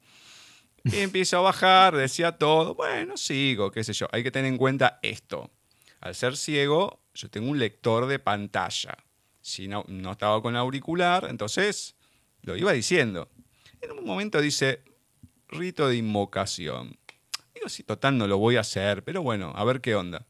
Y 0.84 0.98
empiezo 0.98 1.38
a 1.38 1.41
bajar, 1.41 1.95
decía 1.95 2.34
todo. 2.34 2.76
Bueno, 2.76 3.16
sigo, 3.18 3.72
qué 3.72 3.84
sé 3.84 3.94
yo. 3.94 4.07
Hay 4.12 4.24
que 4.24 4.32
tener 4.32 4.52
en 4.52 4.57
cuenta 4.57 4.99
esto. 5.02 5.49
Al 6.02 6.14
ser 6.16 6.36
ciego, 6.38 7.02
yo 7.14 7.30
tengo 7.30 7.49
un 7.49 7.57
lector 7.57 8.07
de 8.07 8.20
pantalla. 8.20 8.98
Si 9.45 9.67
no, 9.67 9.85
no 9.88 10.13
estaba 10.13 10.41
con 10.41 10.55
auricular, 10.55 11.27
entonces 11.30 11.95
lo 12.41 12.57
iba 12.57 12.72
diciendo. 12.72 13.30
En 13.80 13.91
un 13.91 14.03
momento 14.03 14.41
dice, 14.41 14.81
rito 15.47 15.88
de 15.88 15.97
invocación. 15.97 16.97
Digo, 17.53 17.69
si 17.69 17.84
total 17.84 18.17
no 18.17 18.26
lo 18.26 18.39
voy 18.39 18.55
a 18.55 18.61
hacer, 18.61 19.03
pero 19.03 19.22
bueno, 19.22 19.53
a 19.55 19.63
ver 19.63 19.81
qué 19.81 19.93
onda. 19.93 20.26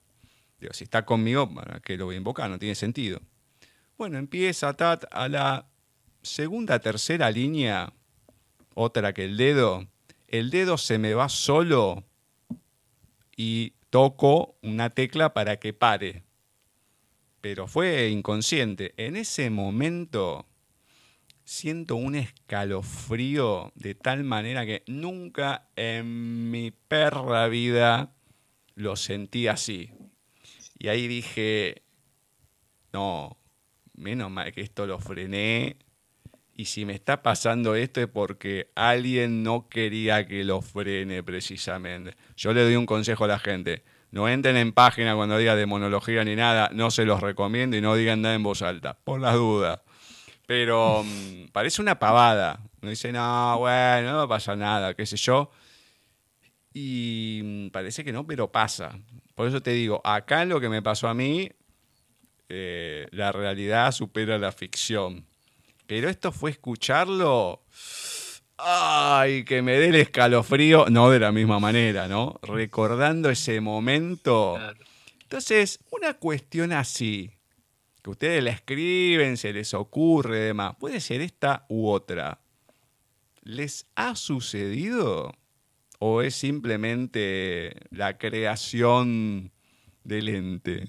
Digo, 0.60 0.74
si 0.74 0.84
está 0.84 1.06
conmigo, 1.06 1.50
¿para 1.56 1.80
qué 1.80 1.96
lo 1.96 2.04
voy 2.04 2.16
a 2.16 2.18
invocar? 2.18 2.50
No 2.50 2.60
tiene 2.60 2.76
sentido. 2.76 3.22
Bueno, 3.98 4.18
empieza 4.18 4.74
tat, 4.74 5.06
a 5.12 5.30
la 5.30 5.66
segunda, 6.22 6.80
tercera 6.80 7.32
línea, 7.32 7.94
otra 8.74 9.14
que 9.14 9.24
el 9.24 9.38
dedo, 9.38 9.88
el 10.28 10.50
dedo 10.50 10.78
se 10.78 10.98
me 10.98 11.14
va 11.14 11.30
solo 11.30 12.04
y 13.38 13.76
toco 13.90 14.58
una 14.62 14.90
tecla 14.90 15.34
para 15.34 15.56
que 15.56 15.72
pare. 15.72 16.25
Pero 17.46 17.68
fue 17.68 18.10
inconsciente. 18.10 18.96
En 18.98 19.16
ese 19.16 19.52
momento 19.52 20.48
siento 21.44 21.96
un 21.96 22.16
escalofrío 22.16 23.72
de 23.76 23.94
tal 23.94 24.24
manera 24.24 24.66
que 24.66 24.82
nunca 24.88 25.70
en 25.76 26.50
mi 26.50 26.72
perra 26.72 27.48
vida 27.48 28.16
lo 28.74 28.96
sentí 28.96 29.46
así. 29.46 29.92
Y 30.80 30.88
ahí 30.88 31.08
dije, 31.08 31.84
no, 32.92 33.38
menos 33.94 34.32
mal 34.32 34.52
que 34.52 34.62
esto 34.62 34.88
lo 34.88 34.98
frené. 34.98 35.78
Y 36.52 36.66
si 36.66 36.84
me 36.84 36.96
está 36.96 37.22
pasando 37.22 37.76
esto 37.76 38.02
es 38.02 38.08
porque 38.08 38.72
alguien 38.74 39.44
no 39.44 39.70
quería 39.70 40.26
que 40.26 40.44
lo 40.44 40.64
frene 40.64 41.22
precisamente. 41.22 42.18
Yo 42.36 42.54
le 42.54 42.64
doy 42.64 42.76
un 42.76 42.88
consejo 42.88 43.26
a 43.26 43.28
la 43.28 43.38
gente. 43.38 43.84
No 44.16 44.30
entren 44.30 44.56
en 44.56 44.72
página 44.72 45.14
cuando 45.14 45.38
diga 45.38 45.58
de 45.58 45.66
monología 45.66 46.24
ni 46.24 46.38
nada. 46.38 46.70
No 46.72 46.90
se 46.90 47.04
los 47.04 47.20
recomiendo 47.20 47.76
y 47.76 47.82
no 47.82 47.96
digan 47.96 48.22
nada 48.22 48.36
en 48.36 48.44
voz 48.44 48.62
alta. 48.62 48.94
Por 48.94 49.20
las 49.20 49.34
dudas. 49.34 49.82
Pero 50.48 51.04
mm, 51.04 51.50
parece 51.52 51.82
una 51.82 52.00
pavada. 52.00 52.62
Uno 52.82 52.92
dice, 52.92 53.12
no, 53.12 53.58
bueno, 53.60 54.14
no 54.14 54.26
pasa 54.26 54.56
nada, 54.56 54.94
qué 54.94 55.06
sé 55.06 55.18
yo. 55.18 55.52
Y 56.74 57.42
mm, 57.44 57.68
parece 57.72 58.06
que 58.06 58.14
no, 58.14 58.26
pero 58.26 58.50
pasa. 58.50 58.98
Por 59.36 59.50
eso 59.50 59.62
te 59.62 59.72
digo, 59.72 60.00
acá 60.06 60.46
lo 60.46 60.62
que 60.62 60.70
me 60.70 60.82
pasó 60.82 61.10
a 61.10 61.14
mí, 61.14 61.52
eh, 62.48 63.08
la 63.12 63.34
realidad 63.34 63.92
supera 63.92 64.38
la 64.38 64.54
ficción. 64.54 65.26
Pero 65.88 66.08
esto 66.08 66.32
fue 66.32 66.52
escucharlo. 66.52 67.64
Ay, 68.58 69.44
que 69.44 69.62
me 69.62 69.74
dé 69.74 69.88
el 69.90 69.96
escalofrío. 69.96 70.86
No 70.90 71.10
de 71.10 71.20
la 71.20 71.32
misma 71.32 71.60
manera, 71.60 72.08
¿no? 72.08 72.40
Recordando 72.42 73.30
ese 73.30 73.60
momento. 73.62 74.58
Entonces, 75.24 75.80
una 75.92 76.14
cuestión 76.14 76.72
así, 76.72 77.32
que 78.02 78.10
ustedes 78.12 78.44
la 78.44 78.52
escriben, 78.52 79.36
se 79.38 79.52
les 79.52 79.74
ocurre, 79.74 80.40
demás, 80.40 80.76
puede 80.80 81.02
ser 81.02 81.22
esta 81.22 81.66
u 81.68 81.88
otra. 81.90 82.40
¿Les 83.44 83.88
ha 83.96 84.16
sucedido? 84.16 85.34
¿O 86.00 86.22
es 86.22 86.36
simplemente 86.36 87.74
la 87.90 88.18
creación 88.18 89.52
del 90.04 90.30
ente? 90.30 90.88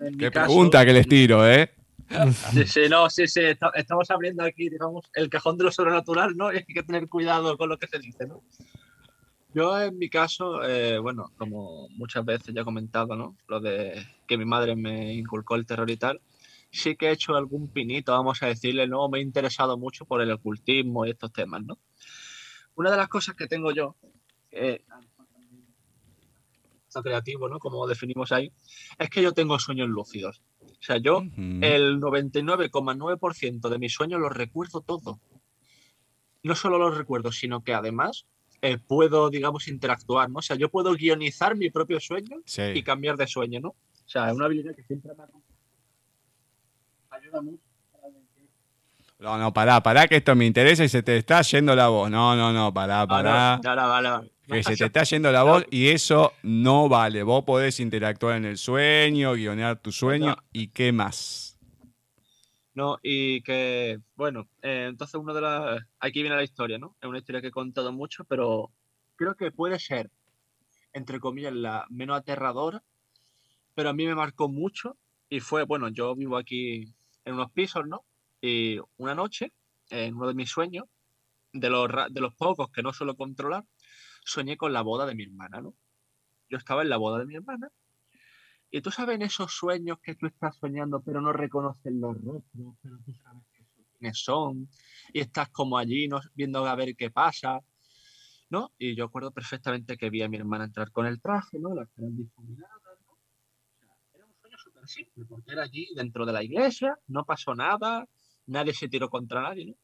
En 0.00 0.12
mi 0.12 0.16
Qué 0.18 0.30
caso- 0.30 0.46
pregunta 0.46 0.84
que 0.84 0.92
les 0.92 1.08
tiro, 1.08 1.48
¿eh? 1.48 1.70
Sí, 2.52 2.66
sí, 2.66 2.80
no, 2.88 3.08
sí, 3.08 3.26
sí, 3.26 3.40
esta- 3.40 3.70
estamos 3.74 4.10
abriendo 4.10 4.42
aquí, 4.42 4.68
digamos, 4.68 5.10
el 5.14 5.28
cajón 5.30 5.56
de 5.56 5.64
lo 5.64 5.70
sobrenatural, 5.72 6.36
¿no? 6.36 6.52
Y 6.52 6.56
hay 6.58 6.64
que 6.64 6.82
tener 6.82 7.08
cuidado 7.08 7.56
con 7.56 7.68
lo 7.68 7.78
que 7.78 7.86
se 7.86 7.98
dice, 7.98 8.26
¿no? 8.26 8.42
Yo, 9.52 9.80
en 9.80 9.98
mi 9.98 10.08
caso, 10.08 10.62
eh, 10.64 10.98
bueno, 10.98 11.32
como 11.36 11.88
muchas 11.90 12.24
veces 12.24 12.54
ya 12.54 12.60
he 12.62 12.64
comentado, 12.64 13.16
¿no? 13.16 13.36
Lo 13.48 13.60
de 13.60 14.00
que 14.26 14.38
mi 14.38 14.44
madre 14.44 14.76
me 14.76 15.12
inculcó 15.14 15.56
el 15.56 15.66
terror 15.66 15.90
y 15.90 15.96
tal, 15.96 16.20
sí 16.70 16.94
que 16.96 17.08
he 17.08 17.12
hecho 17.12 17.34
algún 17.34 17.68
pinito, 17.68 18.12
vamos 18.12 18.42
a 18.42 18.46
decirle, 18.46 18.86
¿no? 18.86 19.08
Me 19.08 19.18
he 19.18 19.22
interesado 19.22 19.76
mucho 19.76 20.04
por 20.04 20.20
el 20.20 20.30
ocultismo 20.30 21.04
y 21.04 21.10
estos 21.10 21.32
temas, 21.32 21.62
¿no? 21.64 21.78
Una 22.76 22.92
de 22.92 22.96
las 22.96 23.08
cosas 23.08 23.34
que 23.34 23.48
tengo 23.48 23.72
yo, 23.72 23.96
eh, 24.52 24.84
creativo, 27.02 27.48
¿no? 27.48 27.58
Como 27.58 27.86
definimos 27.86 28.32
ahí, 28.32 28.52
es 28.98 29.10
que 29.10 29.22
yo 29.22 29.32
tengo 29.32 29.58
sueños 29.58 29.88
lúcidos. 29.88 30.42
O 30.80 30.82
sea, 30.82 30.96
yo 30.96 31.18
Ujú. 31.18 31.58
el 31.60 32.00
99,9% 32.00 33.68
de 33.68 33.78
mis 33.78 33.92
sueños 33.92 34.20
los 34.20 34.32
recuerdo 34.32 34.80
todo. 34.80 35.20
No 36.42 36.54
solo 36.54 36.78
los 36.78 36.96
recuerdo, 36.96 37.32
sino 37.32 37.62
que 37.62 37.74
además 37.74 38.24
eh, 38.62 38.78
puedo, 38.78 39.28
digamos, 39.28 39.68
interactuar, 39.68 40.30
¿no? 40.30 40.38
O 40.38 40.42
sea, 40.42 40.56
yo 40.56 40.70
puedo 40.70 40.94
guionizar 40.94 41.54
mi 41.54 41.70
propio 41.70 42.00
sueño 42.00 42.38
y 42.74 42.82
cambiar 42.82 43.16
de 43.16 43.26
sueño, 43.26 43.60
¿no? 43.60 43.68
O 43.68 44.08
sea, 44.08 44.28
es 44.28 44.34
una 44.34 44.46
habilidad 44.46 44.74
que 44.74 44.82
siempre 44.84 45.12
me 45.14 45.24
ayuda 47.10 47.42
mucho. 47.42 47.62
No, 49.18 49.36
no, 49.36 49.52
pará, 49.52 49.82
pará, 49.82 50.08
que 50.08 50.16
esto 50.16 50.34
me 50.34 50.46
interesa 50.46 50.82
y 50.82 50.88
se 50.88 51.02
te 51.02 51.18
está 51.18 51.42
yendo 51.42 51.76
la 51.76 51.88
voz. 51.88 52.10
No, 52.10 52.34
no, 52.34 52.54
no, 52.54 52.72
pará, 52.72 53.06
pará. 53.06 53.54
Ah, 53.54 53.60
no, 53.62 53.76
no, 53.76 53.88
vale, 53.88 54.08
vale. 54.08 54.32
Que 54.50 54.62
se 54.64 54.76
te 54.76 54.84
está 54.86 55.04
yendo 55.04 55.30
la 55.30 55.42
voz 55.44 55.64
y 55.70 55.88
eso 55.88 56.32
no 56.42 56.88
vale. 56.88 57.22
Vos 57.22 57.44
podés 57.44 57.78
interactuar 57.80 58.36
en 58.36 58.44
el 58.44 58.58
sueño, 58.58 59.32
guionear 59.34 59.78
tu 59.80 59.92
sueño 59.92 60.26
No. 60.26 60.36
y 60.52 60.68
qué 60.68 60.92
más. 60.92 61.58
No, 62.74 62.98
y 63.02 63.42
que, 63.42 63.98
bueno, 64.14 64.48
eh, 64.62 64.86
entonces 64.88 65.14
uno 65.16 65.34
de 65.34 65.40
las... 65.40 65.82
Aquí 65.98 66.22
viene 66.22 66.36
la 66.36 66.42
historia, 66.42 66.78
¿no? 66.78 66.96
Es 67.00 67.08
una 67.08 67.18
historia 67.18 67.40
que 67.40 67.48
he 67.48 67.52
contado 67.52 67.92
mucho, 67.92 68.24
pero 68.24 68.70
creo 69.16 69.34
que 69.34 69.50
puede 69.50 69.78
ser, 69.78 70.10
entre 70.92 71.20
comillas, 71.20 71.52
la 71.52 71.86
menos 71.90 72.16
aterradora, 72.16 72.82
pero 73.74 73.90
a 73.90 73.92
mí 73.92 74.06
me 74.06 74.14
marcó 74.14 74.48
mucho 74.48 74.96
y 75.28 75.40
fue, 75.40 75.64
bueno, 75.64 75.88
yo 75.88 76.14
vivo 76.14 76.36
aquí 76.36 76.92
en 77.24 77.34
unos 77.34 77.50
pisos, 77.52 77.86
¿no? 77.86 78.04
Y 78.40 78.78
una 78.96 79.14
noche, 79.14 79.52
en 79.90 80.14
uno 80.14 80.28
de 80.28 80.34
mis 80.34 80.50
sueños, 80.50 80.84
de 81.52 81.68
los, 81.68 81.88
de 82.10 82.20
los 82.20 82.34
pocos 82.34 82.70
que 82.70 82.82
no 82.82 82.92
suelo 82.92 83.16
controlar, 83.16 83.64
soñé 84.24 84.56
con 84.56 84.72
la 84.72 84.82
boda 84.82 85.06
de 85.06 85.14
mi 85.14 85.24
hermana, 85.24 85.60
¿no? 85.60 85.74
Yo 86.48 86.58
estaba 86.58 86.82
en 86.82 86.88
la 86.88 86.96
boda 86.96 87.18
de 87.18 87.26
mi 87.26 87.36
hermana 87.36 87.70
y 88.70 88.80
tú 88.82 88.90
sabes 88.90 89.20
esos 89.20 89.52
sueños 89.52 89.98
que 90.00 90.14
tú 90.14 90.26
estás 90.26 90.56
soñando, 90.56 91.02
pero 91.02 91.20
no 91.20 91.32
reconoces 91.32 91.92
los 91.92 92.14
rostros, 92.22 92.74
pero 92.82 92.98
tú 93.04 93.12
sabes 93.14 93.42
quiénes 93.98 94.18
son, 94.18 94.68
y 95.12 95.20
estás 95.20 95.48
como 95.48 95.76
allí 95.76 96.06
no, 96.06 96.20
viendo 96.34 96.64
a 96.64 96.74
ver 96.76 96.94
qué 96.94 97.10
pasa, 97.10 97.60
¿no? 98.48 98.72
Y 98.78 98.94
yo 98.94 99.04
acuerdo 99.06 99.32
perfectamente 99.32 99.96
que 99.96 100.08
vi 100.08 100.22
a 100.22 100.28
mi 100.28 100.36
hermana 100.36 100.64
entrar 100.64 100.90
con 100.92 101.06
el 101.06 101.20
traje, 101.20 101.58
¿no? 101.58 101.74
Las 101.74 101.88
caras 101.90 102.16
difuminadas, 102.16 103.00
¿no? 103.04 103.12
O 103.12 103.78
sea, 103.78 103.88
era 104.14 104.26
un 104.26 104.34
sueño 104.40 104.56
súper 104.58 104.86
simple, 104.86 105.24
porque 105.24 105.52
era 105.52 105.62
allí 105.62 105.88
dentro 105.96 106.24
de 106.24 106.32
la 106.32 106.42
iglesia, 106.42 106.96
no 107.08 107.24
pasó 107.24 107.54
nada, 107.54 108.06
nadie 108.46 108.72
se 108.72 108.88
tiró 108.88 109.10
contra 109.10 109.42
nadie, 109.42 109.66
¿no? 109.66 109.74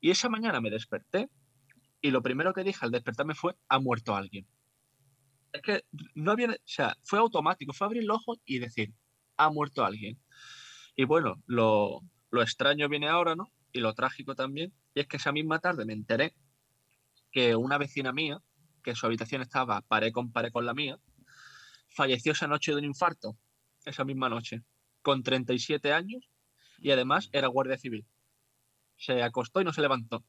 Y 0.00 0.10
esa 0.10 0.28
mañana 0.28 0.60
me 0.60 0.70
desperté 0.70 1.30
y 2.00 2.10
lo 2.10 2.22
primero 2.22 2.52
que 2.52 2.64
dije 2.64 2.84
al 2.84 2.90
despertarme 2.90 3.34
fue, 3.34 3.56
ha 3.68 3.78
muerto 3.78 4.14
alguien. 4.14 4.46
Es 5.52 5.62
que 5.62 5.84
no 6.14 6.32
había, 6.32 6.50
o 6.50 6.56
sea, 6.64 6.96
fue 7.02 7.18
automático, 7.18 7.72
fue 7.72 7.86
abrir 7.86 8.04
los 8.04 8.18
ojos 8.18 8.38
y 8.44 8.58
decir, 8.58 8.92
ha 9.36 9.50
muerto 9.50 9.84
alguien. 9.84 10.20
Y 10.94 11.04
bueno, 11.04 11.42
lo, 11.46 12.00
lo 12.30 12.42
extraño 12.42 12.88
viene 12.88 13.08
ahora, 13.08 13.34
¿no? 13.34 13.50
Y 13.72 13.80
lo 13.80 13.94
trágico 13.94 14.34
también, 14.34 14.72
y 14.94 15.00
es 15.00 15.06
que 15.06 15.16
esa 15.16 15.32
misma 15.32 15.58
tarde 15.58 15.84
me 15.84 15.92
enteré 15.92 16.34
que 17.30 17.56
una 17.56 17.78
vecina 17.78 18.12
mía, 18.12 18.38
que 18.82 18.94
su 18.94 19.06
habitación 19.06 19.42
estaba 19.42 19.82
pared 19.82 20.12
con 20.12 20.32
pared 20.32 20.50
con 20.50 20.66
la 20.66 20.74
mía, 20.74 20.98
falleció 21.88 22.32
esa 22.32 22.46
noche 22.46 22.72
de 22.72 22.78
un 22.78 22.84
infarto, 22.84 23.36
esa 23.84 24.04
misma 24.04 24.28
noche, 24.28 24.62
con 25.02 25.22
37 25.22 25.92
años 25.92 26.28
y 26.78 26.90
además 26.90 27.28
era 27.32 27.48
guardia 27.48 27.78
civil. 27.78 28.06
Se 28.96 29.22
acostó 29.22 29.60
y 29.60 29.64
no 29.64 29.72
se 29.72 29.82
levantó. 29.82 30.24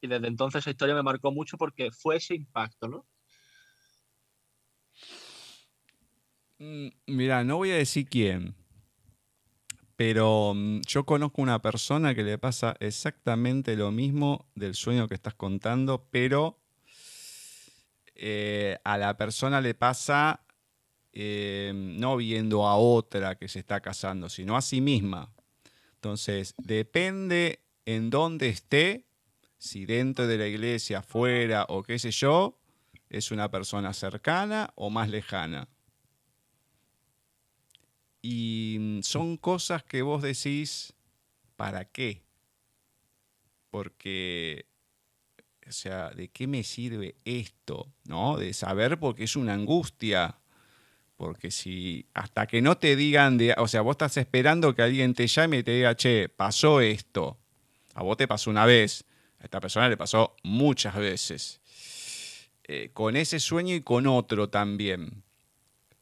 Y 0.00 0.06
desde 0.08 0.28
entonces 0.28 0.60
esa 0.60 0.70
historia 0.70 0.94
me 0.94 1.02
marcó 1.02 1.32
mucho 1.32 1.56
porque 1.56 1.90
fue 1.90 2.16
ese 2.16 2.34
impacto, 2.34 2.88
¿no? 2.88 3.06
Mm, 6.58 6.88
Mira, 7.06 7.44
no 7.44 7.56
voy 7.56 7.70
a 7.70 7.76
decir 7.76 8.08
quién, 8.08 8.54
pero 9.98 10.54
mm, 10.54 10.82
yo 10.86 11.04
conozco 11.04 11.42
una 11.42 11.60
persona 11.60 12.14
que 12.14 12.22
le 12.22 12.38
pasa 12.38 12.76
exactamente 12.78 13.74
lo 13.74 13.90
mismo 13.90 14.46
del 14.54 14.76
sueño 14.76 15.08
que 15.08 15.14
estás 15.14 15.34
contando, 15.34 16.06
pero 16.12 16.60
eh, 18.14 18.78
a 18.84 18.96
la 18.96 19.16
persona 19.16 19.60
le 19.60 19.74
pasa 19.74 20.44
eh, 21.12 21.72
no 21.74 22.16
viendo 22.16 22.64
a 22.64 22.76
otra 22.76 23.36
que 23.36 23.48
se 23.48 23.58
está 23.58 23.80
casando, 23.80 24.28
sino 24.28 24.56
a 24.56 24.62
sí 24.62 24.80
misma. 24.80 25.34
Entonces, 25.94 26.54
depende 26.58 27.64
en 27.84 28.08
dónde 28.10 28.50
esté, 28.50 29.07
si 29.58 29.84
dentro 29.84 30.26
de 30.26 30.38
la 30.38 30.46
iglesia, 30.46 31.02
fuera 31.02 31.66
o 31.68 31.82
qué 31.82 31.98
sé 31.98 32.10
yo, 32.10 32.58
es 33.10 33.30
una 33.30 33.50
persona 33.50 33.92
cercana 33.92 34.72
o 34.76 34.90
más 34.90 35.08
lejana. 35.10 35.68
Y 38.22 38.76
mm, 38.78 39.02
son 39.02 39.36
cosas 39.36 39.82
que 39.84 40.02
vos 40.02 40.22
decís, 40.22 40.94
¿para 41.56 41.84
qué? 41.84 42.22
Porque, 43.70 44.66
o 45.66 45.72
sea, 45.72 46.10
¿de 46.10 46.28
qué 46.28 46.46
me 46.46 46.62
sirve 46.62 47.16
esto? 47.24 47.92
¿No? 48.04 48.36
De 48.36 48.52
saber 48.54 48.98
porque 48.98 49.24
es 49.24 49.36
una 49.36 49.54
angustia. 49.54 50.38
Porque 51.16 51.50
si 51.50 52.06
hasta 52.14 52.46
que 52.46 52.62
no 52.62 52.78
te 52.78 52.94
digan, 52.94 53.38
de, 53.38 53.54
o 53.58 53.66
sea, 53.66 53.80
vos 53.80 53.94
estás 53.94 54.16
esperando 54.18 54.74
que 54.74 54.82
alguien 54.82 55.14
te 55.14 55.26
llame 55.26 55.58
y 55.58 55.62
te 55.64 55.72
diga, 55.72 55.96
che, 55.96 56.28
pasó 56.28 56.80
esto. 56.80 57.38
A 57.94 58.04
vos 58.04 58.16
te 58.16 58.28
pasó 58.28 58.50
una 58.50 58.64
vez, 58.66 59.04
a 59.40 59.44
esta 59.44 59.60
persona 59.60 59.88
le 59.88 59.96
pasó 59.96 60.36
muchas 60.42 60.94
veces. 60.96 61.60
Eh, 62.64 62.90
con 62.92 63.16
ese 63.16 63.40
sueño 63.40 63.74
y 63.74 63.80
con 63.80 64.06
otro 64.06 64.50
también 64.50 65.22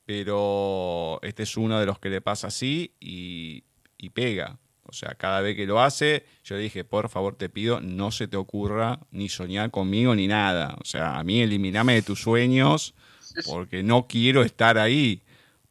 pero 0.06 1.18
este 1.22 1.42
es 1.42 1.56
uno 1.56 1.78
de 1.80 1.84
los 1.84 1.98
que 1.98 2.08
le 2.08 2.20
pasa 2.20 2.46
así 2.46 2.94
y, 3.00 3.64
y, 3.98 4.10
pega. 4.10 4.56
O 4.84 4.92
sea, 4.92 5.16
cada 5.16 5.40
vez 5.40 5.56
que 5.56 5.66
lo 5.66 5.82
hace, 5.82 6.24
yo 6.44 6.54
le 6.54 6.62
dije, 6.62 6.84
por 6.84 7.08
favor 7.08 7.34
te 7.34 7.48
pido, 7.48 7.80
no 7.80 8.12
se 8.12 8.28
te 8.28 8.36
ocurra 8.36 9.00
ni 9.10 9.28
soñar 9.28 9.72
conmigo 9.72 10.14
ni 10.14 10.28
nada. 10.28 10.76
O 10.80 10.84
sea, 10.84 11.18
a 11.18 11.24
mí 11.24 11.40
eliminame 11.40 11.94
de 11.94 12.02
tus 12.02 12.20
sueños 12.20 12.94
porque 13.44 13.82
no 13.82 14.06
quiero 14.06 14.42
estar 14.42 14.78
ahí. 14.78 15.22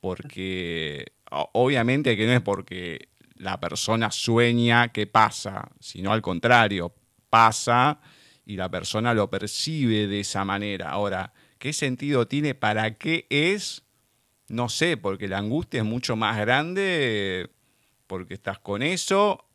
Porque 0.02 1.14
obviamente 1.32 2.18
que 2.18 2.28
no 2.28 2.34
es 2.34 2.42
porque 2.42 3.08
la 3.36 3.62
persona 3.62 4.12
sueña 4.12 4.90
que 4.90 5.08
pasa, 5.08 5.70
sino 5.80 6.12
al 6.12 6.22
contrario, 6.22 6.94
pasa 7.36 8.00
y 8.46 8.56
la 8.56 8.72
persona 8.72 9.14
lo 9.14 9.30
percibe 9.30 10.08
de 10.08 10.22
esa 10.22 10.46
manera. 10.46 10.92
Ahora, 10.92 11.34
¿qué 11.58 11.74
sentido 11.74 12.30
tiene? 12.30 12.56
¿Para 12.56 12.98
qué 12.98 13.28
es? 13.30 13.84
No 14.48 14.70
sé, 14.70 14.96
porque 14.96 15.28
la 15.28 15.40
angustia 15.40 15.80
es 15.80 15.86
mucho 15.86 16.16
más 16.16 16.40
grande 16.40 17.52
porque 18.08 18.36
estás 18.36 18.60
con 18.60 18.82
eso. 18.82 19.50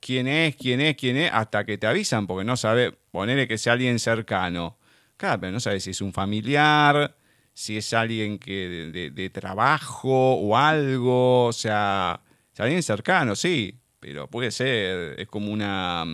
¿Quién 0.00 0.28
es? 0.28 0.56
¿Quién 0.56 0.80
es? 0.80 0.96
¿Quién 0.96 1.18
es? 1.18 1.30
Hasta 1.30 1.66
que 1.66 1.76
te 1.76 1.86
avisan, 1.86 2.26
porque 2.26 2.46
no 2.46 2.56
sabes, 2.56 2.94
ponerle 3.10 3.46
que 3.46 3.58
sea 3.58 3.74
alguien 3.74 3.98
cercano. 3.98 4.78
Claro, 5.18 5.38
pero 5.38 5.52
no 5.52 5.60
sabes 5.60 5.84
si 5.84 5.90
es 5.90 6.00
un 6.00 6.14
familiar, 6.14 7.18
si 7.52 7.76
es 7.76 7.92
alguien 7.92 8.38
que 8.38 8.68
de, 8.68 8.92
de, 8.92 9.10
de 9.10 9.28
trabajo 9.28 10.36
o 10.36 10.56
algo. 10.56 11.48
O 11.48 11.52
sea, 11.52 12.22
es 12.54 12.60
alguien 12.60 12.82
cercano, 12.82 13.36
sí, 13.36 13.78
pero 14.00 14.26
puede 14.30 14.50
ser, 14.52 15.20
es 15.20 15.28
como 15.28 15.52
una 15.52 16.06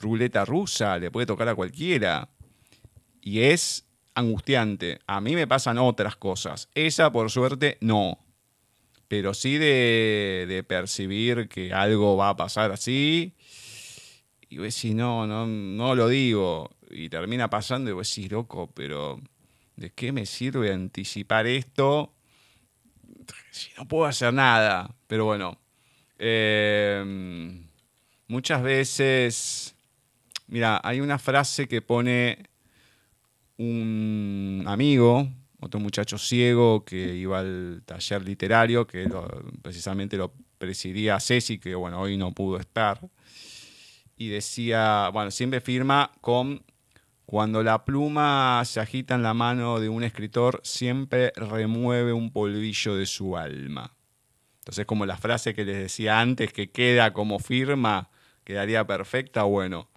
ruleta 0.00 0.44
rusa, 0.44 0.98
le 0.98 1.10
puede 1.10 1.26
tocar 1.26 1.48
a 1.48 1.54
cualquiera. 1.54 2.28
Y 3.20 3.40
es 3.40 3.86
angustiante. 4.14 5.00
A 5.06 5.20
mí 5.20 5.34
me 5.34 5.46
pasan 5.46 5.78
otras 5.78 6.16
cosas. 6.16 6.68
Esa, 6.74 7.12
por 7.12 7.30
suerte, 7.30 7.78
no. 7.80 8.18
Pero 9.08 9.34
sí 9.34 9.58
de, 9.58 10.46
de 10.48 10.62
percibir 10.62 11.48
que 11.48 11.72
algo 11.72 12.16
va 12.16 12.30
a 12.30 12.36
pasar 12.36 12.72
así. 12.72 13.34
Y 14.48 14.56
voy 14.56 14.64
a 14.64 14.66
decir, 14.66 14.94
no, 14.94 15.26
no, 15.26 15.46
no 15.46 15.94
lo 15.94 16.08
digo. 16.08 16.70
Y 16.90 17.08
termina 17.08 17.50
pasando 17.50 17.90
y 17.90 17.92
voy 17.92 18.00
a 18.00 18.02
decir, 18.02 18.32
loco, 18.32 18.70
pero 18.74 19.20
¿de 19.76 19.90
qué 19.90 20.12
me 20.12 20.26
sirve 20.26 20.72
anticipar 20.72 21.46
esto? 21.46 22.14
Si 23.50 23.70
no 23.76 23.86
puedo 23.86 24.06
hacer 24.06 24.32
nada. 24.32 24.94
Pero 25.06 25.24
bueno, 25.24 25.58
eh, 26.18 27.02
muchas 28.28 28.62
veces, 28.62 29.76
mira, 30.50 30.80
hay 30.82 31.00
una 31.00 31.18
frase 31.18 31.66
que 31.66 31.80
pone 31.80 32.50
un 33.56 34.64
amigo, 34.66 35.28
otro 35.60 35.80
muchacho 35.80 36.18
ciego 36.18 36.84
que 36.84 37.14
iba 37.14 37.38
al 37.38 37.82
taller 37.84 38.24
literario, 38.24 38.86
que 38.86 39.08
precisamente 39.62 40.16
lo 40.16 40.32
presidía 40.58 41.20
Ceci, 41.20 41.58
que 41.58 41.74
bueno, 41.74 42.00
hoy 42.00 42.16
no 42.16 42.32
pudo 42.32 42.58
estar, 42.58 43.00
y 44.16 44.28
decía, 44.28 45.08
bueno, 45.12 45.30
siempre 45.30 45.60
firma 45.60 46.12
con, 46.20 46.62
cuando 47.24 47.62
la 47.62 47.84
pluma 47.84 48.62
se 48.64 48.80
agita 48.80 49.14
en 49.14 49.22
la 49.22 49.34
mano 49.34 49.80
de 49.80 49.88
un 49.88 50.02
escritor, 50.02 50.60
siempre 50.64 51.32
remueve 51.36 52.12
un 52.12 52.30
polvillo 52.30 52.96
de 52.96 53.06
su 53.06 53.36
alma. 53.36 53.94
Entonces, 54.58 54.84
como 54.84 55.06
la 55.06 55.16
frase 55.16 55.54
que 55.54 55.64
les 55.64 55.78
decía 55.78 56.20
antes, 56.20 56.52
que 56.52 56.70
queda 56.70 57.12
como 57.12 57.38
firma, 57.38 58.10
quedaría 58.44 58.86
perfecta, 58.86 59.44
bueno. 59.44 59.88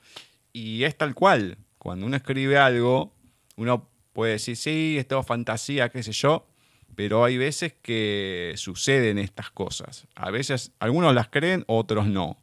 Y 0.53 0.83
es 0.83 0.95
tal 0.97 1.15
cual, 1.15 1.57
cuando 1.79 2.05
uno 2.05 2.15
escribe 2.15 2.57
algo, 2.57 3.11
uno 3.57 3.89
puede 4.13 4.33
decir, 4.33 4.55
sí, 4.55 4.95
es 4.99 5.07
todo 5.07 5.23
fantasía, 5.23 5.89
qué 5.89 6.03
sé 6.03 6.11
yo, 6.11 6.47
pero 6.95 7.25
hay 7.25 7.37
veces 7.37 7.73
que 7.81 8.53
suceden 8.55 9.17
estas 9.17 9.49
cosas. 9.49 10.07
A 10.15 10.29
veces 10.29 10.71
algunos 10.79 11.13
las 11.15 11.27
creen, 11.29 11.63
otros 11.67 12.07
no. 12.07 12.37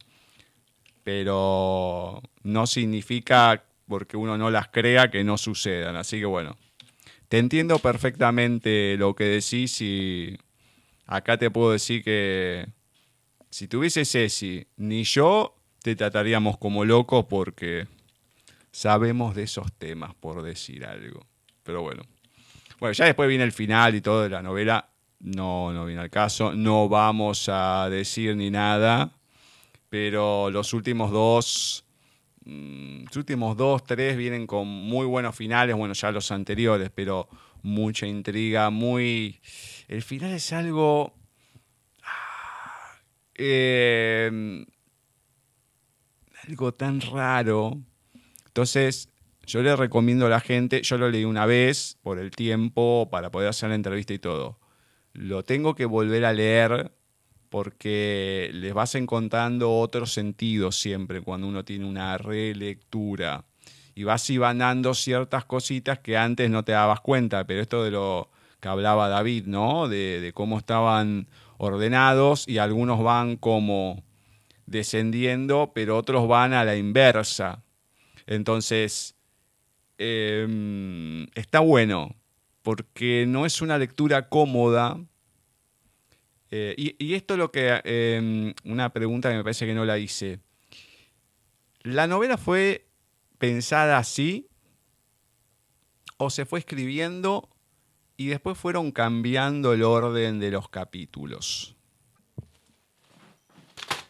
Pero 1.03 2.21
no 2.43 2.67
significa 2.67 3.63
porque 3.87 4.17
uno 4.17 4.37
no 4.37 4.51
las 4.51 4.67
crea 4.67 5.09
que 5.09 5.23
no 5.23 5.37
sucedan. 5.37 5.95
Así 5.95 6.19
que 6.19 6.25
bueno, 6.25 6.57
te 7.29 7.37
entiendo 7.37 7.79
perfectamente 7.79 8.97
lo 8.97 9.15
que 9.15 9.23
decís 9.23 9.81
y 9.81 10.37
acá 11.05 11.37
te 11.37 11.49
puedo 11.49 11.71
decir 11.71 12.03
que 12.03 12.67
si 13.49 13.67
tuviese 13.67 14.05
Ceci, 14.05 14.67
ni 14.77 15.03
yo 15.03 15.55
te 15.81 15.95
trataríamos 15.95 16.57
como 16.57 16.85
loco 16.85 17.27
porque 17.27 17.87
sabemos 18.71 19.35
de 19.35 19.43
esos 19.43 19.71
temas, 19.73 20.15
por 20.15 20.41
decir 20.41 20.85
algo. 20.85 21.25
Pero 21.63 21.81
bueno. 21.81 22.03
Bueno, 22.79 22.93
ya 22.93 23.05
después 23.05 23.29
viene 23.29 23.43
el 23.43 23.51
final 23.51 23.95
y 23.95 24.01
todo 24.01 24.23
de 24.23 24.29
la 24.29 24.41
novela. 24.41 24.89
No, 25.19 25.71
no 25.71 25.85
viene 25.85 26.01
al 26.01 26.09
caso. 26.09 26.53
No 26.55 26.89
vamos 26.89 27.47
a 27.49 27.87
decir 27.89 28.35
ni 28.35 28.49
nada. 28.49 29.11
Pero 29.89 30.49
los 30.49 30.73
últimos 30.73 31.11
dos. 31.11 31.85
Mmm, 32.45 33.03
los 33.05 33.15
últimos 33.17 33.55
dos, 33.55 33.83
tres 33.83 34.17
vienen 34.17 34.47
con 34.47 34.67
muy 34.67 35.05
buenos 35.05 35.35
finales. 35.35 35.75
Bueno, 35.75 35.93
ya 35.93 36.11
los 36.11 36.31
anteriores, 36.31 36.89
pero 36.93 37.29
mucha 37.61 38.07
intriga, 38.07 38.69
muy. 38.71 39.39
El 39.87 40.01
final 40.01 40.31
es 40.31 40.51
algo. 40.53 41.13
Eh, 43.35 44.65
algo 46.47 46.73
tan 46.73 47.01
raro 47.01 47.81
entonces, 48.51 49.07
yo 49.45 49.63
le 49.63 49.73
recomiendo 49.77 50.25
a 50.25 50.29
la 50.29 50.41
gente, 50.41 50.81
yo 50.81 50.97
lo 50.97 51.09
leí 51.09 51.23
una 51.23 51.45
vez 51.45 51.97
por 52.03 52.19
el 52.19 52.31
tiempo, 52.31 53.07
para 53.09 53.31
poder 53.31 53.47
hacer 53.47 53.69
la 53.69 53.75
entrevista 53.75 54.13
y 54.13 54.19
todo. 54.19 54.59
Lo 55.13 55.43
tengo 55.43 55.73
que 55.73 55.85
volver 55.85 56.25
a 56.25 56.33
leer 56.33 56.91
porque 57.47 58.49
les 58.53 58.73
vas 58.73 58.95
encontrando 58.95 59.71
otro 59.79 60.05
sentido 60.05 60.73
siempre 60.73 61.21
cuando 61.21 61.47
uno 61.47 61.63
tiene 61.63 61.85
una 61.85 62.17
relectura. 62.17 63.45
Y 63.95 64.03
vas 64.03 64.29
ibanando 64.29 64.93
ciertas 64.93 65.45
cositas 65.45 65.99
que 65.99 66.17
antes 66.17 66.49
no 66.49 66.65
te 66.65 66.73
dabas 66.73 66.99
cuenta, 66.99 67.47
pero 67.47 67.61
esto 67.61 67.85
de 67.85 67.91
lo 67.91 68.31
que 68.59 68.67
hablaba 68.67 69.07
David, 69.07 69.45
¿no? 69.45 69.87
De, 69.87 70.19
de 70.19 70.33
cómo 70.33 70.57
estaban 70.57 71.29
ordenados 71.57 72.49
y 72.49 72.57
algunos 72.57 73.01
van 73.01 73.37
como 73.37 74.03
descendiendo, 74.65 75.71
pero 75.73 75.97
otros 75.97 76.27
van 76.27 76.51
a 76.51 76.65
la 76.65 76.75
inversa. 76.75 77.63
Entonces, 78.27 79.15
eh, 79.97 81.27
está 81.35 81.59
bueno, 81.59 82.15
porque 82.61 83.25
no 83.27 83.45
es 83.45 83.61
una 83.61 83.77
lectura 83.77 84.29
cómoda. 84.29 84.99
Eh, 86.49 86.75
y, 86.77 87.13
esto 87.13 87.35
es 87.35 87.37
lo 87.37 87.51
que, 87.51 87.81
eh, 87.83 88.53
una 88.65 88.91
pregunta 88.91 89.29
que 89.29 89.37
me 89.37 89.43
parece 89.43 89.65
que 89.65 89.73
no 89.73 89.85
la 89.85 89.97
hice. 89.97 90.39
¿La 91.83 92.07
novela 92.07 92.37
fue 92.37 92.87
pensada 93.37 93.97
así? 93.97 94.47
¿O 96.17 96.29
se 96.29 96.45
fue 96.45 96.59
escribiendo 96.59 97.49
y 98.17 98.27
después 98.27 98.57
fueron 98.57 98.91
cambiando 98.91 99.73
el 99.73 99.81
orden 99.81 100.39
de 100.39 100.51
los 100.51 100.69
capítulos? 100.69 101.75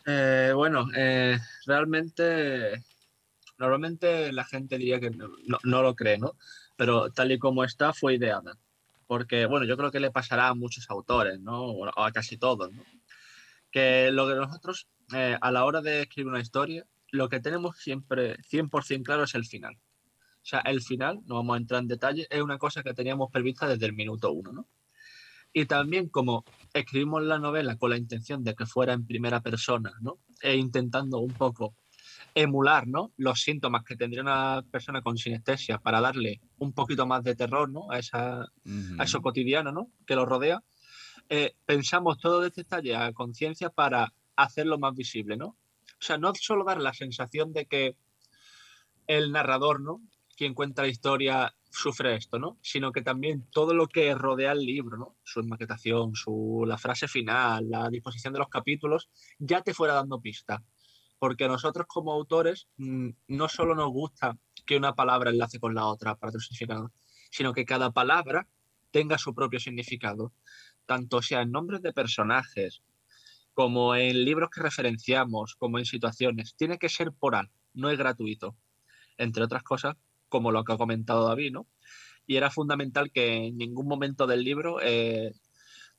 Eh, 0.06 0.52
bueno, 0.54 0.88
eh, 0.96 1.38
realmente, 1.66 2.84
normalmente 3.62 4.34
la 4.34 4.44
gente 4.44 4.78
diría 4.78 5.00
que 5.00 5.12
no, 5.12 5.30
lo 5.64 5.96
cree, 5.96 6.18
¿no? 6.18 6.36
Pero 6.76 7.12
tal 7.12 7.32
y 7.32 7.40
como 7.40 7.64
está, 7.64 7.94
fue 7.94 8.16
ideada. 8.16 8.58
Porque, 9.08 9.46
bueno, 9.46 9.66
yo 9.66 9.78
creo 9.78 9.92
que 9.92 10.00
le 10.00 10.12
pasará 10.12 10.48
a 10.48 10.56
muchos 10.56 10.90
autores, 10.90 11.40
¿no? 11.40 11.66
O 11.66 12.00
a 12.00 12.12
casi 12.12 12.38
todos. 12.38 12.72
Que 13.72 14.12
lo 14.12 14.28
que 14.28 14.36
nosotros, 14.36 14.88
eh, 15.14 15.38
a 15.40 15.52
la 15.52 15.66
hora 15.66 15.82
de 15.82 16.02
escribir 16.02 16.30
una 16.30 16.40
historia, 16.40 16.86
lo 17.12 17.30
que 17.30 17.40
tenemos 17.40 17.78
siempre 17.78 18.38
100% 18.40 19.04
claro 19.04 19.24
es 19.24 19.36
el 19.36 19.46
final. 19.46 19.76
O 19.76 20.46
sea, 20.46 20.62
el 20.62 20.82
final, 20.82 21.20
no 21.26 21.36
vamos 21.36 21.54
a 21.56 21.58
entrar 21.58 21.82
en 21.82 21.88
detalle, 21.88 22.28
es 22.30 22.42
una 22.42 22.58
cosa 22.58 22.82
que 22.82 22.96
teníamos 22.96 23.30
prevista 23.32 23.68
desde 23.68 23.86
el 23.86 23.94
minuto 23.94 24.32
uno, 24.32 24.52
¿no? 24.52 24.68
Y 25.54 25.66
también 25.66 26.08
como 26.08 26.46
escribimos 26.74 27.22
la 27.24 27.38
novela 27.38 27.78
con 27.78 27.92
la 27.92 27.98
intención 27.98 28.44
de 28.44 28.56
que 28.56 28.66
fuera 28.66 28.94
en 28.94 29.06
primera 29.06 29.42
persona, 29.42 29.94
¿no? 30.02 30.20
E 30.42 30.56
intentando 30.56 31.20
un 31.20 31.34
poco 31.34 31.76
emular, 32.36 32.88
¿no? 32.88 33.12
Los 33.18 33.42
síntomas 33.42 33.84
que 33.84 33.96
tendría 33.96 34.22
una 34.22 34.64
persona 34.72 35.02
con 35.02 35.18
sinestesia 35.18 35.80
para 35.80 36.02
darle 36.02 36.42
un 36.60 36.74
poquito 36.74 37.06
más 37.06 37.24
de 37.24 37.36
terror, 37.36 37.70
¿no? 37.70 37.92
A, 37.92 38.00
esa, 38.00 38.42
a 38.42 39.04
eso 39.04 39.22
cotidiano, 39.22 39.72
¿no? 39.72 39.92
Que 40.06 40.16
lo 40.16 40.26
rodea. 40.26 40.64
Eh, 41.30 41.56
pensamos 41.66 42.18
todo 42.20 42.46
este 42.46 42.64
detalle 42.64 42.96
a 42.96 43.12
conciencia 43.14 43.70
para 43.70 44.14
hacerlo 44.36 44.78
más 44.80 44.96
visible, 44.96 45.38
¿no? 45.38 45.48
O 45.48 46.04
sea, 46.04 46.18
no 46.18 46.34
solo 46.36 46.64
dar 46.64 46.82
la 46.82 46.94
sensación 46.94 47.54
de 47.54 47.66
que 47.68 47.96
el 49.08 49.32
narrador, 49.32 49.82
¿no? 49.82 50.02
Quien 50.36 50.54
cuenta 50.54 50.82
la 50.82 50.88
historia 50.88 51.54
sufre 51.70 52.16
esto, 52.16 52.40
¿no? 52.40 52.58
Sino 52.62 52.92
que 52.92 53.02
también 53.02 53.48
todo 53.52 53.74
lo 53.74 53.88
que 53.88 54.14
rodea 54.16 54.52
el 54.52 54.66
libro, 54.66 54.98
¿no? 54.98 55.16
Su 55.24 55.44
maquetación, 55.44 56.16
su, 56.16 56.64
la 56.66 56.78
frase 56.78 57.08
final, 57.08 57.70
la 57.70 57.90
disposición 57.90 58.34
de 58.34 58.40
los 58.40 58.50
capítulos, 58.50 59.10
ya 59.40 59.62
te 59.62 59.74
fuera 59.74 59.94
dando 59.94 60.20
pista. 60.20 60.64
Porque 61.22 61.48
nosotros 61.48 61.86
como 61.88 62.14
autores 62.14 62.68
mm, 62.78 63.10
no 63.28 63.48
solo 63.48 63.76
nos 63.76 63.92
gusta 63.92 64.40
que 64.66 64.76
una 64.76 64.96
palabra 64.96 65.30
enlace 65.30 65.60
con 65.60 65.76
la 65.76 65.86
otra 65.86 66.16
para 66.16 66.32
tener 66.32 66.42
significado, 66.42 66.92
sino 67.30 67.54
que 67.54 67.64
cada 67.64 67.92
palabra 67.92 68.48
tenga 68.90 69.20
su 69.20 69.36
propio 69.36 69.60
significado, 69.60 70.34
tanto 70.88 71.22
sea 71.22 71.44
en 71.44 71.52
nombres 71.52 71.84
de 71.84 71.94
personajes, 71.94 72.82
como 73.54 73.94
en 73.96 74.26
libros 74.26 74.50
que 74.50 74.64
referenciamos, 74.64 75.54
como 75.60 75.78
en 75.78 75.86
situaciones. 75.86 76.56
Tiene 76.56 76.80
que 76.80 76.90
ser 76.90 77.12
por 77.12 77.36
algo, 77.36 77.54
no 77.76 77.92
es 77.92 78.00
gratuito. 78.00 78.56
Entre 79.20 79.44
otras 79.44 79.62
cosas, 79.62 79.98
como 80.28 80.52
lo 80.52 80.64
que 80.64 80.74
ha 80.74 80.78
comentado 80.78 81.28
David, 81.28 81.52
¿no? 81.52 81.68
Y 82.26 82.38
era 82.38 82.50
fundamental 82.50 83.12
que 83.12 83.46
en 83.46 83.58
ningún 83.58 83.88
momento 83.88 84.26
del 84.26 84.44
libro 84.44 84.80
eh, 84.82 85.34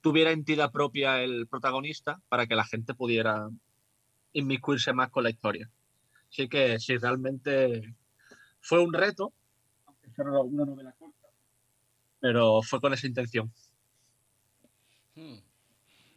tuviera 0.00 0.32
entidad 0.32 0.72
propia 0.72 1.22
el 1.22 1.46
protagonista 1.46 2.20
para 2.28 2.48
que 2.48 2.56
la 2.56 2.64
gente 2.64 2.92
pudiera 2.92 3.50
inmiscuirse 4.32 4.92
más 4.92 5.10
con 5.10 5.24
la 5.24 5.30
historia. 5.30 5.70
Así 6.30 6.48
que 6.48 6.78
sí, 6.78 6.96
realmente 6.96 7.94
fue 8.60 8.80
un 8.80 8.92
reto, 8.92 9.32
aunque 9.86 10.10
fuera 10.10 10.40
una 10.40 10.64
novela 10.64 10.92
corta, 10.98 11.28
pero 12.20 12.62
fue 12.62 12.80
con 12.80 12.94
esa 12.94 13.06
intención. 13.06 13.52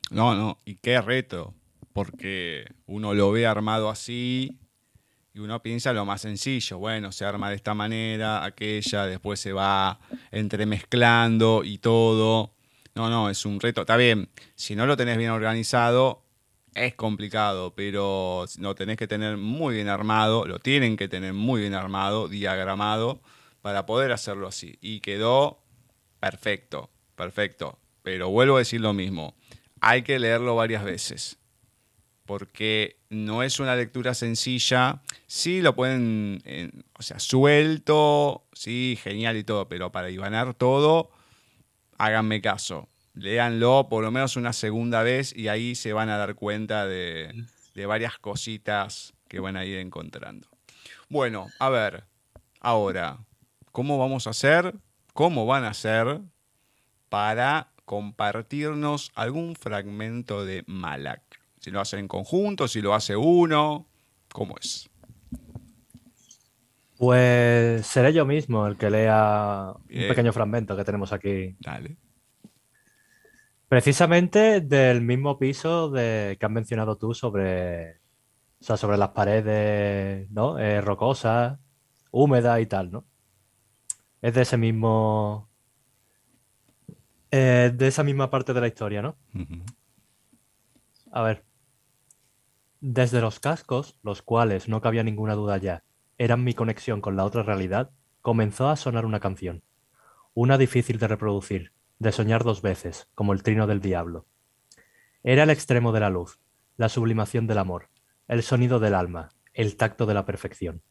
No, 0.09 0.35
no, 0.35 0.57
y 0.63 0.75
qué 0.77 1.01
reto, 1.01 1.53
porque 1.91 2.65
uno 2.85 3.13
lo 3.13 3.31
ve 3.31 3.45
armado 3.45 3.89
así 3.89 4.57
y 5.33 5.39
uno 5.39 5.61
piensa 5.61 5.91
lo 5.91 6.05
más 6.05 6.21
sencillo, 6.21 6.77
bueno, 6.77 7.11
se 7.11 7.25
arma 7.25 7.49
de 7.49 7.57
esta 7.57 7.73
manera, 7.73 8.45
aquella, 8.45 9.05
después 9.05 9.37
se 9.39 9.51
va 9.51 9.99
entremezclando 10.31 11.63
y 11.65 11.79
todo. 11.79 12.53
No, 12.93 13.09
no, 13.09 13.29
es 13.29 13.45
un 13.45 13.59
reto. 13.59 13.81
Está 13.81 13.97
bien, 13.97 14.29
si 14.55 14.77
no 14.77 14.85
lo 14.85 14.95
tenés 14.95 15.17
bien 15.17 15.31
organizado, 15.31 16.24
es 16.75 16.93
complicado, 16.95 17.73
pero 17.73 18.45
lo 18.59 18.75
tenés 18.75 18.97
que 18.97 19.07
tener 19.07 19.37
muy 19.37 19.75
bien 19.75 19.87
armado, 19.87 20.45
lo 20.45 20.59
tienen 20.59 20.97
que 20.97 21.07
tener 21.07 21.33
muy 21.33 21.61
bien 21.61 21.73
armado, 21.73 22.27
diagramado, 22.27 23.21
para 23.61 23.85
poder 23.85 24.11
hacerlo 24.11 24.47
así. 24.47 24.77
Y 24.81 24.99
quedó 24.99 25.63
perfecto, 26.19 26.91
perfecto. 27.15 27.79
Pero 28.03 28.29
vuelvo 28.29 28.57
a 28.57 28.59
decir 28.59 28.81
lo 28.81 28.93
mismo, 28.93 29.35
hay 29.81 30.03
que 30.03 30.19
leerlo 30.19 30.55
varias 30.55 30.83
veces, 30.83 31.39
porque 32.25 32.99
no 33.09 33.41
es 33.41 33.59
una 33.59 33.75
lectura 33.75 34.13
sencilla. 34.13 35.01
Sí 35.27 35.61
lo 35.61 35.75
pueden, 35.75 36.41
eh, 36.45 36.71
o 36.99 37.01
sea, 37.01 37.19
suelto, 37.19 38.45
sí, 38.53 38.99
genial 39.01 39.37
y 39.37 39.43
todo, 39.43 39.67
pero 39.69 39.91
para 39.91 40.09
ibanar 40.09 40.53
todo, 40.53 41.09
háganme 41.97 42.41
caso. 42.41 42.89
Léanlo 43.15 43.87
por 43.89 44.03
lo 44.03 44.11
menos 44.11 44.35
una 44.35 44.53
segunda 44.53 45.01
vez 45.01 45.35
y 45.35 45.47
ahí 45.47 45.75
se 45.75 45.93
van 45.93 46.09
a 46.09 46.17
dar 46.17 46.35
cuenta 46.35 46.85
de, 46.85 47.45
de 47.73 47.85
varias 47.85 48.17
cositas 48.19 49.13
que 49.27 49.39
van 49.39 49.57
a 49.57 49.65
ir 49.65 49.77
encontrando. 49.77 50.47
Bueno, 51.09 51.47
a 51.59 51.69
ver, 51.69 52.05
ahora, 52.59 53.19
¿cómo 53.71 53.97
vamos 53.97 54.27
a 54.27 54.31
hacer? 54.31 54.75
¿Cómo 55.13 55.45
van 55.45 55.63
a 55.63 55.69
hacer 55.69 56.19
para 57.09 57.71
compartirnos 57.85 59.11
algún 59.15 59.55
fragmento 59.55 60.45
de 60.45 60.63
Malak? 60.67 61.21
Si 61.59 61.71
lo 61.71 61.79
hacen 61.79 61.99
en 62.01 62.07
conjunto, 62.07 62.67
si 62.67 62.81
lo 62.81 62.93
hace 62.93 63.15
uno, 63.15 63.87
¿cómo 64.31 64.55
es? 64.61 64.89
Pues 66.97 67.85
seré 67.87 68.13
yo 68.13 68.25
mismo 68.25 68.67
el 68.67 68.77
que 68.77 68.89
lea 68.89 69.73
Bien. 69.87 70.03
un 70.03 70.09
pequeño 70.09 70.33
fragmento 70.33 70.75
que 70.77 70.83
tenemos 70.83 71.11
aquí. 71.11 71.55
Dale. 71.59 71.97
Precisamente 73.67 74.61
del 74.61 75.01
mismo 75.01 75.39
piso 75.39 75.89
de, 75.89 76.37
que 76.39 76.45
has 76.45 76.51
mencionado 76.51 76.97
tú 76.97 77.13
sobre, 77.13 77.97
o 78.59 78.63
sea, 78.63 78.77
sobre 78.77 78.97
las 78.97 79.09
paredes, 79.09 80.29
¿no? 80.31 80.59
Eh, 80.59 80.81
rocosas, 80.81 81.59
húmedas 82.11 82.59
y 82.61 82.67
tal, 82.67 82.91
¿no? 82.91 83.05
Es 84.21 84.33
de 84.33 84.41
ese 84.43 84.57
mismo, 84.57 85.49
eh, 87.31 87.71
de 87.75 87.87
esa 87.87 88.03
misma 88.03 88.29
parte 88.29 88.53
de 88.53 88.61
la 88.61 88.67
historia, 88.67 89.01
¿no? 89.01 89.17
A 91.11 91.21
ver. 91.21 91.43
Desde 92.81 93.19
los 93.19 93.39
cascos, 93.39 93.97
los 94.03 94.21
cuales, 94.21 94.69
no 94.69 94.79
cabía 94.79 95.03
ninguna 95.03 95.33
duda 95.33 95.57
ya, 95.57 95.83
eran 96.17 96.43
mi 96.43 96.53
conexión 96.53 97.01
con 97.01 97.15
la 97.15 97.25
otra 97.25 97.41
realidad, 97.43 97.91
comenzó 98.21 98.69
a 98.69 98.75
sonar 98.75 99.05
una 99.05 99.19
canción. 99.19 99.63
Una 100.33 100.57
difícil 100.57 100.99
de 100.99 101.07
reproducir, 101.07 101.73
de 101.99 102.11
soñar 102.11 102.43
dos 102.43 102.61
veces, 102.61 103.07
como 103.15 103.33
el 103.33 103.43
trino 103.43 103.67
del 103.67 103.81
diablo. 103.81 104.25
Era 105.23 105.43
el 105.43 105.49
extremo 105.49 105.91
de 105.91 105.99
la 105.99 106.09
luz, 106.09 106.39
la 106.77 106.89
sublimación 106.89 107.47
del 107.47 107.57
amor, 107.57 107.89
el 108.27 108.43
sonido 108.43 108.79
del 108.79 108.95
alma, 108.95 109.29
el 109.53 109.77
tacto 109.77 110.05
de 110.05 110.13
la 110.13 110.25
perfección. 110.25 110.81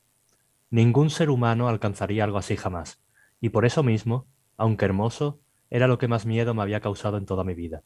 Ningún 0.70 1.10
ser 1.10 1.30
humano 1.30 1.68
alcanzaría 1.68 2.24
algo 2.24 2.38
así 2.38 2.56
jamás, 2.56 3.02
y 3.40 3.50
por 3.50 3.64
eso 3.64 3.82
mismo, 3.82 4.26
aunque 4.56 4.86
hermoso, 4.86 5.40
era 5.70 5.86
lo 5.86 5.98
que 5.98 6.08
más 6.08 6.26
miedo 6.26 6.54
me 6.54 6.62
había 6.62 6.80
causado 6.80 7.18
en 7.18 7.26
toda 7.26 7.44
mi 7.44 7.54
vida. 7.54 7.82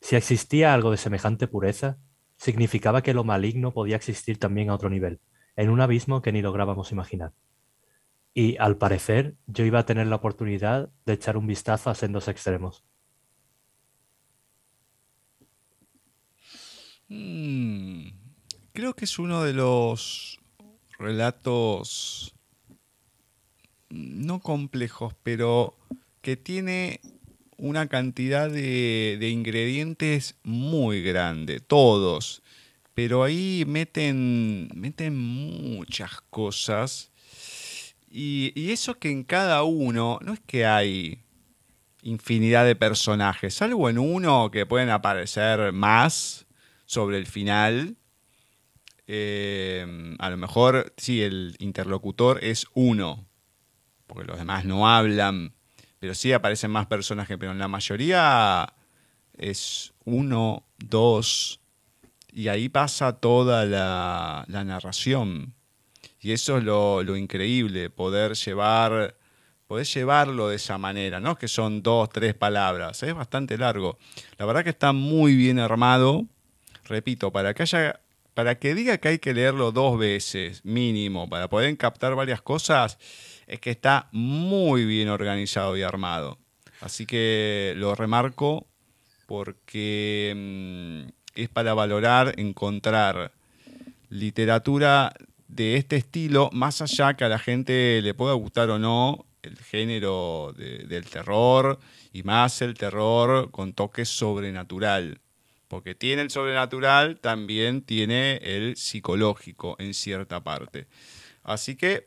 Si 0.00 0.16
existía 0.16 0.74
algo 0.74 0.90
de 0.90 0.96
semejante 0.96 1.48
pureza, 1.48 1.98
significaba 2.36 3.02
que 3.02 3.14
lo 3.14 3.24
maligno 3.24 3.72
podía 3.72 3.96
existir 3.96 4.38
también 4.38 4.70
a 4.70 4.74
otro 4.74 4.90
nivel, 4.90 5.20
en 5.56 5.70
un 5.70 5.80
abismo 5.80 6.22
que 6.22 6.32
ni 6.32 6.42
lográbamos 6.42 6.92
imaginar. 6.92 7.32
Y, 8.34 8.56
al 8.58 8.76
parecer, 8.76 9.36
yo 9.46 9.64
iba 9.64 9.78
a 9.78 9.86
tener 9.86 10.08
la 10.08 10.16
oportunidad 10.16 10.90
de 11.06 11.12
echar 11.12 11.36
un 11.36 11.46
vistazo 11.46 11.88
a 11.88 11.94
sendos 11.94 12.26
extremos. 12.26 12.82
Mm, 17.08 18.08
creo 18.72 18.94
que 18.94 19.04
es 19.04 19.18
uno 19.20 19.44
de 19.44 19.52
los 19.52 20.40
relatos 20.98 22.34
no 23.90 24.40
complejos, 24.40 25.14
pero 25.22 25.76
que 26.20 26.36
tiene 26.36 27.00
una 27.56 27.86
cantidad 27.88 28.50
de, 28.50 29.16
de 29.20 29.28
ingredientes 29.28 30.36
muy 30.42 31.02
grande, 31.02 31.60
todos. 31.60 32.42
Pero 32.94 33.22
ahí 33.22 33.64
meten, 33.66 34.70
meten 34.74 35.16
muchas 35.16 36.20
cosas. 36.30 37.12
Y, 38.16 38.70
eso 38.70 38.94
que 39.00 39.10
en 39.10 39.24
cada 39.24 39.64
uno, 39.64 40.20
no 40.22 40.34
es 40.34 40.40
que 40.46 40.64
hay 40.64 41.24
infinidad 42.02 42.64
de 42.64 42.76
personajes, 42.76 43.54
salvo 43.54 43.90
en 43.90 43.98
uno 43.98 44.52
que 44.52 44.66
pueden 44.66 44.88
aparecer 44.90 45.72
más 45.72 46.46
sobre 46.84 47.18
el 47.18 47.26
final. 47.26 47.96
Eh, 49.08 50.14
a 50.20 50.30
lo 50.30 50.36
mejor, 50.36 50.94
sí, 50.96 51.22
el 51.22 51.56
interlocutor 51.58 52.38
es 52.44 52.68
uno, 52.72 53.26
porque 54.06 54.28
los 54.28 54.38
demás 54.38 54.64
no 54.64 54.88
hablan, 54.88 55.52
pero 55.98 56.14
sí 56.14 56.32
aparecen 56.32 56.70
más 56.70 56.86
personajes, 56.86 57.36
pero 57.36 57.50
en 57.50 57.58
la 57.58 57.66
mayoría 57.66 58.74
es 59.36 59.92
uno, 60.04 60.68
dos, 60.78 61.60
y 62.30 62.46
ahí 62.46 62.68
pasa 62.68 63.18
toda 63.18 63.64
la 63.66 64.46
narración. 64.46 65.52
Y 66.24 66.32
eso 66.32 66.56
es 66.56 66.64
lo, 66.64 67.02
lo, 67.02 67.18
increíble, 67.18 67.90
poder 67.90 68.32
llevar, 68.32 69.14
poder 69.66 69.84
llevarlo 69.84 70.48
de 70.48 70.56
esa 70.56 70.78
manera, 70.78 71.20
¿no? 71.20 71.36
Que 71.36 71.48
son 71.48 71.82
dos, 71.82 72.08
tres 72.08 72.32
palabras. 72.32 73.02
Es 73.02 73.14
bastante 73.14 73.58
largo. 73.58 73.98
La 74.38 74.46
verdad 74.46 74.64
que 74.64 74.70
está 74.70 74.94
muy 74.94 75.36
bien 75.36 75.58
armado. 75.58 76.24
Repito, 76.84 77.30
para 77.30 77.52
que 77.52 77.64
haya. 77.64 78.00
Para 78.32 78.58
que 78.58 78.74
diga 78.74 78.96
que 78.96 79.08
hay 79.08 79.18
que 79.18 79.34
leerlo 79.34 79.70
dos 79.70 79.98
veces, 79.98 80.64
mínimo, 80.64 81.28
para 81.28 81.48
poder 81.48 81.76
captar 81.76 82.14
varias 82.14 82.40
cosas, 82.40 82.98
es 83.46 83.60
que 83.60 83.70
está 83.70 84.08
muy 84.10 84.86
bien 84.86 85.10
organizado 85.10 85.76
y 85.76 85.82
armado. 85.82 86.38
Así 86.80 87.04
que 87.04 87.74
lo 87.76 87.94
remarco 87.94 88.66
porque 89.26 90.32
mm, 90.34 91.12
es 91.34 91.48
para 91.50 91.74
valorar, 91.74 92.32
encontrar 92.38 93.30
literatura 94.08 95.12
de 95.54 95.76
este 95.76 95.96
estilo, 95.96 96.50
más 96.52 96.82
allá 96.82 97.14
que 97.14 97.24
a 97.24 97.28
la 97.28 97.38
gente 97.38 98.00
le 98.02 98.14
pueda 98.14 98.34
gustar 98.34 98.70
o 98.70 98.78
no 98.78 99.26
el 99.42 99.56
género 99.58 100.54
del 100.56 101.04
terror 101.06 101.78
y 102.12 102.22
más 102.22 102.62
el 102.62 102.74
terror 102.74 103.50
con 103.50 103.74
toque 103.74 104.04
sobrenatural 104.04 105.20
porque 105.74 105.96
tiene 105.96 106.22
el 106.22 106.30
sobrenatural, 106.30 107.18
también 107.18 107.82
tiene 107.82 108.36
el 108.36 108.76
psicológico 108.76 109.74
en 109.80 109.92
cierta 109.92 110.44
parte. 110.44 110.86
Así 111.42 111.74
que, 111.74 112.06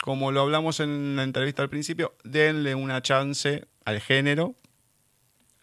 como 0.00 0.30
lo 0.30 0.42
hablamos 0.42 0.78
en 0.78 1.16
la 1.16 1.24
entrevista 1.24 1.62
al 1.62 1.68
principio, 1.68 2.14
denle 2.22 2.76
una 2.76 3.02
chance 3.02 3.66
al 3.84 4.00
género, 4.00 4.54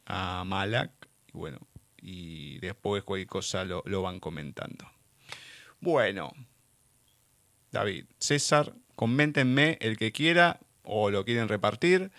a 0.06 0.43
Malak, 0.45 0.91
y 1.34 1.38
bueno, 1.38 1.60
y 2.02 2.60
después 2.60 3.03
cualquier 3.03 3.27
cosa 3.27 3.64
lo, 3.64 3.84
lo 3.85 4.02
van 4.02 4.19
comentando. 4.19 4.85
Bueno, 5.80 6.34
David, 7.72 8.06
César, 8.19 8.76
coméntenme 8.95 9.77
el 9.81 9.98
que 9.98 10.11
quiera 10.11 10.60
o 10.84 11.10
lo 11.10 11.23
quieren 11.26 11.48
repartir 11.48 12.11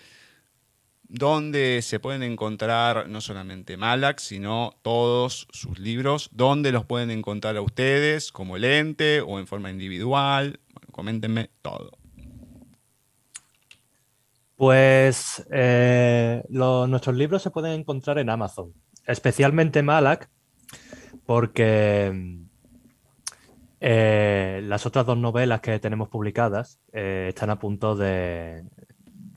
donde 1.13 1.81
se 1.83 1.99
pueden 1.99 2.23
encontrar 2.23 3.07
no 3.07 3.21
solamente 3.21 3.77
Malak, 3.77 4.17
sino 4.17 4.73
todos 4.81 5.47
sus 5.51 5.77
libros, 5.77 6.29
dónde 6.33 6.71
los 6.71 6.85
pueden 6.85 7.11
encontrar 7.11 7.55
a 7.55 7.61
ustedes, 7.61 8.31
como 8.31 8.55
el 8.55 8.63
ente 8.63 9.21
o 9.21 9.37
en 9.37 9.45
forma 9.45 9.69
individual. 9.69 10.59
coméntenme 10.91 11.51
todo. 11.61 11.91
Pues 14.55 15.45
eh, 15.51 16.43
nuestros 16.49 17.15
libros 17.15 17.43
se 17.43 17.51
pueden 17.51 17.79
encontrar 17.79 18.17
en 18.17 18.31
Amazon, 18.31 18.73
especialmente 19.05 19.83
Malak, 19.83 20.31
porque 21.27 22.42
eh, 23.85 24.61
las 24.63 24.85
otras 24.85 25.05
dos 25.05 25.17
novelas 25.17 25.59
que 25.59 25.77
tenemos 25.77 26.07
publicadas 26.07 26.79
eh, 26.93 27.25
están 27.27 27.49
a 27.49 27.59
punto 27.59 27.97
de, 27.97 28.63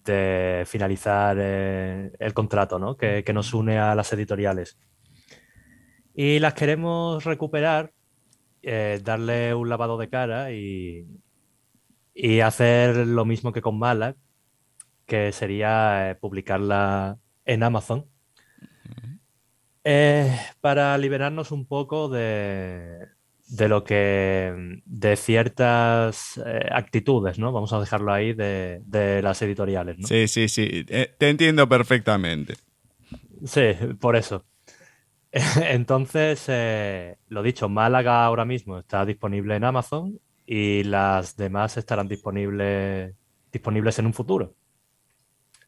de 0.05 0.63
finalizar 0.67 1.37
eh, 1.41 2.13
el 2.21 2.33
contrato 2.33 2.79
¿no? 2.79 2.97
que, 2.97 3.25
nos 3.35 3.53
une 3.55 3.81
a 3.81 3.97
las 3.97 4.13
editoriales. 4.13 4.79
Y 6.15 6.39
las 6.39 6.55
queremos 6.55 7.25
recuperar, 7.25 7.93
darle 9.03 9.53
un 9.53 9.69
lavado 9.69 9.99
de 9.99 10.09
cara 10.09 10.53
y, 10.53 11.09
y, 12.15 12.39
hacer 12.39 12.99
lo 12.99 13.25
mismo 13.25 13.53
que 13.53 13.63
con 13.63 13.81
Malak, 13.81 14.17
que 15.07 15.33
sería 15.33 16.19
publicarla 16.21 17.19
en 17.45 17.65
Amazon. 17.65 18.07
para 20.61 20.97
liberarnos 20.99 21.51
un 21.51 21.67
poco 21.67 22.09
de, 22.09 23.16
de 23.49 23.69
lo 23.69 23.85
que 23.85 24.81
de 24.85 25.17
ciertas 25.17 26.41
eh, 26.45 26.69
actitudes, 26.71 27.39
¿no? 27.39 27.53
Vamos 27.53 27.73
a 27.73 27.81
dejarlo 27.81 28.13
ahí 28.13 28.33
de, 28.33 29.21
las 29.23 29.41
editoriales, 29.43 29.99
¿no? 29.99 30.07
Sí, 30.07 30.27
sí, 30.29 30.49
sí. 30.49 30.85
Eh, 30.89 31.15
te 31.17 31.29
entiendo 31.29 31.69
perfectamente. 31.69 32.55
Sí, 33.45 33.73
por 34.01 34.17
eso. 34.17 34.45
Entonces, 35.69 36.45
eh, 36.49 37.19
lo 37.29 37.43
dicho, 37.43 37.69
Málaga 37.69 38.25
ahora 38.25 38.45
mismo 38.45 38.79
está 38.79 39.05
disponible 39.05 39.55
en 39.55 39.65
Amazon 39.65 40.21
y 40.47 40.83
las 40.85 41.37
demás 41.37 41.77
estarán 41.77 42.09
disponibles, 42.09 43.15
disponibles 43.53 43.99
en 43.99 44.07
un 44.07 44.15
futuro. 44.15 44.55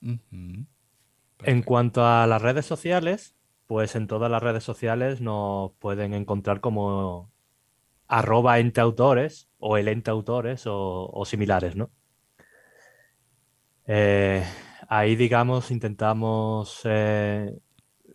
En 0.01 1.63
cuanto 1.63 2.07
a 2.07 2.27
las 2.27 2.43
redes 2.43 2.67
sociales, 2.67 3.37
pues 3.67 3.97
en 3.97 4.07
todas 4.07 4.31
las 4.31 4.43
redes 4.43 4.65
sociales 4.65 5.21
nos 5.21 5.73
pueden 5.79 6.15
encontrar 6.15 6.61
como 6.61 7.31
arroba 8.09 8.59
ente 8.59 8.81
autores 8.81 9.51
o 9.59 9.77
el 9.77 9.89
ente 9.89 10.11
autores 10.11 10.63
o, 10.67 11.23
similares, 11.27 11.77
¿no? 11.77 11.91
Eh, 13.87 14.45
ahí, 14.89 15.17
digamos, 15.17 15.71
intentamos 15.71 16.81
eh, 16.85 17.55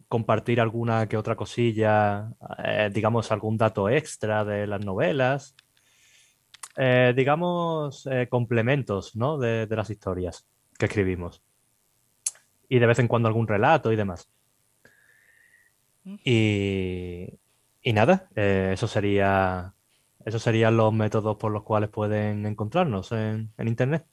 compartir 0.08 0.60
alguna 0.60 1.08
que 1.08 1.18
otra 1.18 1.36
cosilla, 1.36 2.34
eh, 2.64 2.90
digamos, 2.94 3.32
algún 3.32 3.58
dato 3.58 3.90
extra 3.90 4.44
de 4.44 4.68
las 4.68 4.84
novelas, 4.84 5.56
digamos, 7.16 8.10
complementos, 8.30 9.16
¿no? 9.16 9.38
De, 9.38 9.68
de 9.68 9.76
las 9.76 9.92
historias 9.92 10.48
que 10.80 10.88
escribimos. 10.88 11.44
Y 12.68 12.80
de 12.80 12.88
vez 12.88 12.98
en 12.98 13.08
cuando 13.08 13.28
algún 13.28 13.48
relato 13.48 13.92
y 13.92 13.96
demás. 13.96 14.28
Y, 16.04 17.28
y 17.84 17.94
nada, 17.94 18.28
eso 18.36 18.88
sería 18.88 19.76
esos 20.26 20.42
serían 20.42 20.78
los 20.78 20.94
métodos 20.94 21.38
por 21.38 21.52
los 21.52 21.64
cuales 21.64 21.90
pueden 21.90 22.46
encontrarnos 22.46 23.12
en, 23.12 23.52
Internet. 23.58 24.06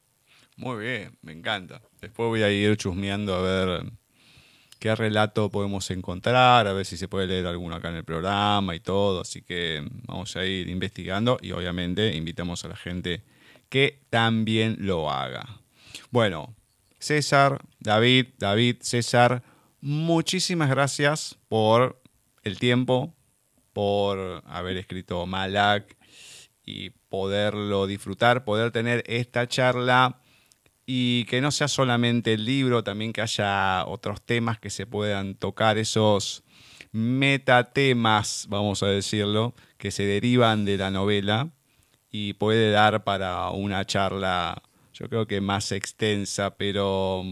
Muy 0.57 0.83
bien, 0.83 1.17
me 1.21 1.31
encanta. 1.31 1.81
Después 2.01 2.27
voy 2.27 2.43
a 2.43 2.51
ir 2.51 2.75
chusmeando 2.77 3.35
a 3.35 3.41
ver 3.41 3.91
qué 4.79 4.95
relato 4.95 5.49
podemos 5.49 5.89
encontrar, 5.91 6.67
a 6.67 6.73
ver 6.73 6.85
si 6.85 6.97
se 6.97 7.07
puede 7.07 7.27
leer 7.27 7.47
alguno 7.47 7.75
acá 7.75 7.89
en 7.89 7.95
el 7.95 8.03
programa 8.03 8.75
y 8.75 8.79
todo. 8.79 9.21
Así 9.21 9.41
que 9.41 9.87
vamos 10.05 10.35
a 10.35 10.45
ir 10.45 10.69
investigando 10.69 11.37
y 11.41 11.51
obviamente 11.51 12.15
invitamos 12.15 12.65
a 12.65 12.67
la 12.67 12.75
gente 12.75 13.23
que 13.69 14.01
también 14.09 14.75
lo 14.79 15.09
haga. 15.09 15.61
Bueno, 16.09 16.53
César, 16.99 17.61
David, 17.79 18.27
David, 18.37 18.77
César, 18.81 19.43
muchísimas 19.79 20.69
gracias 20.69 21.37
por 21.47 22.01
el 22.43 22.59
tiempo, 22.59 23.15
por 23.73 24.43
haber 24.45 24.77
escrito 24.77 25.25
Malak, 25.25 25.95
y 26.65 26.91
poderlo 27.09 27.87
disfrutar, 27.87 28.43
poder 28.43 28.71
tener 28.71 29.03
esta 29.07 29.47
charla 29.47 30.21
y 30.85 31.25
que 31.25 31.41
no 31.41 31.51
sea 31.51 31.67
solamente 31.67 32.33
el 32.33 32.45
libro, 32.45 32.83
también 32.83 33.13
que 33.13 33.21
haya 33.21 33.85
otros 33.85 34.21
temas 34.21 34.59
que 34.59 34.69
se 34.69 34.85
puedan 34.85 35.35
tocar, 35.35 35.77
esos 35.77 36.43
metatemas, 36.91 38.47
vamos 38.49 38.83
a 38.83 38.87
decirlo, 38.87 39.55
que 39.77 39.91
se 39.91 40.03
derivan 40.03 40.65
de 40.65 40.77
la 40.77 40.91
novela 40.91 41.51
y 42.11 42.33
puede 42.33 42.71
dar 42.71 43.03
para 43.03 43.49
una 43.51 43.85
charla, 43.85 44.61
yo 44.93 45.07
creo 45.07 45.27
que 45.27 45.39
más 45.39 45.71
extensa, 45.71 46.57
pero 46.57 47.23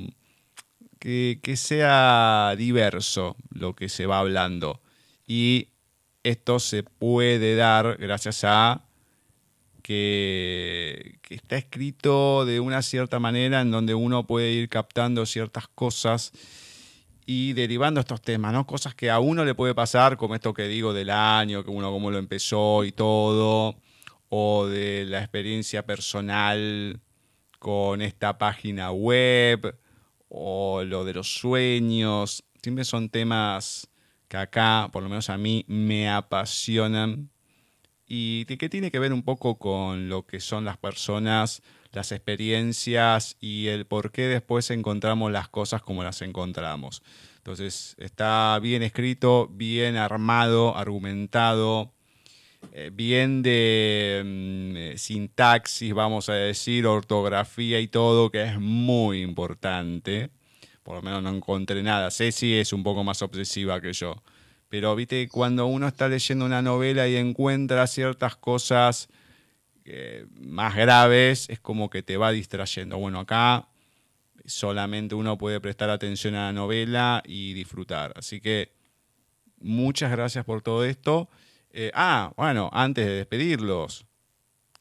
que, 0.99 1.39
que 1.43 1.57
sea 1.57 2.55
diverso 2.57 3.35
lo 3.49 3.75
que 3.75 3.89
se 3.89 4.05
va 4.05 4.19
hablando. 4.19 4.81
Y 5.27 5.69
esto 6.23 6.59
se 6.59 6.83
puede 6.83 7.55
dar 7.55 7.97
gracias 7.97 8.43
a 8.43 8.88
que, 9.89 11.17
está 11.31 11.57
escrito 11.57 12.45
de 12.45 12.59
una 12.59 12.83
cierta 12.83 13.17
manera 13.19 13.61
en 13.61 13.71
donde 13.71 13.95
uno 13.95 14.27
puede 14.27 14.51
ir 14.51 14.69
captando 14.69 15.25
ciertas 15.25 15.67
cosas 15.67 16.31
y 17.25 17.53
derivando 17.53 17.99
estos 17.99 18.21
temas, 18.21 18.53
¿no? 18.53 18.67
Cosas 18.67 18.93
que 18.93 19.09
a 19.09 19.17
uno 19.19 19.43
le 19.45 19.55
puede 19.55 19.73
pasar, 19.73 20.15
como 20.15 20.35
esto 20.35 20.53
que 20.53 20.67
digo 20.67 20.93
del 20.93 21.09
año, 21.09 21.63
que 21.63 21.71
uno 21.71 21.91
cómo 21.91 22.11
lo 22.11 22.19
empezó 22.19 22.83
y 22.83 22.91
todo, 22.91 23.77
o 24.29 24.67
de 24.67 25.05
la 25.07 25.21
experiencia 25.21 25.83
personal 25.87 26.99
con 27.57 28.03
esta 28.03 28.37
página 28.37 28.91
web, 28.91 29.75
o 30.27 30.83
lo 30.83 31.03
de 31.03 31.13
los 31.13 31.33
sueños. 31.33 32.43
Siempre 32.61 32.85
son 32.85 33.09
temas 33.09 33.89
que 34.27 34.37
acá, 34.37 34.89
por 34.93 35.01
lo 35.01 35.09
menos 35.09 35.31
a 35.31 35.37
mí, 35.39 35.65
me 35.67 36.11
apasionan 36.11 37.31
y 38.09 38.45
que 38.45 38.67
tiene 38.67 38.91
que 38.91 38.99
ver 38.99 39.13
un 39.13 39.23
poco 39.23 39.57
con 39.57 40.09
lo 40.09 40.25
que 40.25 40.41
son 40.41 40.65
las 40.65 40.77
personas, 40.77 41.61
las 41.93 42.11
experiencias 42.11 43.37
y 43.39 43.67
el 43.67 43.85
por 43.85 44.11
qué 44.11 44.23
después 44.23 44.69
encontramos 44.71 45.31
las 45.31 45.47
cosas 45.47 45.81
como 45.81 46.03
las 46.03 46.21
encontramos. 46.21 47.03
Entonces 47.37 47.95
está 47.99 48.59
bien 48.61 48.83
escrito, 48.83 49.47
bien 49.49 49.95
armado, 49.95 50.75
argumentado 50.75 51.93
eh, 52.73 52.91
bien 52.93 53.41
de 53.41 54.21
mm, 54.23 54.77
eh, 54.77 54.97
sintaxis, 54.97 55.93
vamos 55.93 56.29
a 56.29 56.33
decir, 56.33 56.85
ortografía 56.85 57.79
y 57.79 57.87
todo, 57.87 58.29
que 58.31 58.43
es 58.43 58.59
muy 58.59 59.21
importante. 59.21 60.29
Por 60.83 60.95
lo 60.95 61.01
menos 61.01 61.23
no 61.23 61.29
encontré 61.29 61.81
nada. 61.83 62.11
Ceci 62.11 62.55
es 62.55 62.73
un 62.73 62.83
poco 62.83 63.03
más 63.03 63.21
obsesiva 63.21 63.81
que 63.81 63.93
yo. 63.93 64.21
Pero 64.69 64.95
viste, 64.95 65.27
cuando 65.27 65.65
uno 65.65 65.87
está 65.87 66.07
leyendo 66.07 66.45
una 66.45 66.61
novela 66.61 67.07
y 67.07 67.15
encuentra 67.15 67.87
ciertas 67.87 68.35
cosas 68.35 69.09
eh, 69.83 70.27
más 70.39 70.75
graves, 70.75 71.49
es 71.49 71.59
como 71.59 71.89
que 71.89 72.03
te 72.03 72.17
va 72.17 72.31
distrayendo. 72.31 72.99
Bueno, 72.99 73.19
acá 73.19 73.67
solamente 74.45 75.15
uno 75.15 75.37
puede 75.37 75.59
prestar 75.59 75.89
atención 75.89 76.35
a 76.35 76.45
la 76.47 76.53
novela 76.53 77.23
y 77.25 77.53
disfrutar. 77.53 78.13
Así 78.15 78.39
que 78.39 78.71
muchas 79.59 80.11
gracias 80.11 80.45
por 80.45 80.61
todo 80.61 80.85
esto. 80.85 81.29
Eh, 81.71 81.91
ah, 81.95 82.33
bueno, 82.37 82.69
antes 82.71 83.07
de 83.07 83.13
despedirlos, 83.13 84.05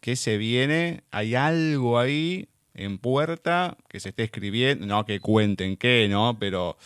¿qué 0.01 0.17
se 0.17 0.37
viene? 0.37 1.05
¿Hay 1.11 1.35
algo 1.35 1.99
ahí 1.99 2.49
en 2.75 2.99
puerta 2.99 3.79
que 3.89 4.01
se 4.01 4.11
esté 4.11 4.25
escribiendo? 4.25 4.87
No 4.87 5.07
que 5.07 5.21
cuenten 5.21 5.79
qué, 5.79 6.09
¿no? 6.11 6.39
Pero 6.39 6.77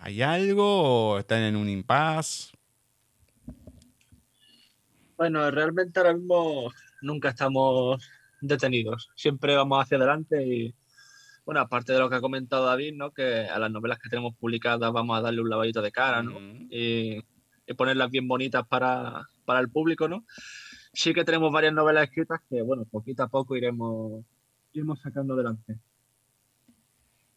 ¿hay 0.00 0.22
algo 0.22 1.12
o 1.12 1.18
están 1.18 1.42
en 1.42 1.56
un 1.56 1.68
impasse? 1.68 2.52
Bueno, 5.16 5.50
realmente 5.50 6.00
ahora 6.00 6.14
mismo 6.14 6.72
nunca 7.02 7.28
estamos 7.28 8.02
detenidos. 8.40 9.10
Siempre 9.14 9.54
vamos 9.54 9.82
hacia 9.82 9.98
adelante 9.98 10.46
y, 10.46 10.74
bueno, 11.44 11.60
aparte 11.60 11.92
de 11.92 11.98
lo 11.98 12.08
que 12.08 12.16
ha 12.16 12.20
comentado 12.20 12.64
David, 12.64 12.94
¿no? 12.94 13.12
Que 13.12 13.46
a 13.46 13.58
las 13.58 13.70
novelas 13.70 13.98
que 13.98 14.08
tenemos 14.08 14.34
publicadas 14.36 14.90
vamos 14.92 15.18
a 15.18 15.20
darle 15.20 15.42
un 15.42 15.50
lavadito 15.50 15.82
de 15.82 15.92
cara, 15.92 16.22
¿no? 16.22 16.40
Mm. 16.40 16.68
Y, 16.70 17.22
y 17.66 17.74
ponerlas 17.74 18.10
bien 18.10 18.26
bonitas 18.26 18.66
para, 18.66 19.26
para 19.44 19.60
el 19.60 19.68
público, 19.68 20.08
¿no? 20.08 20.24
Sí 20.94 21.12
que 21.12 21.24
tenemos 21.24 21.52
varias 21.52 21.74
novelas 21.74 22.04
escritas 22.04 22.40
que, 22.48 22.62
bueno, 22.62 22.86
poquito 22.86 23.22
a 23.22 23.28
poco 23.28 23.56
iremos, 23.56 24.24
iremos 24.72 25.00
sacando 25.00 25.34
adelante. 25.34 25.76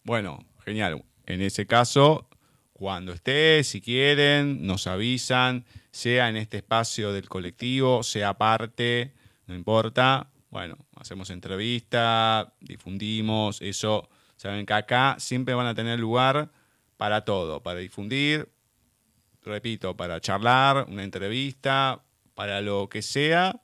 Bueno, 0.03 0.40
genial. 0.64 1.03
En 1.26 1.41
ese 1.41 1.68
caso, 1.68 2.30
cuando 2.73 3.13
esté, 3.13 3.63
si 3.63 3.81
quieren, 3.81 4.65
nos 4.65 4.87
avisan, 4.87 5.65
sea 5.91 6.29
en 6.29 6.37
este 6.37 6.57
espacio 6.57 7.13
del 7.13 7.29
colectivo, 7.29 8.03
sea 8.03 8.29
aparte, 8.29 9.13
no 9.47 9.55
importa. 9.55 10.29
Bueno, 10.49 10.77
hacemos 10.95 11.29
entrevista, 11.29 12.53
difundimos, 12.59 13.61
eso. 13.61 14.09
Saben 14.35 14.65
que 14.65 14.73
acá 14.73 15.15
siempre 15.19 15.53
van 15.53 15.67
a 15.67 15.75
tener 15.75 15.99
lugar 15.99 16.51
para 16.97 17.23
todo, 17.23 17.61
para 17.61 17.79
difundir, 17.79 18.49
repito, 19.43 19.95
para 19.95 20.19
charlar, 20.19 20.85
una 20.89 21.03
entrevista, 21.03 22.03
para 22.33 22.61
lo 22.61 22.89
que 22.89 23.01
sea, 23.01 23.61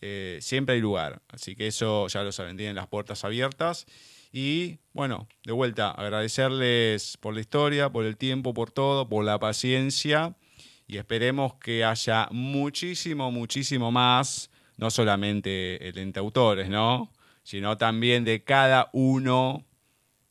eh, 0.00 0.38
siempre 0.40 0.74
hay 0.74 0.80
lugar. 0.80 1.22
Así 1.28 1.54
que 1.54 1.66
eso 1.66 2.08
ya 2.08 2.22
lo 2.22 2.32
saben, 2.32 2.56
tienen 2.56 2.76
las 2.76 2.88
puertas 2.88 3.24
abiertas. 3.24 3.86
Y 4.32 4.78
bueno, 4.92 5.28
de 5.44 5.52
vuelta, 5.52 5.90
agradecerles 5.90 7.16
por 7.16 7.34
la 7.34 7.40
historia, 7.40 7.90
por 7.90 8.04
el 8.04 8.16
tiempo, 8.16 8.54
por 8.54 8.70
todo, 8.70 9.08
por 9.08 9.24
la 9.24 9.38
paciencia. 9.38 10.36
Y 10.86 10.98
esperemos 10.98 11.54
que 11.54 11.84
haya 11.84 12.28
muchísimo, 12.30 13.30
muchísimo 13.30 13.92
más, 13.92 14.50
no 14.76 14.90
solamente 14.90 15.88
el 15.88 16.12
autores, 16.16 16.68
¿no? 16.68 17.12
Sino 17.42 17.76
también 17.76 18.24
de 18.24 18.42
cada 18.42 18.90
uno 18.92 19.64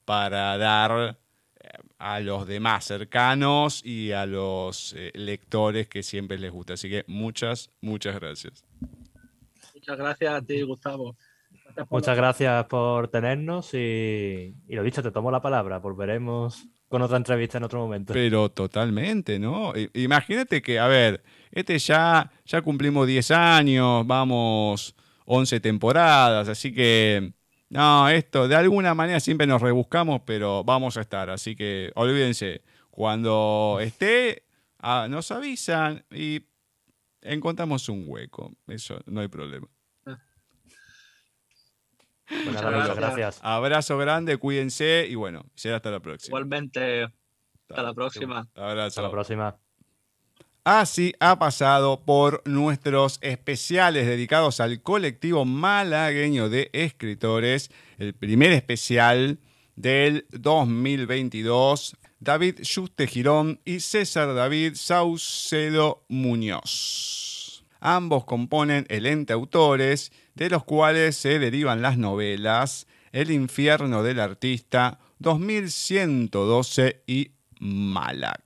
para 0.06 0.58
dar 0.58 1.20
eh, 1.60 1.70
a 1.98 2.20
los 2.20 2.48
demás 2.48 2.86
cercanos 2.86 3.86
y 3.86 4.12
a 4.12 4.26
los 4.26 4.94
eh, 4.98 5.12
lectores 5.14 5.88
que 5.88 6.04
siempre 6.04 6.38
les 6.40 6.52
gusta. 6.52 6.74
Así 6.74 6.90
que 6.90 7.04
muchas, 7.08 7.70
muchas 7.82 8.16
gracias. 8.16 8.64
Muchas 9.74 9.98
gracias 9.98 10.34
a 10.34 10.42
ti, 10.42 10.62
Gustavo. 10.64 11.16
Muchas 11.90 12.16
gracias 12.16 12.66
por 12.66 13.08
tenernos 13.08 13.74
y, 13.74 14.56
y 14.68 14.76
lo 14.76 14.84
dicho, 14.84 15.02
te 15.02 15.12
tomo 15.12 15.32
la 15.32 15.42
palabra. 15.42 15.80
Volveremos 15.80 16.68
con 16.90 17.04
otra 17.04 17.18
entrevista 17.18 17.60
en 17.60 17.64
otro 17.64 17.80
momento. 17.80 18.14
Pero 18.14 18.50
totalmente, 18.50 19.40
¿no? 19.40 19.74
Imagínate 19.94 20.62
que, 20.62 20.80
a 20.80 20.88
ver, 20.88 21.24
este 21.52 21.78
ya, 21.78 22.32
ya 22.46 22.62
cumplimos 22.62 23.08
10 23.08 23.32
años, 23.32 24.06
vamos 24.06 24.96
11 25.26 25.60
temporadas, 25.60 26.50
así 26.50 26.74
que, 26.74 27.34
no, 27.70 28.10
esto 28.10 28.48
de 28.48 28.56
alguna 28.56 28.96
manera 28.96 29.20
siempre 29.20 29.46
nos 29.46 29.62
rebuscamos, 29.62 30.22
pero 30.26 30.64
vamos 30.64 30.98
a 30.98 31.02
estar, 31.02 31.30
así 31.30 31.56
que 31.56 31.92
olvídense, 31.94 32.64
cuando 32.90 33.78
esté, 33.80 34.44
ah, 34.80 35.08
nos 35.08 35.30
avisan 35.30 36.04
y 36.12 36.42
encontramos 37.22 37.88
un 37.88 38.06
hueco, 38.08 38.52
eso 38.68 39.00
no 39.06 39.22
hay 39.22 39.28
problema. 39.28 39.68
Bueno, 42.30 42.46
Muchas 42.52 42.64
amigos, 42.64 42.86
gracias. 42.86 43.16
gracias. 43.16 43.40
Abrazo 43.44 43.98
grande, 43.98 44.38
cuídense 44.38 45.08
y 45.10 45.16
bueno, 45.16 45.46
será 45.56 45.78
hasta 45.78 45.92
la 45.92 46.00
próxima. 46.00 46.30
Igualmente, 46.38 47.04
hasta 47.70 47.84
la 47.84 47.94
próxima. 47.94 48.48
Abrazo. 48.56 48.88
Hasta 48.88 49.02
la 49.02 49.12
próxima. 49.12 49.58
Así 50.64 51.14
ha 51.20 51.40
pasado 51.40 52.02
por 52.06 52.44
nuestros 52.46 53.18
especiales 53.22 54.06
dedicados 54.06 54.60
al 54.60 54.82
colectivo 54.82 55.46
malagueño 55.46 56.50
de 56.50 56.70
escritores, 56.74 57.72
el 57.98 58.14
primer 58.14 58.52
especial 58.52 59.40
del 59.76 60.28
2022, 60.32 61.96
David 62.20 62.60
Juste 62.62 63.08
Girón 63.08 63.62
y 63.66 63.80
César 63.80 64.36
David 64.36 64.74
Saucedo 64.76 66.04
Muñoz. 66.10 67.39
Ambos 67.80 68.26
componen 68.26 68.86
el 68.90 69.06
ente 69.06 69.34
autores, 69.34 70.12
de 70.36 70.50
los 70.50 70.64
cuales 70.64 71.16
se 71.16 71.40
derivan 71.40 71.82
las 71.82 71.98
novelas 71.98 72.88
El 73.12 73.32
infierno 73.32 74.04
del 74.04 74.20
artista, 74.20 75.00
2112 75.20 77.04
y 77.08 77.32
Malak. 77.60 78.44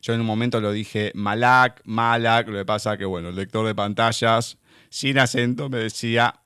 Yo 0.00 0.14
en 0.14 0.20
un 0.20 0.26
momento 0.26 0.60
lo 0.60 0.72
dije 0.72 1.10
Malak, 1.14 1.82
Malak, 1.84 2.48
lo 2.48 2.58
que 2.58 2.64
pasa 2.64 2.96
que, 2.96 3.04
bueno, 3.04 3.30
el 3.30 3.36
lector 3.36 3.66
de 3.66 3.74
pantallas 3.74 4.58
sin 4.90 5.18
acento 5.18 5.68
me 5.68 5.78
decía 5.78 6.42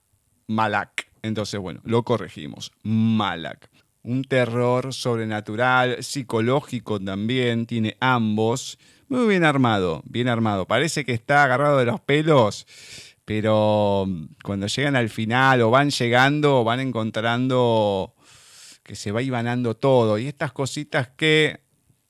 Malak. 0.46 1.10
Entonces, 1.22 1.60
bueno, 1.60 1.80
lo 1.84 2.02
corregimos, 2.02 2.72
Malak. 2.82 3.70
Un 4.02 4.24
terror 4.24 4.92
sobrenatural, 4.92 6.02
psicológico 6.02 6.98
también, 6.98 7.66
tiene 7.66 7.96
ambos. 8.00 8.78
Muy 9.12 9.28
bien 9.28 9.44
armado, 9.44 10.02
bien 10.06 10.26
armado. 10.26 10.66
Parece 10.66 11.04
que 11.04 11.12
está 11.12 11.44
agarrado 11.44 11.76
de 11.76 11.84
los 11.84 12.00
pelos, 12.00 12.66
pero 13.26 14.06
cuando 14.42 14.68
llegan 14.68 14.96
al 14.96 15.10
final 15.10 15.60
o 15.60 15.70
van 15.70 15.90
llegando, 15.90 16.64
van 16.64 16.80
encontrando 16.80 18.14
que 18.82 18.96
se 18.96 19.12
va 19.12 19.20
ibanando 19.20 19.76
todo. 19.76 20.16
Y 20.16 20.28
estas 20.28 20.52
cositas 20.52 21.08
que 21.14 21.60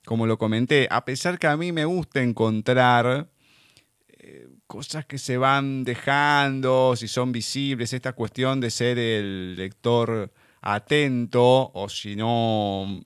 como 0.05 0.29
lo 0.29 0.39
comenté, 0.39 0.87
a 0.93 1.05
pesar 1.05 1.41
que 1.41 1.49
a 1.49 1.57
mí 1.57 1.73
me 1.73 1.85
gusta 1.87 2.23
encontrar 2.23 3.29
eh, 4.07 4.47
cosas 4.69 5.05
que 5.05 5.19
se 5.19 5.37
van 5.37 5.83
dejando, 5.83 6.95
si 6.95 7.09
son 7.09 7.33
visibles, 7.33 7.93
esta 7.93 8.13
cuestión 8.13 8.61
de 8.61 8.71
ser 8.71 9.01
el 9.01 9.57
lector 9.57 10.33
atento, 10.61 11.73
o 11.75 11.89
si 11.89 12.15
no 12.15 13.03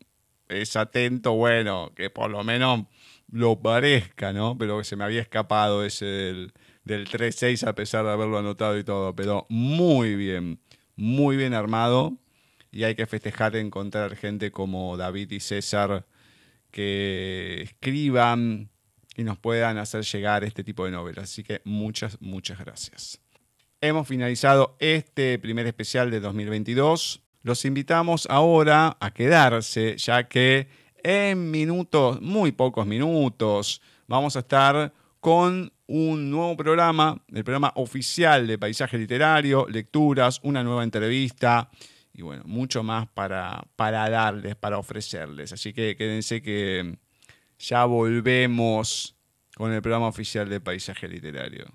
es 0.50 0.76
atento, 0.76 1.32
bueno, 1.32 1.92
que 1.96 2.10
por 2.10 2.30
lo 2.30 2.44
menos 2.44 2.84
lo 3.30 3.60
parezca, 3.60 4.32
¿no? 4.32 4.56
Pero 4.58 4.82
se 4.84 4.96
me 4.96 5.04
había 5.04 5.20
escapado 5.20 5.84
ese 5.84 6.04
del, 6.04 6.52
del 6.84 7.08
3-6 7.08 7.66
a 7.66 7.74
pesar 7.74 8.04
de 8.04 8.12
haberlo 8.12 8.38
anotado 8.38 8.78
y 8.78 8.84
todo, 8.84 9.14
pero 9.14 9.46
muy 9.48 10.14
bien, 10.16 10.60
muy 10.94 11.36
bien 11.36 11.54
armado. 11.54 12.16
Y 12.70 12.84
hay 12.84 12.94
que 12.94 13.06
festejar 13.06 13.56
encontrar 13.56 14.16
gente 14.16 14.50
como 14.50 14.96
David 14.96 15.30
y 15.30 15.40
César 15.40 16.06
que 16.70 17.62
escriban 17.62 18.70
y 19.16 19.24
nos 19.24 19.38
puedan 19.38 19.78
hacer 19.78 20.02
llegar 20.04 20.44
este 20.44 20.62
tipo 20.62 20.84
de 20.84 20.90
novelas. 20.90 21.24
Así 21.24 21.42
que 21.42 21.62
muchas, 21.64 22.20
muchas 22.20 22.58
gracias. 22.58 23.20
Hemos 23.80 24.06
finalizado 24.06 24.76
este 24.78 25.38
primer 25.38 25.66
especial 25.66 26.10
de 26.10 26.20
2022. 26.20 27.22
Los 27.42 27.64
invitamos 27.64 28.26
ahora 28.28 28.96
a 29.00 29.12
quedarse, 29.12 29.96
ya 29.96 30.28
que 30.28 30.68
en 31.02 31.50
minutos, 31.50 32.20
muy 32.20 32.52
pocos 32.52 32.86
minutos, 32.86 33.80
vamos 34.06 34.36
a 34.36 34.40
estar 34.40 34.92
con 35.20 35.72
un 35.86 36.30
nuevo 36.30 36.56
programa, 36.56 37.22
el 37.32 37.44
programa 37.44 37.72
oficial 37.76 38.46
de 38.46 38.58
Paisaje 38.58 38.98
Literario, 38.98 39.66
lecturas, 39.68 40.40
una 40.42 40.62
nueva 40.62 40.84
entrevista 40.84 41.70
y 42.12 42.22
bueno, 42.22 42.42
mucho 42.46 42.82
más 42.82 43.08
para, 43.08 43.64
para 43.76 44.08
darles, 44.08 44.56
para 44.56 44.78
ofrecerles. 44.78 45.52
Así 45.52 45.72
que 45.72 45.96
quédense 45.96 46.42
que 46.42 46.98
ya 47.58 47.84
volvemos 47.84 49.16
con 49.54 49.72
el 49.72 49.82
programa 49.82 50.08
oficial 50.08 50.48
de 50.48 50.60
Paisaje 50.60 51.08
Literario. 51.08 51.66